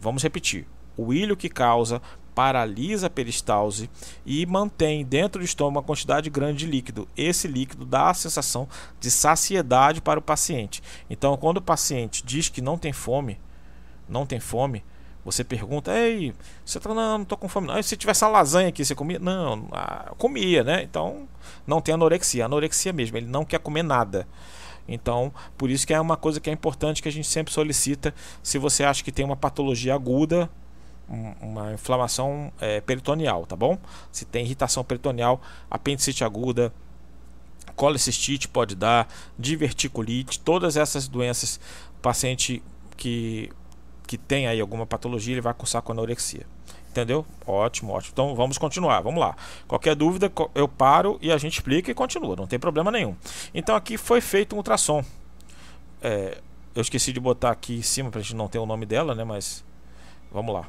Vamos 0.00 0.22
repetir. 0.22 0.66
O 0.96 1.12
ilho 1.12 1.36
que 1.36 1.48
causa 1.48 2.00
paralisa 2.38 3.08
a 3.08 3.10
peristalse 3.10 3.90
e 4.24 4.46
mantém 4.46 5.04
dentro 5.04 5.40
do 5.40 5.44
estômago 5.44 5.78
uma 5.78 5.82
quantidade 5.82 6.30
grande 6.30 6.58
de 6.58 6.66
líquido. 6.70 7.08
Esse 7.16 7.48
líquido 7.48 7.84
dá 7.84 8.10
a 8.10 8.14
sensação 8.14 8.68
de 9.00 9.10
saciedade 9.10 10.00
para 10.00 10.20
o 10.20 10.22
paciente. 10.22 10.80
Então, 11.10 11.36
quando 11.36 11.56
o 11.56 11.60
paciente 11.60 12.24
diz 12.24 12.48
que 12.48 12.62
não 12.62 12.78
tem 12.78 12.92
fome, 12.92 13.40
não 14.08 14.24
tem 14.24 14.38
fome, 14.38 14.84
você 15.24 15.42
pergunta, 15.42 15.92
ei, 15.92 16.32
você 16.64 16.78
tá, 16.78 16.94
não, 16.94 17.18
não 17.18 17.24
tô 17.24 17.36
com 17.36 17.48
fome. 17.48 17.66
Não. 17.66 17.82
Se 17.82 17.96
tivesse 17.96 18.24
uma 18.24 18.30
lasanha 18.30 18.68
aqui, 18.68 18.84
você 18.84 18.94
comia? 18.94 19.18
Não, 19.18 19.68
comia, 20.16 20.62
né? 20.62 20.84
Então, 20.84 21.26
não 21.66 21.80
tem 21.80 21.92
anorexia. 21.92 22.44
Anorexia 22.44 22.92
mesmo, 22.92 23.16
ele 23.16 23.26
não 23.26 23.44
quer 23.44 23.58
comer 23.58 23.82
nada. 23.82 24.28
Então, 24.86 25.34
por 25.56 25.70
isso 25.70 25.84
que 25.84 25.92
é 25.92 26.00
uma 26.00 26.16
coisa 26.16 26.38
que 26.38 26.48
é 26.48 26.52
importante 26.52 27.02
que 27.02 27.08
a 27.08 27.12
gente 27.12 27.26
sempre 27.26 27.52
solicita. 27.52 28.14
Se 28.44 28.58
você 28.58 28.84
acha 28.84 29.02
que 29.02 29.10
tem 29.10 29.24
uma 29.24 29.36
patologia 29.36 29.92
aguda, 29.92 30.48
uma 31.08 31.72
inflamação 31.72 32.52
é, 32.60 32.80
peritoneal, 32.80 33.46
tá 33.46 33.56
bom? 33.56 33.78
Se 34.12 34.24
tem 34.24 34.44
irritação 34.44 34.84
peritoneal, 34.84 35.40
apendicite 35.70 36.22
aguda, 36.22 36.72
colecistite 37.74 38.48
pode 38.48 38.74
dar, 38.74 39.08
diverticulite, 39.38 40.40
todas 40.40 40.76
essas 40.76 41.08
doenças, 41.08 41.58
paciente 42.02 42.62
que, 42.96 43.50
que 44.06 44.18
tem 44.18 44.46
aí 44.46 44.60
alguma 44.60 44.86
patologia, 44.86 45.34
ele 45.34 45.40
vai 45.40 45.54
cursar 45.54 45.80
com 45.80 45.92
anorexia. 45.92 46.46
Entendeu? 46.90 47.24
Ótimo, 47.46 47.92
ótimo. 47.92 48.10
Então 48.12 48.34
vamos 48.34 48.58
continuar, 48.58 49.00
vamos 49.02 49.20
lá. 49.20 49.36
Qualquer 49.66 49.94
dúvida, 49.94 50.32
eu 50.54 50.66
paro 50.66 51.18
e 51.22 51.30
a 51.30 51.38
gente 51.38 51.54
explica 51.54 51.90
e 51.90 51.94
continua, 51.94 52.34
não 52.34 52.46
tem 52.46 52.58
problema 52.58 52.90
nenhum. 52.90 53.14
Então 53.54 53.76
aqui 53.76 53.96
foi 53.96 54.20
feito 54.20 54.54
um 54.54 54.58
ultrassom. 54.58 55.04
É, 56.02 56.38
eu 56.74 56.82
esqueci 56.82 57.12
de 57.12 57.20
botar 57.20 57.50
aqui 57.50 57.76
em 57.78 57.82
cima 57.82 58.10
para 58.10 58.20
a 58.20 58.22
gente 58.22 58.34
não 58.34 58.48
ter 58.48 58.58
o 58.58 58.66
nome 58.66 58.86
dela, 58.86 59.14
né? 59.14 59.22
Mas 59.22 59.64
vamos 60.32 60.54
lá 60.54 60.68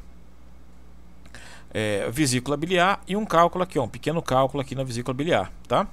é, 1.73 2.09
vesícula 2.09 2.57
biliar 2.57 3.01
e 3.07 3.15
um 3.15 3.25
cálculo 3.25 3.63
aqui, 3.63 3.77
ó, 3.77 3.83
um 3.83 3.89
pequeno 3.89 4.21
cálculo 4.21 4.61
aqui 4.61 4.75
na 4.75 4.83
vesícula 4.83 5.13
biliar, 5.13 5.51
tá? 5.67 5.87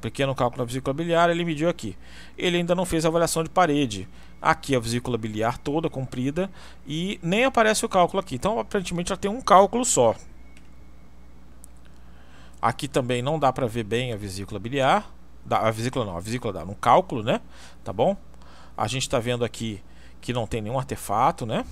Pequeno 0.00 0.34
cálculo 0.34 0.62
na 0.62 0.66
vesícula 0.66 0.94
biliar, 0.94 1.30
ele 1.30 1.44
mediu 1.44 1.68
aqui. 1.68 1.96
Ele 2.36 2.56
ainda 2.56 2.74
não 2.74 2.86
fez 2.86 3.04
a 3.04 3.08
avaliação 3.08 3.44
de 3.44 3.50
parede. 3.50 4.08
Aqui 4.40 4.74
a 4.74 4.80
vesícula 4.80 5.18
biliar 5.18 5.58
toda 5.58 5.90
comprida 5.90 6.50
e 6.86 7.20
nem 7.22 7.44
aparece 7.44 7.84
o 7.84 7.88
cálculo 7.88 8.20
aqui. 8.20 8.34
Então, 8.34 8.58
aparentemente, 8.58 9.10
já 9.10 9.16
tem 9.16 9.30
um 9.30 9.42
cálculo 9.42 9.84
só. 9.84 10.14
Aqui 12.62 12.88
também 12.88 13.20
não 13.20 13.38
dá 13.38 13.52
para 13.52 13.66
ver 13.66 13.84
bem 13.84 14.12
a 14.12 14.16
vesícula 14.16 14.58
biliar. 14.58 15.12
a 15.50 15.70
vesícula 15.70 16.06
não, 16.06 16.16
a 16.16 16.20
vesícula 16.20 16.52
dá 16.52 16.64
um 16.64 16.74
cálculo, 16.74 17.22
né? 17.22 17.40
Tá 17.84 17.92
bom? 17.92 18.16
A 18.74 18.86
gente 18.86 19.02
está 19.02 19.18
vendo 19.18 19.44
aqui 19.44 19.82
que 20.22 20.32
não 20.32 20.46
tem 20.46 20.62
nenhum 20.62 20.78
artefato, 20.78 21.44
né? 21.44 21.64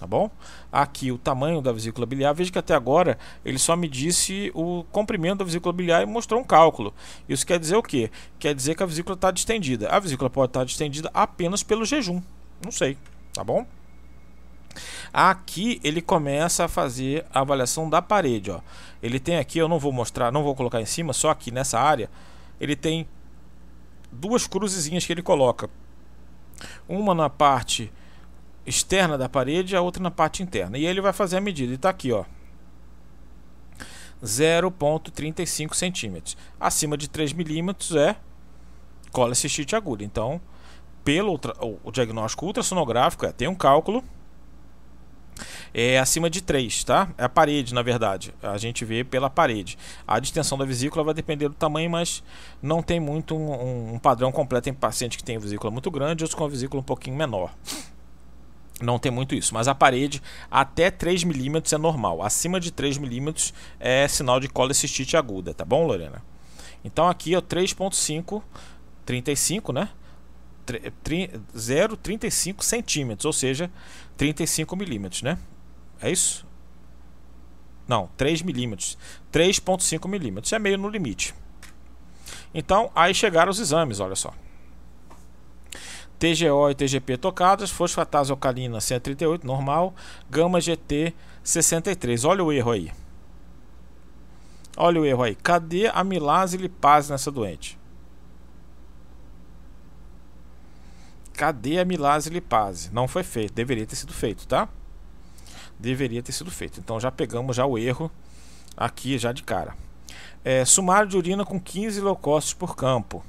Tá 0.00 0.06
bom? 0.06 0.30
Aqui 0.72 1.12
o 1.12 1.18
tamanho 1.18 1.60
da 1.60 1.70
vesícula 1.72 2.06
biliar, 2.06 2.32
veja 2.32 2.50
que 2.50 2.58
até 2.58 2.74
agora 2.74 3.18
ele 3.44 3.58
só 3.58 3.76
me 3.76 3.86
disse 3.86 4.50
o 4.54 4.82
comprimento 4.90 5.40
da 5.40 5.44
vesícula 5.44 5.74
biliar 5.74 6.02
e 6.02 6.06
mostrou 6.06 6.40
um 6.40 6.44
cálculo. 6.44 6.94
Isso 7.28 7.46
quer 7.46 7.60
dizer 7.60 7.76
o 7.76 7.82
quê? 7.82 8.10
Quer 8.38 8.54
dizer 8.54 8.74
que 8.74 8.82
a 8.82 8.86
vesícula 8.86 9.14
está 9.14 9.30
distendida. 9.30 9.90
A 9.90 9.98
vesícula 9.98 10.30
pode 10.30 10.48
estar 10.48 10.64
distendida 10.64 11.10
apenas 11.12 11.62
pelo 11.62 11.84
jejum, 11.84 12.22
não 12.64 12.72
sei, 12.72 12.96
tá 13.34 13.44
bom? 13.44 13.66
Aqui 15.12 15.78
ele 15.84 16.00
começa 16.00 16.64
a 16.64 16.68
fazer 16.68 17.26
a 17.30 17.40
avaliação 17.40 17.90
da 17.90 18.00
parede, 18.00 18.50
ó. 18.50 18.60
Ele 19.02 19.20
tem 19.20 19.36
aqui, 19.36 19.58
eu 19.58 19.68
não 19.68 19.78
vou 19.78 19.92
mostrar, 19.92 20.32
não 20.32 20.42
vou 20.42 20.54
colocar 20.54 20.80
em 20.80 20.86
cima, 20.86 21.12
só 21.12 21.28
aqui 21.28 21.50
nessa 21.50 21.78
área, 21.78 22.08
ele 22.58 22.74
tem 22.74 23.06
duas 24.10 24.46
cruzezinhas 24.46 25.04
que 25.04 25.12
ele 25.12 25.22
coloca. 25.22 25.68
Uma 26.88 27.14
na 27.14 27.28
parte 27.28 27.92
externa 28.70 29.18
da 29.18 29.28
parede 29.28 29.74
e 29.74 29.76
a 29.76 29.82
outra 29.82 30.02
na 30.02 30.10
parte 30.10 30.42
interna. 30.42 30.78
E 30.78 30.86
ele 30.86 31.00
vai 31.00 31.12
fazer 31.12 31.36
a 31.36 31.40
medida. 31.40 31.72
E 31.72 31.76
está 31.76 31.90
aqui, 31.90 32.12
ó. 32.12 32.24
0,35 34.22 35.74
centímetros. 35.74 36.36
Acima 36.58 36.96
de 36.96 37.08
3 37.08 37.32
milímetros 37.32 37.94
é 37.94 38.16
colecistite 39.12 39.76
aguda. 39.76 40.04
Então, 40.04 40.40
pelo 41.04 41.38
o 41.82 41.90
diagnóstico 41.90 42.46
ultrassonográfico, 42.46 43.26
é, 43.26 43.32
tem 43.32 43.48
um 43.48 43.54
cálculo 43.54 44.02
é 45.72 45.98
acima 45.98 46.28
de 46.28 46.42
3, 46.42 46.84
tá? 46.84 47.08
É 47.16 47.24
a 47.24 47.28
parede, 47.28 47.74
na 47.74 47.82
verdade. 47.82 48.34
A 48.42 48.58
gente 48.58 48.84
vê 48.84 49.04
pela 49.04 49.30
parede. 49.30 49.78
A 50.06 50.18
distensão 50.18 50.58
da 50.58 50.64
vesícula 50.64 51.04
vai 51.04 51.14
depender 51.14 51.48
do 51.48 51.54
tamanho, 51.54 51.90
mas 51.90 52.22
não 52.60 52.82
tem 52.82 52.98
muito 52.98 53.36
um, 53.36 53.94
um 53.94 53.98
padrão 53.98 54.32
completo 54.32 54.68
em 54.68 54.74
paciente 54.74 55.16
que 55.16 55.24
tem 55.24 55.38
vesícula 55.38 55.70
muito 55.70 55.90
grande, 55.90 56.24
outros 56.24 56.34
com 56.34 56.48
vesícula 56.48 56.80
um 56.80 56.84
pouquinho 56.84 57.16
menor. 57.16 57.54
Não 58.80 58.98
tem 58.98 59.12
muito 59.12 59.34
isso, 59.34 59.52
mas 59.52 59.68
a 59.68 59.74
parede 59.74 60.22
até 60.50 60.90
3 60.90 61.24
milímetros 61.24 61.72
é 61.72 61.78
normal. 61.78 62.22
Acima 62.22 62.58
de 62.58 62.70
3 62.70 62.96
milímetros 62.98 63.52
é 63.78 64.08
sinal 64.08 64.40
de 64.40 64.48
colecistite 64.48 65.16
aguda, 65.16 65.52
tá 65.52 65.64
bom, 65.64 65.86
Lorena? 65.86 66.22
Então 66.82 67.06
aqui 67.08 67.34
é 67.34 67.40
3.5, 67.40 68.42
35, 69.04 69.72
né? 69.72 69.90
0,35 70.66 72.62
centímetros, 72.62 73.24
ou 73.24 73.32
seja, 73.32 73.70
35 74.16 74.76
milímetros, 74.76 75.22
né? 75.22 75.38
É 76.00 76.10
isso? 76.10 76.46
Não, 77.86 78.08
3 78.16 78.42
milímetros. 78.42 78.96
3.5 79.32 80.08
milímetros, 80.08 80.52
é 80.52 80.58
meio 80.58 80.78
no 80.78 80.88
limite. 80.88 81.34
Então, 82.54 82.90
aí 82.94 83.12
chegaram 83.14 83.50
os 83.50 83.58
exames, 83.58 84.00
olha 84.00 84.14
só. 84.14 84.32
TGO 86.20 86.68
e 86.68 86.74
TGP 86.74 87.16
tocadas, 87.16 87.70
fosfatase 87.70 88.30
alcalina 88.30 88.78
138, 88.78 89.46
normal, 89.46 89.94
gama 90.28 90.60
GT 90.60 91.14
63. 91.42 92.26
Olha 92.26 92.44
o 92.44 92.52
erro 92.52 92.72
aí. 92.72 92.92
Olha 94.76 95.00
o 95.00 95.06
erro 95.06 95.22
aí. 95.22 95.34
Cadê 95.34 95.86
a 95.86 96.04
milase 96.04 96.58
lipase 96.58 97.10
nessa 97.10 97.30
doente? 97.30 97.78
Cadê 101.32 101.78
a 101.78 101.86
milase 101.86 102.28
lipase? 102.28 102.92
Não 102.92 103.08
foi 103.08 103.22
feito, 103.22 103.54
deveria 103.54 103.86
ter 103.86 103.96
sido 103.96 104.12
feito, 104.12 104.46
tá? 104.46 104.68
Deveria 105.78 106.22
ter 106.22 106.32
sido 106.32 106.50
feito. 106.50 106.78
Então 106.80 107.00
já 107.00 107.10
pegamos 107.10 107.56
já 107.56 107.64
o 107.64 107.78
erro 107.78 108.10
aqui 108.76 109.16
já 109.16 109.32
de 109.32 109.42
cara. 109.42 109.74
É, 110.44 110.66
sumário 110.66 111.08
de 111.08 111.16
urina 111.16 111.46
com 111.46 111.58
15 111.58 111.98
leucócitos 112.02 112.52
por 112.52 112.76
campo. 112.76 113.24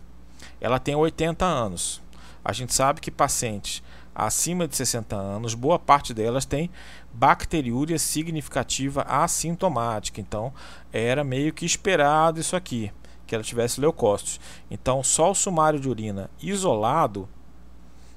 Ela 0.59 0.77
tem 0.77 0.93
80 0.93 1.45
anos. 1.45 2.01
A 2.43 2.53
gente 2.53 2.73
sabe 2.73 3.01
que 3.01 3.11
pacientes 3.11 3.83
acima 4.13 4.67
de 4.67 4.75
60 4.75 5.15
anos, 5.15 5.53
boa 5.53 5.79
parte 5.79 6.13
delas 6.13 6.45
tem 6.45 6.69
bacteriúria 7.13 7.97
significativa 7.97 9.03
assintomática. 9.03 10.19
Então, 10.19 10.53
era 10.91 11.23
meio 11.23 11.53
que 11.53 11.65
esperado 11.65 12.39
isso 12.39 12.55
aqui, 12.55 12.91
que 13.25 13.33
ela 13.33 13.43
tivesse 13.43 13.79
leucócitos. 13.79 14.39
Então, 14.69 15.03
só 15.03 15.31
o 15.31 15.35
sumário 15.35 15.79
de 15.79 15.89
urina 15.89 16.29
isolado 16.41 17.27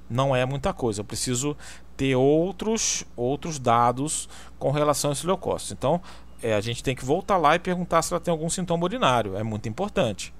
não 0.08 0.34
é 0.34 0.44
muita 0.44 0.72
coisa. 0.72 1.00
Eu 1.00 1.04
preciso 1.04 1.56
ter 1.96 2.16
outros 2.16 3.04
outros 3.16 3.58
dados 3.58 4.28
com 4.58 4.70
relação 4.70 5.10
a 5.10 5.12
esse 5.12 5.26
leucócitos. 5.26 5.72
Então, 5.72 6.00
é, 6.42 6.54
a 6.54 6.60
gente 6.60 6.82
tem 6.82 6.94
que 6.94 7.04
voltar 7.04 7.36
lá 7.36 7.54
e 7.54 7.58
perguntar 7.58 8.02
se 8.02 8.12
ela 8.12 8.20
tem 8.20 8.32
algum 8.32 8.50
sintoma 8.50 8.84
urinário. 8.84 9.36
É 9.36 9.42
muito 9.42 9.68
importante. 9.68 10.34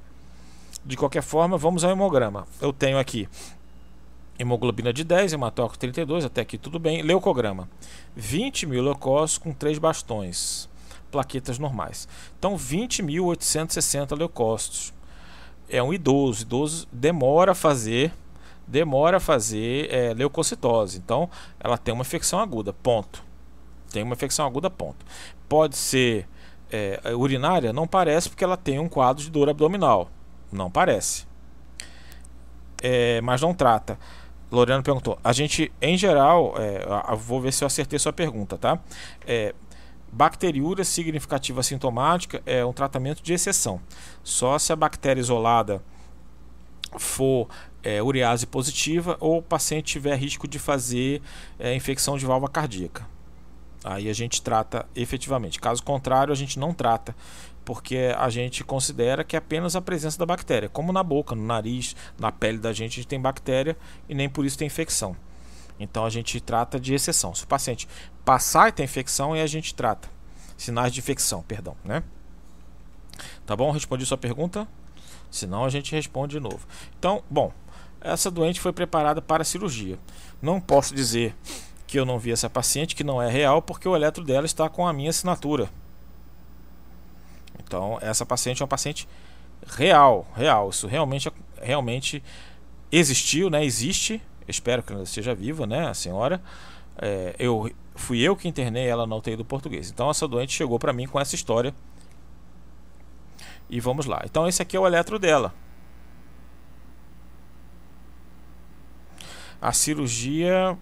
De 0.85 0.97
qualquer 0.97 1.23
forma, 1.23 1.57
vamos 1.57 1.83
ao 1.83 1.91
hemograma. 1.91 2.47
Eu 2.61 2.73
tenho 2.73 2.99
aqui 2.99 3.27
hemoglobina 4.39 4.93
de 4.93 5.05
10, 5.05 5.33
hematócrito 5.33 5.81
32, 5.81 6.25
até 6.25 6.41
aqui 6.41 6.59
tudo 6.59 6.79
bem. 6.79 7.03
Leucograma, 7.03 7.69
20 8.17 8.67
mil 8.67 8.83
leucócitos 8.83 9.39
com 9.39 9.53
3 9.53 9.79
bastões, 9.79 10.69
plaquetas 11.11 11.59
normais. 11.59 12.09
Então, 12.39 12.57
20.860 12.57 14.17
leucócitos. 14.17 14.93
É 15.69 15.83
um 15.83 15.95
idoso, 15.95 16.43
idoso 16.43 16.89
demora 16.93 17.53
a 17.53 17.55
fazer 17.55 18.13
demora 18.67 19.19
a 19.19 19.21
fazer 19.21 19.93
é, 19.93 20.15
leucocitose. 20.15 20.99
Então, 20.99 21.29
ela 21.61 21.77
tem 21.77 21.93
uma 21.93 22.03
infecção 22.03 22.41
aguda, 22.41 22.73
ponto. 22.73 23.23
Tem 23.91 24.03
uma 24.03 24.15
infecção 24.15 24.47
aguda, 24.47 24.71
ponto. 24.71 25.05
Pode 25.49 25.77
ser 25.77 26.27
é, 26.71 27.01
urinária? 27.15 27.73
Não 27.73 27.87
parece, 27.87 28.29
porque 28.29 28.45
ela 28.45 28.57
tem 28.57 28.79
um 28.79 28.89
quadro 28.89 29.23
de 29.23 29.31
dor 29.31 29.49
abdominal. 29.49 30.11
Não 30.51 30.71
parece. 30.71 31.27
É, 32.83 33.21
mas 33.21 33.41
não 33.41 33.55
trata. 33.55 33.99
Loriano 34.55 34.83
perguntou. 34.83 35.19
A 35.23 35.33
gente, 35.33 35.73
em 35.81 35.97
geral, 35.97 36.55
é, 36.57 36.85
vou 37.17 37.41
ver 37.41 37.53
se 37.53 37.65
eu 37.65 37.67
acertei 37.67 37.99
sua 37.99 38.13
pergunta, 38.13 38.57
tá? 38.57 38.79
É, 39.27 39.55
bacteriúria 40.13 40.85
significativa 40.85 41.63
sintomática 41.63 42.43
é 42.47 42.65
um 42.65 42.73
tratamento 42.73 43.23
de 43.23 43.33
exceção. 43.33 43.81
Só 44.23 44.59
se 44.59 44.73
a 44.73 44.77
bactéria 44.77 45.21
isolada 45.21 45.83
for 46.97 47.49
é, 47.83 48.03
urease 48.03 48.47
positiva 48.47 49.17
ou 49.21 49.39
o 49.39 49.43
paciente 49.43 49.87
tiver 49.87 50.17
risco 50.17 50.47
de 50.47 50.59
fazer 50.59 51.21
é, 51.59 51.75
infecção 51.75 52.17
de 52.17 52.25
válvula 52.25 52.51
cardíaca. 52.51 53.14
Aí 53.85 54.09
a 54.09 54.15
gente 54.15 54.41
trata 54.41 54.87
efetivamente. 54.97 55.61
Caso 55.61 55.83
contrário, 55.83 56.33
a 56.33 56.37
gente 56.37 56.59
não 56.59 56.73
trata, 56.73 57.15
porque 57.67 58.15
a 58.17 58.31
gente 58.31 58.65
considera 58.65 59.23
que 59.23 59.37
é 59.37 59.39
apenas 59.39 59.77
a 59.77 59.83
presença 59.83 60.19
da 60.19 60.25
bactéria. 60.25 60.71
Como 60.71 60.91
na 60.91 61.03
boca, 61.03 61.35
no 61.35 61.45
nariz, 61.45 61.95
na 62.19 62.33
pele 62.33 62.57
da 62.57 62.73
gente, 62.73 62.93
a 62.93 62.97
gente 62.97 63.07
tem 63.07 63.21
bactéria 63.21 63.77
e 64.09 64.15
nem 64.15 64.27
por 64.27 64.47
isso 64.47 64.57
tem 64.57 64.67
infecção. 64.67 65.15
Então 65.79 66.07
a 66.07 66.11
gente 66.11 66.41
trata 66.41 66.81
de 66.81 66.95
exceção. 66.95 67.35
Se 67.35 67.45
o 67.45 67.47
paciente 67.47 67.87
passar 68.25 68.71
e 68.71 68.73
ter 68.73 68.85
infecção, 68.85 69.35
aí 69.35 69.43
a 69.43 69.47
gente 69.47 69.75
trata. 69.75 70.09
Sinais 70.57 70.93
de 70.93 71.01
infecção, 71.01 71.43
perdão, 71.43 71.77
né? 71.85 72.03
Tá 73.45 73.55
bom? 73.55 73.71
Respondi 73.71 74.07
sua 74.07 74.17
pergunta? 74.17 74.67
Senão 75.31 75.65
a 75.65 75.69
gente 75.69 75.95
responde 75.95 76.37
de 76.37 76.41
novo. 76.41 76.67
Então, 76.99 77.23
bom, 77.29 77.53
essa 78.01 78.31
doente 78.31 78.61
foi 78.61 78.73
preparada 78.73 79.21
para 79.21 79.45
cirurgia. 79.45 79.99
Não 80.41 80.61
posso 80.61 80.95
dizer 80.95 81.35
que 81.95 81.99
eu 82.01 82.05
não 82.05 82.19
vi 82.19 82.33
essa 82.33 82.51
paciente, 82.51 82.97
que 82.97 83.05
não 83.05 83.23
é 83.23 83.31
real, 83.31 83.63
porque 83.63 83.89
o 83.89 83.95
eletro 83.95 84.25
dela 84.25 84.45
está 84.45 84.69
com 84.69 84.85
a 84.85 84.93
minha 84.93 85.11
assinatura. 85.11 85.71
Então, 87.63 88.01
essa 88.03 88.27
paciente 88.27 88.61
é 88.61 88.65
uma 88.65 88.69
paciente 88.69 89.09
real, 89.65 90.27
real. 90.35 90.71
Isso 90.71 90.89
realmente, 90.89 91.33
realmente 91.63 92.21
existiu, 92.91 93.49
né? 93.49 93.65
Existe. 93.65 94.21
Espero 94.49 94.83
que 94.83 94.93
ela 94.93 95.05
esteja 95.05 95.37
viva, 95.37 95.69
né? 95.69 95.87
A 95.87 95.95
senhora. 95.95 96.43
É, 96.99 97.37
eu 97.39 97.71
fui 97.95 98.19
eu 98.19 98.35
que 98.35 98.49
internei 98.49 98.89
ela 98.89 99.07
na 99.07 99.15
UTI 99.15 99.37
do 99.37 99.45
português. 99.45 99.89
Então, 99.89 100.11
essa 100.11 100.27
doente 100.27 100.53
chegou 100.53 100.81
para 100.81 100.93
mim 100.93 101.07
com 101.07 101.21
essa 101.21 101.37
história. 101.37 101.73
E 103.71 103.79
vamos 103.79 104.05
lá. 104.05 104.21
Então, 104.25 104.49
esse 104.49 104.61
aqui 104.61 104.77
é 104.77 104.81
o 104.81 104.87
eletro 104.87 105.17
dela. 105.17 105.55
A 109.63 109.73
cirurgia 109.73 110.77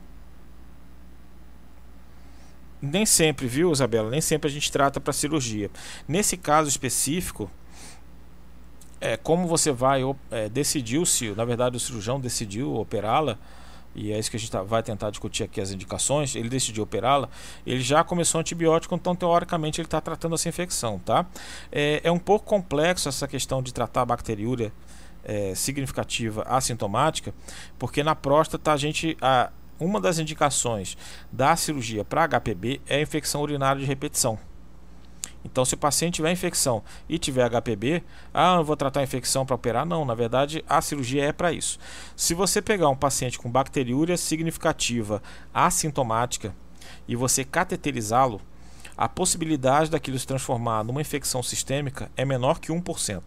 nem 2.82 3.06
sempre, 3.06 3.46
viu, 3.46 3.70
Isabela? 3.70 4.10
Nem 4.10 4.20
sempre 4.20 4.50
a 4.50 4.52
gente 4.52 4.70
trata 4.72 5.00
para 5.00 5.12
cirurgia. 5.12 5.70
Nesse 6.08 6.36
caso 6.36 6.68
específico, 6.68 7.48
é, 9.00 9.16
como 9.16 9.46
você 9.46 9.70
vai 9.70 10.02
é, 10.30 10.48
decidiu 10.48 11.06
se, 11.06 11.30
na 11.30 11.44
verdade, 11.44 11.76
o 11.76 11.80
cirurgião 11.80 12.20
decidiu 12.20 12.74
operá-la, 12.74 13.38
e 13.94 14.10
é 14.10 14.18
isso 14.18 14.30
que 14.30 14.36
a 14.36 14.40
gente 14.40 14.50
tá, 14.50 14.62
vai 14.62 14.82
tentar 14.82 15.10
discutir 15.10 15.44
aqui 15.44 15.60
as 15.60 15.70
indicações. 15.70 16.34
Ele 16.34 16.48
decidiu 16.48 16.82
operá-la, 16.82 17.28
ele 17.66 17.82
já 17.82 18.02
começou 18.02 18.40
antibiótico, 18.40 18.94
então 18.94 19.14
teoricamente 19.14 19.80
ele 19.80 19.86
está 19.86 20.00
tratando 20.00 20.34
essa 20.34 20.48
infecção, 20.48 20.98
tá? 20.98 21.26
É, 21.70 22.00
é, 22.02 22.10
um 22.10 22.18
pouco 22.18 22.46
complexo 22.46 23.08
essa 23.08 23.28
questão 23.28 23.62
de 23.62 23.72
tratar 23.72 24.02
a 24.02 24.06
bacteriúria 24.06 24.72
é, 25.24 25.54
significativa 25.54 26.42
assintomática, 26.48 27.34
porque 27.78 28.02
na 28.02 28.14
próstata 28.14 28.72
a 28.72 28.76
gente 28.76 29.16
a, 29.20 29.50
uma 29.78 30.00
das 30.00 30.18
indicações 30.18 30.96
da 31.30 31.56
cirurgia 31.56 32.04
para 32.04 32.28
HPB 32.28 32.80
é 32.86 32.96
a 32.96 33.02
infecção 33.02 33.42
urinária 33.42 33.80
de 33.80 33.86
repetição. 33.86 34.38
Então, 35.44 35.64
se 35.64 35.74
o 35.74 35.78
paciente 35.78 36.14
tiver 36.14 36.30
infecção 36.30 36.82
e 37.08 37.18
tiver 37.18 37.48
HPB, 37.50 38.02
ah, 38.32 38.56
eu 38.58 38.64
vou 38.64 38.76
tratar 38.76 39.00
a 39.00 39.02
infecção 39.02 39.44
para 39.44 39.56
operar? 39.56 39.84
Não, 39.84 40.04
na 40.04 40.14
verdade, 40.14 40.64
a 40.68 40.80
cirurgia 40.80 41.24
é 41.24 41.32
para 41.32 41.52
isso. 41.52 41.78
Se 42.16 42.32
você 42.32 42.62
pegar 42.62 42.88
um 42.88 42.96
paciente 42.96 43.38
com 43.38 43.50
bacteriúria 43.50 44.16
significativa 44.16 45.22
assintomática 45.52 46.54
e 47.08 47.16
você 47.16 47.44
cateterizá-lo, 47.44 48.40
a 48.96 49.08
possibilidade 49.08 49.90
daquilo 49.90 50.18
se 50.18 50.26
transformar 50.26 50.84
numa 50.84 51.00
infecção 51.00 51.42
sistêmica 51.42 52.10
é 52.16 52.24
menor 52.24 52.60
que 52.60 52.72
1%. 52.72 53.22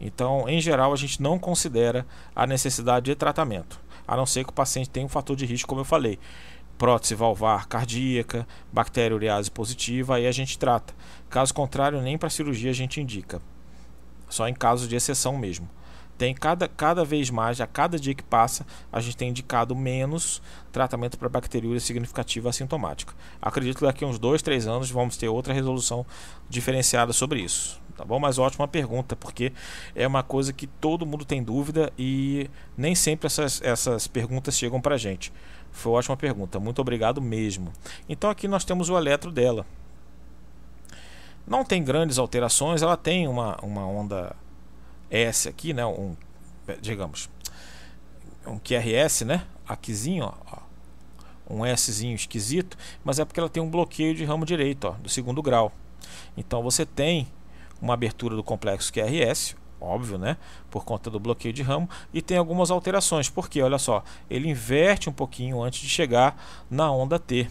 Então, 0.00 0.48
em 0.48 0.60
geral, 0.60 0.92
a 0.92 0.96
gente 0.96 1.22
não 1.22 1.38
considera 1.38 2.06
a 2.34 2.46
necessidade 2.46 3.06
de 3.06 3.14
tratamento, 3.14 3.80
a 4.06 4.16
não 4.16 4.26
ser 4.26 4.44
que 4.44 4.50
o 4.50 4.52
paciente 4.52 4.90
tenha 4.90 5.06
um 5.06 5.08
fator 5.08 5.36
de 5.36 5.46
risco, 5.46 5.68
como 5.68 5.80
eu 5.80 5.84
falei. 5.84 6.18
Prótese 6.78 7.14
valvar 7.14 7.66
cardíaca, 7.66 8.46
bactéria 8.72 9.14
urease 9.14 9.50
positiva, 9.50 10.16
aí 10.16 10.26
a 10.26 10.32
gente 10.32 10.58
trata. 10.58 10.94
Caso 11.30 11.54
contrário, 11.54 12.02
nem 12.02 12.18
para 12.18 12.28
cirurgia 12.28 12.70
a 12.70 12.74
gente 12.74 13.00
indica. 13.00 13.40
Só 14.28 14.46
em 14.48 14.54
casos 14.54 14.88
de 14.88 14.96
exceção 14.96 15.38
mesmo. 15.38 15.68
Tem 16.18 16.34
cada, 16.34 16.66
cada 16.66 17.04
vez 17.04 17.28
mais, 17.28 17.60
a 17.60 17.66
cada 17.66 17.98
dia 17.98 18.14
que 18.14 18.22
passa, 18.22 18.66
a 18.90 19.00
gente 19.00 19.16
tem 19.16 19.28
indicado 19.28 19.76
menos 19.76 20.40
tratamento 20.72 21.18
para 21.18 21.28
bacteriúria 21.28 21.80
significativa 21.80 22.48
assintomática. 22.48 23.14
Acredito 23.40 23.78
que 23.78 23.84
daqui 23.84 24.04
a 24.04 24.08
uns 24.08 24.18
2, 24.18 24.40
3 24.40 24.66
anos 24.66 24.90
vamos 24.90 25.16
ter 25.16 25.28
outra 25.28 25.52
resolução 25.52 26.06
diferenciada 26.48 27.12
sobre 27.12 27.40
isso 27.40 27.85
tá 27.96 28.04
bom? 28.04 28.18
Mas 28.18 28.38
ótima 28.38 28.68
pergunta, 28.68 29.16
porque 29.16 29.52
é 29.94 30.06
uma 30.06 30.22
coisa 30.22 30.52
que 30.52 30.66
todo 30.66 31.06
mundo 31.06 31.24
tem 31.24 31.42
dúvida 31.42 31.92
e 31.98 32.50
nem 32.76 32.94
sempre 32.94 33.26
essas, 33.26 33.60
essas 33.62 34.06
perguntas 34.06 34.56
chegam 34.56 34.80
pra 34.80 34.96
gente. 34.96 35.32
Foi 35.72 35.92
ótima 35.92 36.16
pergunta, 36.16 36.60
muito 36.60 36.80
obrigado 36.80 37.20
mesmo. 37.20 37.72
Então 38.08 38.30
aqui 38.30 38.46
nós 38.46 38.64
temos 38.64 38.88
o 38.88 38.96
eletro 38.96 39.30
dela. 39.30 39.66
Não 41.46 41.64
tem 41.64 41.82
grandes 41.82 42.18
alterações, 42.18 42.82
ela 42.82 42.96
tem 42.96 43.28
uma, 43.28 43.56
uma 43.62 43.86
onda 43.86 44.34
S 45.10 45.48
aqui, 45.48 45.72
né? 45.72 45.86
Um, 45.86 46.16
digamos, 46.80 47.30
um 48.46 48.58
QRS, 48.58 49.24
né? 49.24 49.44
Aquizinho, 49.68 50.24
ó, 50.24 50.58
um 51.48 51.64
Szinho 51.76 52.14
esquisito, 52.14 52.76
mas 53.04 53.18
é 53.18 53.24
porque 53.24 53.38
ela 53.38 53.48
tem 53.48 53.62
um 53.62 53.70
bloqueio 53.70 54.14
de 54.14 54.24
ramo 54.24 54.44
direito, 54.44 54.88
ó, 54.88 54.90
do 54.92 55.08
segundo 55.08 55.42
grau. 55.42 55.72
Então 56.36 56.62
você 56.62 56.84
tem 56.84 57.28
uma 57.80 57.94
abertura 57.94 58.34
do 58.34 58.42
complexo 58.42 58.92
QRS, 58.92 59.56
óbvio, 59.80 60.18
né? 60.18 60.36
Por 60.70 60.84
conta 60.84 61.10
do 61.10 61.20
bloqueio 61.20 61.52
de 61.52 61.62
ramo, 61.62 61.88
e 62.12 62.22
tem 62.22 62.38
algumas 62.38 62.70
alterações, 62.70 63.28
porque 63.28 63.60
olha 63.62 63.78
só, 63.78 64.02
ele 64.28 64.48
inverte 64.48 65.08
um 65.08 65.12
pouquinho 65.12 65.62
antes 65.62 65.80
de 65.80 65.88
chegar 65.88 66.36
na 66.70 66.90
onda 66.90 67.18
T. 67.18 67.48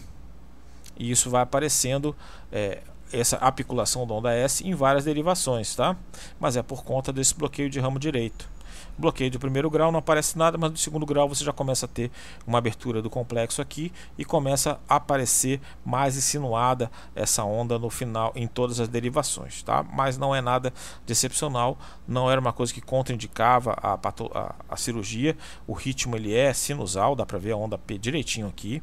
E 0.98 1.10
isso 1.10 1.28
vai 1.30 1.42
aparecendo 1.42 2.16
é, 2.50 2.82
essa 3.12 3.36
apiculação 3.36 4.06
da 4.06 4.14
onda 4.14 4.32
S 4.32 4.66
em 4.66 4.74
várias 4.74 5.04
derivações, 5.04 5.74
tá? 5.74 5.96
Mas 6.40 6.56
é 6.56 6.62
por 6.62 6.84
conta 6.84 7.12
desse 7.12 7.34
bloqueio 7.34 7.70
de 7.70 7.78
ramo 7.78 7.98
direito 7.98 8.55
bloqueio 8.98 9.30
de 9.30 9.38
primeiro 9.38 9.70
grau 9.70 9.92
não 9.92 9.98
aparece 9.98 10.38
nada, 10.38 10.56
mas 10.56 10.70
do 10.70 10.78
segundo 10.78 11.04
grau 11.04 11.28
você 11.28 11.44
já 11.44 11.52
começa 11.52 11.86
a 11.86 11.88
ter 11.88 12.10
uma 12.46 12.58
abertura 12.58 13.02
do 13.02 13.10
complexo 13.10 13.60
aqui 13.60 13.92
e 14.16 14.24
começa 14.24 14.80
a 14.88 14.96
aparecer 14.96 15.60
mais 15.84 16.16
insinuada 16.16 16.90
essa 17.14 17.44
onda 17.44 17.78
no 17.78 17.90
final 17.90 18.32
em 18.34 18.46
todas 18.46 18.80
as 18.80 18.88
derivações, 18.88 19.62
tá? 19.62 19.82
Mas 19.82 20.16
não 20.16 20.34
é 20.34 20.40
nada 20.40 20.72
de 21.04 21.12
excepcional, 21.12 21.78
não 22.06 22.30
era 22.30 22.40
uma 22.40 22.52
coisa 22.52 22.72
que 22.72 22.80
contraindicava 22.80 23.76
a, 23.82 23.94
a, 23.94 24.54
a 24.68 24.76
cirurgia, 24.76 25.36
o 25.66 25.72
ritmo 25.72 26.16
ele 26.16 26.34
é 26.34 26.52
sinusal, 26.52 27.14
dá 27.14 27.26
para 27.26 27.38
ver 27.38 27.52
a 27.52 27.56
onda 27.56 27.76
P 27.76 27.98
direitinho 27.98 28.46
aqui, 28.46 28.82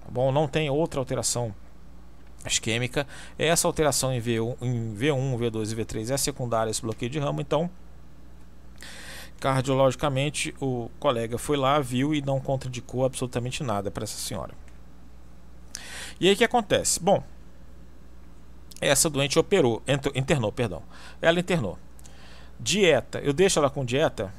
tá 0.00 0.10
bom? 0.10 0.32
Não 0.32 0.48
tem 0.48 0.68
outra 0.70 1.00
alteração 1.00 1.54
isquêmica, 2.46 3.06
essa 3.38 3.66
alteração 3.66 4.12
em 4.12 4.20
V1, 4.20 4.56
em 4.62 4.94
V1, 4.94 5.38
V2 5.38 5.72
e 5.72 5.76
V3 5.76 6.10
é 6.10 6.16
secundária 6.16 6.70
esse 6.70 6.80
bloqueio 6.82 7.10
de 7.10 7.18
ramo, 7.18 7.40
então 7.40 7.70
Cardiologicamente, 9.40 10.54
o 10.60 10.90
colega 10.98 11.38
foi 11.38 11.56
lá, 11.56 11.78
viu 11.78 12.14
e 12.14 12.20
não 12.20 12.40
contraindicou 12.40 13.04
absolutamente 13.04 13.62
nada 13.62 13.90
para 13.90 14.04
essa 14.04 14.18
senhora. 14.18 14.52
E 16.20 16.26
aí 16.26 16.34
o 16.34 16.36
que 16.36 16.44
acontece? 16.44 16.98
Bom, 16.98 17.22
essa 18.80 19.08
doente 19.08 19.38
operou, 19.38 19.82
internou, 20.14 20.52
perdão. 20.52 20.82
Ela 21.20 21.38
internou. 21.38 21.78
Dieta, 22.58 23.20
eu 23.20 23.32
deixo 23.32 23.58
ela 23.58 23.70
com 23.70 23.84
dieta? 23.84 24.32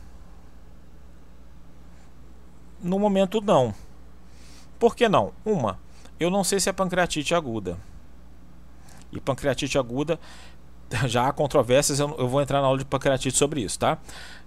No 2.82 3.00
momento 3.00 3.42
não. 3.42 3.74
Por 4.78 4.96
que 4.96 5.08
não? 5.10 5.34
Uma, 5.46 5.80
eu 6.20 6.30
não 6.30 6.44
sei 6.44 6.60
se 6.60 6.70
é 6.70 6.74
pancreatite 6.74 7.34
aguda. 7.34 7.78
E 9.12 9.20
pancreatite 9.20 9.78
aguda, 9.78 10.20
já 11.08 11.28
há 11.28 11.34
controvérsias, 11.34 12.00
eu, 12.00 12.28
vou 12.28 12.42
entrar 12.42 12.62
na 12.62 12.68
aula 12.68 12.78
de 12.78 12.86
pancreatite 12.86 13.38
sobre 13.38 13.62
isso, 13.62 13.80
tá? 13.80 13.98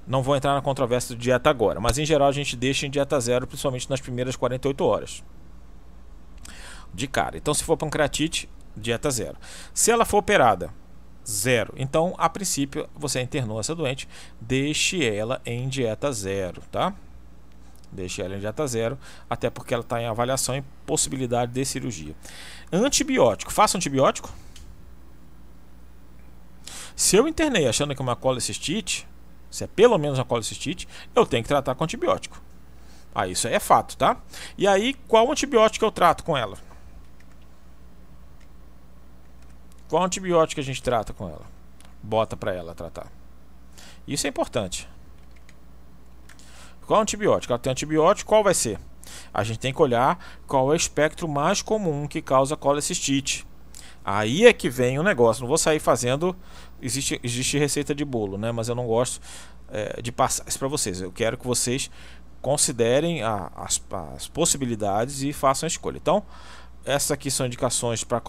Não 0.07 0.23
vou 0.23 0.35
entrar 0.35 0.55
na 0.55 0.61
controvérsia 0.61 1.15
de 1.15 1.23
dieta 1.23 1.49
agora, 1.49 1.81
mas 1.81 1.99
em 1.99 2.05
geral 2.05 2.29
a 2.29 2.33
gente 2.33 2.57
deixa 2.57 2.87
em 2.87 2.91
dieta 2.91 3.19
zero, 3.21 3.47
principalmente 3.47 3.89
nas 3.89 4.01
primeiras 4.01 4.37
48 4.37 4.85
horas. 4.85 5.25
De 6.93 7.07
cara. 7.07 7.37
Então, 7.37 7.55
se 7.55 7.65
for 7.65 7.77
pancreatite, 7.77 8.49
dieta 8.77 9.11
zero. 9.11 9.37
Se 9.73 9.91
ela 9.91 10.05
for 10.05 10.19
operada, 10.19 10.71
zero. 11.27 11.73
Então, 11.77 12.15
a 12.19 12.29
princípio, 12.29 12.89
você 12.95 13.21
internou 13.21 13.61
essa 13.61 13.75
doente, 13.75 14.09
deixe 14.41 15.05
ela 15.05 15.41
em 15.47 15.69
dieta 15.69 16.13
zero, 16.13 16.63
tá? 16.71 16.93
Deixe 17.91 18.23
ela 18.23 18.37
em 18.37 18.41
dieta 18.41 18.67
zero, 18.67 18.99
até 19.29 19.51
porque 19.51 19.73
ela 19.73 19.83
está 19.83 20.01
em 20.01 20.07
avaliação 20.07 20.57
e 20.57 20.65
possibilidade 20.85 21.53
de 21.53 21.65
cirurgia. 21.65 22.15
Antibiótico. 22.73 23.53
Faça 23.53 23.77
antibiótico? 23.77 24.33
Se 26.97 27.17
eu 27.17 27.29
internei 27.29 27.67
achando 27.69 27.95
que 27.95 28.01
é 28.01 28.05
uma 28.05 28.17
colicistite, 28.17 29.07
se 29.53 29.65
é 29.65 29.67
pelo 29.67 29.99
menos 29.99 30.19
uma 30.19 30.25
colicistite, 30.25 30.89
eu 31.15 31.27
tenho 31.27 31.43
que 31.43 31.49
tratar 31.49 31.75
com 31.75 31.85
antibiótico. 31.85 32.41
Ah, 33.15 33.29
isso 33.29 33.47
aí 33.47 33.55
é 33.55 33.61
fato, 33.61 33.97
tá? 33.97 34.17
E 34.57 34.67
aí, 34.67 34.95
qual 35.07 35.31
antibiótico 35.31 35.85
eu 35.85 35.93
trato 35.93 36.25
com 36.25 36.37
ela? 36.37 36.57
Qual 39.87 40.03
antibiótico 40.03 40.61
a 40.61 40.65
gente 40.65 40.83
trata 40.83 41.13
com 41.13 41.29
ela? 41.29 41.45
Bota 42.03 42.35
para 42.35 42.55
ela 42.55 42.75
tratar. 42.75 43.13
Isso 44.09 44.27
é 44.27 44.31
importante. 44.31 44.89
Qual 46.87 47.01
antibiótico? 47.01 47.53
Ela 47.53 47.61
tem 47.61 47.71
antibiótico, 47.71 48.29
qual 48.29 48.43
vai 48.43 48.55
ser? 48.55 48.81
A 49.33 49.45
gente 49.45 49.59
tem 49.59 49.73
que 49.73 49.83
olhar 49.83 50.19
qual 50.47 50.71
é 50.71 50.73
o 50.73 50.77
espectro 50.77 51.29
mais 51.29 51.61
comum 51.61 52.09
que 52.09 52.23
causa 52.23 52.57
colecistite. 52.57 53.47
Aí 54.05 54.47
é 54.47 54.53
que 54.53 54.69
vem 54.69 54.99
o 54.99 55.03
negócio. 55.03 55.43
Não 55.43 55.49
vou 55.49 55.59
sair 55.59 55.79
fazendo. 55.79 56.35
Existe, 56.83 57.21
existe 57.23 57.59
receita 57.59 57.95
de 57.95 58.05
bolo, 58.05 58.37
né? 58.37 58.53
Mas 58.53 58.69
eu 58.69 58.75
não 58.75 58.87
gosto 58.87 59.21
é, 59.71 60.03
de 60.03 60.11
passar 60.13 60.45
isso 60.47 60.59
para 60.59 60.69
vocês. 60.69 61.01
Eu 61.01 61.13
quero 61.13 61.39
que 61.39 61.47
vocês 61.47 61.91
considerem 62.43 63.23
a, 63.23 63.51
as, 63.55 63.81
as 64.15 64.27
possibilidades 64.27 65.23
e 65.23 65.33
façam 65.33 65.67
a 65.67 65.69
escolha. 65.69 65.97
Então, 65.97 66.25
essas 66.85 67.13
aqui 67.13 67.31
são 67.31 67.47
indicações 67.47 68.03
para 68.03 68.21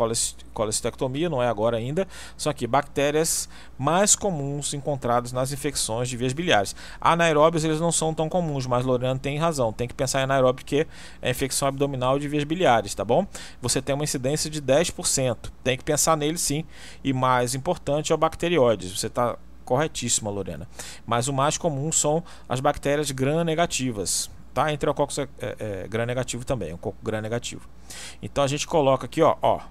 colecistectomia, 0.54 1.30
não 1.30 1.42
é 1.42 1.48
agora 1.48 1.78
ainda. 1.78 2.08
São 2.38 2.52
aqui 2.52 2.68
bactérias 2.68 3.50
mais 3.78 4.16
comuns 4.16 4.74
encontradas 4.74 5.32
nas 5.32 5.52
infecções 5.52 6.08
de 6.08 6.16
vias 6.16 6.34
biliares. 6.34 6.76
Anaeróbios 7.02 7.64
eles 7.64 7.80
não 7.80 7.92
são 7.92 8.14
tão 8.14 8.30
comuns, 8.30 8.68
mas 8.68 8.86
Lorena 8.86 9.18
tem 9.18 9.38
razão. 9.38 9.74
Tem 9.74 9.88
que 9.88 9.94
pensar 9.94 10.20
em 10.20 10.24
anaeróbio 10.24 10.64
porque 10.64 10.88
é 11.22 11.30
infecção 11.30 11.68
abdominal 11.68 12.20
de 12.20 12.28
vias 12.28 12.44
biliares, 12.44 12.94
tá 12.94 13.04
bom? 13.04 13.26
Você 13.62 13.82
tem 13.82 13.96
uma 13.96 14.04
incidência 14.04 14.50
de 14.50 14.62
10%. 14.62 15.52
Tem 15.64 15.78
que 15.78 15.84
pensar 15.84 16.16
nele 16.16 16.38
sim. 16.38 16.64
E 17.04 17.12
mais 17.12 17.56
importante 17.56 18.12
é 18.12 18.16
o 18.16 18.18
bacterióides. 18.18 18.98
Você 18.98 19.08
está 19.08 19.36
corretíssima, 19.66 20.30
Lorena. 20.30 20.68
Mas 21.06 21.28
o 21.28 21.34
mais 21.34 21.58
comum 21.58 21.92
são 21.92 22.24
as 22.48 22.60
bactérias 22.60 23.10
gram-negativas 23.10 24.30
tá? 24.54 24.72
Enterococcus 24.72 25.20
é, 25.20 25.28
é, 25.40 25.56
é 25.60 25.88
gram-negativo 25.88 26.46
também, 26.46 26.74
um 26.74 26.78
coco 26.78 26.98
gram-negativo. 27.04 27.68
Então 28.22 28.44
a 28.44 28.48
gente 28.48 28.68
coloca 28.68 29.06
aqui, 29.06 29.22
ó, 29.22 29.36
ó 29.42 29.62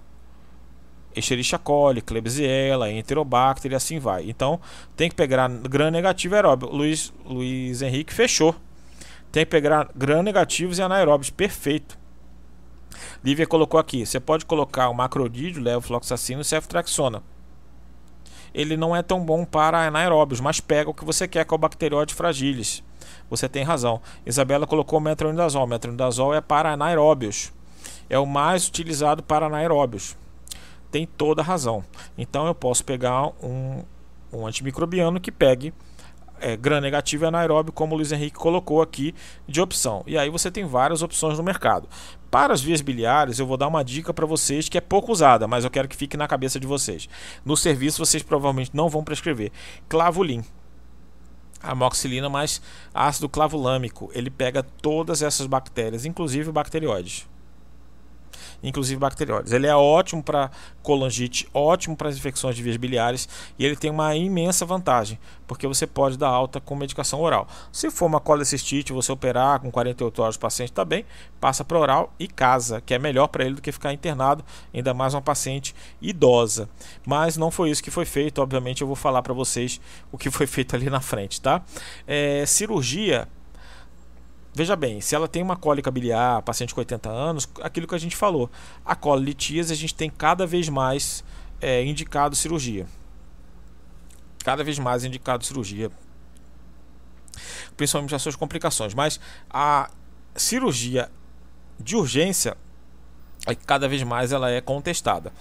Escherichia 1.15 1.59
coli, 1.59 2.01
Klebsiella, 2.01 2.91
Enterobacter 2.91 3.73
e 3.73 3.75
assim 3.75 3.99
vai. 3.99 4.29
Então 4.29 4.61
tem 4.97 5.09
que 5.09 5.15
pegar 5.15 5.49
gram-negativo 5.49 6.35
aeróbio. 6.35 6.69
Luiz, 6.71 7.13
Luiz 7.25 7.83
Henrique 7.83 8.13
fechou. 8.13 8.55
Tem 9.31 9.45
que 9.45 9.51
pegar 9.51 9.89
gram-negativos 9.95 10.79
e 10.79 10.83
anaeróbios. 10.83 11.31
Perfeito. 11.31 11.99
Lívia 13.25 13.47
colocou 13.47 13.79
aqui. 13.79 14.05
Você 14.05 14.21
pode 14.21 14.45
colocar 14.45 14.89
o 14.89 14.95
macrodídeo, 14.95 15.63
levofloxacino 15.63 16.43
e 16.43 16.45
ceftriaxona. 16.45 17.23
Ele 18.55 18.77
não 18.77 18.95
é 18.95 19.03
tão 19.03 19.25
bom 19.25 19.45
para 19.45 19.87
anaeróbios, 19.87 20.41
mas 20.41 20.61
pega 20.61 20.91
o 20.91 20.95
que 20.95 21.05
você 21.05 21.27
quer 21.27 21.45
com 21.45 21.55
é 21.55 21.57
o 21.57 21.59
bacterióide 21.59 22.15
fragilis. 22.15 22.83
Você 23.33 23.49
tem 23.49 23.63
razão. 23.63 23.99
Isabela 24.27 24.67
colocou 24.67 25.01
metronidazol. 25.01 25.67
Metronidazol 25.67 26.35
é 26.35 26.43
para 26.43 26.75
anaeróbios. 26.75 27.51
É 28.11 28.19
o 28.19 28.27
mais 28.27 28.69
utilizado 28.69 29.23
para 29.23 29.47
anaeróbios. 29.47 30.15
Tem 30.91 31.07
toda 31.07 31.43
razão. 31.43 31.83
Então 32.19 32.47
eu 32.47 32.55
posso 32.55 32.85
pegar 32.85 33.29
um, 33.43 33.83
um 34.31 34.47
antimicrobiano 34.47 35.19
que 35.19 35.33
pegue 35.33 35.73
é, 36.43 36.59
gram 36.59 36.79
negativo 36.79 37.25
e 37.25 37.27
anaeróbio, 37.27 37.73
como 37.73 37.95
o 37.95 37.97
Luiz 37.97 38.13
Henrique 38.13 38.37
colocou 38.37 38.83
aqui 38.83 39.15
de 39.49 39.63
opção. 39.63 40.03
E 40.07 40.19
aí 40.19 40.29
você 40.29 40.51
tem 40.51 40.67
várias 40.67 41.01
opções 41.01 41.39
no 41.39 41.43
mercado. 41.43 41.89
Para 42.31 42.53
as 42.53 42.61
vias 42.61 42.83
biliares, 42.83 43.39
eu 43.39 43.47
vou 43.47 43.57
dar 43.57 43.69
uma 43.69 43.83
dica 43.83 44.13
para 44.13 44.27
vocês 44.27 44.69
que 44.69 44.77
é 44.77 44.81
pouco 44.83 45.11
usada, 45.11 45.49
mas 45.49 45.65
eu 45.65 45.71
quero 45.71 45.89
que 45.89 45.97
fique 45.97 46.19
na 46.19 46.29
cabeça 46.29 46.61
de 46.61 46.67
vocês. 46.67 47.09
No 47.47 47.57
serviço, 47.57 48.05
vocês 48.05 48.23
provavelmente 48.23 48.73
não 48.75 48.91
vão 48.91 49.03
prescrever. 49.03 49.51
Clavulin 49.89 50.45
amoxicilina 51.63 52.29
mais 52.29 52.61
ácido 52.95 53.29
clavulâmico. 53.29 54.11
Ele 54.15 54.31
pega 54.31 54.63
todas 54.63 55.23
essas 55.23 55.47
bactérias, 55.47 56.05
inclusive 56.05 56.51
bacterióides 56.53 57.27
inclusive 58.63 58.99
bacterióides. 58.99 59.53
Ele 59.53 59.67
é 59.67 59.75
ótimo 59.75 60.23
para 60.23 60.51
colangite, 60.83 61.49
ótimo 61.55 61.97
para 61.97 62.09
as 62.09 62.17
infecções 62.17 62.57
de 62.57 62.63
vias 62.63 62.77
biliares 62.77 63.29
e 63.59 63.65
ele 63.65 63.77
tem 63.77 63.91
uma 63.91 64.15
imensa 64.17 64.67
vantagem, 64.67 65.19
porque 65.47 65.67
você 65.67 65.87
pode 65.87 66.19
dar 66.19 66.29
alta 66.29 66.61
com 66.61 66.75
medicação 66.75 67.21
oral. 67.21 67.47
Se 67.71 67.91
for 67.91 68.07
uma 68.07 68.21
colecistite, 68.21 68.93
você 68.93 69.13
operar 69.13 69.61
com 69.61 69.71
48 69.71 70.23
horas 70.23 70.37
o 70.37 70.41
paciente 70.41 70.71
está 70.71 70.85
bem, 70.85 71.05
passa 71.41 71.65
para 71.65 71.79
oral 71.79 72.13
e 72.19 72.27
casa, 72.27 72.81
que 72.81 72.95
é 72.95 72.99
melhor 72.99 73.29
para 73.29 73.45
ele 73.45 73.55
do 73.55 73.63
que 73.63 73.73
ficar 73.73 73.93
internado, 73.93 74.45
ainda 74.75 74.93
mais 74.93 75.15
uma 75.15 75.23
paciente 75.23 75.75
idosa. 76.01 76.69
Mas 77.07 77.37
não 77.37 77.51
foi 77.51 77.71
isso 77.71 77.83
que 77.83 77.91
foi 77.91 78.05
feito, 78.05 78.43
obviamente 78.43 78.83
eu 78.83 78.87
vou 78.87 78.97
falar 78.97 79.23
para 79.23 79.33
vocês 79.33 79.81
o 80.11 80.19
que 80.19 80.31
foi 80.31 80.47
feito 80.47 80.75
ali 80.75 80.91
na 80.91 81.01
frente, 81.01 81.41
tá? 81.41 81.63
É, 82.07 82.45
cirurgia 82.47 83.29
Veja 84.55 84.77
bem, 84.77 85.01
se 85.01 85.15
ela 85.15 85.27
tem 85.27 85.43
uma 85.43 85.57
cólica 85.57 85.91
biliar, 85.91 86.43
paciente 86.43 86.75
com 86.75 86.81
80 86.81 87.09
anos, 87.09 87.49
aquilo 87.63 87.87
que 87.87 87.95
a 87.95 87.99
gente 87.99 88.15
falou, 88.15 88.51
a 88.85 88.95
cololitíase 88.95 89.73
a 89.73 89.77
gente 89.77 89.95
tem 89.95 90.11
cada 90.11 90.47
vez 90.47 90.69
mais 90.69 91.25
é, 91.61 91.83
indicado 91.83 92.37
cirurgia. 92.37 92.87
Cada 94.45 94.63
vez 94.63 94.79
mais 94.79 95.05
indicado 95.05 95.45
cirurgia. 95.45 95.91
Principalmente 97.77 98.15
as 98.15 98.21
suas 98.21 98.37
complicações. 98.37 98.93
Mas 98.93 99.19
a 99.49 99.91
cirurgia 100.37 101.11
de 101.81 101.97
urgência, 101.97 102.57
é 103.47 103.55
cada 103.55 103.89
vez 103.89 104.03
mais 104.03 104.33
ela 104.33 104.51
é 104.51 104.61
contestada. 104.61 105.33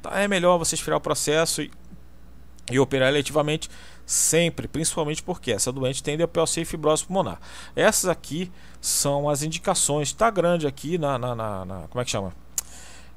Tá, 0.00 0.18
é 0.18 0.26
melhor 0.26 0.56
você 0.56 0.74
esfriar 0.74 0.96
o 0.96 1.00
processo 1.00 1.60
e, 1.60 1.70
e 2.70 2.78
operar 2.78 3.10
eletivamente 3.10 3.68
sempre, 4.06 4.68
principalmente 4.68 5.22
porque 5.22 5.52
essa 5.52 5.72
doente 5.72 6.02
tem 6.02 6.16
DPLC 6.16 6.62
e 6.62 6.64
fibrose 6.64 7.04
pulmonar. 7.04 7.40
Essas 7.74 8.10
aqui 8.10 8.50
são 8.80 9.28
as 9.28 9.42
indicações. 9.42 10.08
Está 10.08 10.30
grande 10.30 10.66
aqui 10.66 10.98
na, 10.98 11.18
na, 11.18 11.34
na, 11.34 11.64
na, 11.64 11.80
como 11.88 12.00
é 12.00 12.04
que 12.04 12.10
chama? 12.10 12.32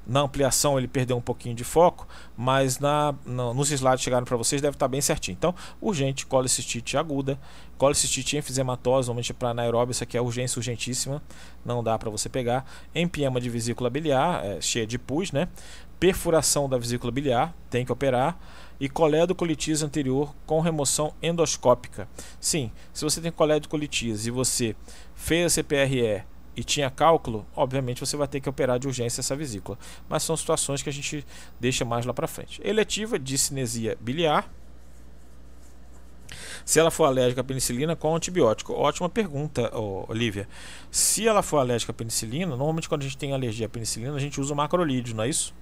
Na 0.06 0.20
ampliação 0.20 0.78
ele 0.78 0.88
perdeu 0.88 1.18
um 1.18 1.20
pouquinho 1.20 1.54
de 1.54 1.64
foco, 1.64 2.08
mas 2.34 2.78
na, 2.78 3.14
na 3.26 3.52
nos 3.52 3.70
slides 3.70 4.02
chegaram 4.02 4.24
para 4.24 4.38
vocês 4.38 4.62
deve 4.62 4.74
estar 4.74 4.86
tá 4.86 4.88
bem 4.88 5.02
certinho. 5.02 5.36
Então, 5.36 5.54
urgente, 5.82 6.24
colicistite 6.24 6.96
aguda, 6.96 7.38
colicistite 7.76 8.38
enfisematose, 8.38 9.08
normalmente 9.08 9.34
para 9.34 9.50
anaeróbio, 9.50 9.92
isso 9.92 10.02
aqui 10.02 10.16
é 10.16 10.20
urgência 10.20 10.58
urgentíssima, 10.58 11.22
não 11.62 11.84
dá 11.84 11.98
para 11.98 12.08
você 12.08 12.30
pegar. 12.30 12.64
Empiema 12.94 13.38
de 13.38 13.50
vesícula 13.50 13.90
biliar, 13.90 14.42
é, 14.42 14.58
cheia 14.62 14.86
de 14.86 14.98
pus, 14.98 15.30
né? 15.30 15.46
Perfuração 16.00 16.70
da 16.70 16.78
vesícula 16.78 17.12
biliar, 17.12 17.54
tem 17.68 17.84
que 17.84 17.92
operar 17.92 18.38
e 18.80 18.88
coledocolitis 18.88 19.82
anterior 19.82 20.34
com 20.46 20.60
remoção 20.60 21.12
endoscópica. 21.22 22.08
Sim, 22.40 22.70
se 22.92 23.04
você 23.04 23.20
tem 23.20 23.32
coledocolitis 23.32 24.26
e 24.26 24.30
você 24.30 24.76
fez 25.14 25.46
a 25.46 25.50
CPRE 25.50 26.24
e 26.56 26.64
tinha 26.64 26.90
cálculo, 26.90 27.46
obviamente 27.54 28.00
você 28.00 28.16
vai 28.16 28.26
ter 28.26 28.40
que 28.40 28.48
operar 28.48 28.78
de 28.78 28.86
urgência 28.86 29.20
essa 29.20 29.36
vesícula. 29.36 29.78
Mas 30.08 30.22
são 30.22 30.36
situações 30.36 30.82
que 30.82 30.88
a 30.88 30.92
gente 30.92 31.24
deixa 31.60 31.84
mais 31.84 32.04
lá 32.04 32.12
para 32.12 32.26
frente. 32.26 32.60
Eletiva 32.64 33.18
de 33.18 33.38
cinesia 33.38 33.96
biliar. 34.00 34.50
Se 36.64 36.78
ela 36.78 36.90
for 36.90 37.04
alérgica 37.04 37.40
à 37.40 37.44
penicilina, 37.44 37.96
qual 37.96 38.14
antibiótico? 38.14 38.74
Ótima 38.74 39.08
pergunta, 39.08 39.70
Olivia. 40.08 40.46
Se 40.90 41.26
ela 41.26 41.42
for 41.42 41.58
alérgica 41.58 41.92
à 41.92 41.94
penicilina, 41.94 42.56
normalmente 42.56 42.88
quando 42.88 43.02
a 43.02 43.04
gente 43.04 43.16
tem 43.16 43.32
alergia 43.32 43.66
à 43.66 43.68
penicilina, 43.68 44.14
a 44.14 44.18
gente 44.18 44.40
usa 44.40 44.54
macrolídeo, 44.54 45.14
não 45.14 45.24
é 45.24 45.28
isso? 45.28 45.54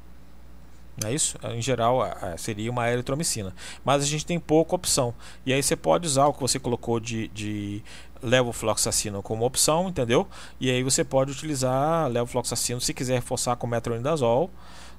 Não 1.03 1.11
é 1.11 1.15
isso? 1.15 1.37
Em 1.45 1.61
geral, 1.61 2.01
seria 2.39 2.71
uma 2.71 2.89
eritromicina. 2.91 3.55
Mas 3.85 4.03
a 4.03 4.07
gente 4.07 4.25
tem 4.25 4.39
pouca 4.41 4.75
opção. 4.75 5.15
E 5.45 5.53
aí 5.53 5.63
você 5.63 5.77
pode 5.77 6.07
usar 6.07 6.27
o 6.27 6.33
que 6.33 6.41
você 6.41 6.59
colocou 6.59 6.99
de, 6.99 7.29
de 7.29 7.83
levofloxacino 8.23 9.23
como 9.23 9.45
opção, 9.45 9.89
entendeu? 9.89 10.27
E 10.59 10.71
aí 10.71 10.83
você 10.83 11.05
pode 11.05 11.33
utilizar 11.33 12.09
levofloxacino 12.09 12.81
se 12.81 12.95
quiser 12.95 13.17
reforçar 13.17 13.57
com 13.57 13.67
metronidazol. 13.67 14.51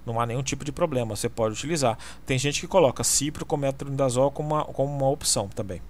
Não 0.06 0.22
há 0.22 0.26
nenhum 0.26 0.44
tipo 0.44 0.64
de 0.64 0.72
problema, 0.72 1.16
você 1.16 1.28
pode 1.28 1.54
utilizar. 1.54 1.98
Tem 2.26 2.38
gente 2.38 2.62
que 2.62 2.68
coloca 2.68 3.04
cipro 3.04 3.46
com 3.46 3.58
metronidazol 3.58 4.32
como 4.32 4.56
uma, 4.56 4.66
como 4.66 4.96
uma 4.96 5.10
opção 5.10 5.50
também. 5.50 5.82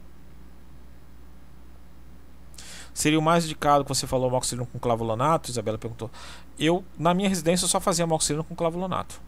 Seria 2.93 3.20
o 3.20 3.22
mais 3.22 3.45
indicado 3.45 3.84
que 3.84 3.89
você 3.89 4.08
falou 4.08 4.28
amoxicilina 4.28 4.68
com 4.72 4.80
clavulanato? 4.80 5.51
Isabela 5.51 5.78
perguntou. 5.78 6.10
Eu, 6.58 6.84
na 6.97 7.14
minha 7.14 7.30
residência, 7.30 7.68
só 7.68 7.80
fazia 7.80 8.05
amoxicilina 8.05 8.43
com 8.43 8.55
clavulanato. 8.55 9.22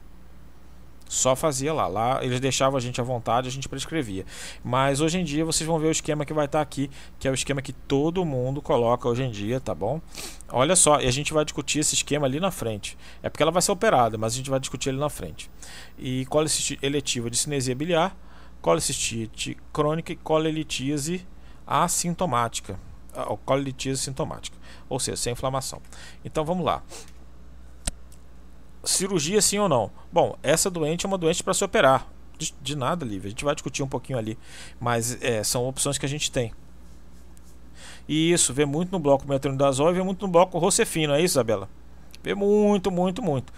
Só 1.09 1.35
fazia 1.35 1.73
lá. 1.73 1.87
Lá 1.87 2.23
eles 2.23 2.39
deixavam 2.39 2.77
a 2.77 2.79
gente 2.79 3.01
à 3.01 3.03
vontade, 3.03 3.49
a 3.49 3.51
gente 3.51 3.67
prescrevia. 3.67 4.23
Mas 4.63 5.01
hoje 5.01 5.17
em 5.17 5.23
dia 5.23 5.43
vocês 5.43 5.67
vão 5.67 5.79
ver 5.79 5.87
o 5.87 5.91
esquema 5.91 6.23
que 6.23 6.31
vai 6.31 6.45
estar 6.45 6.59
tá 6.59 6.61
aqui, 6.61 6.89
que 7.17 7.27
é 7.27 7.31
o 7.31 7.33
esquema 7.33 7.63
que 7.63 7.73
todo 7.73 8.23
mundo 8.23 8.61
coloca 8.61 9.09
hoje 9.09 9.23
em 9.23 9.31
dia, 9.31 9.59
tá 9.59 9.73
bom? 9.73 9.99
Olha 10.49 10.75
só, 10.75 11.01
e 11.01 11.07
a 11.07 11.11
gente 11.11 11.33
vai 11.33 11.43
discutir 11.43 11.79
esse 11.79 11.95
esquema 11.95 12.27
ali 12.27 12.39
na 12.39 12.51
frente. 12.51 12.95
É 13.23 13.29
porque 13.29 13.41
ela 13.41 13.51
vai 13.51 13.61
ser 13.61 13.71
operada, 13.71 14.19
mas 14.19 14.33
a 14.33 14.37
gente 14.37 14.51
vai 14.51 14.59
discutir 14.59 14.89
ele 14.89 14.99
na 14.99 15.09
frente. 15.09 15.49
E 15.97 16.25
colicistite 16.27 16.85
eletiva 16.85 17.27
de 17.27 17.37
cinesia 17.37 17.73
biliar, 17.73 18.15
colicistite 18.61 19.57
crônica 19.73 20.13
e 20.13 20.15
colelitíase 20.15 21.25
assintomática. 21.65 22.79
a 23.15 23.35
colitis 23.37 23.99
sintomática, 23.99 24.55
ou 24.87 24.99
seja, 24.99 25.17
sem 25.17 25.33
inflamação. 25.33 25.81
Então 26.23 26.45
vamos 26.45 26.63
lá. 26.63 26.83
Cirurgia 28.83 29.41
sim 29.41 29.59
ou 29.59 29.67
não? 29.69 29.91
Bom, 30.11 30.37
essa 30.41 30.69
doente 30.69 31.05
é 31.05 31.07
uma 31.07 31.17
doente 31.17 31.43
para 31.43 31.53
se 31.53 31.63
operar. 31.63 32.07
De, 32.37 32.53
de, 32.61 32.75
nada, 32.75 33.05
Lívia. 33.05 33.27
A 33.27 33.29
gente 33.29 33.43
vai 33.43 33.53
discutir 33.53 33.83
um 33.83 33.87
pouquinho 33.87 34.17
ali. 34.17 34.37
Mas 34.79 35.21
é, 35.21 35.43
são 35.43 35.67
opções 35.67 35.97
que 35.97 36.05
a 36.05 36.09
gente 36.09 36.31
tem. 36.31 36.53
E 38.07 38.31
isso, 38.31 38.53
vê 38.53 38.65
muito 38.65 38.91
no 38.91 38.99
bloco 38.99 39.27
metronidazol 39.27 39.91
e 39.91 39.93
vê 39.93 40.01
muito 40.01 40.25
no 40.25 40.31
bloco 40.31 40.57
rocefino, 40.57 41.13
é 41.13 41.21
isso, 41.21 41.33
Isabela? 41.33 41.69
Vê 42.23 42.33
muito, 42.33 42.89
muito, 42.89 43.21
muito. 43.21 43.53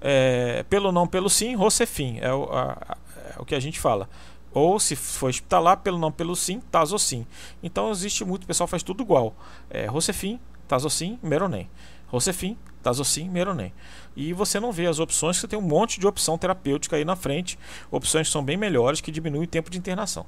É, 0.00 0.64
pelo 0.68 0.90
não, 0.90 1.06
pelo 1.06 1.30
sim, 1.30 1.54
rocefin. 1.54 2.18
É 2.20 2.32
o, 2.32 2.44
a, 2.52 2.96
é 3.36 3.40
o 3.40 3.44
que 3.44 3.54
a 3.54 3.60
gente 3.60 3.78
fala. 3.78 4.08
Ou 4.52 4.78
se 4.80 4.96
for 4.96 5.30
hospitalar, 5.30 5.78
pelo 5.78 5.98
não, 5.98 6.10
pelo 6.10 6.34
sim, 6.34 6.60
tazocin. 6.70 7.26
Então 7.62 7.90
existe 7.90 8.24
muito, 8.24 8.44
o 8.44 8.46
pessoal 8.46 8.66
faz 8.66 8.82
tudo 8.82 9.02
igual. 9.02 9.34
É, 9.70 9.86
rocefin, 9.86 10.40
tazocin, 10.66 11.18
meronem. 11.22 11.70
Rocefin, 12.08 12.58
tazocin, 12.82 13.28
meronem. 13.28 13.72
E 14.16 14.32
você 14.32 14.60
não 14.60 14.72
vê 14.72 14.86
as 14.86 14.98
opções, 14.98 15.38
você 15.38 15.48
tem 15.48 15.58
um 15.58 15.62
monte 15.62 15.98
de 15.98 16.06
opção 16.06 16.36
terapêutica 16.36 16.96
aí 16.96 17.04
na 17.04 17.16
frente. 17.16 17.58
Opções 17.90 18.28
que 18.28 18.32
são 18.32 18.44
bem 18.44 18.56
melhores, 18.56 19.00
que 19.00 19.10
diminuem 19.10 19.44
o 19.44 19.46
tempo 19.46 19.70
de 19.70 19.78
internação. 19.78 20.26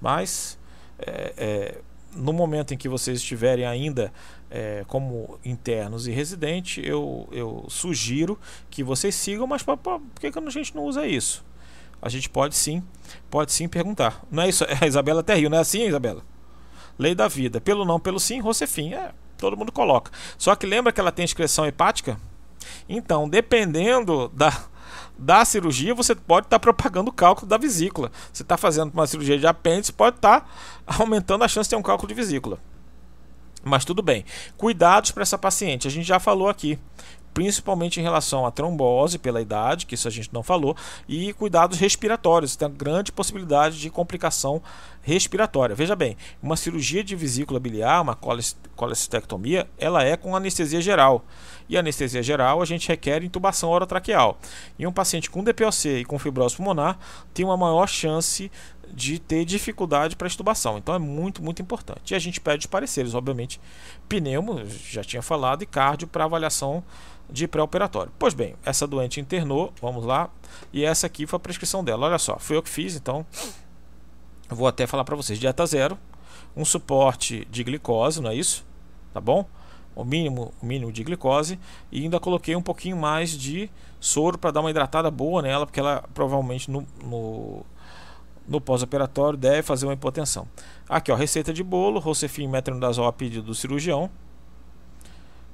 Mas, 0.00 0.58
é, 0.98 1.34
é, 1.36 1.78
no 2.14 2.32
momento 2.32 2.74
em 2.74 2.76
que 2.76 2.88
vocês 2.88 3.18
estiverem 3.18 3.64
ainda 3.64 4.12
é, 4.50 4.84
como 4.86 5.38
internos 5.44 6.06
e 6.06 6.10
residentes, 6.10 6.84
eu, 6.84 7.28
eu 7.32 7.64
sugiro 7.68 8.38
que 8.70 8.84
vocês 8.84 9.14
sigam, 9.14 9.46
mas 9.46 9.62
por 9.62 9.78
que, 10.20 10.30
que 10.30 10.38
a 10.38 10.50
gente 10.50 10.74
não 10.74 10.84
usa 10.84 11.06
isso? 11.06 11.44
A 12.02 12.08
gente 12.08 12.28
pode 12.28 12.54
sim, 12.56 12.82
pode 13.30 13.52
sim 13.52 13.68
perguntar. 13.68 14.24
Não 14.30 14.42
é 14.42 14.48
isso? 14.48 14.64
A 14.80 14.86
Isabela 14.86 15.20
até 15.20 15.34
riu, 15.34 15.48
não 15.48 15.58
é 15.58 15.60
assim, 15.60 15.86
Isabela? 15.86 16.22
Lei 16.98 17.14
da 17.14 17.28
vida. 17.28 17.60
Pelo 17.60 17.84
não, 17.84 17.98
pelo 17.98 18.20
sim, 18.20 18.40
Rocefim. 18.40 18.92
É, 18.92 19.12
todo 19.38 19.56
mundo 19.56 19.72
coloca. 19.72 20.10
Só 20.36 20.54
que 20.54 20.66
lembra 20.66 20.92
que 20.92 21.00
ela 21.00 21.12
tem 21.12 21.24
excreção 21.24 21.64
hepática? 21.64 22.18
Então, 22.88 23.28
dependendo 23.28 24.28
da, 24.28 24.64
da 25.18 25.44
cirurgia, 25.44 25.94
você 25.94 26.14
pode 26.14 26.46
estar 26.46 26.58
tá 26.58 26.60
propagando 26.60 27.10
o 27.10 27.12
cálculo 27.12 27.46
da 27.46 27.56
vesícula. 27.56 28.10
Você 28.32 28.42
está 28.42 28.56
fazendo 28.56 28.92
uma 28.92 29.06
cirurgia 29.06 29.38
de 29.38 29.46
apêndice, 29.46 29.92
pode 29.92 30.16
estar 30.16 30.40
tá 30.40 30.46
aumentando 30.98 31.44
a 31.44 31.48
chance 31.48 31.68
de 31.68 31.70
ter 31.70 31.76
um 31.76 31.82
cálculo 31.82 32.08
de 32.08 32.14
vesícula. 32.14 32.58
Mas 33.64 33.84
tudo 33.84 34.02
bem. 34.02 34.24
Cuidados 34.56 35.12
para 35.12 35.22
essa 35.22 35.38
paciente. 35.38 35.86
A 35.86 35.90
gente 35.90 36.06
já 36.06 36.18
falou 36.18 36.48
aqui 36.48 36.78
principalmente 37.34 37.98
em 37.98 38.02
relação 38.02 38.46
à 38.46 38.50
trombose 38.50 39.18
pela 39.18 39.40
idade, 39.40 39.86
que 39.86 39.94
isso 39.94 40.08
a 40.08 40.10
gente 40.10 40.32
não 40.32 40.42
falou, 40.42 40.76
e 41.08 41.32
cuidados 41.32 41.78
respiratórios. 41.78 42.56
Tem 42.56 42.70
grande 42.70 43.12
possibilidade 43.12 43.78
de 43.78 43.90
complicação 43.90 44.62
respiratória. 45.02 45.74
Veja 45.74 45.96
bem, 45.96 46.16
uma 46.42 46.56
cirurgia 46.56 47.02
de 47.02 47.16
vesícula 47.16 47.58
biliar, 47.58 48.02
uma 48.02 48.18
colecistectomia, 48.76 49.68
ela 49.78 50.02
é 50.04 50.16
com 50.16 50.36
anestesia 50.36 50.80
geral. 50.80 51.24
E 51.68 51.76
anestesia 51.76 52.22
geral 52.22 52.60
a 52.60 52.64
gente 52.64 52.88
requer 52.88 53.22
intubação 53.22 53.70
orotraqueal. 53.70 54.38
E 54.78 54.86
um 54.86 54.92
paciente 54.92 55.30
com 55.30 55.42
DPOC 55.42 55.88
e 55.88 56.04
com 56.04 56.18
fibrose 56.18 56.56
pulmonar 56.56 56.98
tem 57.32 57.44
uma 57.44 57.56
maior 57.56 57.88
chance 57.88 58.50
de 58.92 59.18
ter 59.18 59.44
dificuldade 59.44 60.14
para 60.16 60.28
estubação. 60.28 60.76
Então 60.76 60.94
é 60.94 60.98
muito, 60.98 61.42
muito 61.42 61.62
importante. 61.62 62.12
E 62.12 62.14
a 62.14 62.18
gente 62.18 62.40
pede 62.40 62.66
os 62.66 62.66
pareceres, 62.66 63.14
obviamente, 63.14 63.60
pneumo, 64.08 64.62
já 64.66 65.02
tinha 65.02 65.22
falado, 65.22 65.62
e 65.62 65.66
cardio 65.66 66.06
para 66.06 66.24
avaliação 66.24 66.84
de 67.32 67.48
pré-operatório. 67.48 68.12
Pois 68.18 68.34
bem, 68.34 68.54
essa 68.64 68.86
doente 68.86 69.20
internou, 69.20 69.72
vamos 69.80 70.04
lá, 70.04 70.30
e 70.72 70.84
essa 70.84 71.06
aqui 71.06 71.26
foi 71.26 71.38
a 71.38 71.40
prescrição 71.40 71.82
dela. 71.82 72.06
Olha 72.06 72.18
só, 72.18 72.38
foi 72.38 72.56
eu 72.56 72.62
que 72.62 72.68
fiz, 72.68 72.94
então 72.94 73.26
vou 74.48 74.66
até 74.68 74.86
falar 74.86 75.04
para 75.04 75.16
vocês: 75.16 75.38
dieta 75.38 75.64
zero, 75.66 75.98
um 76.56 76.64
suporte 76.64 77.46
de 77.50 77.64
glicose, 77.64 78.20
não 78.20 78.30
é 78.30 78.34
isso? 78.34 78.64
Tá 79.12 79.20
bom? 79.20 79.46
O 79.94 80.04
mínimo, 80.04 80.52
o 80.62 80.66
mínimo 80.66 80.90
de 80.90 81.04
glicose 81.04 81.58
e 81.90 82.02
ainda 82.02 82.18
coloquei 82.18 82.56
um 82.56 82.62
pouquinho 82.62 82.96
mais 82.96 83.30
de 83.30 83.70
soro 84.00 84.38
para 84.38 84.50
dar 84.50 84.60
uma 84.60 84.70
hidratada 84.70 85.10
boa 85.10 85.42
nela, 85.42 85.66
porque 85.66 85.80
ela 85.80 86.02
provavelmente 86.14 86.70
no, 86.70 86.86
no, 87.04 87.64
no 88.48 88.60
pós-operatório 88.60 89.38
deve 89.38 89.62
fazer 89.62 89.86
uma 89.86 89.92
hipotensão. 89.92 90.48
Aqui, 90.88 91.12
ó, 91.12 91.14
receita 91.14 91.52
de 91.52 91.62
bolo, 91.62 92.00
Rocefin 92.00 92.48
metronidazol 92.48 93.06
a 93.06 93.12
pedido 93.12 93.46
do 93.46 93.54
cirurgião. 93.54 94.10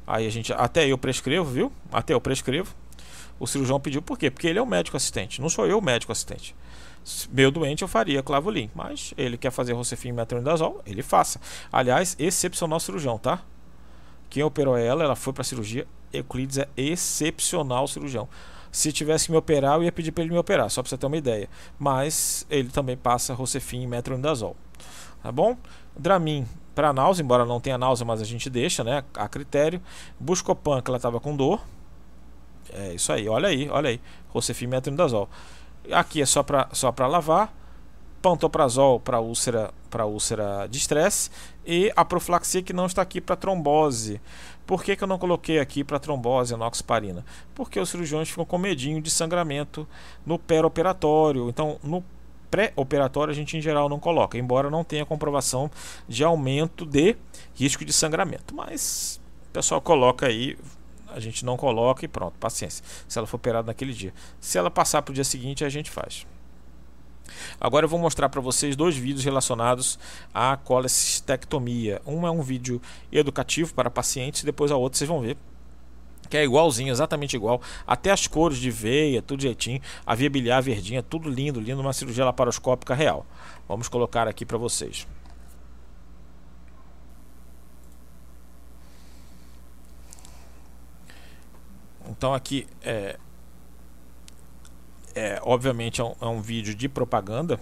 Aí 0.09 0.27
a 0.27 0.31
gente, 0.31 0.55
até 0.55 0.87
eu 0.87 0.97
prescrevo, 0.97 1.45
viu? 1.51 1.71
Até 1.93 2.15
eu 2.15 2.21
prescrevo. 2.21 2.75
O 3.39 3.47
cirurgião 3.47 3.79
pediu 3.79 4.01
por 4.01 4.19
quê? 4.19 4.31
Porque 4.31 4.47
ele 4.47 4.59
é 4.59 4.63
o 4.63 4.67
médico 4.67 4.97
assistente, 4.97 5.41
não 5.41 5.51
sou 5.51 5.67
eu 5.67 5.79
o 5.79 5.83
médico 5.83 6.11
assistente. 6.11 6.57
Meu 7.31 7.51
doente 7.51 7.83
eu 7.83 7.89
faria 7.89 8.23
clavolin, 8.23 8.71
mas 8.75 9.13
ele 9.19 9.37
quer 9.37 9.51
fazer 9.51 9.75
Rocefin 9.75 10.13
metronidazol, 10.13 10.83
ele 10.87 11.03
faça. 11.03 11.39
Aliás, 11.71 12.17
excepcional 12.19 12.81
cirurgião, 12.81 13.19
tá? 13.19 13.43
Quem 14.31 14.43
operou 14.43 14.77
ela, 14.79 15.05
ela 15.05 15.15
foi 15.15 15.33
para 15.35 15.45
cirurgia. 15.45 15.87
Euclides 16.11 16.57
é 16.57 16.69
excepcional 16.75 17.87
cirurgião. 17.87 18.29
Se 18.73 18.91
tivesse 18.93 19.27
que 19.27 19.33
me 19.33 19.39
operar, 19.39 19.77
eu 19.77 19.85
ia 19.85 19.93
pedir 19.93 20.11
para 20.11 20.25
ele 20.25 20.33
me 20.33 20.39
operar, 20.39 20.71
só 20.71 20.83
para 20.83 20.89
você 20.89 20.97
ter 20.97 21.07
uma 21.07 21.17
ideia. 21.17 21.49
Mas 21.79 22.47
ele 22.51 22.71
também 22.71 22.97
passa 22.97 23.35
Rocefin 23.35 23.83
e 23.83 23.87
metronidazol. 23.87 24.57
Tá 25.23 25.31
bom? 25.31 25.57
Dramin 25.97 26.47
para 26.79 26.93
náusea, 26.93 27.25
embora 27.25 27.45
não 27.45 27.59
tenha 27.59 27.77
náusea, 27.77 28.07
mas 28.07 28.23
a 28.23 28.25
gente 28.25 28.49
deixa, 28.49 28.85
né, 28.85 29.03
a 29.13 29.27
critério. 29.27 29.83
Buscopan, 30.21 30.81
que 30.81 30.89
ela 30.89 30.97
estava 30.97 31.19
com 31.19 31.35
dor. 31.35 31.61
É 32.73 32.95
isso 32.95 33.13
aí, 33.13 33.29
olha 33.29 33.49
aí, 33.49 33.69
olha 33.69 33.91
aí. 33.91 34.01
Rocefim 34.29 34.69
metronidazol. 34.69 35.29
Aqui 35.91 36.23
é 36.23 36.27
só 36.27 36.45
para 36.45 36.69
só 36.71 36.93
para 36.93 37.09
lavar. 37.09 37.53
Pantoprazol 38.23 39.01
para 39.01 39.19
úlcera 39.19 39.75
para 39.91 40.07
úlcera 40.07 40.69
de 40.69 40.79
estresse 40.79 41.31
e 41.67 41.93
a 41.97 42.05
profilaxia 42.05 42.63
que 42.63 42.73
não 42.73 42.87
está 42.87 43.03
aqui 43.03 43.21
para 43.21 43.35
trombose. 43.35 44.21
Por 44.65 44.85
que, 44.85 44.95
que 44.95 45.03
eu 45.03 45.09
não 45.09 45.19
coloquei 45.19 45.59
aqui 45.59 45.83
para 45.83 45.99
trombose 45.99 46.55
enoxaparina? 46.55 47.25
Porque 47.57 47.81
os 47.81 47.89
cirurgiões 47.89 48.29
ficam 48.29 48.45
com 48.45 48.57
medinho 48.57 49.03
de 49.03 49.11
sangramento 49.11 49.89
no 50.25 50.35
operatório 50.35 51.49
Então, 51.49 51.79
no 51.83 52.05
pré-operatório 52.51 53.31
a 53.31 53.35
gente 53.35 53.57
em 53.57 53.61
geral 53.61 53.89
não 53.89 53.99
coloca, 53.99 54.39
embora 54.39 54.71
não 54.71 54.85
tenha 54.85 55.05
comprovação 55.05 55.71
de 56.09 56.25
aumento 56.25 56.85
de 56.85 57.17
risco 57.55 57.85
de 57.85 57.93
sangramento. 57.93 58.55
Mas 58.55 59.21
o 59.49 59.53
pessoal 59.53 59.81
coloca 59.81 60.27
aí, 60.27 60.59
a 61.09 61.21
gente 61.21 61.45
não 61.45 61.57
coloca 61.57 62.05
e 62.05 62.09
pronto, 62.09 62.35
paciência. 62.39 62.85
Se 63.07 63.19
ela 63.19 63.27
for 63.27 63.37
operada 63.37 63.67
naquele 63.67 63.93
dia. 63.93 64.13
Se 64.41 64.59
ela 64.59 64.71
passar 64.71 65.03
para 65.03 65.13
o 65.13 65.15
dia 65.15 65.25
seguinte, 65.25 65.65
a 65.65 65.69
gente 65.69 65.91
faz. 65.91 66.27
Agora 67.61 67.85
eu 67.85 67.89
vou 67.89 67.99
mostrar 67.99 68.29
para 68.29 68.41
vocês 68.41 68.75
dois 68.75 68.97
vídeos 68.97 69.25
relacionados 69.25 69.99
à 70.33 70.57
colecistectomia. 70.57 72.01
Um 72.07 72.27
é 72.27 72.31
um 72.31 72.43
vídeo 72.43 72.81
educativo 73.13 73.75
para 73.75 73.91
pacientes, 73.91 74.43
depois 74.43 74.71
a 74.71 74.77
outra 74.77 74.99
vocês 74.99 75.09
vão 75.09 75.21
ver 75.21 75.37
que 76.29 76.37
é 76.37 76.45
igualzinho, 76.45 76.91
exatamente 76.91 77.35
igual, 77.35 77.61
até 77.87 78.11
as 78.11 78.27
cores 78.27 78.59
de 78.59 78.71
veia, 78.71 79.23
tudo 79.23 79.43
jeitinho, 79.43 79.81
a 80.05 80.15
via 80.15 80.31
biliar 80.31 80.61
verdinha, 80.61 81.03
tudo 81.03 81.29
lindo, 81.29 81.61
lindo, 81.61 81.81
uma 81.81 81.93
cirurgia 81.93 82.25
laparoscópica 82.25 82.95
real. 82.95 83.27
Vamos 83.69 83.89
colocar 83.89 84.29
aqui 84.29 84.45
para 84.45 84.59
vocês. 84.59 85.07
Então 92.09 92.33
aqui 92.35 92.67
é, 92.83 93.19
é 95.15 95.41
obviamente 95.45 96.01
é 96.01 96.05
um, 96.05 96.15
é 96.21 96.27
um 96.27 96.41
vídeo 96.41 96.75
de 96.75 96.89
propaganda. 96.89 97.61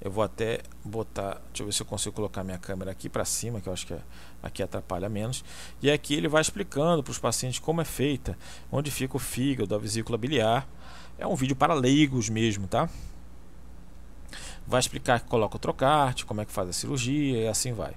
Eu 0.00 0.10
vou 0.10 0.22
até 0.22 0.60
botar, 0.84 1.40
deixa 1.48 1.62
eu 1.62 1.66
ver 1.66 1.72
se 1.72 1.82
eu 1.82 1.86
consigo 1.86 2.14
colocar 2.14 2.44
minha 2.44 2.58
câmera 2.58 2.90
aqui 2.90 3.08
para 3.08 3.24
cima, 3.24 3.60
que 3.60 3.68
eu 3.68 3.72
acho 3.72 3.86
que 3.86 3.94
é 3.94 4.00
aqui 4.46 4.62
atrapalha 4.62 5.08
menos. 5.08 5.44
E 5.82 5.90
aqui 5.90 6.14
ele 6.14 6.28
vai 6.28 6.40
explicando 6.40 7.02
para 7.02 7.10
os 7.10 7.18
pacientes 7.18 7.58
como 7.58 7.80
é 7.80 7.84
feita, 7.84 8.38
onde 8.70 8.90
fica 8.90 9.16
o 9.16 9.20
fígado, 9.20 9.74
a 9.74 9.78
vesícula 9.78 10.16
biliar. 10.16 10.66
É 11.18 11.26
um 11.26 11.34
vídeo 11.34 11.56
para 11.56 11.74
leigos 11.74 12.28
mesmo, 12.28 12.66
tá? 12.66 12.88
Vai 14.66 14.80
explicar 14.80 15.20
que 15.20 15.28
coloca 15.28 15.56
o 15.56 15.58
trocarte, 15.58 16.26
como 16.26 16.40
é 16.40 16.44
que 16.44 16.52
faz 16.52 16.68
a 16.68 16.72
cirurgia 16.72 17.44
e 17.44 17.48
assim 17.48 17.72
vai. 17.72 17.94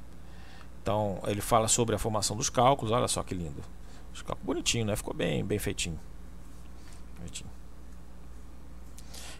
Então 0.82 1.20
ele 1.26 1.42
fala 1.42 1.68
sobre 1.68 1.96
a 1.96 2.00
formação 2.00 2.36
dos 2.38 2.50
cálculos, 2.50 2.92
olha 2.92 3.08
só 3.08 3.24
que 3.24 3.34
lindo. 3.34 3.64
Cálculos 4.26 4.46
bonitinho, 4.46 4.86
né? 4.86 4.96
Ficou 4.96 5.14
bem, 5.14 5.44
bem 5.46 5.58
feitinho. 5.60 6.00
feitinho. 7.22 7.50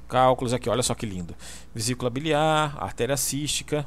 Cálculos 0.08 0.54
aqui, 0.54 0.70
olha 0.70 0.82
só 0.82 0.96
que 0.96 1.06
lindo. 1.06 1.36
Vesícula 1.74 2.10
biliar, 2.10 2.76
artéria 2.82 3.16
cística, 3.18 3.86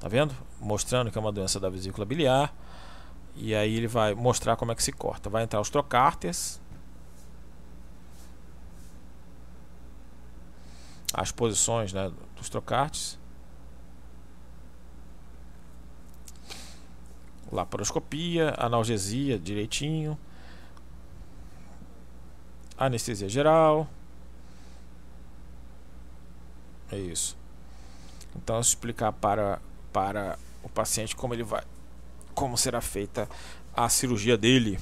Tá 0.00 0.06
vendo? 0.06 0.34
Mostrando 0.60 1.10
que 1.10 1.18
é 1.18 1.20
uma 1.20 1.32
doença 1.32 1.58
da 1.58 1.68
vesícula 1.68 2.06
biliar. 2.06 2.54
E 3.34 3.54
aí 3.54 3.76
ele 3.76 3.86
vai 3.86 4.14
mostrar 4.14 4.56
como 4.56 4.72
é 4.72 4.74
que 4.74 4.82
se 4.82 4.92
corta. 4.92 5.28
Vai 5.28 5.42
entrar 5.42 5.60
os 5.60 5.70
trocárteres. 5.70 6.60
As 11.12 11.32
posições 11.32 11.92
né, 11.92 12.12
dos 12.36 12.48
trocárteres. 12.48 13.18
Laparoscopia, 17.50 18.54
analgesia 18.56 19.38
direitinho. 19.38 20.18
Anestesia 22.76 23.28
geral. 23.28 23.88
É 26.90 26.98
isso. 26.98 27.36
Então, 28.36 28.60
explicar 28.60 29.12
para 29.12 29.60
para 29.98 30.38
o 30.62 30.68
paciente 30.68 31.16
como 31.16 31.34
ele 31.34 31.42
vai, 31.42 31.64
como 32.32 32.56
será 32.56 32.80
feita 32.80 33.28
a 33.74 33.88
cirurgia 33.88 34.38
dele. 34.38 34.78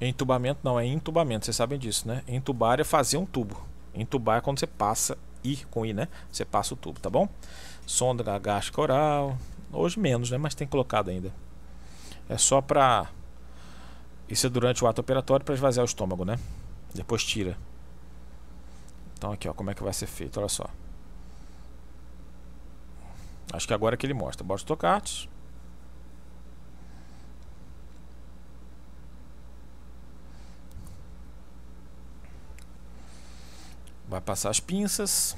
Entubamento 0.00 0.60
não 0.62 0.78
é 0.78 0.86
intubamento, 0.86 1.46
vocês 1.46 1.56
sabem 1.56 1.80
disso, 1.80 2.06
né? 2.06 2.22
Entubar 2.28 2.78
é 2.78 2.84
fazer 2.84 3.16
um 3.16 3.26
tubo. 3.26 3.60
Entubar 3.92 4.38
é 4.38 4.40
quando 4.40 4.60
você 4.60 4.68
passa 4.68 5.18
I 5.42 5.56
com 5.68 5.84
I, 5.84 5.92
né? 5.92 6.06
Você 6.30 6.44
passa 6.44 6.74
o 6.74 6.76
tubo, 6.76 7.00
tá 7.00 7.10
bom? 7.10 7.28
Sonda 7.84 8.38
gástrica 8.38 8.80
oral. 8.80 9.36
Hoje 9.72 9.98
menos, 9.98 10.30
né? 10.30 10.38
Mas 10.38 10.54
tem 10.54 10.68
colocado 10.68 11.10
ainda. 11.10 11.34
É 12.28 12.38
só 12.38 12.60
pra. 12.60 13.08
Isso 14.28 14.46
é 14.46 14.50
durante 14.50 14.84
o 14.84 14.86
ato 14.86 15.00
operatório 15.00 15.44
para 15.44 15.56
esvaziar 15.56 15.82
o 15.82 15.88
estômago, 15.88 16.24
né? 16.24 16.38
Depois 16.94 17.24
tira. 17.24 17.58
Então 19.18 19.32
aqui, 19.32 19.48
ó, 19.48 19.52
como 19.52 19.68
é 19.68 19.74
que 19.74 19.82
vai 19.82 19.92
ser 19.92 20.06
feito, 20.06 20.38
olha 20.38 20.48
só. 20.48 20.70
Acho 23.52 23.66
que 23.66 23.74
agora 23.74 23.94
é 23.94 23.98
que 23.98 24.06
ele 24.06 24.14
mostra. 24.14 24.44
Bota 24.44 24.58
os 24.58 24.62
tocates. 24.62 25.28
Vai 34.06 34.20
passar 34.20 34.50
as 34.50 34.60
pinças. 34.60 35.36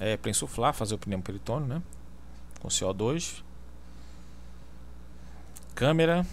É 0.00 0.16
para 0.16 0.30
insuflar, 0.30 0.72
fazer 0.72 0.94
o 0.94 0.98
pneumoperitônio, 0.98 1.68
né? 1.68 1.82
Com 2.58 2.68
CO2. 2.68 3.42
Câmera. 5.74 6.26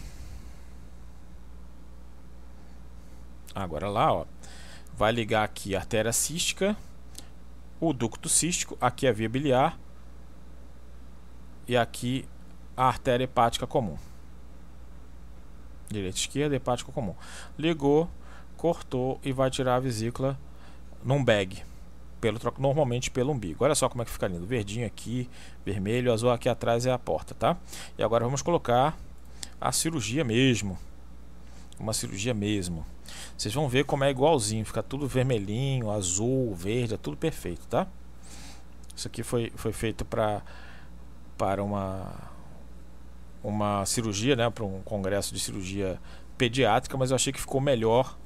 Agora 3.53 3.89
lá, 3.89 4.13
ó. 4.13 4.25
Vai 4.95 5.11
ligar 5.11 5.43
aqui 5.43 5.75
a 5.75 5.79
artéria 5.79 6.11
cística, 6.11 6.75
o 7.79 7.93
ducto 7.93 8.27
cístico, 8.27 8.77
aqui 8.81 9.07
a 9.07 9.11
via 9.11 9.29
biliar 9.29 9.79
e 11.67 11.77
aqui 11.77 12.25
a 12.75 12.85
artéria 12.85 13.23
hepática 13.23 13.65
comum 13.65 13.97
direita, 15.91 16.17
esquerda, 16.17 16.55
hepático 16.55 16.91
comum. 16.91 17.15
Ligou, 17.57 18.09
cortou 18.55 19.19
e 19.23 19.31
vai 19.31 19.49
tirar 19.49 19.75
a 19.75 19.79
vesícula 19.79 20.39
num 21.03 21.23
bag. 21.23 21.63
Pelo, 22.21 22.37
normalmente 22.57 23.09
pelo 23.09 23.31
umbigo. 23.31 23.63
Olha 23.63 23.73
só 23.73 23.87
como 23.87 24.01
é 24.01 24.05
que 24.05 24.11
fica 24.11 24.27
lindo. 24.27 24.45
Verdinho 24.45 24.85
aqui, 24.85 25.29
vermelho, 25.65 26.11
azul 26.11 26.31
aqui 26.31 26.49
atrás 26.49 26.85
é 26.85 26.91
a 26.91 26.99
porta, 26.99 27.33
tá? 27.33 27.57
E 27.97 28.03
agora 28.03 28.25
vamos 28.25 28.41
colocar 28.41 28.97
a 29.59 29.71
cirurgia 29.71 30.23
mesmo. 30.23 30.77
Uma 31.79 31.93
cirurgia 31.93 32.33
mesmo. 32.33 32.85
Vocês 33.39 33.53
vão 33.53 33.69
ver 33.69 33.85
como 33.85 34.03
é 34.03 34.09
igualzinho. 34.11 34.65
Fica 34.65 34.83
tudo 34.83 35.07
vermelhinho, 35.07 35.89
azul, 35.89 36.53
verde, 36.53 36.95
é 36.95 36.97
tudo 36.97 37.15
perfeito, 37.15 37.65
tá? 37.67 37.87
Isso 38.93 39.07
aqui 39.07 39.23
foi, 39.23 39.49
foi 39.55 39.71
feito 39.71 40.03
pra, 40.03 40.41
para 41.37 41.63
uma 41.63 42.27
uma 43.41 43.85
cirurgia, 43.85 44.35
né, 44.35 44.49
para 44.49 44.65
um 44.65 44.81
congresso 44.81 45.33
de 45.33 45.39
cirurgia 45.39 45.97
pediátrica, 46.37 46.97
mas 46.97 47.11
eu 47.11 47.15
achei 47.15 47.31
que 47.31 47.39
ficou 47.39 47.61
melhor 47.61 48.17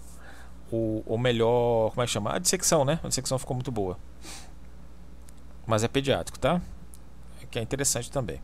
o, 0.72 1.04
o 1.06 1.20
melhor, 1.20 1.92
como 1.92 2.02
é 2.02 2.06
que 2.08 2.12
chama? 2.12 2.34
A 2.34 2.40
dissecção, 2.40 2.84
né? 2.84 3.00
A 3.04 3.08
dissecção 3.08 3.38
ficou 3.38 3.54
muito 3.56 3.72
boa. 3.72 4.00
Mas 5.68 5.84
é 5.84 5.88
pediátrico, 5.88 6.40
tá? 6.40 6.60
Que 7.52 7.60
é 7.60 7.62
interessante 7.62 8.10
também. 8.10 8.42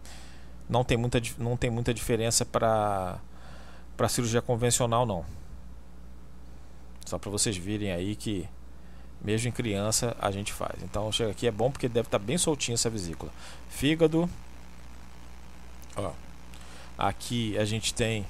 Não 0.69 0.83
tem 0.83 0.95
muita, 0.95 1.19
não 1.39 1.57
tem 1.57 1.71
muita 1.71 1.91
diferença 1.91 2.45
para 2.45 3.19
para 3.97 4.07
cirurgia 4.07 4.43
convencional 4.43 5.07
não. 5.07 5.25
Só 7.09 7.17
para 7.17 7.31
vocês 7.31 7.57
virem 7.57 7.91
aí 7.91 8.15
que 8.15 8.47
mesmo 9.19 9.49
em 9.49 9.51
criança 9.51 10.15
a 10.21 10.29
gente 10.29 10.53
faz. 10.53 10.83
Então 10.83 11.11
chega 11.11 11.31
aqui 11.31 11.47
é 11.47 11.51
bom 11.51 11.71
porque 11.71 11.89
deve 11.89 12.07
estar 12.07 12.19
tá 12.19 12.23
bem 12.23 12.37
soltinha 12.37 12.75
essa 12.75 12.87
vesícula. 12.87 13.31
Fígado. 13.67 14.29
Ó. 15.97 16.11
Aqui 16.95 17.57
a 17.57 17.65
gente 17.65 17.95
tem 17.95 18.27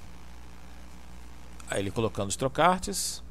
ele 1.72 1.92
colocando 1.92 2.30
os 2.30 2.38
trocartes. 2.38 3.22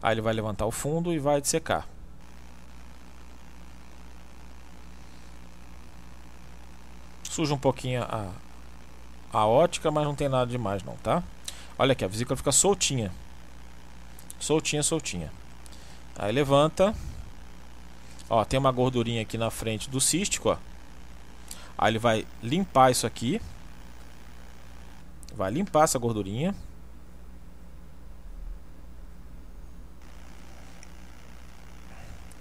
Aí 0.00 0.14
ele 0.14 0.20
vai 0.20 0.32
levantar 0.32 0.66
o 0.66 0.70
fundo 0.70 1.12
e 1.12 1.18
vai 1.18 1.40
dissecar. 1.40 1.88
Suja 7.24 7.52
um 7.52 7.58
pouquinho 7.58 8.04
a, 8.04 8.30
a 9.32 9.44
ótica, 9.44 9.90
mas 9.90 10.04
não 10.04 10.14
tem 10.14 10.28
nada 10.28 10.48
demais 10.48 10.84
não, 10.84 10.94
tá? 10.98 11.24
Olha 11.76 11.90
aqui, 11.90 12.04
a 12.04 12.08
vesícula 12.08 12.36
fica 12.36 12.52
soltinha. 12.52 13.10
Soltinha, 14.44 14.82
soltinha. 14.82 15.32
Aí 16.18 16.30
levanta. 16.30 16.94
Ó, 18.28 18.44
tem 18.44 18.60
uma 18.60 18.70
gordurinha 18.70 19.22
aqui 19.22 19.38
na 19.38 19.50
frente 19.50 19.88
do 19.88 19.98
cístico, 19.98 20.50
ó. 20.50 20.58
Aí 21.78 21.90
ele 21.90 21.98
vai 21.98 22.26
limpar 22.42 22.90
isso 22.90 23.06
aqui. 23.06 23.40
Vai 25.34 25.50
limpar 25.50 25.84
essa 25.84 25.98
gordurinha. 25.98 26.54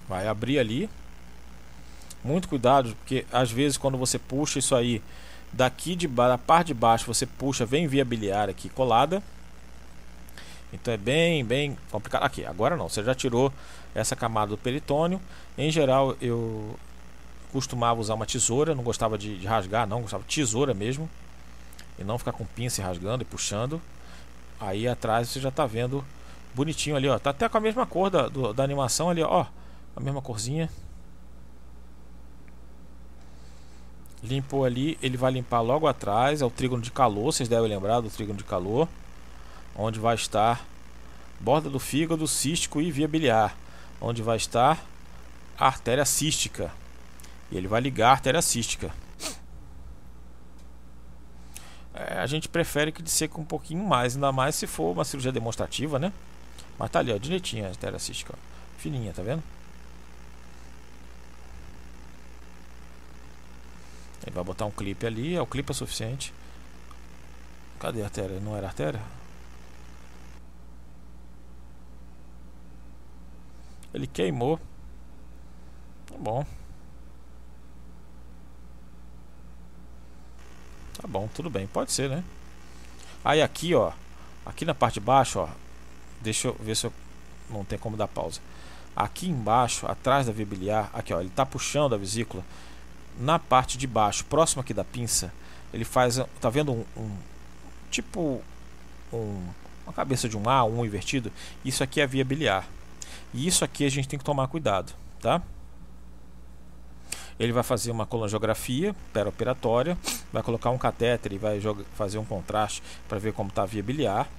Vai 0.10 0.28
abrir 0.28 0.60
ali. 0.60 0.90
Muito 2.22 2.50
cuidado, 2.50 2.94
porque 2.98 3.26
às 3.32 3.50
vezes 3.50 3.78
quando 3.78 3.98
você 3.98 4.20
puxa 4.20 4.60
isso 4.60 4.76
aí 4.76 5.02
daqui 5.54 5.96
de 5.96 6.06
da 6.06 6.38
parte 6.38 6.68
de 6.68 6.74
baixo, 6.74 7.06
você 7.06 7.26
puxa, 7.26 7.66
vem 7.66 7.88
via 7.88 8.04
biliar 8.04 8.50
aqui 8.50 8.68
colada. 8.68 9.24
Então 10.74 10.94
é 10.94 10.98
bem, 10.98 11.46
bem 11.46 11.78
complicado. 11.92 12.24
Aqui, 12.24 12.44
agora 12.44 12.76
não, 12.76 12.90
você 12.90 13.04
já 13.04 13.14
tirou 13.14 13.54
essa 13.94 14.16
camada 14.16 14.50
do 14.50 14.58
peritônio. 14.58 15.22
Em 15.58 15.72
geral, 15.72 16.18
eu 16.20 16.76
costumava 17.52 18.02
usar 18.02 18.16
uma 18.16 18.26
tesoura, 18.26 18.74
não 18.74 18.84
gostava 18.84 19.18
de, 19.18 19.38
de 19.38 19.46
rasgar, 19.46 19.88
não, 19.88 20.02
gostava 20.02 20.24
de 20.24 20.34
tesoura 20.34 20.74
mesmo 20.74 21.08
e 22.00 22.04
não 22.04 22.18
ficar 22.18 22.32
com 22.32 22.44
pinça 22.44 22.82
rasgando 22.82 23.22
e 23.22 23.26
puxando. 23.26 23.80
Aí 24.60 24.88
atrás 24.88 25.30
você 25.30 25.40
já 25.40 25.50
está 25.50 25.66
vendo 25.66 26.04
bonitinho 26.56 26.96
ali, 26.96 27.08
ó. 27.08 27.20
Tá 27.20 27.30
até 27.30 27.48
com 27.48 27.58
a 27.58 27.62
mesma 27.62 27.86
cor 27.86 28.10
da, 28.10 28.28
do, 28.28 28.54
da 28.54 28.64
animação 28.64 29.10
ali, 29.10 29.22
ó. 29.22 29.46
A 29.96 30.00
mesma 30.00 30.22
corzinha. 30.22 30.70
Limpou 34.24 34.64
ali, 34.66 34.98
ele 35.02 35.18
vai 35.18 35.32
limpar 35.32 35.60
logo 35.62 35.86
atrás, 35.86 36.42
é 36.42 36.46
o 36.46 36.50
trígono 36.50 36.82
de 36.82 36.92
calor, 36.92 37.34
vocês 37.34 37.50
devem 37.50 37.70
lembrar 37.70 38.00
do 38.00 38.10
trígono 38.10 38.38
de 38.38 38.46
calor, 38.46 38.88
onde 39.76 40.00
vai 40.00 40.16
estar 40.16 40.66
borda 41.40 41.70
do 41.70 41.80
fígado, 41.80 42.28
cístico 42.28 42.82
e 42.82 42.92
via 42.92 43.08
biliar, 43.08 43.56
onde 44.00 44.22
vai 44.22 44.38
estar 44.38 44.84
a 45.58 45.66
artéria 45.66 46.06
cística. 46.06 46.72
E 47.52 47.58
ele 47.58 47.68
vai 47.68 47.82
ligar 47.82 48.10
a 48.10 48.12
artéria 48.12 48.42
cística. 48.42 48.92
É, 51.94 52.20
a 52.20 52.26
gente 52.26 52.50
prefere 52.50 52.92
que 52.92 53.04
disseque 53.04 53.40
um 53.40 53.46
pouquinho 53.46 53.84
mais, 53.84 54.16
ainda 54.16 54.32
mais 54.32 54.56
se 54.56 54.66
for 54.66 54.94
uma 54.94 55.06
cirurgia 55.06 55.32
demonstrativa, 55.32 56.00
né? 56.00 56.12
Mas 56.78 56.90
tá 56.90 57.00
ali, 57.00 57.12
ó, 57.12 57.18
direitinho 57.18 57.66
a 57.66 57.70
artéria 57.70 58.00
cística, 58.00 58.34
ó. 58.34 58.54
Fininha, 58.78 59.14
tá 59.14 59.22
vendo? 59.22 59.44
Ele 64.26 64.34
vai 64.34 64.44
botar 64.44 64.66
um 64.66 64.72
clipe 64.72 65.06
ali, 65.06 65.36
é 65.36 65.42
o 65.42 65.46
clipe 65.46 65.72
é 65.72 65.74
suficiente. 65.74 66.34
Cadê 67.80 68.02
a 68.02 68.06
artéria? 68.06 68.40
Não 68.40 68.56
era 68.56 68.68
artéria? 68.68 69.02
Ele 73.94 74.08
queimou. 74.08 74.60
Tá 76.08 76.16
bom. 76.18 76.46
Tá 81.00 81.08
bom, 81.08 81.28
tudo 81.34 81.50
bem, 81.50 81.68
pode 81.68 81.92
ser, 81.92 82.10
né? 82.10 82.24
Aí 83.26 83.42
aqui, 83.42 83.74
ó, 83.76 83.92
aqui 84.46 84.64
na 84.66 84.74
parte 84.74 84.96
de 84.96 85.00
baixo, 85.02 85.40
ó, 85.40 85.50
deixa 86.22 86.48
eu 86.48 86.56
ver 86.60 86.76
se 86.76 86.86
eu 86.86 86.94
não 87.50 87.66
tem 87.66 87.78
como 87.78 87.98
dar 87.98 88.08
pausa. 88.08 88.40
Aqui 88.96 89.28
embaixo, 89.28 89.86
atrás 89.88 90.28
da 90.28 90.32
via 90.32 90.46
biliar, 90.46 90.90
aqui 90.94 91.14
ó, 91.14 91.20
ele 91.20 91.30
tá 91.30 91.46
puxando 91.46 91.94
a 91.94 91.98
vesícula 91.98 92.44
na 93.20 93.38
parte 93.38 93.78
de 93.78 93.88
baixo, 93.88 94.26
próximo 94.26 94.62
aqui 94.62 94.74
da 94.74 94.84
pinça, 94.84 95.34
ele 95.74 95.84
faz, 95.84 96.20
tá 96.40 96.50
vendo 96.50 96.72
um, 96.72 96.86
um 96.96 97.18
tipo 97.90 98.42
um, 99.12 99.48
uma 99.86 99.94
cabeça 99.94 100.30
de 100.30 100.38
um 100.38 100.50
A, 100.50 100.64
um 100.64 100.86
invertido? 100.86 101.32
Isso 101.66 101.84
aqui 101.84 102.02
é 102.02 102.04
a 102.04 102.08
via 102.08 102.24
biliar. 102.24 102.68
E 103.34 103.48
isso 103.48 103.66
aqui 103.66 103.86
a 103.86 103.90
gente 103.90 104.08
tem 104.08 104.20
que 104.20 104.26
tomar 104.26 104.48
cuidado, 104.48 104.94
tá? 105.20 105.42
Ele 107.40 107.52
vai 107.52 107.64
fazer 107.64 107.90
uma 107.90 108.06
colongiografia 108.06 108.96
operatória, 109.28 109.98
vai 110.32 110.44
colocar 110.44 110.70
um 110.70 110.78
catéter 110.78 111.34
e 111.34 111.38
vai 111.38 111.60
fazer 111.96 112.20
um 112.20 112.26
contraste 112.26 112.84
para 113.10 113.18
ver 113.18 113.34
como 113.34 113.50
está 113.50 113.64
a 113.64 113.66
via 113.66 113.82
biliar. 113.82 114.30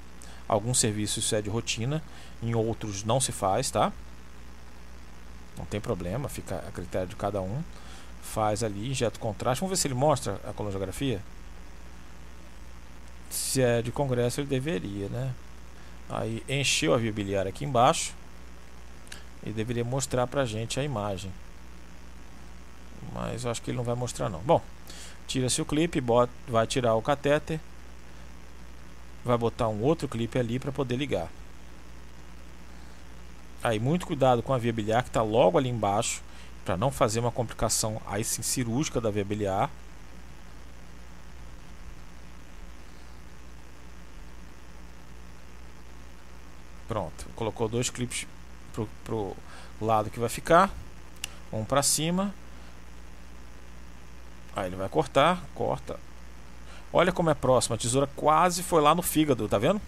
Alguns 0.47 0.79
serviços 0.79 1.25
isso 1.25 1.35
é 1.35 1.43
de 1.43 1.51
rotina, 1.51 2.03
em 2.43 2.55
outros 2.55 3.03
não 3.03 3.21
se 3.21 3.33
faz, 3.33 3.71
tá? 3.71 3.93
Não 5.59 5.65
tem 5.65 5.81
problema, 5.81 6.29
fica 6.29 6.63
a 6.69 6.71
critério 6.71 7.09
de 7.09 7.17
cada 7.17 7.41
um. 7.41 7.63
Faz 8.23 8.63
ali, 8.63 8.91
injeta 8.91 9.17
o 9.17 9.21
contraste. 9.21 9.61
Vamos 9.61 9.77
ver 9.77 9.81
se 9.81 9.87
ele 9.87 9.95
mostra 9.95 10.41
a 10.49 10.53
colongiografia. 10.53 11.21
Se 13.29 13.61
é 13.61 13.83
de 13.83 13.91
congresso, 13.91 14.41
ele 14.41 14.49
deveria, 14.49 15.09
né? 15.09 15.35
Aí 16.09 16.43
encheu 16.49 16.95
a 16.95 16.97
via 16.97 17.13
biliar 17.13 17.47
aqui 17.47 17.65
embaixo 17.65 18.15
e 19.45 19.51
deveria 19.51 19.85
mostrar 19.85 20.27
pra 20.27 20.45
gente 20.45 20.81
a 20.81 20.85
imagem. 20.85 21.33
Mas 23.13 23.45
eu 23.45 23.51
acho 23.51 23.63
que 23.63 23.71
ele 23.71 23.77
não 23.77 23.85
vai 23.85 23.95
mostrar 23.95 24.29
não. 24.29 24.41
Bom, 24.41 24.63
tira-se 25.27 25.61
o 25.61 25.65
clipe, 25.65 26.01
bota, 26.01 26.33
vai 26.49 26.67
tirar 26.67 26.95
o 26.95 27.03
catéter, 27.03 27.61
vai 29.25 29.37
botar 29.37 29.69
um 29.69 29.83
outro 29.83 30.09
clipe 30.09 30.39
ali 30.39 30.59
para 30.59 30.73
poder 30.73 30.97
ligar. 30.97 31.29
Aí 33.63 33.79
muito 33.79 34.07
cuidado 34.07 34.43
com 34.43 34.53
a 34.53 34.59
via 34.59 34.73
biliar 34.73 35.03
que 35.03 35.09
está 35.09 35.23
logo 35.23 35.57
ali 35.57 35.69
embaixo, 35.69 36.23
para 36.65 36.77
não 36.77 36.91
fazer 36.91 37.21
uma 37.21 37.31
complicação 37.31 38.01
aí 38.07 38.25
sim 38.25 38.43
cirúrgica 38.43 39.01
da 39.01 39.11
via 39.11 39.25
biliar. 39.25 39.71
Pronto, 46.89 47.27
colocou 47.35 47.69
dois 47.69 47.89
clipes 47.89 48.27
pro, 48.75 48.89
pro 49.05 49.37
lado 49.81 50.11
que 50.11 50.19
vai 50.19 50.29
ficar, 50.29 50.71
um 51.53 51.65
para 51.65 51.83
cima. 51.83 52.35
Aí 54.55 54.67
ele 54.67 54.77
vai 54.77 54.89
cortar, 54.89 55.43
corta. 55.55 55.99
Olha 56.93 57.13
como 57.13 57.31
é 57.31 57.35
próximo, 57.35 57.75
a 57.75 57.79
tesoura 57.79 58.09
quase 58.15 58.63
foi 58.63 58.81
lá 58.81 58.95
no 58.95 59.03
fígado, 59.03 59.49
tá 59.49 59.59
vendo? 59.59 59.81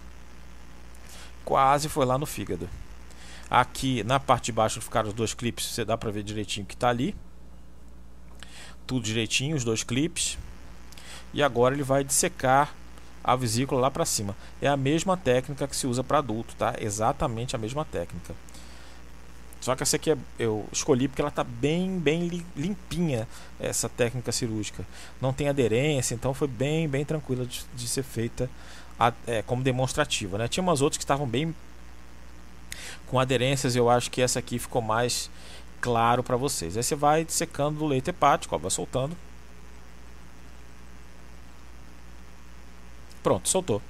Quase 1.45 1.87
foi 1.87 2.05
lá 2.05 2.17
no 2.17 2.25
fígado. 2.25 2.67
Aqui 3.49 4.03
na 4.03 4.19
parte 4.19 4.45
de 4.45 4.51
baixo 4.51 4.81
ficaram 4.81 5.07
os 5.07 5.13
dois 5.13 5.33
clipes, 5.33 5.67
você 5.67 5.85
dá 5.85 5.97
para 5.97 6.11
ver 6.11 6.23
direitinho 6.23 6.65
que 6.65 6.73
está 6.73 6.89
ali. 6.89 7.15
Tudo 8.85 9.05
direitinho, 9.05 9.55
os 9.55 9.63
dois 9.63 9.83
clipes. 9.83 10.37
E 11.33 11.41
agora 11.41 11.73
ele 11.73 11.83
vai 11.83 12.03
dissecar 12.03 12.73
a 13.23 13.35
vesícula 13.35 13.79
lá 13.79 13.91
para 13.91 14.05
cima. 14.05 14.35
É 14.61 14.67
a 14.67 14.77
mesma 14.77 15.15
técnica 15.15 15.67
que 15.67 15.75
se 15.75 15.87
usa 15.87 16.03
para 16.03 16.17
adulto, 16.17 16.55
tá? 16.55 16.75
Exatamente 16.79 17.55
a 17.55 17.59
mesma 17.59 17.85
técnica. 17.85 18.33
Só 19.67 19.75
que 19.75 19.83
essa 19.83 19.97
aqui 19.97 20.11
é, 20.11 20.17
eu 20.39 20.65
escolhi 20.71 21.09
porque 21.09 21.21
ela 21.21 21.27
está 21.27 21.43
bem, 21.43 21.99
bem 21.99 22.45
limpinha, 22.55 23.27
essa 23.59 23.89
técnica 23.89 24.31
cirúrgica. 24.31 24.87
Não 25.19 25.33
tem 25.33 25.49
aderência, 25.49 26.15
então 26.15 26.33
foi 26.33 26.47
bem, 26.47 26.87
bem 26.87 27.03
tranquila 27.03 27.45
de, 27.45 27.65
de 27.75 27.85
ser 27.85 28.03
feita 28.03 28.49
a, 28.97 29.11
é, 29.27 29.41
como 29.41 29.61
demonstrativa. 29.61 30.37
Né? 30.37 30.47
Tinha 30.47 30.63
umas 30.63 30.79
outras 30.81 30.97
que 30.97 31.03
estavam 31.03 31.27
bem 31.27 31.53
com 33.07 33.19
aderências, 33.19 33.75
eu 33.75 33.89
acho 33.89 34.09
que 34.09 34.21
essa 34.21 34.39
aqui 34.39 34.57
ficou 34.57 34.81
mais 34.81 35.29
claro 35.81 36.23
para 36.23 36.37
vocês. 36.37 36.77
Aí 36.77 36.83
você 36.83 36.95
vai 36.95 37.25
secando 37.27 37.79
do 37.79 37.85
leite 37.85 38.09
hepático, 38.09 38.55
ó, 38.55 38.57
vai 38.57 38.71
soltando. 38.71 39.17
Pronto, 43.21 43.49
soltou. 43.49 43.81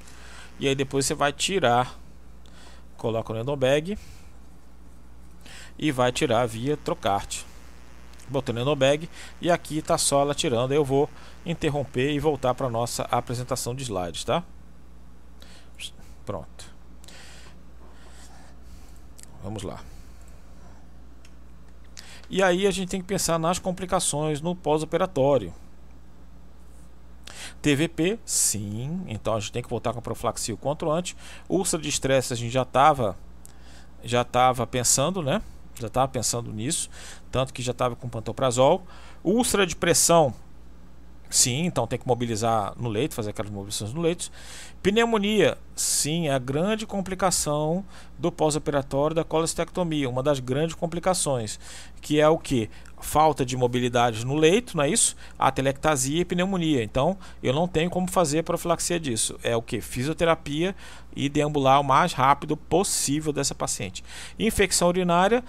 E 0.60 0.68
aí 0.68 0.74
depois 0.74 1.06
você 1.06 1.14
vai 1.14 1.32
tirar, 1.32 2.00
coloca 2.98 3.32
no 3.32 3.42
endobag 3.42 3.96
e 5.78 5.92
vai 5.92 6.12
tirar 6.12 6.46
via 6.46 6.76
trocarte. 6.78 7.46
Botando 8.30 8.66
no 8.66 8.76
bag 8.76 9.10
e 9.40 9.50
aqui 9.50 9.78
está 9.78 9.98
só 9.98 10.22
ela 10.22 10.36
tirando. 10.36 10.74
Eu 10.74 10.84
vou 10.84 11.10
interromper 11.46 12.12
e 12.12 12.20
voltar 12.20 12.54
para 12.54 12.70
nossa 12.70 13.04
apresentação 13.04 13.74
de 13.74 13.84
slides, 13.84 14.24
tá? 14.26 14.44
Pronto. 16.26 16.66
Vamos 19.42 19.64
lá. 19.64 19.80
E 22.30 22.44
aí 22.44 22.68
a 22.68 22.72
gente 22.72 22.90
tem 22.90 23.00
que 23.00 23.08
pensar 23.08 23.40
nas 23.40 23.60
complicações 23.60 24.42
no 24.42 24.54
pós-operatório. 24.54 25.54
TVP, 27.62 28.20
sim, 28.26 29.04
então 29.08 29.36
a 29.36 29.40
gente 29.40 29.54
tem 29.54 29.64
que 29.64 29.70
voltar 29.70 29.94
com 29.94 30.00
a 30.00 30.02
profilaxia 30.02 30.54
o 30.54 30.58
quanto 30.58 30.92
antes. 30.92 31.16
Úlcera 31.48 31.82
de 31.82 31.88
estresse 31.88 32.34
a 32.34 32.36
gente 32.36 32.52
já 32.52 32.64
estava 32.64 33.18
já 34.04 34.22
estava 34.22 34.68
pensando, 34.68 35.24
né? 35.24 35.42
Já 35.80 35.88
estava 35.88 36.08
pensando 36.08 36.52
nisso, 36.52 36.90
tanto 37.32 37.54
que 37.54 37.62
já 37.62 37.72
estava 37.72 37.96
com 37.96 38.10
pantoprazol. 38.10 38.86
Úlcera 39.24 39.66
de 39.66 39.76
pressão 39.76 40.34
Sim, 41.30 41.66
então 41.66 41.86
tem 41.86 42.00
que 42.00 42.08
mobilizar 42.08 42.74
no 42.78 42.88
leito, 42.88 43.14
fazer 43.14 43.32
aquelas 43.32 43.52
mobilizações 43.52 43.94
no 43.94 44.02
leito. 44.02 44.32
Pneumonia, 44.82 45.58
sim, 45.76 46.28
é 46.28 46.34
a 46.34 46.40
grande 46.40 46.86
complicação 46.86 47.84
do 48.18 48.32
pós-operatório 48.32 49.16
da 49.16 49.24
colestectomia, 49.24 50.10
uma 50.10 50.24
das 50.24 50.40
grandes 50.40 50.76
complicações, 50.76 51.60
que 52.00 52.22
é 52.22 52.28
o 52.30 52.38
que? 52.38 52.70
Falta 53.00 53.46
de 53.46 53.56
mobilidade 53.58 54.26
no 54.26 54.36
leito, 54.36 54.76
não 54.76 54.84
é 54.84 54.90
isso? 54.90 55.16
Atelectasia 55.38 56.22
e 56.22 56.26
pneumonia. 56.26 56.82
Então, 56.82 57.18
eu 57.44 57.54
não 57.54 57.68
tenho 57.68 57.90
como 57.90 58.10
fazer 58.10 58.44
profilaxia 58.44 59.00
disso. 59.00 59.38
É 59.44 59.56
o 59.56 59.62
que? 59.62 59.82
Fisioterapia 59.82 60.76
e 61.16 61.30
deambular 61.30 61.80
o 61.80 61.84
mais 61.84 62.14
rápido 62.14 62.58
possível 62.58 63.32
dessa 63.32 63.54
paciente. 63.54 64.04
Infecção 64.40 64.88
urinária, 64.88 65.44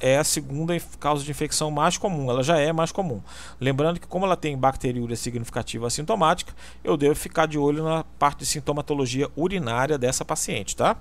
é 0.00 0.18
a 0.18 0.24
segunda 0.24 0.78
causa 0.98 1.24
de 1.24 1.30
infecção 1.30 1.70
mais 1.70 1.96
comum, 1.96 2.30
ela 2.30 2.42
já 2.42 2.58
é 2.58 2.72
mais 2.72 2.92
comum. 2.92 3.22
Lembrando 3.60 4.00
que, 4.00 4.06
como 4.06 4.24
ela 4.24 4.36
tem 4.36 4.56
bacteriúria 4.56 5.16
significativa 5.16 5.86
assintomática, 5.86 6.52
eu 6.82 6.96
devo 6.96 7.14
ficar 7.14 7.46
de 7.46 7.58
olho 7.58 7.84
na 7.84 8.04
parte 8.18 8.40
de 8.40 8.46
sintomatologia 8.46 9.28
urinária 9.36 9.96
dessa 9.96 10.24
paciente, 10.24 10.76
tá? 10.76 10.96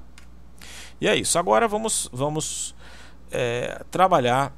E 1.00 1.08
é 1.08 1.16
isso. 1.16 1.38
Agora 1.38 1.68
vamos, 1.68 2.10
vamos 2.12 2.76
é, 3.32 3.84
trabalhar 3.92 4.54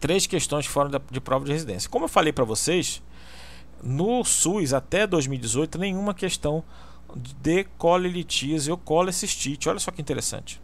três 0.00 0.26
questões 0.26 0.66
fora 0.66 1.00
de 1.10 1.20
prova 1.20 1.44
de 1.44 1.52
residência. 1.52 1.88
Como 1.88 2.04
eu 2.04 2.08
falei 2.08 2.32
para 2.32 2.44
vocês, 2.44 3.02
no 3.82 4.24
SUS 4.24 4.72
até 4.72 5.06
2018, 5.06 5.78
nenhuma 5.78 6.14
questão 6.14 6.62
de 7.14 7.64
colelitíase 7.78 8.70
ou 8.70 8.76
colecistite. 8.76 9.68
Olha 9.68 9.78
só 9.78 9.90
que 9.90 10.00
interessante 10.00 10.60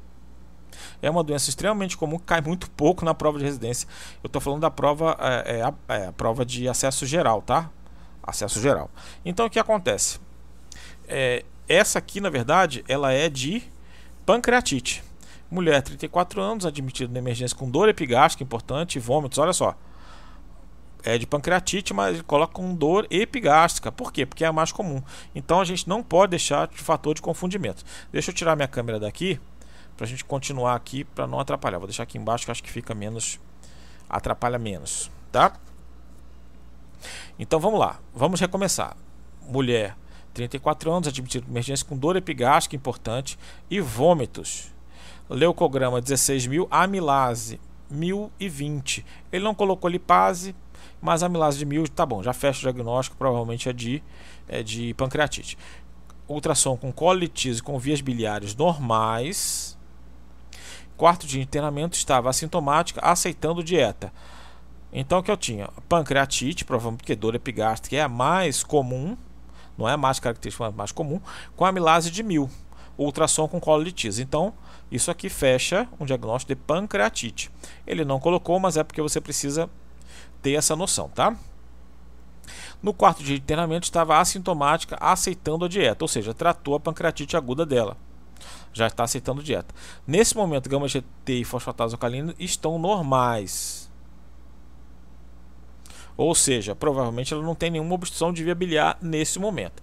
é 1.01 1.11
uma 1.11 1.23
doença 1.23 1.49
extremamente 1.49 1.97
comum 1.97 2.19
que 2.19 2.25
cai 2.25 2.41
muito 2.41 2.71
pouco 2.71 3.05
na 3.05 3.15
prova 3.15 3.39
de 3.39 3.45
residência. 3.45 3.89
Eu 4.23 4.27
estou 4.27 4.41
falando 4.41 4.61
da 4.61 4.71
prova, 4.71 5.17
é, 5.21 5.59
é, 5.59 5.63
a, 5.63 5.75
é, 5.89 6.07
a, 6.07 6.13
prova 6.13 6.45
de 6.45 6.69
acesso 6.69 7.07
geral, 7.07 7.43
tá? 7.43 7.71
Acesso 8.23 8.61
geral. 8.61 8.91
Então 9.25 9.47
o 9.47 9.51
que 9.51 9.59
acontece? 9.59 10.21
É, 11.09 11.45
essa 11.69 11.99
aqui, 11.99 12.21
na 12.21 12.31
verdade, 12.31 12.85
ela 12.89 13.13
é 13.13 13.29
de 13.29 13.63
pancreatite. 14.25 15.03
Mulher, 15.51 15.83
34 15.83 16.41
anos, 16.41 16.65
admitida 16.65 17.13
na 17.13 17.19
emergência 17.19 17.57
com 17.57 17.71
dor 17.71 17.89
epigástrica 17.89 18.43
importante, 18.43 18.99
vômitos, 18.99 19.39
olha 19.39 19.53
só. 19.53 19.77
É 21.05 21.19
de 21.19 21.27
pancreatite, 21.27 21.93
mas 21.93 22.23
coloca 22.23 22.55
com 22.55 22.75
dor 22.75 23.07
epigástrica. 23.11 23.91
Por 23.91 24.13
quê? 24.13 24.25
Porque 24.25 24.45
é 24.45 24.47
a 24.47 24.53
mais 24.53 24.71
comum. 24.71 25.03
Então 25.35 25.61
a 25.61 25.65
gente 25.65 25.89
não 25.89 26.03
pode 26.03 26.31
deixar 26.31 26.69
de 26.69 26.79
fator 26.79 27.15
de 27.15 27.21
confundimento. 27.21 27.85
Deixa 28.13 28.31
eu 28.31 28.35
tirar 28.35 28.55
minha 28.55 28.69
câmera 28.69 29.01
daqui 29.01 29.41
para 29.97 30.05
a 30.05 30.09
gente 30.09 30.25
continuar 30.25 30.75
aqui 30.75 31.05
para 31.05 31.27
não 31.27 31.39
atrapalhar. 31.39 31.79
Vou 31.79 31.87
deixar 31.87 32.03
aqui 32.03 32.19
embaixo 32.19 32.45
que 32.45 32.51
acho 32.51 32.63
que 32.63 32.71
fica 32.71 32.95
menos 32.95 33.39
atrapalha 34.13 34.59
menos, 34.59 35.11
tá? 35.33 35.55
Então 37.39 37.59
vamos 37.59 37.81
lá, 37.81 37.99
vamos 38.15 38.39
recomeçar. 38.39 38.97
Mulher, 39.41 39.97
34 40.35 40.93
anos, 40.93 41.09
admitida 41.09 41.47
emergência 41.49 41.85
com 41.87 41.97
dor 41.97 42.15
epigástrica 42.17 42.77
importante 42.77 43.39
e 43.71 43.81
vômitos. 43.81 44.71
Leucograma 45.29 46.01
16 46.01 46.47
mil, 46.47 46.69
amilase 46.71 47.59
1020. 47.91 49.05
Ele 49.33 49.45
não 49.45 49.55
colocou 49.55 49.89
lipase, 49.89 50.55
mas 51.01 51.23
amilase 51.23 51.59
de 51.59 51.65
1000 51.65 51.89
tá 51.89 52.05
bom, 52.05 52.23
já 52.23 52.33
fecha 52.33 52.59
o 52.59 52.63
diagnóstico, 52.63 53.17
provavelmente 53.17 53.69
é 53.69 53.73
de, 53.73 54.03
é 54.47 54.63
de 54.63 54.95
pancreatite. 54.95 55.57
Ultrassom 56.29 56.77
com 56.77 56.93
colitise 56.93 57.63
com 57.63 57.79
vias 57.79 58.01
biliares 58.01 58.55
normais 58.55 59.79
quarto 60.97 61.27
dia 61.27 61.41
de 61.41 61.47
internamento 61.47 61.97
estava 61.97 62.31
assintomática, 62.31 63.01
aceitando 63.03 63.63
dieta. 63.63 64.13
Então 64.93 65.19
o 65.19 65.23
que 65.23 65.31
eu 65.31 65.37
tinha? 65.37 65.69
Pancreatite, 65.89 66.65
provavelmente 66.65 67.01
porque 67.01 67.17
dor 67.17 67.35
epigástrica 67.35 67.97
é 67.97 68.03
a 68.03 68.09
mais 68.09 68.63
comum, 68.63 69.17
não 69.77 69.89
é 69.89 69.95
a 69.95 69.97
mais 69.97 70.21
característica, 70.21 70.65
mas 70.65 70.75
a 70.75 70.77
mais 70.77 70.93
comum, 70.93 71.21
com 71.57 71.65
amilase 71.65 72.11
de 72.11 72.23
mil, 72.23 72.51
ultrassom 72.99 73.49
com 73.49 73.59
colitise. 73.59 74.23
Então, 74.23 74.53
isso 74.91 75.11
aqui 75.11 75.31
fecha 75.31 75.89
um 75.99 76.05
diagnóstico 76.05 76.55
de 76.55 76.61
pancreatite. 76.61 77.51
Ele 77.87 78.05
não 78.05 78.21
colocou, 78.21 78.61
mas 78.61 78.77
é 78.77 78.85
porque 78.85 79.01
você 79.01 79.21
precisa 79.21 79.71
ter 80.43 80.53
essa 80.53 80.77
noção, 80.77 81.09
tá? 81.09 81.35
No 82.83 82.93
quarto 82.93 83.23
dia 83.23 83.37
de 83.37 83.43
internamento 83.43 83.85
estava 83.85 84.19
assintomática, 84.19 84.99
aceitando 85.01 85.65
a 85.65 85.69
dieta, 85.69 86.05
ou 86.05 86.09
seja, 86.09 86.35
tratou 86.35 86.75
a 86.75 86.81
pancreatite 86.81 87.37
aguda 87.37 87.65
dela 87.65 87.97
já 88.73 88.87
está 88.87 89.05
aceitando 89.05 89.43
dieta. 89.43 89.75
Nesse 90.07 90.37
momento, 90.37 90.69
gama 90.69 90.89
GT 90.89 91.41
e 91.41 91.45
fosfatase 91.45 91.95
alcalina 91.95 92.35
estão 92.39 92.79
normais. 92.79 93.91
Ou 96.17 96.35
seja, 96.35 96.75
provavelmente 96.75 97.33
ela 97.33 97.43
não 97.43 97.55
tem 97.55 97.71
nenhuma 97.71 97.95
obstrução 97.95 98.33
de 98.33 98.45
via 98.45 98.55
biliar 98.55 98.99
nesse 99.01 99.39
momento. 99.39 99.83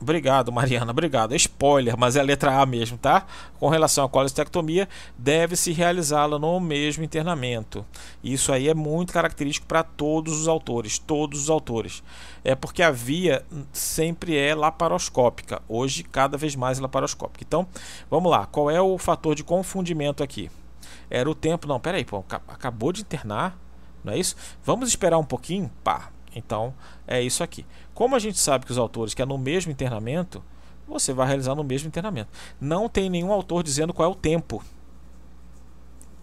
Obrigado, 0.00 0.52
Mariana, 0.52 0.92
obrigado. 0.92 1.34
Spoiler, 1.34 1.96
mas 1.98 2.14
é 2.14 2.20
a 2.20 2.22
letra 2.22 2.60
A 2.60 2.64
mesmo, 2.64 2.96
tá? 2.96 3.26
Com 3.58 3.68
relação 3.68 4.04
à 4.04 4.08
colestectomia, 4.08 4.88
deve-se 5.18 5.72
realizá-la 5.72 6.38
no 6.38 6.60
mesmo 6.60 7.02
internamento. 7.02 7.84
Isso 8.22 8.52
aí 8.52 8.68
é 8.68 8.74
muito 8.74 9.12
característico 9.12 9.66
para 9.66 9.82
todos 9.82 10.40
os 10.40 10.46
autores, 10.46 11.00
todos 11.00 11.42
os 11.42 11.50
autores. 11.50 12.02
É 12.44 12.54
porque 12.54 12.80
a 12.80 12.92
via 12.92 13.44
sempre 13.72 14.36
é 14.36 14.54
laparoscópica, 14.54 15.60
hoje 15.68 16.04
cada 16.04 16.38
vez 16.38 16.54
mais 16.54 16.78
laparoscópica. 16.78 17.44
Então, 17.46 17.66
vamos 18.08 18.30
lá, 18.30 18.46
qual 18.46 18.70
é 18.70 18.80
o 18.80 18.96
fator 18.98 19.34
de 19.34 19.42
confundimento 19.42 20.22
aqui? 20.22 20.48
Era 21.10 21.28
o 21.28 21.34
tempo, 21.34 21.66
não, 21.66 21.80
peraí, 21.80 22.04
pô, 22.04 22.24
acabou 22.46 22.92
de 22.92 23.00
internar, 23.00 23.58
não 24.04 24.12
é 24.12 24.18
isso? 24.18 24.36
Vamos 24.62 24.88
esperar 24.88 25.18
um 25.18 25.24
pouquinho? 25.24 25.68
Pá, 25.82 26.10
então, 26.34 26.74
é 27.06 27.20
isso 27.22 27.42
aqui. 27.42 27.64
Como 27.94 28.14
a 28.14 28.18
gente 28.18 28.38
sabe 28.38 28.66
que 28.66 28.72
os 28.72 28.78
autores 28.78 29.14
querem 29.14 29.32
no 29.32 29.38
mesmo 29.38 29.72
internamento, 29.72 30.42
você 30.86 31.12
vai 31.12 31.26
realizar 31.26 31.54
no 31.54 31.64
mesmo 31.64 31.88
internamento. 31.88 32.30
Não 32.60 32.88
tem 32.88 33.10
nenhum 33.10 33.32
autor 33.32 33.62
dizendo 33.62 33.92
qual 33.92 34.08
é 34.08 34.12
o 34.12 34.14
tempo. 34.14 34.62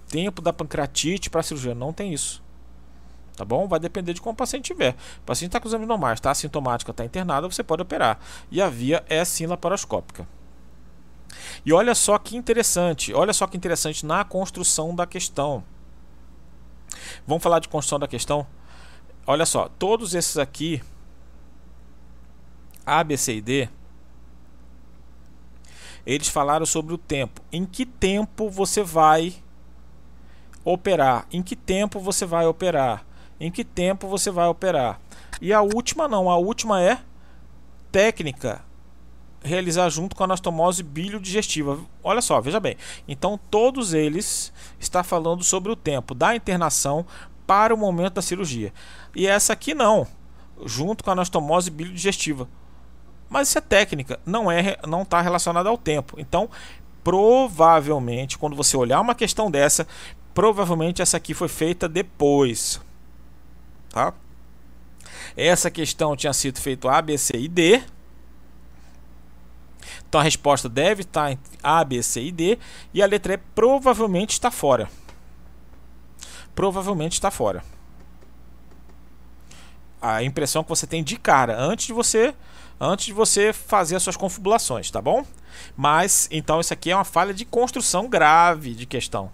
Tempo 0.07 0.41
da 0.41 0.53
pancreatite 0.53 1.29
para 1.29 1.41
a 1.41 1.43
cirurgia. 1.43 1.75
Não 1.75 1.93
tem 1.93 2.13
isso. 2.13 2.43
Tá 3.35 3.43
bom? 3.43 3.67
Vai 3.67 3.79
depender 3.79 4.13
de 4.13 4.21
como 4.21 4.33
o 4.33 4.37
paciente 4.37 4.65
tiver. 4.65 4.95
O 5.19 5.25
paciente 5.25 5.49
está 5.49 5.59
com 5.59 5.67
exames 5.67 5.87
normais, 5.87 6.17
está 6.17 6.31
assintomático, 6.31 6.89
está 6.89 7.03
internado, 7.03 7.51
você 7.51 7.63
pode 7.63 7.81
operar. 7.81 8.17
E 8.49 8.61
a 8.61 8.69
via 8.69 9.03
é 9.09 9.23
sim 9.25 9.45
laparoscópica. 9.45 10.27
E 11.65 11.73
olha 11.73 11.93
só 11.93 12.17
que 12.17 12.37
interessante, 12.37 13.13
olha 13.13 13.33
só 13.33 13.45
que 13.45 13.57
interessante 13.57 14.05
na 14.05 14.23
construção 14.23 14.95
da 14.95 15.05
questão. 15.05 15.63
Vamos 17.27 17.43
falar 17.43 17.59
de 17.59 17.67
construção 17.67 17.99
da 17.99 18.07
questão? 18.07 18.47
Olha 19.25 19.45
só, 19.45 19.69
todos 19.79 20.13
esses 20.13 20.37
aqui, 20.37 20.81
A, 22.85 23.03
B, 23.03 23.17
C 23.17 23.35
e 23.35 23.41
D, 23.41 23.69
eles 26.05 26.27
falaram 26.27 26.65
sobre 26.65 26.93
o 26.93 26.97
tempo. 26.97 27.41
Em 27.51 27.65
que 27.65 27.85
tempo 27.85 28.49
você 28.49 28.83
vai 28.83 29.35
operar? 30.63 31.27
Em 31.31 31.41
que 31.41 31.55
tempo 31.55 31.99
você 31.99 32.25
vai 32.25 32.45
operar? 32.45 33.05
Em 33.39 33.51
que 33.51 33.63
tempo 33.63 34.07
você 34.07 34.29
vai 34.29 34.47
operar? 34.47 34.99
E 35.41 35.51
a 35.51 35.61
última 35.61 36.07
não, 36.07 36.29
a 36.29 36.37
última 36.37 36.81
é 36.81 36.99
técnica 37.91 38.63
realizar 39.45 39.89
junto 39.89 40.15
com 40.15 40.23
a 40.23 40.25
anastomose 40.25 40.81
bilio-digestiva. 40.81 41.79
Olha 42.03 42.21
só, 42.21 42.41
veja 42.41 42.59
bem. 42.59 42.75
Então 43.07 43.39
todos 43.49 43.93
eles 43.93 44.51
está 44.79 45.03
falando 45.03 45.43
sobre 45.43 45.71
o 45.71 45.75
tempo 45.75 46.15
da 46.15 46.35
internação 46.35 47.05
para 47.45 47.73
o 47.73 47.77
momento 47.77 48.15
da 48.15 48.21
cirurgia. 48.21 48.73
E 49.15 49.27
essa 49.27 49.53
aqui 49.53 49.73
não, 49.73 50.07
junto 50.65 51.03
com 51.03 51.09
a 51.09 51.13
anastomose 51.13 51.69
bilio-digestiva. 51.69 52.47
Mas 53.29 53.49
isso 53.49 53.57
é 53.57 53.61
técnica, 53.61 54.19
não 54.25 54.51
é 54.51 54.77
não 54.87 55.01
está 55.01 55.21
relacionada 55.21 55.69
ao 55.69 55.77
tempo. 55.77 56.19
Então, 56.19 56.49
provavelmente, 57.03 58.37
quando 58.37 58.55
você 58.55 58.77
olhar 58.77 59.01
uma 59.01 59.15
questão 59.15 59.49
dessa, 59.49 59.87
provavelmente 60.33 61.01
essa 61.01 61.17
aqui 61.17 61.33
foi 61.33 61.47
feita 61.47 61.87
depois. 61.87 62.79
Tá? 63.89 64.13
Essa 65.35 65.71
questão 65.71 66.15
tinha 66.15 66.33
sido 66.33 66.59
feita 66.59 66.91
A, 66.91 67.01
B, 67.01 67.17
C 67.17 67.37
e 67.37 67.47
D. 67.47 67.81
Então 70.07 70.21
a 70.21 70.23
resposta 70.23 70.69
deve 70.69 71.01
estar 71.01 71.31
em 71.31 71.39
A, 71.61 71.83
B, 71.83 72.01
C 72.01 72.23
e 72.23 72.31
D. 72.31 72.59
E 72.93 73.01
a 73.01 73.05
letra 73.05 73.33
E 73.33 73.37
provavelmente 73.37 74.31
está 74.31 74.51
fora 74.51 74.89
provavelmente 76.55 77.13
está 77.13 77.29
fora. 77.29 77.63
A 80.01 80.23
impressão 80.23 80.63
que 80.63 80.69
você 80.69 80.87
tem 80.87 81.03
de 81.03 81.17
cara 81.17 81.59
antes 81.59 81.87
de 81.87 81.93
você 81.93 82.33
antes 82.79 83.05
de 83.05 83.13
você 83.13 83.53
fazer 83.53 83.95
as 83.95 84.03
suas 84.03 84.17
confabulações, 84.17 84.91
tá 84.91 85.01
bom? 85.01 85.25
Mas 85.77 86.27
então 86.31 86.59
isso 86.59 86.73
aqui 86.73 86.91
é 86.91 86.95
uma 86.95 87.05
falha 87.05 87.33
de 87.33 87.45
construção 87.45 88.09
grave 88.09 88.73
de 88.73 88.85
questão. 88.85 89.31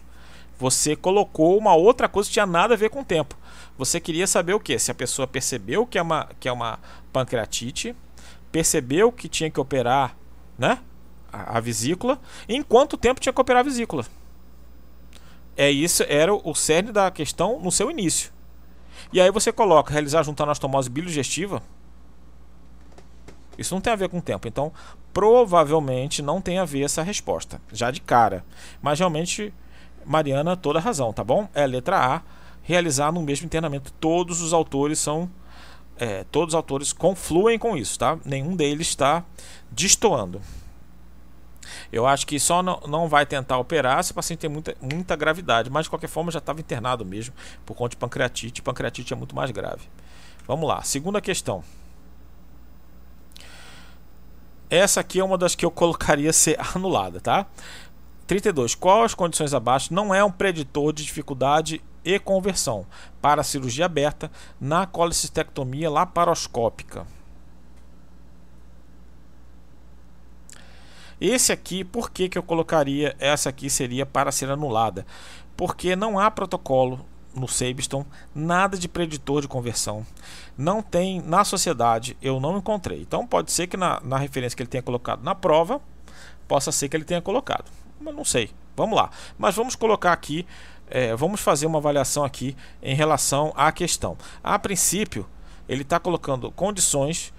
Você 0.60 0.96
colocou 0.96 1.58
uma 1.58 1.74
outra 1.74 2.08
coisa 2.08 2.30
que 2.30 2.34
tinha 2.34 2.46
nada 2.46 2.76
a 2.76 2.78
ver 2.78 2.90
com 2.90 3.02
o 3.02 3.06
tempo. 3.06 3.36
Você 3.78 4.00
queria 4.00 4.28
saber 4.28 4.54
o 4.54 4.60
que? 4.60 4.78
Se 4.78 4.92
a 4.92 4.96
pessoa 4.96 5.28
percebeu 5.28 5.88
que 5.88 5.98
é 5.98 6.02
uma, 6.02 6.30
que 6.40 6.48
é 6.48 6.52
uma 6.52 6.78
pancreatite, 7.12 7.96
percebeu 8.52 9.12
que 9.12 9.28
tinha 9.28 9.50
que 9.50 9.60
operar 9.60 10.16
né, 10.60 10.78
a, 11.34 11.58
a 11.58 11.60
vesícula, 11.60 12.20
em 12.48 12.62
quanto 12.62 12.96
tempo 12.96 13.20
tinha 13.20 13.34
que 13.34 13.42
operar 13.42 13.62
a 13.62 13.64
vesícula 13.64 14.06
é 15.56 15.70
isso 15.70 16.04
era 16.08 16.34
o 16.34 16.56
cerne 16.56 16.92
da 16.92 17.12
questão 17.12 17.60
no 17.60 17.72
seu 17.72 17.90
início. 17.92 18.32
E 19.12 19.20
aí 19.20 19.30
você 19.32 19.52
coloca 19.52 19.92
realizar 19.92 20.24
junto 20.24 20.42
à 20.42 20.46
anastomose 20.46 20.90
biliogestiva. 20.90 21.62
Isso 23.58 23.74
não 23.74 23.82
tem 23.82 23.92
a 23.92 23.96
ver 23.96 24.10
com 24.10 24.20
o 24.20 24.22
tempo. 24.22 24.48
Então, 24.48 24.72
provavelmente 25.14 26.22
não 26.22 26.42
tem 26.42 26.58
a 26.58 26.66
ver 26.66 26.84
essa 26.84 27.04
resposta, 27.04 27.62
já 27.72 27.92
de 27.92 28.02
cara. 28.02 28.46
Mas 28.82 29.00
realmente, 29.00 29.54
Mariana, 30.06 30.56
toda 30.56 30.80
razão, 30.80 31.12
tá 31.12 31.24
bom? 31.24 31.48
É 31.54 31.64
a 31.64 31.68
letra 31.68 31.98
A, 31.98 32.22
realizar 32.64 33.12
no 33.12 33.22
mesmo 33.22 33.46
internamento. 33.46 33.92
Todos 33.94 34.42
os 34.42 34.54
autores 34.54 35.00
são. 35.00 35.30
É, 35.98 36.24
todos 36.32 36.54
os 36.54 36.56
autores 36.56 36.94
confluem 36.94 37.60
com 37.60 37.78
isso, 37.78 38.00
tá? 38.00 38.18
Nenhum 38.26 38.56
deles 38.56 38.88
está 38.88 39.24
destoando. 39.70 40.42
Eu 41.92 42.08
acho 42.08 42.26
que 42.26 42.40
só 42.40 42.62
não, 42.64 42.80
não 42.88 43.08
vai 43.08 43.26
tentar 43.26 43.58
operar 43.58 44.04
se 44.04 44.12
o 44.12 44.16
paciente 44.16 44.40
tem 44.40 44.50
muita, 44.50 44.76
muita 44.82 45.16
gravidade, 45.16 45.70
mas 45.70 45.86
de 45.86 45.90
qualquer 45.90 46.08
forma 46.08 46.32
já 46.32 46.40
estava 46.40 46.60
internado 46.60 47.06
mesmo 47.06 47.34
por 47.66 47.76
conta 47.76 47.92
de 47.92 47.98
pancreatite. 47.98 48.62
Pancreatite 48.62 49.14
é 49.14 49.16
muito 49.16 49.36
mais 49.36 49.52
grave. 49.52 49.88
Vamos 50.48 50.68
lá, 50.68 50.82
segunda 50.82 51.22
questão. 51.22 51.64
Essa 54.70 55.02
aqui 55.02 55.20
é 55.20 55.24
uma 55.24 55.38
das 55.38 55.54
que 55.54 55.66
eu 55.66 55.72
colocaria 55.72 56.32
ser 56.32 56.58
anulada, 56.76 57.20
tá? 57.20 57.46
32. 58.26 58.76
Qual 58.76 59.04
as 59.04 59.14
condições 59.14 59.54
abaixo 59.54 59.94
não 59.94 60.16
é 60.16 60.24
um 60.24 60.32
preditor 60.32 60.94
de 60.94 61.04
dificuldade 61.04 61.82
e 62.04 62.18
conversão 62.18 62.86
para 63.22 63.44
cirurgia 63.44 63.86
aberta 63.86 64.32
na 64.60 64.86
colecistectomia 64.86 65.90
laparoscópica? 65.90 67.06
Esse 71.22 71.54
aqui, 71.54 71.84
por 71.84 72.10
que, 72.10 72.28
que 72.28 72.38
eu 72.38 72.42
colocaria 72.42 73.16
essa 73.20 73.50
aqui 73.50 73.70
seria 73.70 74.08
para 74.08 74.32
ser 74.32 74.50
anulada? 74.50 75.06
Porque 75.56 75.96
não 75.96 76.18
há 76.18 76.32
protocolo 76.32 77.06
no 77.36 77.48
Sabeston, 77.48 78.04
nada 78.34 78.76
de 78.76 78.90
preditor 78.90 79.40
de 79.40 79.48
conversão. 79.48 80.04
Não 80.58 80.82
tem 80.82 81.22
na 81.22 81.44
sociedade, 81.44 82.18
eu 82.24 82.40
não 82.40 82.58
encontrei. 82.58 83.02
Então 83.02 83.28
pode 83.28 83.52
ser 83.52 83.68
que 83.68 83.78
na, 83.78 84.02
na 84.04 84.18
referência 84.18 84.56
que 84.56 84.64
ele 84.64 84.70
tenha 84.70 84.82
colocado 84.82 85.24
na 85.24 85.36
prova, 85.36 85.80
possa 86.48 86.72
ser 86.72 86.90
que 86.90 86.98
ele 86.98 87.06
tenha 87.06 87.22
colocado. 87.22 87.66
Mas 88.00 88.16
não 88.16 88.26
sei. 88.26 88.50
Vamos 88.76 88.98
lá. 88.98 89.12
Mas 89.38 89.56
vamos 89.56 89.76
colocar 89.76 90.12
aqui, 90.12 90.46
é, 90.90 91.16
vamos 91.16 91.40
fazer 91.40 91.68
uma 91.68 91.78
avaliação 91.78 92.24
aqui 92.24 92.58
em 92.82 92.96
relação 92.96 93.54
à 93.56 93.72
questão. 93.72 94.18
A 94.44 94.58
princípio, 94.58 95.28
ele 95.70 95.84
está 95.84 96.00
colocando 96.00 96.52
condições 96.52 97.32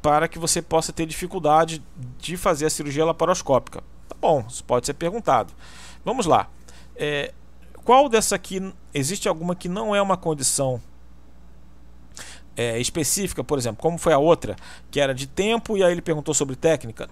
para 0.00 0.28
que 0.28 0.38
você 0.38 0.62
possa 0.62 0.92
ter 0.92 1.06
dificuldade 1.06 1.82
de 2.18 2.36
fazer 2.36 2.66
a 2.66 2.70
cirurgia 2.70 3.04
laparoscópica. 3.04 3.82
Tá 4.08 4.16
bom, 4.20 4.44
isso 4.48 4.64
pode 4.64 4.86
ser 4.86 4.94
perguntado. 4.94 5.52
Vamos 6.04 6.26
lá. 6.26 6.48
É, 6.96 7.32
qual 7.84 8.08
dessa 8.08 8.36
aqui 8.36 8.72
existe 8.92 9.28
alguma 9.28 9.54
que 9.54 9.68
não 9.68 9.94
é 9.94 10.02
uma 10.02 10.16
condição 10.16 10.80
é, 12.56 12.78
específica, 12.78 13.42
por 13.44 13.58
exemplo, 13.58 13.80
como 13.80 13.98
foi 13.98 14.12
a 14.12 14.18
outra, 14.18 14.56
que 14.90 15.00
era 15.00 15.14
de 15.14 15.26
tempo 15.26 15.76
e 15.76 15.82
aí 15.82 15.92
ele 15.92 16.02
perguntou 16.02 16.34
sobre 16.34 16.56
técnica? 16.56 17.08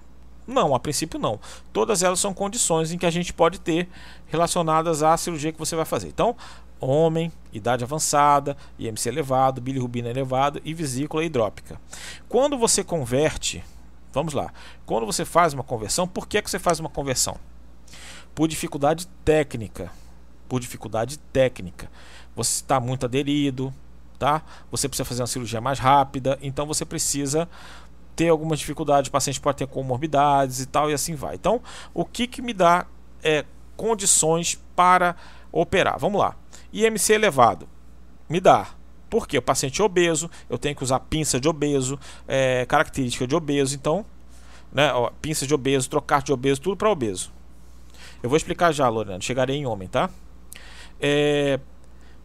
Não, 0.46 0.74
a 0.74 0.78
princípio 0.78 1.18
não. 1.18 1.40
Todas 1.72 2.02
elas 2.02 2.20
são 2.20 2.32
condições 2.32 2.92
em 2.92 2.98
que 2.98 3.06
a 3.06 3.10
gente 3.10 3.32
pode 3.32 3.58
ter 3.58 3.88
relacionadas 4.26 5.02
à 5.02 5.16
cirurgia 5.16 5.52
que 5.52 5.58
você 5.58 5.74
vai 5.74 5.84
fazer. 5.84 6.08
Então, 6.08 6.36
homem, 6.80 7.32
idade 7.52 7.84
avançada, 7.84 8.56
IMC 8.78 9.08
elevado, 9.08 9.60
bilirrubina 9.60 10.08
elevado 10.08 10.60
e 10.64 10.74
vesícula 10.74 11.24
hidrópica. 11.24 11.80
Quando 12.28 12.58
você 12.58 12.84
converte, 12.84 13.64
vamos 14.12 14.34
lá, 14.34 14.52
quando 14.84 15.06
você 15.06 15.24
faz 15.24 15.54
uma 15.54 15.64
conversão, 15.64 16.06
por 16.06 16.26
que, 16.26 16.38
é 16.38 16.42
que 16.42 16.50
você 16.50 16.58
faz 16.58 16.80
uma 16.80 16.90
conversão? 16.90 17.36
Por 18.34 18.48
dificuldade 18.48 19.06
técnica. 19.24 19.90
Por 20.48 20.60
dificuldade 20.60 21.18
técnica. 21.18 21.90
Você 22.34 22.56
está 22.56 22.78
muito 22.78 23.06
aderido, 23.06 23.72
tá? 24.18 24.42
Você 24.70 24.88
precisa 24.88 25.04
fazer 25.04 25.22
uma 25.22 25.26
cirurgia 25.26 25.60
mais 25.60 25.78
rápida, 25.78 26.38
então 26.42 26.66
você 26.66 26.84
precisa 26.84 27.48
ter 28.14 28.28
algumas 28.28 28.58
dificuldades, 28.58 29.08
o 29.08 29.12
paciente 29.12 29.40
pode 29.40 29.58
ter 29.58 29.66
comorbidades 29.66 30.60
e 30.60 30.66
tal, 30.66 30.90
e 30.90 30.94
assim 30.94 31.14
vai. 31.14 31.34
Então, 31.34 31.60
o 31.92 32.04
que, 32.04 32.26
que 32.26 32.40
me 32.40 32.54
dá 32.54 32.86
é, 33.22 33.44
condições 33.76 34.58
para 34.74 35.14
operar? 35.52 35.98
Vamos 35.98 36.18
lá. 36.18 36.34
IMC 36.72 37.14
elevado. 37.14 37.68
Me 38.28 38.40
dá. 38.40 38.68
Porque 39.08 39.38
o 39.38 39.42
paciente 39.42 39.80
é 39.80 39.84
obeso, 39.84 40.28
eu 40.50 40.58
tenho 40.58 40.74
que 40.74 40.82
usar 40.82 40.98
pinça 41.00 41.38
de 41.38 41.48
obeso, 41.48 41.98
é, 42.26 42.66
característica 42.66 43.26
de 43.26 43.36
obeso, 43.36 43.74
então, 43.74 44.04
né, 44.72 44.92
ó, 44.92 45.10
pinça 45.22 45.46
de 45.46 45.54
obeso, 45.54 45.88
trocar 45.88 46.22
de 46.22 46.32
obeso, 46.32 46.60
tudo 46.60 46.76
para 46.76 46.90
obeso. 46.90 47.32
Eu 48.22 48.28
vou 48.28 48.36
explicar 48.36 48.72
já, 48.72 48.88
Lorena, 48.88 49.20
chegarei 49.20 49.56
em 49.56 49.66
homem, 49.66 49.86
tá? 49.86 50.10
É, 51.00 51.60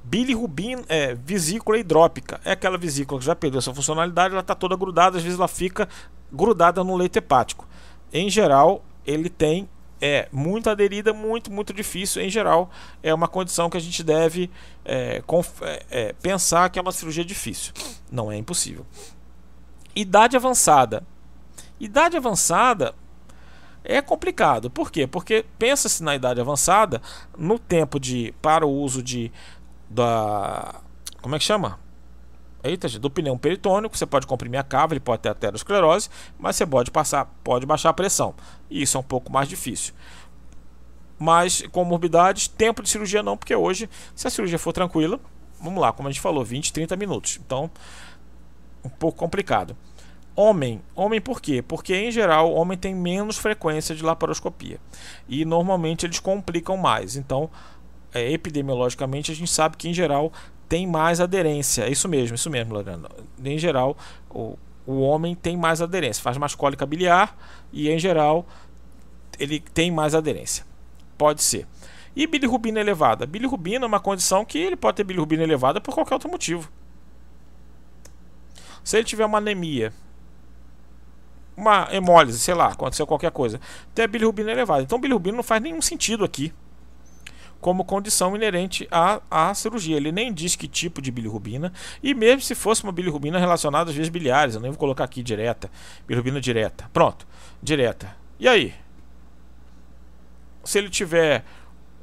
bilirrubina, 0.03 0.83
é, 0.89 1.13
vesícula 1.13 1.77
hidrópica, 1.77 2.41
é 2.43 2.53
aquela 2.53 2.77
vesícula 2.77 3.19
que 3.19 3.25
já 3.25 3.35
perdeu 3.35 3.61
sua 3.61 3.75
funcionalidade, 3.75 4.33
ela 4.33 4.41
está 4.41 4.55
toda 4.55 4.75
grudada, 4.75 5.17
às 5.17 5.23
vezes 5.23 5.37
ela 5.37 5.47
fica 5.47 5.87
grudada 6.31 6.83
no 6.83 6.95
leito 6.95 7.17
hepático. 7.17 7.67
Em 8.11 8.29
geral, 8.29 8.83
ele 9.05 9.29
tem 9.29 9.69
é 10.01 10.27
muito 10.31 10.69
aderida, 10.69 11.13
muito, 11.13 11.51
muito 11.51 11.71
difícil. 11.71 12.21
Em 12.21 12.29
geral, 12.29 12.71
é 13.03 13.13
uma 13.13 13.27
condição 13.27 13.69
que 13.69 13.77
a 13.77 13.81
gente 13.81 14.03
deve 14.03 14.49
é, 14.83 15.21
é, 15.61 15.85
é, 15.91 16.13
pensar 16.13 16.69
que 16.69 16.79
é 16.79 16.81
uma 16.81 16.91
cirurgia 16.91 17.23
difícil. 17.23 17.71
Não 18.11 18.31
é 18.31 18.35
impossível. 18.35 18.85
Idade 19.95 20.35
avançada. 20.35 21.03
Idade 21.79 22.17
avançada 22.17 22.95
é 23.83 24.01
complicado. 24.01 24.69
Por 24.69 24.91
quê? 24.91 25.05
Porque 25.05 25.45
pensa-se 25.59 26.03
na 26.03 26.15
idade 26.15 26.41
avançada, 26.41 27.01
no 27.37 27.59
tempo 27.59 27.99
de 27.99 28.33
para 28.41 28.65
o 28.65 28.71
uso 28.71 29.01
de 29.03 29.31
da 29.89 30.81
como 31.21 31.35
é 31.35 31.39
que 31.39 31.45
chama? 31.45 31.79
Eita, 32.63 32.87
do 32.99 33.09
pneu 33.09 33.37
peritônico, 33.37 33.97
você 33.97 34.05
pode 34.05 34.27
comprimir 34.27 34.59
a 34.59 34.63
cava, 34.63 34.93
ele 34.93 34.99
pode 34.99 35.23
ter 35.23 35.29
aterosclerose, 35.29 36.09
mas 36.37 36.55
você 36.55 36.65
pode 36.65 36.91
passar, 36.91 37.25
pode 37.43 37.65
baixar 37.65 37.89
a 37.89 37.93
pressão. 37.93 38.35
E 38.69 38.81
isso 38.81 38.97
é 38.97 38.99
um 38.99 39.03
pouco 39.03 39.31
mais 39.31 39.49
difícil. 39.49 39.93
Mas 41.17 41.61
comorbidades, 41.71 42.47
tempo 42.47 42.83
de 42.83 42.89
cirurgia 42.89 43.23
não, 43.23 43.35
porque 43.35 43.55
hoje, 43.55 43.89
se 44.15 44.27
a 44.27 44.29
cirurgia 44.29 44.59
for 44.59 44.73
tranquila, 44.73 45.19
vamos 45.59 45.81
lá, 45.81 45.91
como 45.91 46.07
a 46.07 46.11
gente 46.11 46.21
falou, 46.21 46.43
20, 46.43 46.71
30 46.73 46.95
minutos. 46.95 47.39
Então, 47.43 47.69
um 48.83 48.89
pouco 48.89 49.17
complicado. 49.17 49.75
Homem, 50.35 50.81
homem 50.95 51.19
por 51.19 51.41
quê? 51.41 51.61
Porque 51.61 51.93
em 51.93 52.09
geral 52.09 52.51
o 52.51 52.55
homem 52.55 52.77
tem 52.77 52.95
menos 52.95 53.37
frequência 53.37 53.93
de 53.93 54.01
laparoscopia 54.01 54.79
e 55.27 55.43
normalmente 55.43 56.05
eles 56.05 56.19
complicam 56.19 56.77
mais. 56.77 57.15
Então, 57.17 57.49
é, 58.13 58.31
epidemiologicamente 58.31 59.31
a 59.31 59.35
gente 59.35 59.51
sabe 59.51 59.77
que 59.77 59.89
em 59.89 59.93
geral 59.93 60.31
tem 60.71 60.87
mais 60.87 61.19
aderência. 61.19 61.83
É 61.83 61.89
isso 61.89 62.07
mesmo, 62.07 62.35
isso 62.35 62.49
mesmo, 62.49 62.73
Lorena. 62.73 63.09
Em 63.43 63.57
geral, 63.57 63.97
o, 64.29 64.57
o 64.87 65.01
homem 65.01 65.35
tem 65.35 65.57
mais 65.57 65.81
aderência, 65.81 66.23
faz 66.23 66.37
mais 66.37 66.55
cólica 66.55 66.85
biliar 66.85 67.37
e 67.73 67.89
em 67.89 67.99
geral 67.99 68.47
ele 69.37 69.59
tem 69.59 69.91
mais 69.91 70.15
aderência. 70.15 70.65
Pode 71.17 71.43
ser. 71.43 71.67
E 72.15 72.25
bilirrubina 72.25 72.79
elevada? 72.79 73.25
Bilirrubina 73.25 73.83
é 73.83 73.87
uma 73.87 73.99
condição 73.99 74.45
que 74.45 74.57
ele 74.57 74.77
pode 74.77 74.95
ter 74.95 75.03
bilirrubina 75.03 75.43
elevada 75.43 75.81
por 75.81 75.93
qualquer 75.93 76.13
outro 76.13 76.31
motivo. 76.31 76.71
Se 78.81 78.95
ele 78.95 79.03
tiver 79.03 79.25
uma 79.25 79.39
anemia, 79.39 79.91
uma 81.57 81.93
hemólise, 81.93 82.39
sei 82.39 82.53
lá, 82.53 82.67
aconteceu 82.67 83.05
qualquer 83.05 83.31
coisa, 83.31 83.59
tem 83.93 84.05
a 84.05 84.07
bilirrubina 84.07 84.49
elevada. 84.49 84.83
Então, 84.83 85.01
bilirrubina 85.01 85.35
não 85.35 85.43
faz 85.43 85.61
nenhum 85.61 85.81
sentido 85.81 86.23
aqui 86.23 86.53
como 87.61 87.85
condição 87.85 88.35
inerente 88.35 88.87
à, 88.91 89.21
à 89.29 89.53
cirurgia. 89.53 89.95
Ele 89.95 90.11
nem 90.11 90.33
diz 90.33 90.55
que 90.55 90.67
tipo 90.67 91.01
de 91.01 91.11
bilirrubina, 91.11 91.71
e 92.03 92.13
mesmo 92.13 92.41
se 92.41 92.55
fosse 92.55 92.83
uma 92.83 92.91
bilirrubina 92.91 93.39
relacionada 93.39 93.91
às 93.91 93.95
vezes 93.95 94.09
biliares, 94.09 94.55
eu 94.55 94.61
nem 94.61 94.71
vou 94.71 94.79
colocar 94.79 95.03
aqui 95.03 95.23
direta, 95.23 95.71
bilirrubina 96.07 96.41
direta. 96.41 96.89
Pronto, 96.91 97.25
direta. 97.61 98.17
E 98.39 98.47
aí? 98.47 98.73
Se 100.63 100.77
ele 100.77 100.89
tiver 100.89 101.45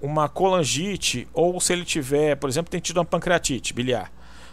uma 0.00 0.28
colangite 0.28 1.28
ou 1.34 1.60
se 1.60 1.72
ele 1.72 1.84
tiver, 1.84 2.36
por 2.36 2.48
exemplo, 2.48 2.70
tem 2.70 2.80
tido 2.80 2.98
uma 2.98 3.04
pancreatite 3.04 3.74
biliar. 3.74 4.12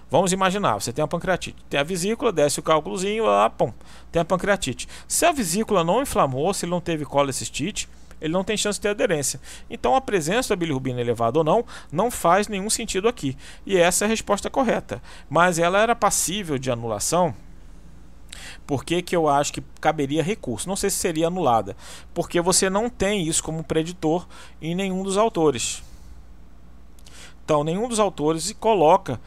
Vamos 0.10 0.32
imaginar, 0.32 0.76
você 0.76 0.94
tem 0.94 1.04
a 1.04 1.08
pancreatite, 1.08 1.58
tem 1.68 1.80
a 1.80 1.84
vesícula, 1.84 2.32
desce 2.32 2.60
o 2.60 2.64
cálculozinho, 2.64 3.26
lá, 3.26 3.50
pum, 3.50 3.74
tem 4.12 4.22
a 4.22 4.26
pancreatite. 4.26 4.88
Se 5.08 5.26
a 5.26 5.32
vesícula 5.32 5.84
não 5.84 6.02
inflamou, 6.02 6.54
se 6.54 6.66
ele 6.66 6.72
não 6.72 6.80
teve 6.80 7.06
colecistite, 7.06 7.90
ele 8.26 8.34
não 8.34 8.44
tem 8.44 8.58
chance 8.58 8.80
de 8.80 8.82
ter 8.82 8.90
aderência. 8.90 9.40
Então 9.70 9.96
a 9.96 10.02
presença 10.02 10.50
da 10.50 10.56
bilirrubina 10.56 11.00
elevada 11.00 11.38
ou 11.38 11.44
não 11.44 11.64
não 11.92 12.10
faz 12.10 12.48
nenhum 12.48 12.72
sentido 12.72 13.08
aqui. 13.08 13.38
E 13.66 13.78
essa 13.78 14.04
é 14.04 14.08
a 14.08 14.10
resposta 14.10 14.50
correta. 14.50 15.00
Mas 15.30 15.60
ela 15.60 15.80
era 15.80 15.96
passível 15.96 16.58
de 16.58 16.72
anulação. 16.72 17.36
Por 18.66 18.84
que, 18.84 19.04
que 19.04 19.16
eu 19.16 19.30
acho 19.30 19.54
que 19.54 19.64
caberia 19.80 20.24
recurso? 20.24 20.68
Não 20.68 20.76
sei 20.76 20.90
se 20.90 20.98
seria 20.98 21.28
anulada. 21.28 21.78
Porque 22.16 22.42
você 22.42 22.68
não 22.68 22.90
tem 22.90 23.28
isso 23.28 23.44
como 23.44 23.64
preditor 23.64 24.28
em 24.60 24.74
nenhum 24.74 25.04
dos 25.04 25.18
autores. 25.18 25.84
Então, 27.44 27.64
nenhum 27.64 27.88
dos 27.88 28.00
autores 28.00 28.52
coloca 28.54 29.22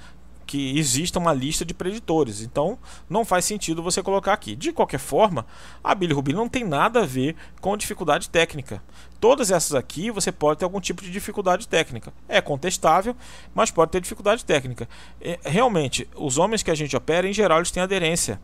que 0.49 0.79
exista 0.79 1.19
uma 1.19 1.35
lista 1.35 1.63
de 1.63 1.75
preditores. 1.75 2.41
Então, 2.41 2.79
não 3.09 3.23
faz 3.23 3.45
sentido 3.45 3.83
você 3.83 4.03
colocar 4.03 4.33
aqui. 4.33 4.57
De 4.57 4.73
qualquer 4.73 4.99
forma, 4.99 5.45
a 5.85 5.95
bilirrubina 5.95 6.39
não 6.39 6.49
tem 6.49 6.65
nada 6.65 7.03
a 7.03 7.07
ver 7.07 7.37
com 7.61 7.77
dificuldade 7.77 8.31
técnica. 8.31 8.83
Todas 9.21 9.51
essas 9.51 9.75
aqui 9.75 10.11
você 10.11 10.33
pode 10.33 10.61
ter 10.61 10.65
algum 10.65 10.81
tipo 10.81 11.03
de 11.03 11.11
dificuldade 11.11 11.69
técnica. 11.69 12.15
É 12.27 12.41
contestável, 12.41 13.15
mas 13.55 13.71
pode 13.71 13.93
ter 13.93 14.01
dificuldade 14.01 14.43
técnica. 14.43 14.89
É, 15.21 15.39
realmente, 15.45 16.09
os 16.17 16.39
homens 16.39 16.63
que 16.63 16.71
a 16.71 16.75
gente 16.75 16.97
opera, 16.97 17.29
em 17.29 17.33
geral, 17.35 17.59
eles 17.59 17.71
têm 17.71 17.83
aderência. 17.83 18.41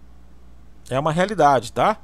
É 0.91 1.01
uma 1.01 1.11
realidade, 1.11 1.73
tá? 1.73 1.97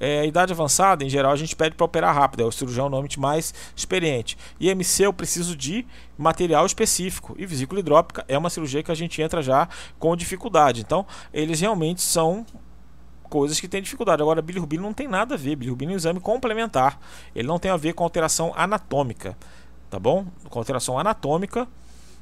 É, 0.00 0.24
idade 0.26 0.52
avançada, 0.52 1.04
em 1.04 1.08
geral, 1.08 1.32
a 1.32 1.36
gente 1.36 1.56
pede 1.56 1.74
para 1.74 1.84
operar 1.84 2.14
rápido, 2.14 2.42
é 2.42 2.46
o 2.46 2.52
cirurgião 2.52 2.84
normalmente 2.84 3.18
mais 3.18 3.52
experiente. 3.74 4.36
IMC 4.60 5.04
eu 5.04 5.12
preciso 5.12 5.56
de 5.56 5.86
material 6.16 6.64
específico. 6.64 7.34
E 7.38 7.44
vesícula 7.44 7.80
hidrópica 7.80 8.24
é 8.28 8.38
uma 8.38 8.50
cirurgia 8.50 8.82
que 8.82 8.92
a 8.92 8.94
gente 8.94 9.20
entra 9.20 9.42
já 9.42 9.68
com 9.98 10.14
dificuldade. 10.16 10.80
Então, 10.80 11.04
eles 11.32 11.60
realmente 11.60 12.00
são 12.00 12.46
coisas 13.28 13.60
que 13.60 13.68
têm 13.68 13.82
dificuldade. 13.82 14.22
Agora, 14.22 14.40
bilirrubina 14.40 14.82
não 14.82 14.94
tem 14.94 15.08
nada 15.08 15.34
a 15.34 15.38
ver. 15.38 15.56
Bilirrubina 15.56 15.92
é 15.92 15.94
um 15.94 15.96
exame 15.96 16.20
complementar. 16.20 17.00
Ele 17.34 17.48
não 17.48 17.58
tem 17.58 17.70
a 17.70 17.76
ver 17.76 17.92
com 17.92 18.04
alteração 18.04 18.52
anatômica, 18.56 19.36
tá 19.90 19.98
bom? 19.98 20.26
Com 20.48 20.58
alteração 20.58 20.98
anatômica 20.98 21.66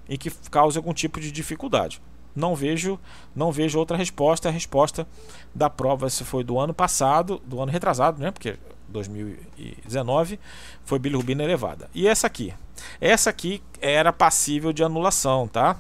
e 0.09 0.17
que 0.17 0.31
cause 0.51 0.79
algum 0.79 0.95
tipo 0.95 1.21
de 1.21 1.31
dificuldade 1.31 2.01
não 2.37 2.55
vejo 2.55 3.01
não 3.35 3.51
vejo 3.51 3.79
outra 3.79 3.97
resposta. 3.97 4.49
A 4.49 4.53
resposta 4.53 5.07
da 5.55 5.71
prova 5.71 6.09
se 6.11 6.23
foi 6.23 6.45
do 6.45 6.59
ano 6.59 6.75
passado, 6.75 7.41
do 7.45 7.61
ano 7.61 7.73
retrasado, 7.73 8.21
né? 8.21 8.31
Porque 8.31 8.57
2019 8.89 10.39
foi 10.85 10.99
bilirrubina 10.99 11.43
elevada. 11.43 11.89
E 11.95 12.07
essa 12.07 12.27
aqui, 12.27 12.55
essa 13.01 13.31
aqui 13.31 13.63
era 13.81 14.13
passível 14.13 14.73
de 14.73 14.85
anulação, 14.85 15.49
tá? 15.49 15.77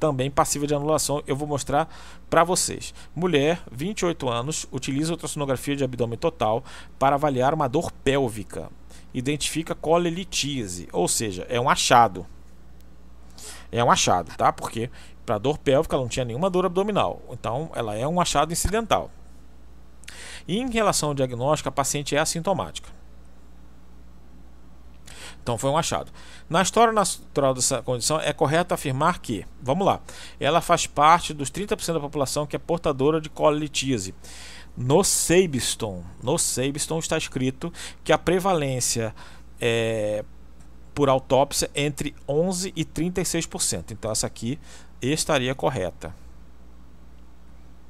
Também 0.00 0.30
passível 0.30 0.66
de 0.66 0.74
anulação, 0.74 1.22
eu 1.26 1.34
vou 1.34 1.46
mostrar 1.46 1.92
para 2.30 2.44
vocês. 2.44 2.94
Mulher, 3.14 3.60
28 3.70 4.28
anos, 4.28 4.66
utiliza 4.70 5.12
ultrassonografia 5.12 5.74
de 5.74 5.82
abdômen 5.82 6.18
total 6.18 6.62
para 6.98 7.16
avaliar 7.16 7.52
uma 7.52 7.68
dor 7.68 7.90
pélvica. 7.90 8.70
Identifica 9.12 9.74
colelitíase, 9.74 10.88
ou 10.92 11.08
seja, 11.08 11.46
é 11.48 11.60
um 11.60 11.68
achado. 11.68 12.26
É 13.72 13.82
um 13.82 13.90
achado, 13.90 14.34
tá? 14.36 14.52
Porque 14.52 14.90
para 15.28 15.36
dor 15.36 15.58
pélvica, 15.58 15.94
ela 15.94 16.02
não 16.02 16.08
tinha 16.08 16.24
nenhuma 16.24 16.48
dor 16.48 16.64
abdominal. 16.64 17.20
Então, 17.30 17.70
ela 17.74 17.94
é 17.94 18.08
um 18.08 18.18
achado 18.18 18.50
incidental. 18.50 19.10
E 20.46 20.56
em 20.56 20.70
relação 20.70 21.10
ao 21.10 21.14
diagnóstico, 21.14 21.68
a 21.68 21.72
paciente 21.72 22.16
é 22.16 22.18
assintomática. 22.18 22.88
Então 25.42 25.58
foi 25.58 25.68
um 25.68 25.76
achado. 25.76 26.10
Na 26.48 26.62
história 26.62 26.94
natural 26.94 27.52
dessa 27.52 27.82
condição, 27.82 28.18
é 28.20 28.32
correto 28.32 28.72
afirmar 28.72 29.18
que, 29.18 29.46
vamos 29.62 29.86
lá, 29.86 30.00
ela 30.40 30.62
faz 30.62 30.86
parte 30.86 31.34
dos 31.34 31.50
30% 31.50 31.92
da 31.92 32.00
população 32.00 32.46
que 32.46 32.56
é 32.56 32.58
portadora 32.58 33.20
de 33.20 33.28
colelitíase. 33.28 34.14
No 34.76 35.04
Sabiston, 35.04 36.04
no 36.22 36.38
Sabiston 36.38 36.98
está 36.98 37.18
escrito 37.18 37.70
que 38.02 38.12
a 38.12 38.18
prevalência 38.18 39.14
é, 39.60 40.24
por 40.94 41.08
autópsia 41.08 41.70
entre 41.74 42.12
11 42.26 42.72
e 42.74 42.84
36%. 42.84 43.92
Então 43.92 44.10
essa 44.10 44.26
aqui 44.26 44.58
estaria 45.02 45.54
correta. 45.54 46.14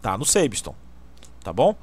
Tá 0.01 0.17
no 0.17 0.25
Sabiston, 0.25 0.75
tá 1.43 1.53
bom? 1.53 1.75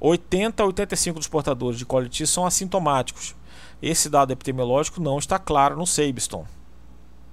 80 0.00 0.62
a 0.62 0.66
85 0.66 1.18
dos 1.18 1.28
portadores 1.28 1.78
de 1.78 1.86
colitis 1.86 2.30
são 2.30 2.46
assintomáticos. 2.46 3.34
Esse 3.82 4.08
dado 4.08 4.32
epidemiológico 4.32 5.00
não 5.00 5.18
está 5.18 5.38
claro 5.38 5.76
no 5.76 5.86
Sabiston. 5.86 6.46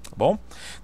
Tá 0.04 0.12
bom? 0.16 0.38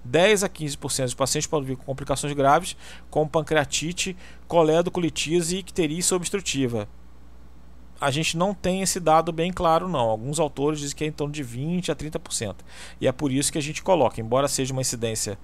10 0.04 0.44
a 0.44 0.48
15% 0.48 1.04
dos 1.04 1.14
pacientes 1.14 1.46
podem 1.46 1.68
vir 1.68 1.76
com 1.76 1.84
complicações 1.84 2.32
graves, 2.32 2.76
como 3.10 3.28
pancreatite, 3.28 4.16
coledocolitíase 4.46 5.56
e 5.56 5.58
icterícia 5.60 6.16
obstrutiva. 6.16 6.88
A 8.00 8.10
gente 8.12 8.36
não 8.36 8.54
tem 8.54 8.80
esse 8.80 9.00
dado 9.00 9.32
bem 9.32 9.52
claro, 9.52 9.88
não. 9.88 10.08
Alguns 10.08 10.38
autores 10.38 10.78
dizem 10.78 10.96
que 10.96 11.04
é 11.04 11.06
em 11.08 11.12
torno 11.12 11.32
de 11.32 11.42
20 11.42 11.90
a 11.90 11.96
30%. 11.96 12.56
E 13.00 13.08
é 13.08 13.12
por 13.12 13.32
isso 13.32 13.50
que 13.50 13.58
a 13.58 13.62
gente 13.62 13.82
coloca, 13.82 14.20
embora 14.20 14.46
seja 14.46 14.72
uma 14.72 14.82
incidência 14.82 15.36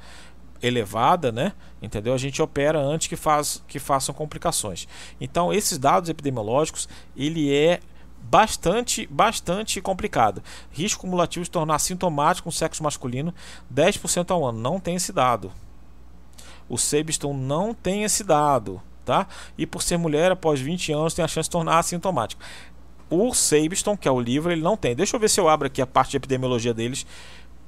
elevada, 0.67 1.31
né? 1.31 1.53
Entendeu? 1.83 2.15
A 2.15 2.19
gente 2.19 2.41
opera 2.41 2.81
antes 2.81 3.07
que, 3.07 3.17
faz, 3.17 3.63
que 3.69 3.79
façam 3.79 4.15
complicações. 4.15 4.89
Então, 5.21 5.53
esses 5.53 5.79
dados 5.79 6.09
epidemiológicos, 6.09 6.89
ele 7.17 7.55
é 7.55 7.81
bastante, 8.23 9.07
bastante 9.07 9.81
complicado. 9.81 10.43
Risco 10.71 11.03
cumulativo 11.03 11.45
de 11.45 11.51
tornar 11.51 11.79
sintomático 11.79 12.49
um 12.49 12.53
sexo 12.53 12.83
masculino 12.83 13.35
10% 13.73 14.31
ao 14.31 14.45
ano. 14.45 14.59
Não 14.59 14.81
tem 14.81 14.97
esse 14.97 15.13
dado. 15.13 15.53
O 16.69 16.79
Sebiston 16.79 17.35
não 17.35 17.75
tem 17.75 18.05
esse 18.05 18.25
dado, 18.25 18.81
tá? 19.05 19.27
E 19.59 19.67
por 19.67 19.83
ser 19.83 19.99
mulher, 19.99 20.33
após 20.33 20.61
20 20.61 20.93
anos, 20.93 21.15
tem 21.15 21.25
a 21.25 21.29
chance 21.29 21.49
de 21.49 21.53
tornar 21.53 21.79
assintomático. 21.79 22.43
O 23.11 23.35
Sabiston, 23.35 23.97
que 23.97 24.09
é 24.09 24.11
o 24.11 24.19
livro, 24.19 24.51
ele 24.51 24.63
não 24.63 24.77
tem. 24.77 24.97
Deixa 24.97 25.15
eu 25.15 25.21
ver 25.21 25.29
se 25.29 25.39
eu 25.39 25.49
abro 25.49 25.67
aqui 25.67 25.83
a 25.83 25.87
parte 25.87 26.13
de 26.13 26.17
epidemiologia 26.17 26.73
deles 26.73 27.07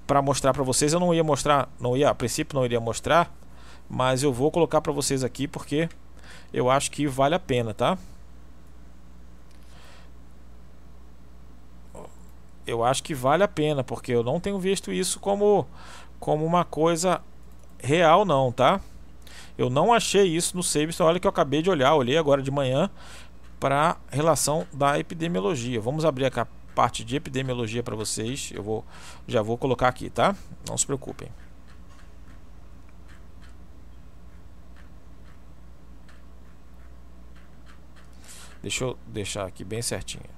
para 0.06 0.22
mostrar 0.22 0.52
para 0.52 0.62
vocês. 0.62 0.92
Eu 0.92 1.00
não 1.00 1.12
ia 1.12 1.24
mostrar, 1.24 1.68
não 1.80 1.96
ia, 1.96 2.10
a 2.10 2.14
princípio 2.14 2.56
não 2.56 2.64
iria 2.64 2.80
mostrar, 2.80 3.32
mas 3.88 4.22
eu 4.22 4.32
vou 4.32 4.50
colocar 4.50 4.80
para 4.80 4.92
vocês 4.92 5.24
aqui 5.24 5.48
porque 5.48 5.88
eu 6.52 6.70
acho 6.70 6.90
que 6.90 7.06
vale 7.06 7.34
a 7.34 7.38
pena, 7.38 7.74
tá? 7.74 7.98
Eu 12.66 12.84
acho 12.84 13.02
que 13.02 13.14
vale 13.14 13.44
a 13.44 13.48
pena, 13.48 13.84
porque 13.84 14.12
eu 14.12 14.24
não 14.24 14.40
tenho 14.40 14.58
visto 14.58 14.92
isso 14.92 15.20
como 15.20 15.66
como 16.18 16.44
uma 16.46 16.64
coisa 16.64 17.20
real 17.78 18.24
não, 18.24 18.50
tá? 18.50 18.80
Eu 19.58 19.70
não 19.70 19.92
achei 19.92 20.24
isso 20.24 20.56
no 20.56 20.62
Sabeston, 20.62 21.04
olha 21.04 21.20
que 21.20 21.26
eu 21.26 21.30
acabei 21.30 21.62
de 21.62 21.70
olhar, 21.70 21.94
olhei 21.94 22.16
agora 22.18 22.42
de 22.42 22.50
manhã 22.50 22.90
para 23.60 23.96
relação 24.10 24.66
da 24.72 24.98
epidemiologia. 24.98 25.80
Vamos 25.80 26.04
abrir 26.04 26.26
a 26.26 26.30
capa 26.30 26.50
parte 26.76 27.02
de 27.02 27.16
epidemiologia 27.16 27.82
para 27.82 27.96
vocês. 27.96 28.52
Eu 28.54 28.62
vou 28.62 28.84
já 29.26 29.40
vou 29.42 29.56
colocar 29.56 29.88
aqui, 29.88 30.10
tá? 30.10 30.36
Não 30.68 30.76
se 30.76 30.86
preocupem. 30.86 31.28
Deixa 38.62 38.84
eu 38.84 38.98
deixar 39.06 39.46
aqui 39.46 39.64
bem 39.64 39.80
certinho. 39.80 40.36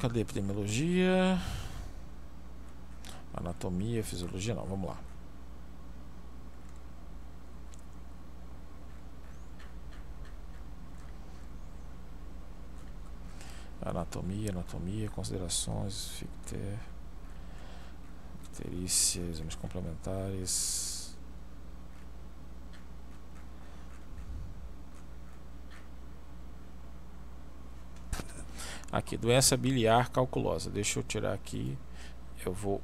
Cadê 0.00 0.20
epidemiologia? 0.20 1.38
Anatomia, 3.34 4.04
fisiologia, 4.04 4.54
não, 4.54 4.64
vamos 4.64 4.88
lá. 4.88 5.13
Anatomia, 14.14 14.50
anatomia, 14.50 15.10
considerações, 15.10 16.10
ficter, 16.10 16.78
ficterícia, 18.42 19.20
exames 19.22 19.56
complementares. 19.56 21.16
Aqui, 28.92 29.16
doença 29.16 29.56
biliar 29.56 30.10
calculosa. 30.10 30.70
Deixa 30.70 31.00
eu 31.00 31.02
tirar 31.02 31.32
aqui. 31.32 31.76
Eu 32.46 32.52
vou 32.52 32.80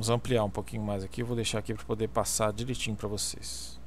Vamos 0.00 0.08
ampliar 0.08 0.44
um 0.44 0.50
pouquinho 0.50 0.82
mais 0.82 1.04
aqui. 1.04 1.22
Vou 1.22 1.36
deixar 1.36 1.58
aqui 1.58 1.74
para 1.74 1.84
poder 1.84 2.08
passar 2.08 2.54
direitinho 2.54 2.96
para 2.96 3.06
vocês. 3.06 3.78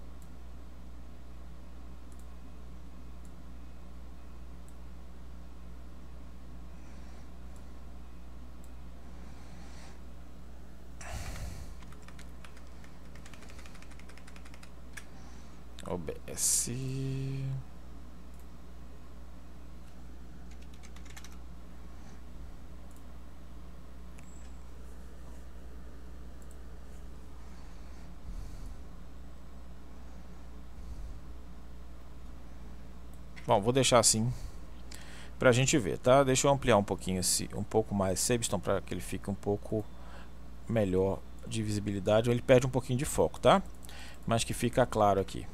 OBS. 15.88 16.70
Bom, 33.54 33.62
vou 33.62 33.72
deixar 33.72 34.00
assim 34.00 34.34
para 35.38 35.52
a 35.52 35.54
gente 35.54 35.78
ver, 35.78 36.00
tá? 36.00 36.24
Deixa 36.24 36.48
eu 36.48 36.52
ampliar 36.52 36.76
um 36.76 36.84
pouquinho 36.84 37.20
esse, 37.20 37.48
um 37.54 37.62
pouco 37.62 37.94
mais 37.94 38.20
Sebston 38.20 38.60
para 38.60 38.82
que 38.82 38.92
ele 38.92 39.00
fique 39.00 39.30
um 39.30 39.36
pouco 39.36 39.86
melhor 40.68 41.20
de 41.46 41.62
visibilidade. 41.62 42.32
Ele 42.32 42.42
perde 42.42 42.66
um 42.66 42.70
pouquinho 42.72 42.98
de 42.98 43.06
foco, 43.06 43.40
tá? 43.40 43.62
Mas 44.26 44.44
que 44.44 44.56
fica 44.56 44.88
claro 44.88 45.22
aqui. 45.22 45.46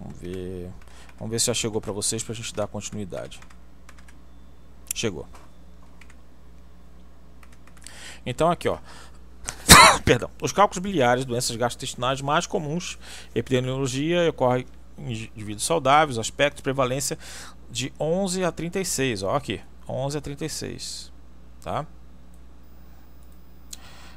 Vamos 0.00 0.18
ver, 0.18 0.70
vamos 1.18 1.32
ver 1.32 1.38
se 1.38 1.48
já 1.48 1.54
chegou 1.54 1.82
para 1.82 1.92
vocês 1.92 2.22
para 2.22 2.32
a 2.32 2.36
gente 2.36 2.54
dar 2.54 2.66
continuidade. 2.66 3.40
Chegou. 4.94 5.28
Então 8.24 8.50
aqui, 8.50 8.70
ó. 8.70 8.78
Perdão. 10.02 10.30
Os 10.40 10.50
cálculos 10.50 10.82
biliares, 10.82 11.26
doenças 11.26 11.54
gastrointestinais 11.56 12.22
mais 12.22 12.46
comuns, 12.46 12.98
epidemiologia 13.34 14.30
ocorre 14.30 14.66
indivíduos 14.98 15.64
saudáveis, 15.64 16.18
aspecto, 16.18 16.62
prevalência 16.62 17.18
de 17.70 17.92
11 17.98 18.44
a 18.44 18.52
36, 18.52 19.22
ó, 19.22 19.36
aqui, 19.36 19.60
11 19.88 20.18
a 20.18 20.20
36, 20.20 21.12
tá? 21.62 21.86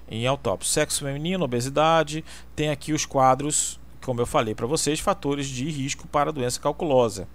Em 0.09 0.25
autópsia, 0.25 0.73
sexo 0.73 1.03
feminino, 1.03 1.43
obesidade, 1.43 2.23
tem 2.55 2.69
aqui 2.69 2.93
os 2.93 3.05
quadros, 3.05 3.79
como 4.01 4.21
eu 4.21 4.25
falei 4.25 4.55
para 4.55 4.65
vocês, 4.65 4.99
fatores 4.99 5.47
de 5.47 5.69
risco 5.69 6.07
para 6.07 6.29
a 6.29 6.33
doença 6.33 6.59
calculosa. 6.61 7.27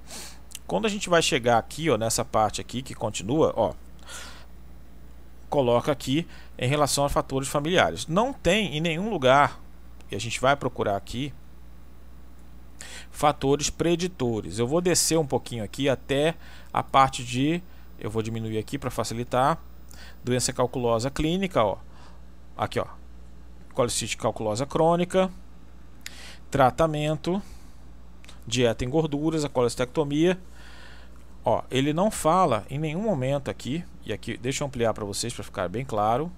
Quando 0.66 0.86
a 0.86 0.88
gente 0.88 1.10
vai 1.10 1.20
chegar 1.20 1.58
aqui, 1.58 1.90
ó, 1.90 1.98
nessa 1.98 2.24
parte 2.24 2.60
aqui 2.60 2.80
que 2.80 2.94
continua, 2.94 3.52
ó, 3.56 3.74
coloca 5.50 5.92
aqui 5.92 6.26
em 6.58 6.66
relação 6.66 7.04
aos 7.04 7.12
fatores 7.12 7.46
familiares. 7.46 8.06
Não 8.06 8.32
tem 8.32 8.74
em 8.74 8.80
nenhum 8.80 9.10
lugar, 9.10 9.60
e 10.10 10.16
a 10.16 10.18
gente 10.18 10.40
vai 10.40 10.56
procurar 10.56 10.96
aqui, 10.96 11.34
fatores 13.12 13.70
preditores. 13.70 14.58
Eu 14.58 14.66
vou 14.66 14.80
descer 14.80 15.18
um 15.18 15.26
pouquinho 15.26 15.62
aqui 15.62 15.88
até 15.88 16.34
a 16.72 16.82
parte 16.82 17.22
de, 17.22 17.62
eu 18.00 18.10
vou 18.10 18.22
diminuir 18.22 18.58
aqui 18.58 18.78
para 18.78 18.90
facilitar, 18.90 19.60
doença 20.24 20.52
calculosa 20.52 21.10
clínica, 21.10 21.62
ó. 21.62 21.76
Aqui, 22.56 22.80
ó. 22.80 22.86
Colicite 23.74 24.16
calculosa 24.16 24.66
crônica, 24.66 25.30
tratamento, 26.50 27.40
dieta 28.46 28.84
em 28.84 28.88
gorduras, 28.88 29.44
a 29.44 29.48
colestectomia. 29.48 30.38
Ó, 31.44 31.62
ele 31.70 31.92
não 31.92 32.10
fala 32.10 32.64
em 32.70 32.78
nenhum 32.78 33.02
momento 33.02 33.50
aqui, 33.50 33.84
e 34.04 34.12
aqui 34.12 34.36
deixa 34.36 34.64
eu 34.64 34.68
ampliar 34.68 34.94
para 34.94 35.04
vocês 35.04 35.32
para 35.32 35.44
ficar 35.44 35.68
bem 35.68 35.84
claro. 35.84 36.32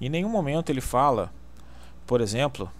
Em 0.00 0.08
nenhum 0.08 0.28
momento 0.28 0.70
ele 0.70 0.80
fala, 0.80 1.32
por 2.06 2.20
exemplo, 2.20 2.70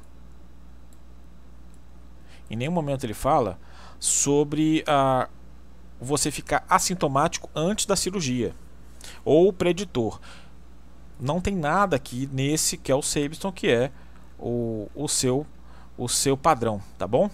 em 2.50 2.56
nenhum 2.56 2.72
momento 2.72 3.04
ele 3.04 3.14
fala 3.14 3.58
sobre 3.98 4.82
uh, 4.82 5.28
você 6.00 6.30
ficar 6.30 6.64
assintomático 6.68 7.50
antes 7.54 7.86
da 7.86 7.96
cirurgia 7.96 8.54
ou 9.24 9.52
preditor. 9.52 10.20
Não 11.20 11.40
tem 11.40 11.56
nada 11.56 11.96
aqui 11.96 12.28
nesse 12.32 12.76
que 12.76 12.92
é 12.92 12.94
o 12.94 13.02
Sabiston, 13.02 13.50
que 13.50 13.68
é 13.68 13.90
o, 14.38 14.88
o, 14.94 15.08
seu, 15.08 15.46
o 15.96 16.08
seu 16.08 16.36
padrão, 16.36 16.80
tá 16.96 17.06
bom? 17.06 17.28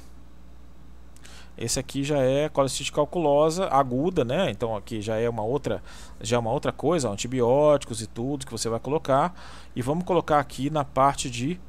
Esse 1.57 1.79
aqui 1.79 2.03
já 2.03 2.19
é 2.19 2.49
colecistite 2.49 2.91
calculosa 2.91 3.69
aguda, 3.69 4.25
né? 4.25 4.51
Então 4.51 4.75
aqui 4.75 5.01
já 5.01 5.17
é 5.17 5.29
uma 5.29 5.43
outra, 5.43 5.83
já 6.21 6.37
é 6.37 6.39
uma 6.39 6.51
outra 6.51 6.73
coisa, 6.73 7.09
antibióticos 7.09 8.03
e 8.03 8.07
tudo 8.09 8.45
que 8.45 8.51
você 8.51 8.69
vai 8.69 8.81
colocar. 8.81 9.35
E 9.77 9.81
vamos 9.81 10.05
colocar 10.05 10.41
aqui 10.41 10.69
na 10.69 10.85
parte 10.85 11.31
de 11.31 11.61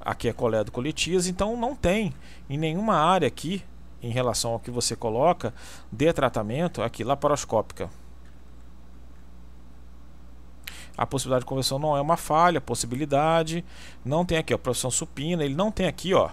aqui 0.00 0.28
é 0.28 0.32
coledo 0.32 0.72
coletias, 0.72 1.26
então 1.26 1.56
não 1.56 1.74
tem 1.74 2.14
em 2.48 2.56
nenhuma 2.56 2.94
área 2.94 3.28
aqui, 3.28 3.62
em 4.02 4.10
relação 4.10 4.52
ao 4.52 4.60
que 4.60 4.70
você 4.70 4.94
coloca, 4.94 5.52
de 5.90 6.12
tratamento 6.12 6.82
aqui 6.82 7.02
laparoscópica. 7.02 7.90
A 10.96 11.06
possibilidade 11.06 11.42
de 11.42 11.46
conversão 11.46 11.78
não 11.78 11.96
é 11.96 12.00
uma 12.00 12.16
falha, 12.16 12.60
possibilidade. 12.60 13.64
Não 14.04 14.24
tem 14.24 14.36
aqui, 14.36 14.52
ó, 14.52 14.58
profissão 14.58 14.90
supina. 14.90 15.44
Ele 15.44 15.54
não 15.54 15.70
tem 15.70 15.86
aqui, 15.86 16.12
ó. 16.12 16.30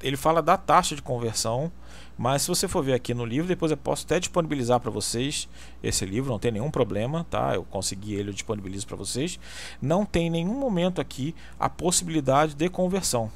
Ele 0.00 0.16
fala 0.16 0.40
da 0.40 0.56
taxa 0.56 0.94
de 0.94 1.02
conversão 1.02 1.72
mas 2.18 2.42
se 2.42 2.48
você 2.48 2.66
for 2.66 2.82
ver 2.82 2.94
aqui 2.94 3.12
no 3.12 3.26
livro, 3.26 3.46
depois 3.46 3.70
eu 3.70 3.76
posso 3.76 4.06
até 4.06 4.18
disponibilizar 4.18 4.80
para 4.80 4.90
vocês 4.90 5.48
esse 5.82 6.06
livro, 6.06 6.30
não 6.30 6.38
tem 6.38 6.50
nenhum 6.50 6.70
problema, 6.70 7.26
tá? 7.28 7.54
Eu 7.54 7.64
consegui 7.64 8.14
ele, 8.14 8.30
eu 8.30 8.34
disponibilizo 8.34 8.86
para 8.86 8.96
vocês. 8.96 9.38
Não 9.82 10.06
tem 10.06 10.30
nenhum 10.30 10.58
momento 10.58 11.00
aqui 11.00 11.34
a 11.60 11.68
possibilidade 11.68 12.54
de 12.54 12.68
conversão. 12.70 13.30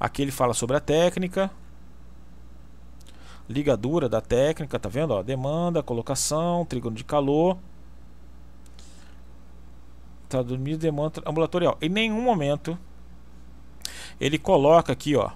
Aqui 0.00 0.22
ele 0.22 0.30
fala 0.30 0.54
sobre 0.54 0.76
a 0.76 0.80
técnica, 0.80 1.50
ligadura 3.46 4.08
da 4.08 4.22
técnica, 4.22 4.78
tá 4.78 4.88
vendo? 4.88 5.12
Ó, 5.12 5.22
demanda, 5.22 5.82
colocação, 5.82 6.64
trígono 6.64 6.96
de 6.96 7.04
calor, 7.04 7.58
tá 10.30 10.42
dormindo 10.42 10.78
demanda 10.78 11.22
ambulatorial. 11.26 11.76
Em 11.82 11.90
nenhum 11.90 12.22
momento 12.22 12.78
ele 14.18 14.38
coloca 14.38 14.94
aqui, 14.94 15.14
ó, 15.14 15.30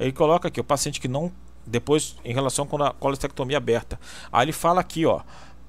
ele 0.00 0.12
coloca 0.12 0.48
aqui 0.48 0.60
o 0.60 0.64
paciente 0.64 1.00
que 1.00 1.08
não 1.08 1.30
depois 1.66 2.16
em 2.24 2.32
relação 2.32 2.66
com 2.66 2.82
a 2.82 2.92
colestectomia 2.92 3.58
aberta. 3.58 4.00
Aí 4.32 4.46
ele 4.46 4.52
fala 4.52 4.80
aqui, 4.80 5.06
ó, 5.06 5.20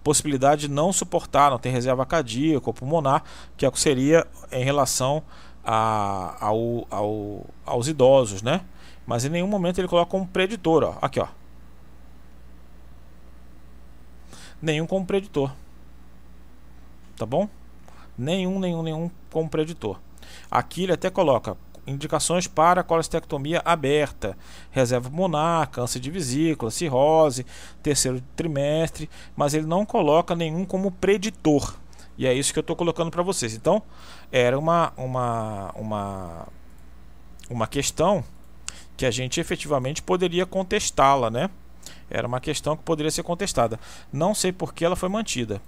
possibilidade 0.03 0.61
de 0.61 0.73
não 0.73 0.91
suportar, 0.91 1.51
não 1.51 1.59
tem 1.59 1.71
reserva 1.71 2.05
cardíaca 2.05 2.67
ou 2.67 2.73
pulmonar, 2.73 3.23
que 3.55 3.65
é 3.65 3.71
que 3.71 3.79
seria 3.79 4.25
em 4.51 4.63
relação 4.63 5.21
a, 5.63 6.37
ao, 6.39 6.87
ao, 6.89 7.45
aos 7.65 7.87
idosos, 7.87 8.41
né? 8.41 8.61
Mas 9.05 9.25
em 9.25 9.29
nenhum 9.29 9.47
momento 9.47 9.79
ele 9.79 9.87
coloca 9.87 10.09
como 10.09 10.27
preditor, 10.27 10.83
ó. 10.83 10.97
Aqui, 11.01 11.19
ó. 11.19 11.27
nenhum 14.61 14.85
como 14.85 15.05
preditor. 15.05 15.51
Tá 17.17 17.25
bom? 17.25 17.49
Nenhum, 18.17 18.59
nenhum, 18.59 18.83
nenhum 18.83 19.11
como 19.29 19.49
preditor. 19.49 19.99
Aqui 20.49 20.83
ele 20.83 20.93
até 20.93 21.09
coloca 21.09 21.57
indicações 21.91 22.47
para 22.47 22.83
colestectomia 22.83 23.61
aberta, 23.63 24.37
reserva 24.71 25.09
pulmonar, 25.09 25.69
câncer 25.69 25.99
de 25.99 26.09
vesícula, 26.09 26.71
cirrose, 26.71 27.45
terceiro 27.83 28.21
trimestre, 28.35 29.09
mas 29.35 29.53
ele 29.53 29.65
não 29.65 29.85
coloca 29.85 30.35
nenhum 30.35 30.65
como 30.65 30.91
preditor. 30.91 31.75
E 32.17 32.25
é 32.25 32.33
isso 32.33 32.53
que 32.53 32.59
eu 32.59 32.61
estou 32.61 32.75
colocando 32.75 33.11
para 33.11 33.23
vocês. 33.23 33.53
Então, 33.53 33.81
era 34.31 34.57
uma, 34.57 34.93
uma, 34.97 35.71
uma, 35.75 36.47
uma 37.49 37.67
questão 37.67 38.23
que 38.95 39.05
a 39.05 39.11
gente 39.11 39.39
efetivamente 39.39 40.01
poderia 40.01 40.45
contestá-la, 40.45 41.29
né? 41.29 41.49
Era 42.09 42.27
uma 42.27 42.39
questão 42.39 42.75
que 42.75 42.83
poderia 42.83 43.09
ser 43.09 43.23
contestada. 43.23 43.79
Não 44.11 44.35
sei 44.35 44.51
por 44.51 44.73
que 44.73 44.85
ela 44.85 44.95
foi 44.95 45.09
mantida 45.09 45.61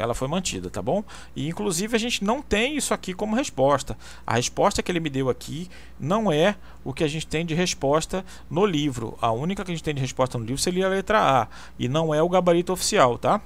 ela 0.00 0.14
foi 0.14 0.26
mantida, 0.26 0.70
tá 0.70 0.80
bom? 0.80 1.04
E 1.36 1.46
inclusive 1.46 1.94
a 1.94 1.98
gente 1.98 2.24
não 2.24 2.40
tem 2.40 2.74
isso 2.74 2.94
aqui 2.94 3.12
como 3.12 3.36
resposta. 3.36 3.96
A 4.26 4.36
resposta 4.36 4.82
que 4.82 4.90
ele 4.90 4.98
me 4.98 5.10
deu 5.10 5.28
aqui 5.28 5.68
não 5.98 6.32
é 6.32 6.56
o 6.82 6.94
que 6.94 7.04
a 7.04 7.08
gente 7.08 7.26
tem 7.26 7.44
de 7.44 7.54
resposta 7.54 8.24
no 8.48 8.64
livro. 8.64 9.18
A 9.20 9.30
única 9.30 9.62
que 9.62 9.70
a 9.70 9.74
gente 9.74 9.84
tem 9.84 9.94
de 9.94 10.00
resposta 10.00 10.38
no 10.38 10.44
livro 10.44 10.60
seria 10.60 10.86
a 10.86 10.88
letra 10.88 11.42
A 11.42 11.48
e 11.78 11.86
não 11.86 12.14
é 12.14 12.22
o 12.22 12.28
gabarito 12.30 12.72
oficial, 12.72 13.18
tá? 13.18 13.42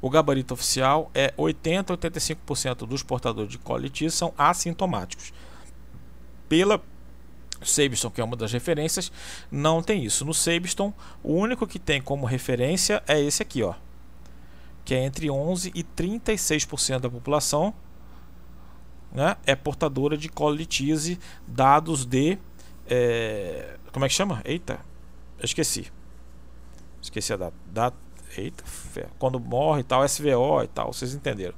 O 0.00 0.08
gabarito 0.08 0.54
oficial 0.54 1.10
é 1.14 1.34
80 1.36 1.92
a 1.92 1.96
85% 1.98 2.86
dos 2.86 3.02
portadores 3.02 3.50
de 3.50 3.58
colitis 3.58 4.14
são 4.14 4.32
assintomáticos. 4.38 5.34
Pela 6.48 6.82
Sabiston, 7.62 8.10
que 8.10 8.20
é 8.22 8.24
uma 8.24 8.36
das 8.36 8.52
referências, 8.52 9.12
não 9.50 9.82
tem 9.82 10.02
isso. 10.02 10.24
No 10.24 10.32
Sabiston, 10.32 10.94
o 11.22 11.34
único 11.34 11.66
que 11.66 11.78
tem 11.78 12.00
como 12.00 12.26
referência 12.26 13.02
é 13.06 13.20
esse 13.20 13.42
aqui, 13.42 13.62
ó 13.62 13.74
que 14.84 14.94
é 14.94 15.04
entre 15.04 15.30
11 15.30 15.72
e 15.74 15.82
36% 15.82 17.00
da 17.00 17.10
população, 17.10 17.74
né, 19.12 19.36
é 19.46 19.54
portadora 19.54 20.16
de 20.16 20.28
colitise, 20.28 21.18
dados 21.46 22.04
de. 22.04 22.38
É, 22.86 23.76
como 23.92 24.04
é 24.04 24.08
que 24.08 24.14
chama? 24.14 24.42
Eita, 24.44 24.80
eu 25.38 25.44
esqueci. 25.44 25.90
Esqueci 27.00 27.32
a 27.32 27.36
data. 27.36 27.56
data 27.66 27.96
eita, 28.36 28.64
quando 29.18 29.38
morre 29.38 29.80
e 29.80 29.84
tal, 29.84 30.06
SVO 30.06 30.62
e 30.62 30.68
tal, 30.68 30.92
vocês 30.92 31.14
entenderam. 31.14 31.54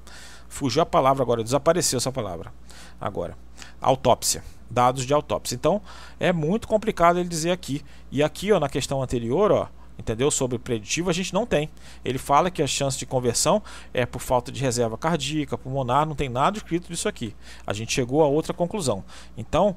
Fugiu 0.49 0.83
a 0.83 0.87
palavra 0.87 1.23
agora, 1.23 1.43
desapareceu 1.43 1.97
essa 1.97 2.13
palavra. 2.13 2.53
Agora, 3.01 3.37
autópsia, 3.81 4.45
dados 4.71 5.05
de 5.05 5.13
autópsia. 5.13 5.55
Então, 5.55 5.83
é 6.19 6.33
muito 6.33 6.69
complicado 6.69 7.19
ele 7.19 7.29
dizer 7.29 7.51
aqui. 7.51 7.83
E 8.11 8.23
aqui, 8.23 8.53
ó, 8.53 8.61
na 8.61 8.69
questão 8.69 9.03
anterior, 9.03 9.53
ó, 9.53 9.69
entendeu? 9.99 10.31
Sobre 10.31 10.59
preditivo, 10.59 11.11
a 11.11 11.13
gente 11.13 11.33
não 11.33 11.47
tem. 11.47 11.71
Ele 12.05 12.19
fala 12.19 12.51
que 12.51 12.63
a 12.63 12.67
chance 12.67 12.99
de 12.99 13.07
conversão 13.07 13.63
é 13.93 14.05
por 14.05 14.21
falta 14.21 14.53
de 14.53 14.61
reserva 14.61 14.97
cardíaca, 14.97 15.57
pulmonar, 15.57 16.07
não 16.07 16.15
tem 16.15 16.29
nada 16.29 16.59
escrito 16.59 16.89
disso 16.89 17.09
aqui. 17.09 17.35
A 17.67 17.73
gente 17.73 17.93
chegou 17.93 18.23
a 18.23 18.27
outra 18.27 18.53
conclusão. 18.53 19.05
Então, 19.37 19.77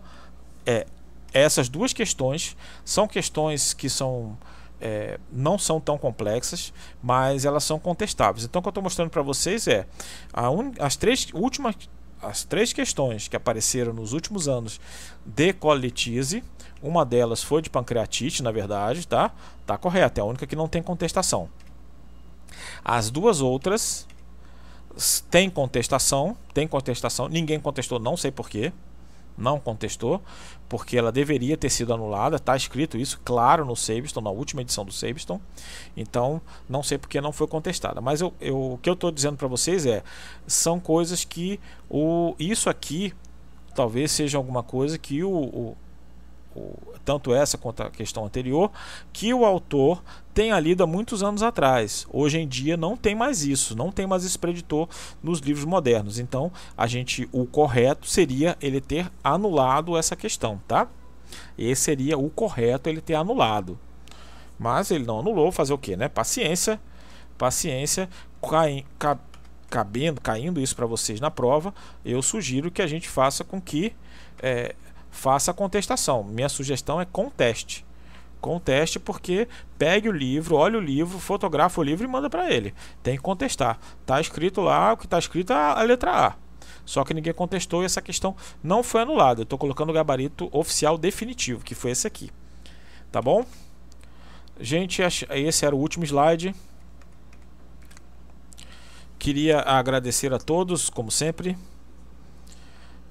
é, 0.65 0.85
essas 1.33 1.69
duas 1.69 1.93
questões 1.93 2.55
são 2.83 3.07
questões 3.07 3.73
que 3.73 3.89
são 3.89 4.37
é, 4.81 5.19
não 5.31 5.57
são 5.57 5.79
tão 5.79 5.97
complexas, 5.97 6.73
mas 7.03 7.43
elas 7.45 7.63
são 7.63 7.77
contestáveis. 7.77 8.45
Então, 8.45 8.59
o 8.59 8.63
que 8.63 8.67
eu 8.67 8.71
estou 8.71 8.83
mostrando 8.83 9.09
para 9.09 9.21
vocês 9.21 9.67
é 9.67 9.85
un... 10.35 10.71
as 10.79 10.95
três 10.95 11.27
últimas 11.33 11.75
as 12.21 12.43
três 12.43 12.73
questões 12.73 13.27
que 13.27 13.35
apareceram 13.35 13.93
nos 13.93 14.13
últimos 14.13 14.47
anos 14.47 14.79
de 15.25 15.53
colitise 15.53 16.43
uma 16.81 17.05
delas 17.05 17.43
foi 17.43 17.61
de 17.61 17.69
pancreatite, 17.69 18.41
na 18.41 18.51
verdade, 18.51 19.05
tá? 19.05 19.31
Tá 19.65 19.77
correta, 19.77 20.21
é 20.21 20.23
a 20.23 20.25
única 20.25 20.47
que 20.47 20.55
não 20.55 20.67
tem 20.67 20.81
contestação. 20.81 21.49
As 22.83 23.09
duas 23.09 23.41
outras 23.41 24.07
tem 25.29 25.49
contestação, 25.49 26.35
tem 26.53 26.67
contestação, 26.67 27.27
ninguém 27.27 27.59
contestou, 27.59 27.99
não 27.99 28.15
sei 28.15 28.31
porquê. 28.31 28.71
Não 29.37 29.59
contestou, 29.59 30.21
porque 30.67 30.97
ela 30.97 31.11
deveria 31.11 31.57
ter 31.57 31.69
sido 31.69 31.93
anulada, 31.93 32.35
está 32.35 32.55
escrito 32.55 32.97
isso, 32.97 33.19
claro, 33.23 33.65
no 33.65 33.75
Sabiston, 33.75 34.21
na 34.21 34.29
última 34.29 34.61
edição 34.61 34.85
do 34.85 34.91
Sabiston. 34.91 35.39
Então, 35.95 36.41
não 36.67 36.83
sei 36.83 36.97
porque 36.97 37.21
não 37.21 37.31
foi 37.31 37.47
contestada. 37.47 38.01
Mas 38.01 38.21
eu, 38.21 38.33
eu, 38.39 38.73
o 38.73 38.77
que 38.77 38.89
eu 38.89 38.93
estou 38.93 39.11
dizendo 39.11 39.37
para 39.37 39.47
vocês 39.47 39.85
é: 39.85 40.03
são 40.45 40.79
coisas 40.79 41.23
que 41.23 41.59
o, 41.89 42.35
isso 42.37 42.69
aqui 42.69 43.13
talvez 43.73 44.11
seja 44.11 44.37
alguma 44.37 44.61
coisa 44.61 44.97
que 44.97 45.23
o, 45.23 45.31
o 45.31 45.77
tanto 47.03 47.33
essa 47.33 47.57
quanto 47.57 47.81
a 47.81 47.89
questão 47.89 48.25
anterior, 48.25 48.71
que 49.11 49.33
o 49.33 49.45
autor 49.45 50.03
tenha 50.33 50.59
lido 50.59 50.83
há 50.83 50.87
muitos 50.87 51.23
anos 51.23 51.41
atrás. 51.41 52.05
Hoje 52.11 52.39
em 52.39 52.47
dia 52.47 52.77
não 52.77 52.95
tem 52.95 53.15
mais 53.15 53.43
isso, 53.43 53.75
não 53.75 53.91
tem 53.91 54.05
mais 54.05 54.23
esse 54.23 54.37
preditor 54.37 54.87
nos 55.21 55.39
livros 55.39 55.65
modernos. 55.65 56.19
Então, 56.19 56.51
a 56.77 56.87
gente 56.87 57.27
o 57.31 57.45
correto 57.45 58.07
seria 58.07 58.57
ele 58.61 58.79
ter 58.79 59.11
anulado 59.23 59.97
essa 59.97 60.15
questão, 60.15 60.61
tá? 60.67 60.87
Esse 61.57 61.81
seria 61.81 62.17
o 62.17 62.29
correto 62.29 62.89
ele 62.89 63.01
ter 63.01 63.15
anulado. 63.15 63.77
Mas 64.57 64.91
ele 64.91 65.05
não 65.05 65.19
anulou, 65.19 65.51
fazer 65.51 65.73
o 65.73 65.77
que, 65.77 65.95
né? 65.95 66.09
Paciência, 66.09 66.79
paciência, 67.37 68.09
cai, 68.41 68.85
cabendo, 69.69 70.19
caindo 70.19 70.59
isso 70.59 70.75
para 70.75 70.85
vocês 70.85 71.19
na 71.19 71.31
prova, 71.31 71.73
eu 72.03 72.21
sugiro 72.21 72.71
que 72.71 72.81
a 72.81 72.87
gente 72.87 73.07
faça 73.07 73.43
com 73.43 73.61
que 73.61 73.93
é, 74.41 74.75
faça 75.09 75.51
a 75.51 75.53
contestação. 75.53 76.23
Minha 76.23 76.49
sugestão 76.49 76.99
é 76.99 77.05
conteste. 77.05 77.85
Conteste 78.39 78.99
porque 78.99 79.47
pegue 79.77 80.07
o 80.07 80.13
livro, 80.13 80.55
olhe 80.55 80.77
o 80.77 80.79
livro, 80.79 81.19
fotografa 81.19 81.81
o 81.81 81.83
livro 81.83 82.05
e 82.05 82.09
manda 82.09 82.29
para 82.29 82.49
ele. 82.51 82.73
Tem 83.03 83.17
que 83.17 83.21
contestar. 83.21 83.77
Está 84.01 84.21
escrito 84.21 84.61
lá, 84.61 84.93
o 84.93 84.97
que 84.97 85.05
está 85.05 85.19
escrito 85.19 85.51
é 85.51 85.55
a 85.55 85.81
letra 85.83 86.27
A. 86.27 86.35
Só 86.85 87.03
que 87.03 87.13
ninguém 87.13 87.33
contestou 87.33 87.83
e 87.83 87.85
essa 87.85 88.01
questão 88.01 88.35
não 88.63 88.81
foi 88.81 89.01
anulada. 89.01 89.41
Eu 89.41 89.43
estou 89.43 89.59
colocando 89.59 89.89
o 89.89 89.93
gabarito 89.93 90.49
oficial 90.51 90.97
definitivo, 90.97 91.63
que 91.63 91.75
foi 91.75 91.91
esse 91.91 92.07
aqui. 92.07 92.31
Tá 93.11 93.21
bom? 93.21 93.45
Gente, 94.59 95.01
esse 95.01 95.65
era 95.65 95.75
o 95.75 95.79
último 95.79 96.03
slide. 96.05 96.55
Queria 99.19 99.59
agradecer 99.59 100.33
a 100.33 100.39
todos, 100.39 100.89
como 100.89 101.11
sempre. 101.11 101.57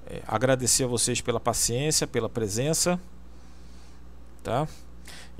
É, 0.09 0.21
agradecer 0.27 0.85
a 0.85 0.87
vocês 0.87 1.21
pela 1.21 1.39
paciência, 1.39 2.07
pela 2.07 2.27
presença, 2.27 2.99
tá? 4.43 4.67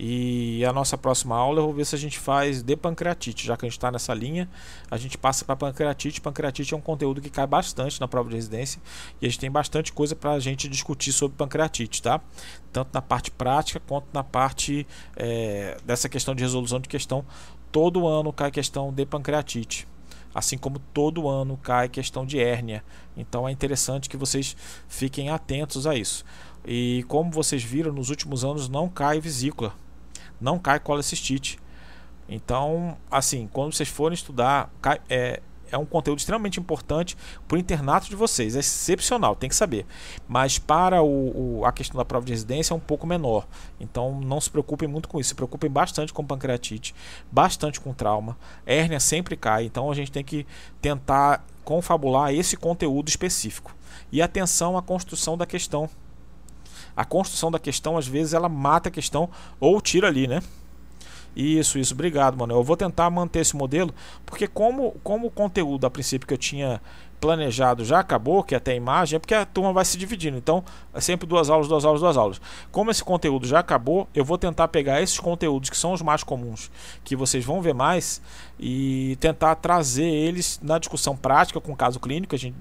E 0.02 0.64
a 0.64 0.72
nossa 0.72 0.98
próxima 0.98 1.36
aula 1.36 1.60
eu 1.60 1.66
vou 1.66 1.74
ver 1.74 1.86
se 1.86 1.94
a 1.94 1.98
gente 1.98 2.18
faz 2.18 2.62
de 2.62 2.78
pancreatite, 2.78 3.46
já 3.46 3.58
que 3.58 3.66
a 3.66 3.68
gente 3.68 3.78
está 3.78 3.92
nessa 3.92 4.14
linha, 4.14 4.48
a 4.90 4.96
gente 4.96 5.18
passa 5.18 5.44
para 5.44 5.58
pancreatite. 5.58 6.22
Pancreatite 6.22 6.74
é 6.74 6.78
um 6.78 6.82
conteúdo 6.82 7.20
que 7.20 7.30
cai 7.30 7.46
bastante 7.46 8.00
na 8.00 8.08
prova 8.08 8.30
de 8.30 8.36
residência 8.36 8.82
e 9.22 9.26
a 9.26 9.30
gente 9.30 9.40
tem 9.40 9.52
bastante 9.52 9.92
coisa 9.92 10.16
para 10.16 10.32
a 10.32 10.40
gente 10.40 10.70
discutir 10.70 11.12
sobre 11.12 11.36
pancreatite, 11.36 12.02
tá? 12.02 12.22
Tanto 12.72 12.92
na 12.94 13.02
parte 13.02 13.30
prática 13.30 13.82
quanto 13.86 14.08
na 14.14 14.24
parte 14.24 14.88
é, 15.18 15.78
dessa 15.84 16.08
questão 16.08 16.34
de 16.34 16.44
resolução 16.44 16.80
de 16.80 16.88
questão. 16.88 17.26
Todo 17.70 18.08
ano 18.08 18.32
cai 18.32 18.52
questão 18.52 18.94
de 18.94 19.06
pancreatite 19.06 19.86
assim 20.34 20.58
como 20.58 20.80
todo 20.94 21.28
ano 21.28 21.58
cai 21.58 21.90
questão 21.90 22.26
de 22.26 22.40
hérnia. 22.40 22.84
Então 23.16 23.48
é 23.48 23.52
interessante 23.52 24.10
que 24.10 24.18
vocês 24.18 24.56
fiquem 24.88 25.30
atentos 25.30 25.88
a 25.88 25.96
isso. 25.96 26.24
E 26.66 27.04
como 27.08 27.32
vocês 27.32 27.64
viram, 27.64 27.92
nos 27.92 28.10
últimos 28.10 28.44
anos 28.44 28.70
não 28.70 28.90
cai 28.90 29.20
vesícula, 29.20 29.74
não 30.40 30.60
cai 30.60 30.80
colecistite. 30.80 31.60
Então, 32.28 32.96
assim, 33.10 33.50
quando 33.52 33.74
vocês 33.74 33.90
forem 33.90 34.14
estudar, 34.14 34.72
cai, 34.82 35.00
é, 35.10 35.42
é 35.72 35.78
um 35.78 35.86
conteúdo 35.86 36.20
extremamente 36.20 36.60
importante 36.60 37.18
para 37.48 37.56
o 37.56 37.60
internato 37.60 38.10
de 38.10 38.16
vocês. 38.16 38.56
É 38.56 38.60
excepcional, 38.60 39.36
tem 39.36 39.50
que 39.50 39.56
saber. 39.56 39.86
Mas 40.28 40.60
para 40.60 41.02
o, 41.02 41.60
o, 41.60 41.66
a 41.66 41.72
questão 41.72 41.98
da 41.98 42.06
prova 42.06 42.26
de 42.26 42.32
residência 42.32 42.74
é 42.74 42.76
um 42.76 42.80
pouco 42.80 43.08
menor. 43.08 43.48
Então 43.80 44.20
não 44.20 44.40
se 44.40 44.50
preocupem 44.50 44.88
muito 44.88 45.08
com 45.08 45.20
isso. 45.20 45.30
Se 45.30 45.36
preocupem 45.36 45.70
bastante 45.70 46.14
com 46.14 46.26
pancreatite, 46.26 46.94
bastante 47.32 47.80
com 47.80 47.94
trauma. 47.94 48.38
Hérnia 48.66 49.00
sempre 49.00 49.36
cai. 49.36 49.66
Então 49.66 49.92
a 49.92 49.96
gente 49.96 50.12
tem 50.12 50.24
que 50.24 50.46
tentar 50.82 51.46
confabular 51.64 52.34
esse 52.34 52.58
conteúdo 52.58 53.10
específico. 53.10 53.76
E 54.12 54.22
atenção 54.22 54.78
à 54.78 54.82
construção 54.82 55.38
da 55.38 55.46
questão. 55.46 55.90
A 56.96 57.06
construção 57.06 57.52
da 57.52 57.60
questão, 57.60 57.98
às 57.98 58.08
vezes, 58.08 58.34
ela 58.34 58.50
mata 58.50 58.90
a 58.90 58.92
questão 58.92 59.30
ou 59.60 59.80
tira 59.80 60.08
ali, 60.08 60.28
né? 60.28 60.42
Isso, 61.36 61.78
isso. 61.78 61.94
Obrigado, 61.94 62.38
mano. 62.38 62.54
Eu 62.54 62.64
vou 62.64 62.76
tentar 62.76 63.10
manter 63.10 63.40
esse 63.40 63.56
modelo, 63.56 63.94
porque 64.26 64.48
como, 64.48 64.92
como 65.04 65.28
o 65.28 65.32
conteúdo 65.32 65.86
a 65.86 65.90
princípio 65.90 66.28
que 66.28 66.34
eu 66.34 66.38
tinha 66.38 66.82
planejado 67.20 67.84
já 67.84 68.00
acabou, 68.00 68.44
que 68.44 68.54
é 68.54 68.58
até 68.58 68.72
a 68.72 68.76
imagem, 68.76 69.18
é 69.18 69.20
porque 69.20 69.36
a 69.36 69.46
turma 69.46 69.74
vai 69.74 69.86
se 69.86 69.98
dividindo. 69.98 70.38
Então, 70.38 70.64
é 70.94 71.02
sempre 71.02 71.28
duas 71.28 71.50
aulas, 71.50 71.68
duas 71.68 71.86
aulas, 71.86 72.02
duas 72.02 72.18
aulas. 72.18 72.42
Como 72.72 72.90
esse 72.90 73.04
conteúdo 73.04 73.46
já 73.46 73.60
acabou, 73.60 74.08
eu 74.14 74.24
vou 74.24 74.38
tentar 74.38 74.68
pegar 74.70 75.02
esses 75.02 75.20
conteúdos 75.20 75.70
que 75.70 75.78
são 75.78 75.94
os 75.94 76.02
mais 76.02 76.24
comuns, 76.24 76.72
que 77.04 77.16
vocês 77.16 77.44
vão 77.44 77.62
ver 77.62 77.74
mais, 77.74 78.22
e 78.60 79.18
tentar 79.20 79.56
trazer 79.56 80.08
eles 80.08 80.60
na 80.64 80.80
discussão 80.80 81.16
prática 81.16 81.60
com 81.60 81.74
o 81.74 81.76
caso 81.76 82.00
clínico. 82.00 82.36
A 82.36 82.40
gente 82.40 82.56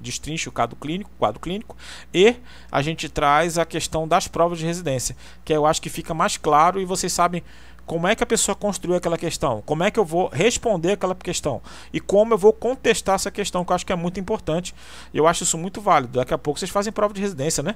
destrincha 0.00 0.48
o 0.48 0.52
quadro 0.52 0.74
clínico, 0.74 1.10
quadro 1.18 1.38
clínico 1.38 1.76
e 2.14 2.36
a 2.72 2.80
gente 2.80 3.10
traz 3.10 3.58
a 3.58 3.66
questão 3.66 4.08
das 4.08 4.26
provas 4.26 4.58
de 4.58 4.64
residência, 4.64 5.14
que 5.44 5.52
eu 5.52 5.66
acho 5.66 5.82
que 5.82 5.90
fica 5.90 6.14
mais 6.14 6.38
claro 6.38 6.80
e 6.80 6.86
vocês 6.86 7.12
sabem 7.12 7.42
como 7.90 8.06
é 8.06 8.14
que 8.14 8.22
a 8.22 8.26
pessoa 8.26 8.54
construiu 8.54 8.96
aquela 8.96 9.18
questão, 9.18 9.64
como 9.66 9.82
é 9.82 9.90
que 9.90 9.98
eu 9.98 10.04
vou 10.04 10.28
responder 10.28 10.92
aquela 10.92 11.12
questão 11.12 11.60
e 11.92 11.98
como 11.98 12.32
eu 12.32 12.38
vou 12.38 12.52
contestar 12.52 13.16
essa 13.16 13.32
questão, 13.32 13.64
que 13.64 13.72
eu 13.72 13.74
acho 13.74 13.84
que 13.84 13.92
é 13.92 13.96
muito 13.96 14.20
importante. 14.20 14.72
Eu 15.12 15.26
acho 15.26 15.42
isso 15.42 15.58
muito 15.58 15.80
válido. 15.80 16.20
Daqui 16.20 16.32
a 16.32 16.38
pouco 16.38 16.60
vocês 16.60 16.70
fazem 16.70 16.92
prova 16.92 17.12
de 17.12 17.20
residência, 17.20 17.64
né? 17.64 17.74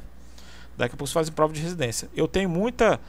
Daqui 0.76 0.94
a 0.94 0.96
pouco 0.96 1.08
vocês 1.08 1.14
fazem 1.14 1.32
prova 1.32 1.52
de 1.52 1.60
residência. 1.60 2.08
Eu 2.14 2.28
tenho 2.28 2.48
muita. 2.48 3.00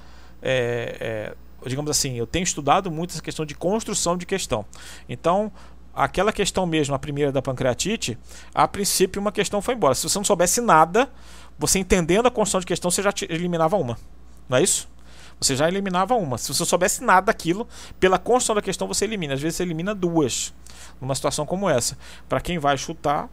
É, 0.42 1.36
é, 1.64 1.70
digamos 1.70 1.92
assim, 1.92 2.18
eu 2.18 2.26
tenho 2.26 2.42
estudado 2.42 2.90
muito 2.90 3.12
essa 3.12 3.22
questão 3.22 3.46
de 3.46 3.54
construção 3.54 4.18
de 4.18 4.26
questão. 4.26 4.66
Então, 5.08 5.52
aquela 5.94 6.34
questão 6.34 6.66
mesmo, 6.66 6.96
a 6.96 7.00
primeira 7.00 7.32
da 7.32 7.40
pancreatite, 7.40 8.18
a 8.52 8.68
princípio 8.68 9.22
uma 9.22 9.32
questão 9.32 9.62
foi 9.62 9.76
embora. 9.76 9.94
Se 9.94 10.10
você 10.10 10.18
não 10.18 10.26
soubesse 10.26 10.60
nada, 10.60 11.08
você 11.56 11.78
entendendo 11.78 12.26
a 12.26 12.32
construção 12.32 12.62
de 12.62 12.66
questão, 12.66 12.90
você 12.90 13.04
já 13.04 13.14
eliminava 13.30 13.78
uma. 13.78 13.96
Não 14.50 14.58
é 14.58 14.64
isso? 14.64 14.95
Você 15.40 15.56
já 15.56 15.68
eliminava 15.68 16.16
uma. 16.16 16.38
Se 16.38 16.54
você 16.54 16.66
soubesse 16.66 17.04
nada 17.04 17.28
daquilo, 17.28 17.68
pela 18.00 18.18
construção 18.18 18.56
da 18.56 18.62
questão 18.62 18.88
você 18.88 19.06
elimina. 19.06 19.34
Às 19.34 19.42
vezes 19.42 19.58
você 19.58 19.64
elimina 19.64 19.94
duas. 19.94 20.54
Numa 21.00 21.14
situação 21.14 21.46
como 21.46 21.70
essa. 21.70 21.98
Para 22.28 22.40
quem 22.40 22.58
vai 22.58 22.78
chutar, 22.78 23.30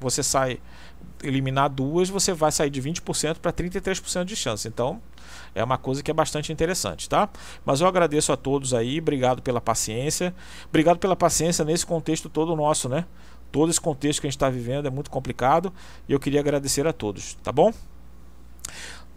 você 0.00 0.22
sai 0.22 0.60
eliminar 1.22 1.70
duas, 1.70 2.08
você 2.08 2.32
vai 2.32 2.52
sair 2.52 2.70
de 2.70 2.80
20% 2.80 3.38
para 3.38 3.52
33% 3.52 4.24
de 4.24 4.36
chance. 4.36 4.68
Então, 4.68 5.00
é 5.54 5.62
uma 5.62 5.78
coisa 5.78 6.02
que 6.02 6.10
é 6.10 6.14
bastante 6.14 6.52
interessante, 6.52 7.08
tá? 7.08 7.28
Mas 7.64 7.80
eu 7.80 7.86
agradeço 7.86 8.32
a 8.32 8.36
todos 8.36 8.74
aí, 8.74 8.98
obrigado 8.98 9.40
pela 9.40 9.60
paciência. 9.60 10.34
Obrigado 10.68 10.98
pela 10.98 11.16
paciência 11.16 11.64
nesse 11.64 11.86
contexto 11.86 12.28
todo 12.28 12.54
nosso, 12.56 12.88
né? 12.88 13.06
Todo 13.50 13.70
esse 13.70 13.80
contexto 13.80 14.20
que 14.20 14.26
a 14.26 14.30
gente 14.30 14.36
está 14.36 14.50
vivendo 14.50 14.86
é 14.86 14.90
muito 14.90 15.10
complicado 15.10 15.72
e 16.08 16.12
eu 16.12 16.20
queria 16.20 16.40
agradecer 16.40 16.86
a 16.86 16.92
todos, 16.92 17.34
tá 17.42 17.52
bom? 17.52 17.72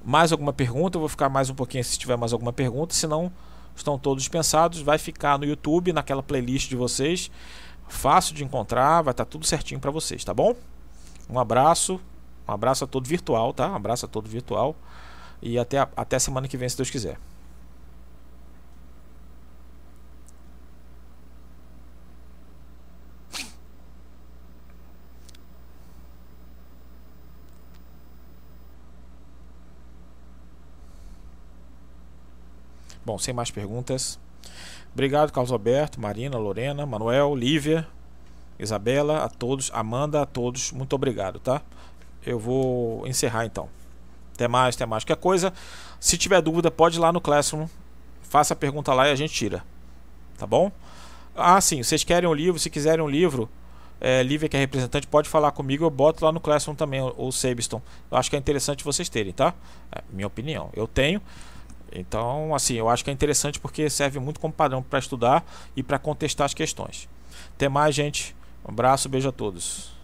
Mais 0.04 0.32
alguma 0.32 0.54
pergunta, 0.54 0.98
eu 0.98 1.00
vou 1.00 1.10
ficar 1.10 1.30
mais 1.30 1.50
um 1.50 1.56
pouquinho 1.56 1.84
se 1.84 1.98
tiver 1.98 2.18
mais 2.18 2.34
alguma 2.34 2.54
pergunta, 2.54 2.94
senão 2.94 3.32
estão 3.76 3.98
todos 3.98 4.24
dispensados, 4.24 4.82
vai 4.82 4.98
ficar 4.98 5.38
no 5.38 5.46
YouTube, 5.46 5.94
naquela 5.94 6.24
playlist 6.24 6.70
de 6.70 6.76
vocês, 6.76 7.30
fácil 7.88 8.34
de 8.34 8.44
encontrar, 8.44 9.02
vai 9.02 9.12
estar 9.12 9.26
tá 9.26 9.30
tudo 9.30 9.46
certinho 9.46 9.80
para 9.80 9.92
vocês, 9.92 10.24
tá 10.24 10.34
bom? 10.34 10.56
Um 11.30 11.40
abraço, 11.40 12.00
um 12.48 12.52
abraço 12.52 12.84
a 12.84 12.88
todo 12.88 13.08
virtual, 13.08 13.54
tá? 13.54 13.70
Um 13.72 13.76
abraço 13.76 14.06
a 14.06 14.10
todo 14.10 14.28
virtual 14.30 14.76
e 15.42 15.60
até 15.60 15.80
a, 15.80 15.88
até 15.96 16.18
semana 16.18 16.48
que 16.48 16.58
vem, 16.58 16.68
se 16.68 16.78
Deus 16.78 16.90
quiser. 16.90 17.20
Bom, 33.08 33.18
sem 33.18 33.34
mais 33.34 33.50
perguntas. 33.50 34.20
Obrigado, 34.92 35.32
Carlos 35.32 35.50
Alberto, 35.50 35.98
Marina, 35.98 36.38
Lorena, 36.38 36.86
Manuel, 36.86 37.34
Lívia, 37.36 37.88
Isabela, 38.60 39.24
a 39.24 39.30
todos, 39.30 39.72
Amanda, 39.74 40.24
a 40.24 40.26
todos. 40.26 40.74
Muito 40.74 40.92
obrigado, 40.92 41.40
tá? 41.40 41.62
Eu 42.26 42.38
vou 42.38 43.08
encerrar 43.08 43.46
então. 43.46 43.70
Até 44.34 44.50
mais, 44.50 44.76
até 44.76 44.86
mais. 44.86 45.06
Qualquer 45.06 45.22
coisa, 45.22 45.54
se 46.02 46.18
tiver 46.18 46.42
dúvida, 46.42 46.70
pode 46.70 46.98
ir 46.98 47.00
lá 47.00 47.14
no 47.14 47.22
Classroom, 47.22 47.70
faça 48.24 48.54
a 48.54 48.58
pergunta 48.58 48.94
lá 48.94 49.08
e 49.08 49.12
a 49.14 49.16
gente 49.16 49.34
tira. 49.34 49.64
Tá 50.38 50.46
bom? 50.46 50.70
Ah, 51.34 51.62
sim, 51.62 51.82
vocês 51.82 52.04
querem 52.04 52.28
um 52.28 52.34
livro, 52.34 52.60
se 52.60 52.70
quiserem 52.70 53.06
um 53.06 53.10
livro, 53.10 53.50
é, 54.02 54.22
Lívia, 54.22 54.50
que 54.50 54.58
é 54.58 54.60
representante, 54.60 55.08
pode 55.08 55.30
falar 55.30 55.54
comigo, 55.54 55.86
eu 55.86 55.90
boto 55.90 56.26
lá 56.26 56.32
no 56.34 56.42
Classroom 56.42 56.76
também, 56.76 57.00
o 57.02 57.32
Sabiston. 57.32 57.82
Eu 58.12 58.18
acho 58.18 58.30
que 58.30 58.36
é 58.36 58.40
interessante 58.40 58.84
vocês 58.84 59.08
terem, 59.08 59.32
tá? 59.32 59.54
É, 59.94 60.02
minha 60.12 60.28
opinião. 60.28 60.70
Eu 60.74 60.86
tenho. 60.90 61.22
Então, 61.92 62.54
assim, 62.54 62.76
eu 62.76 62.90
acho 62.90 63.04
que 63.04 63.10
é 63.10 63.14
interessante 63.14 63.60
porque 63.60 63.90
serve 63.90 64.20
muito 64.20 64.40
como 64.40 64.54
padrão 64.54 64.84
para 64.84 65.00
estudar 65.00 65.46
e 65.76 65.82
para 65.82 65.98
contestar 65.98 66.46
as 66.46 66.54
questões. 66.54 67.10
Até 67.56 67.68
mais, 67.68 67.96
gente. 67.96 68.36
Um 68.66 68.70
abraço, 68.70 69.10
beijo 69.10 69.30
a 69.30 69.32
todos. 69.32 69.97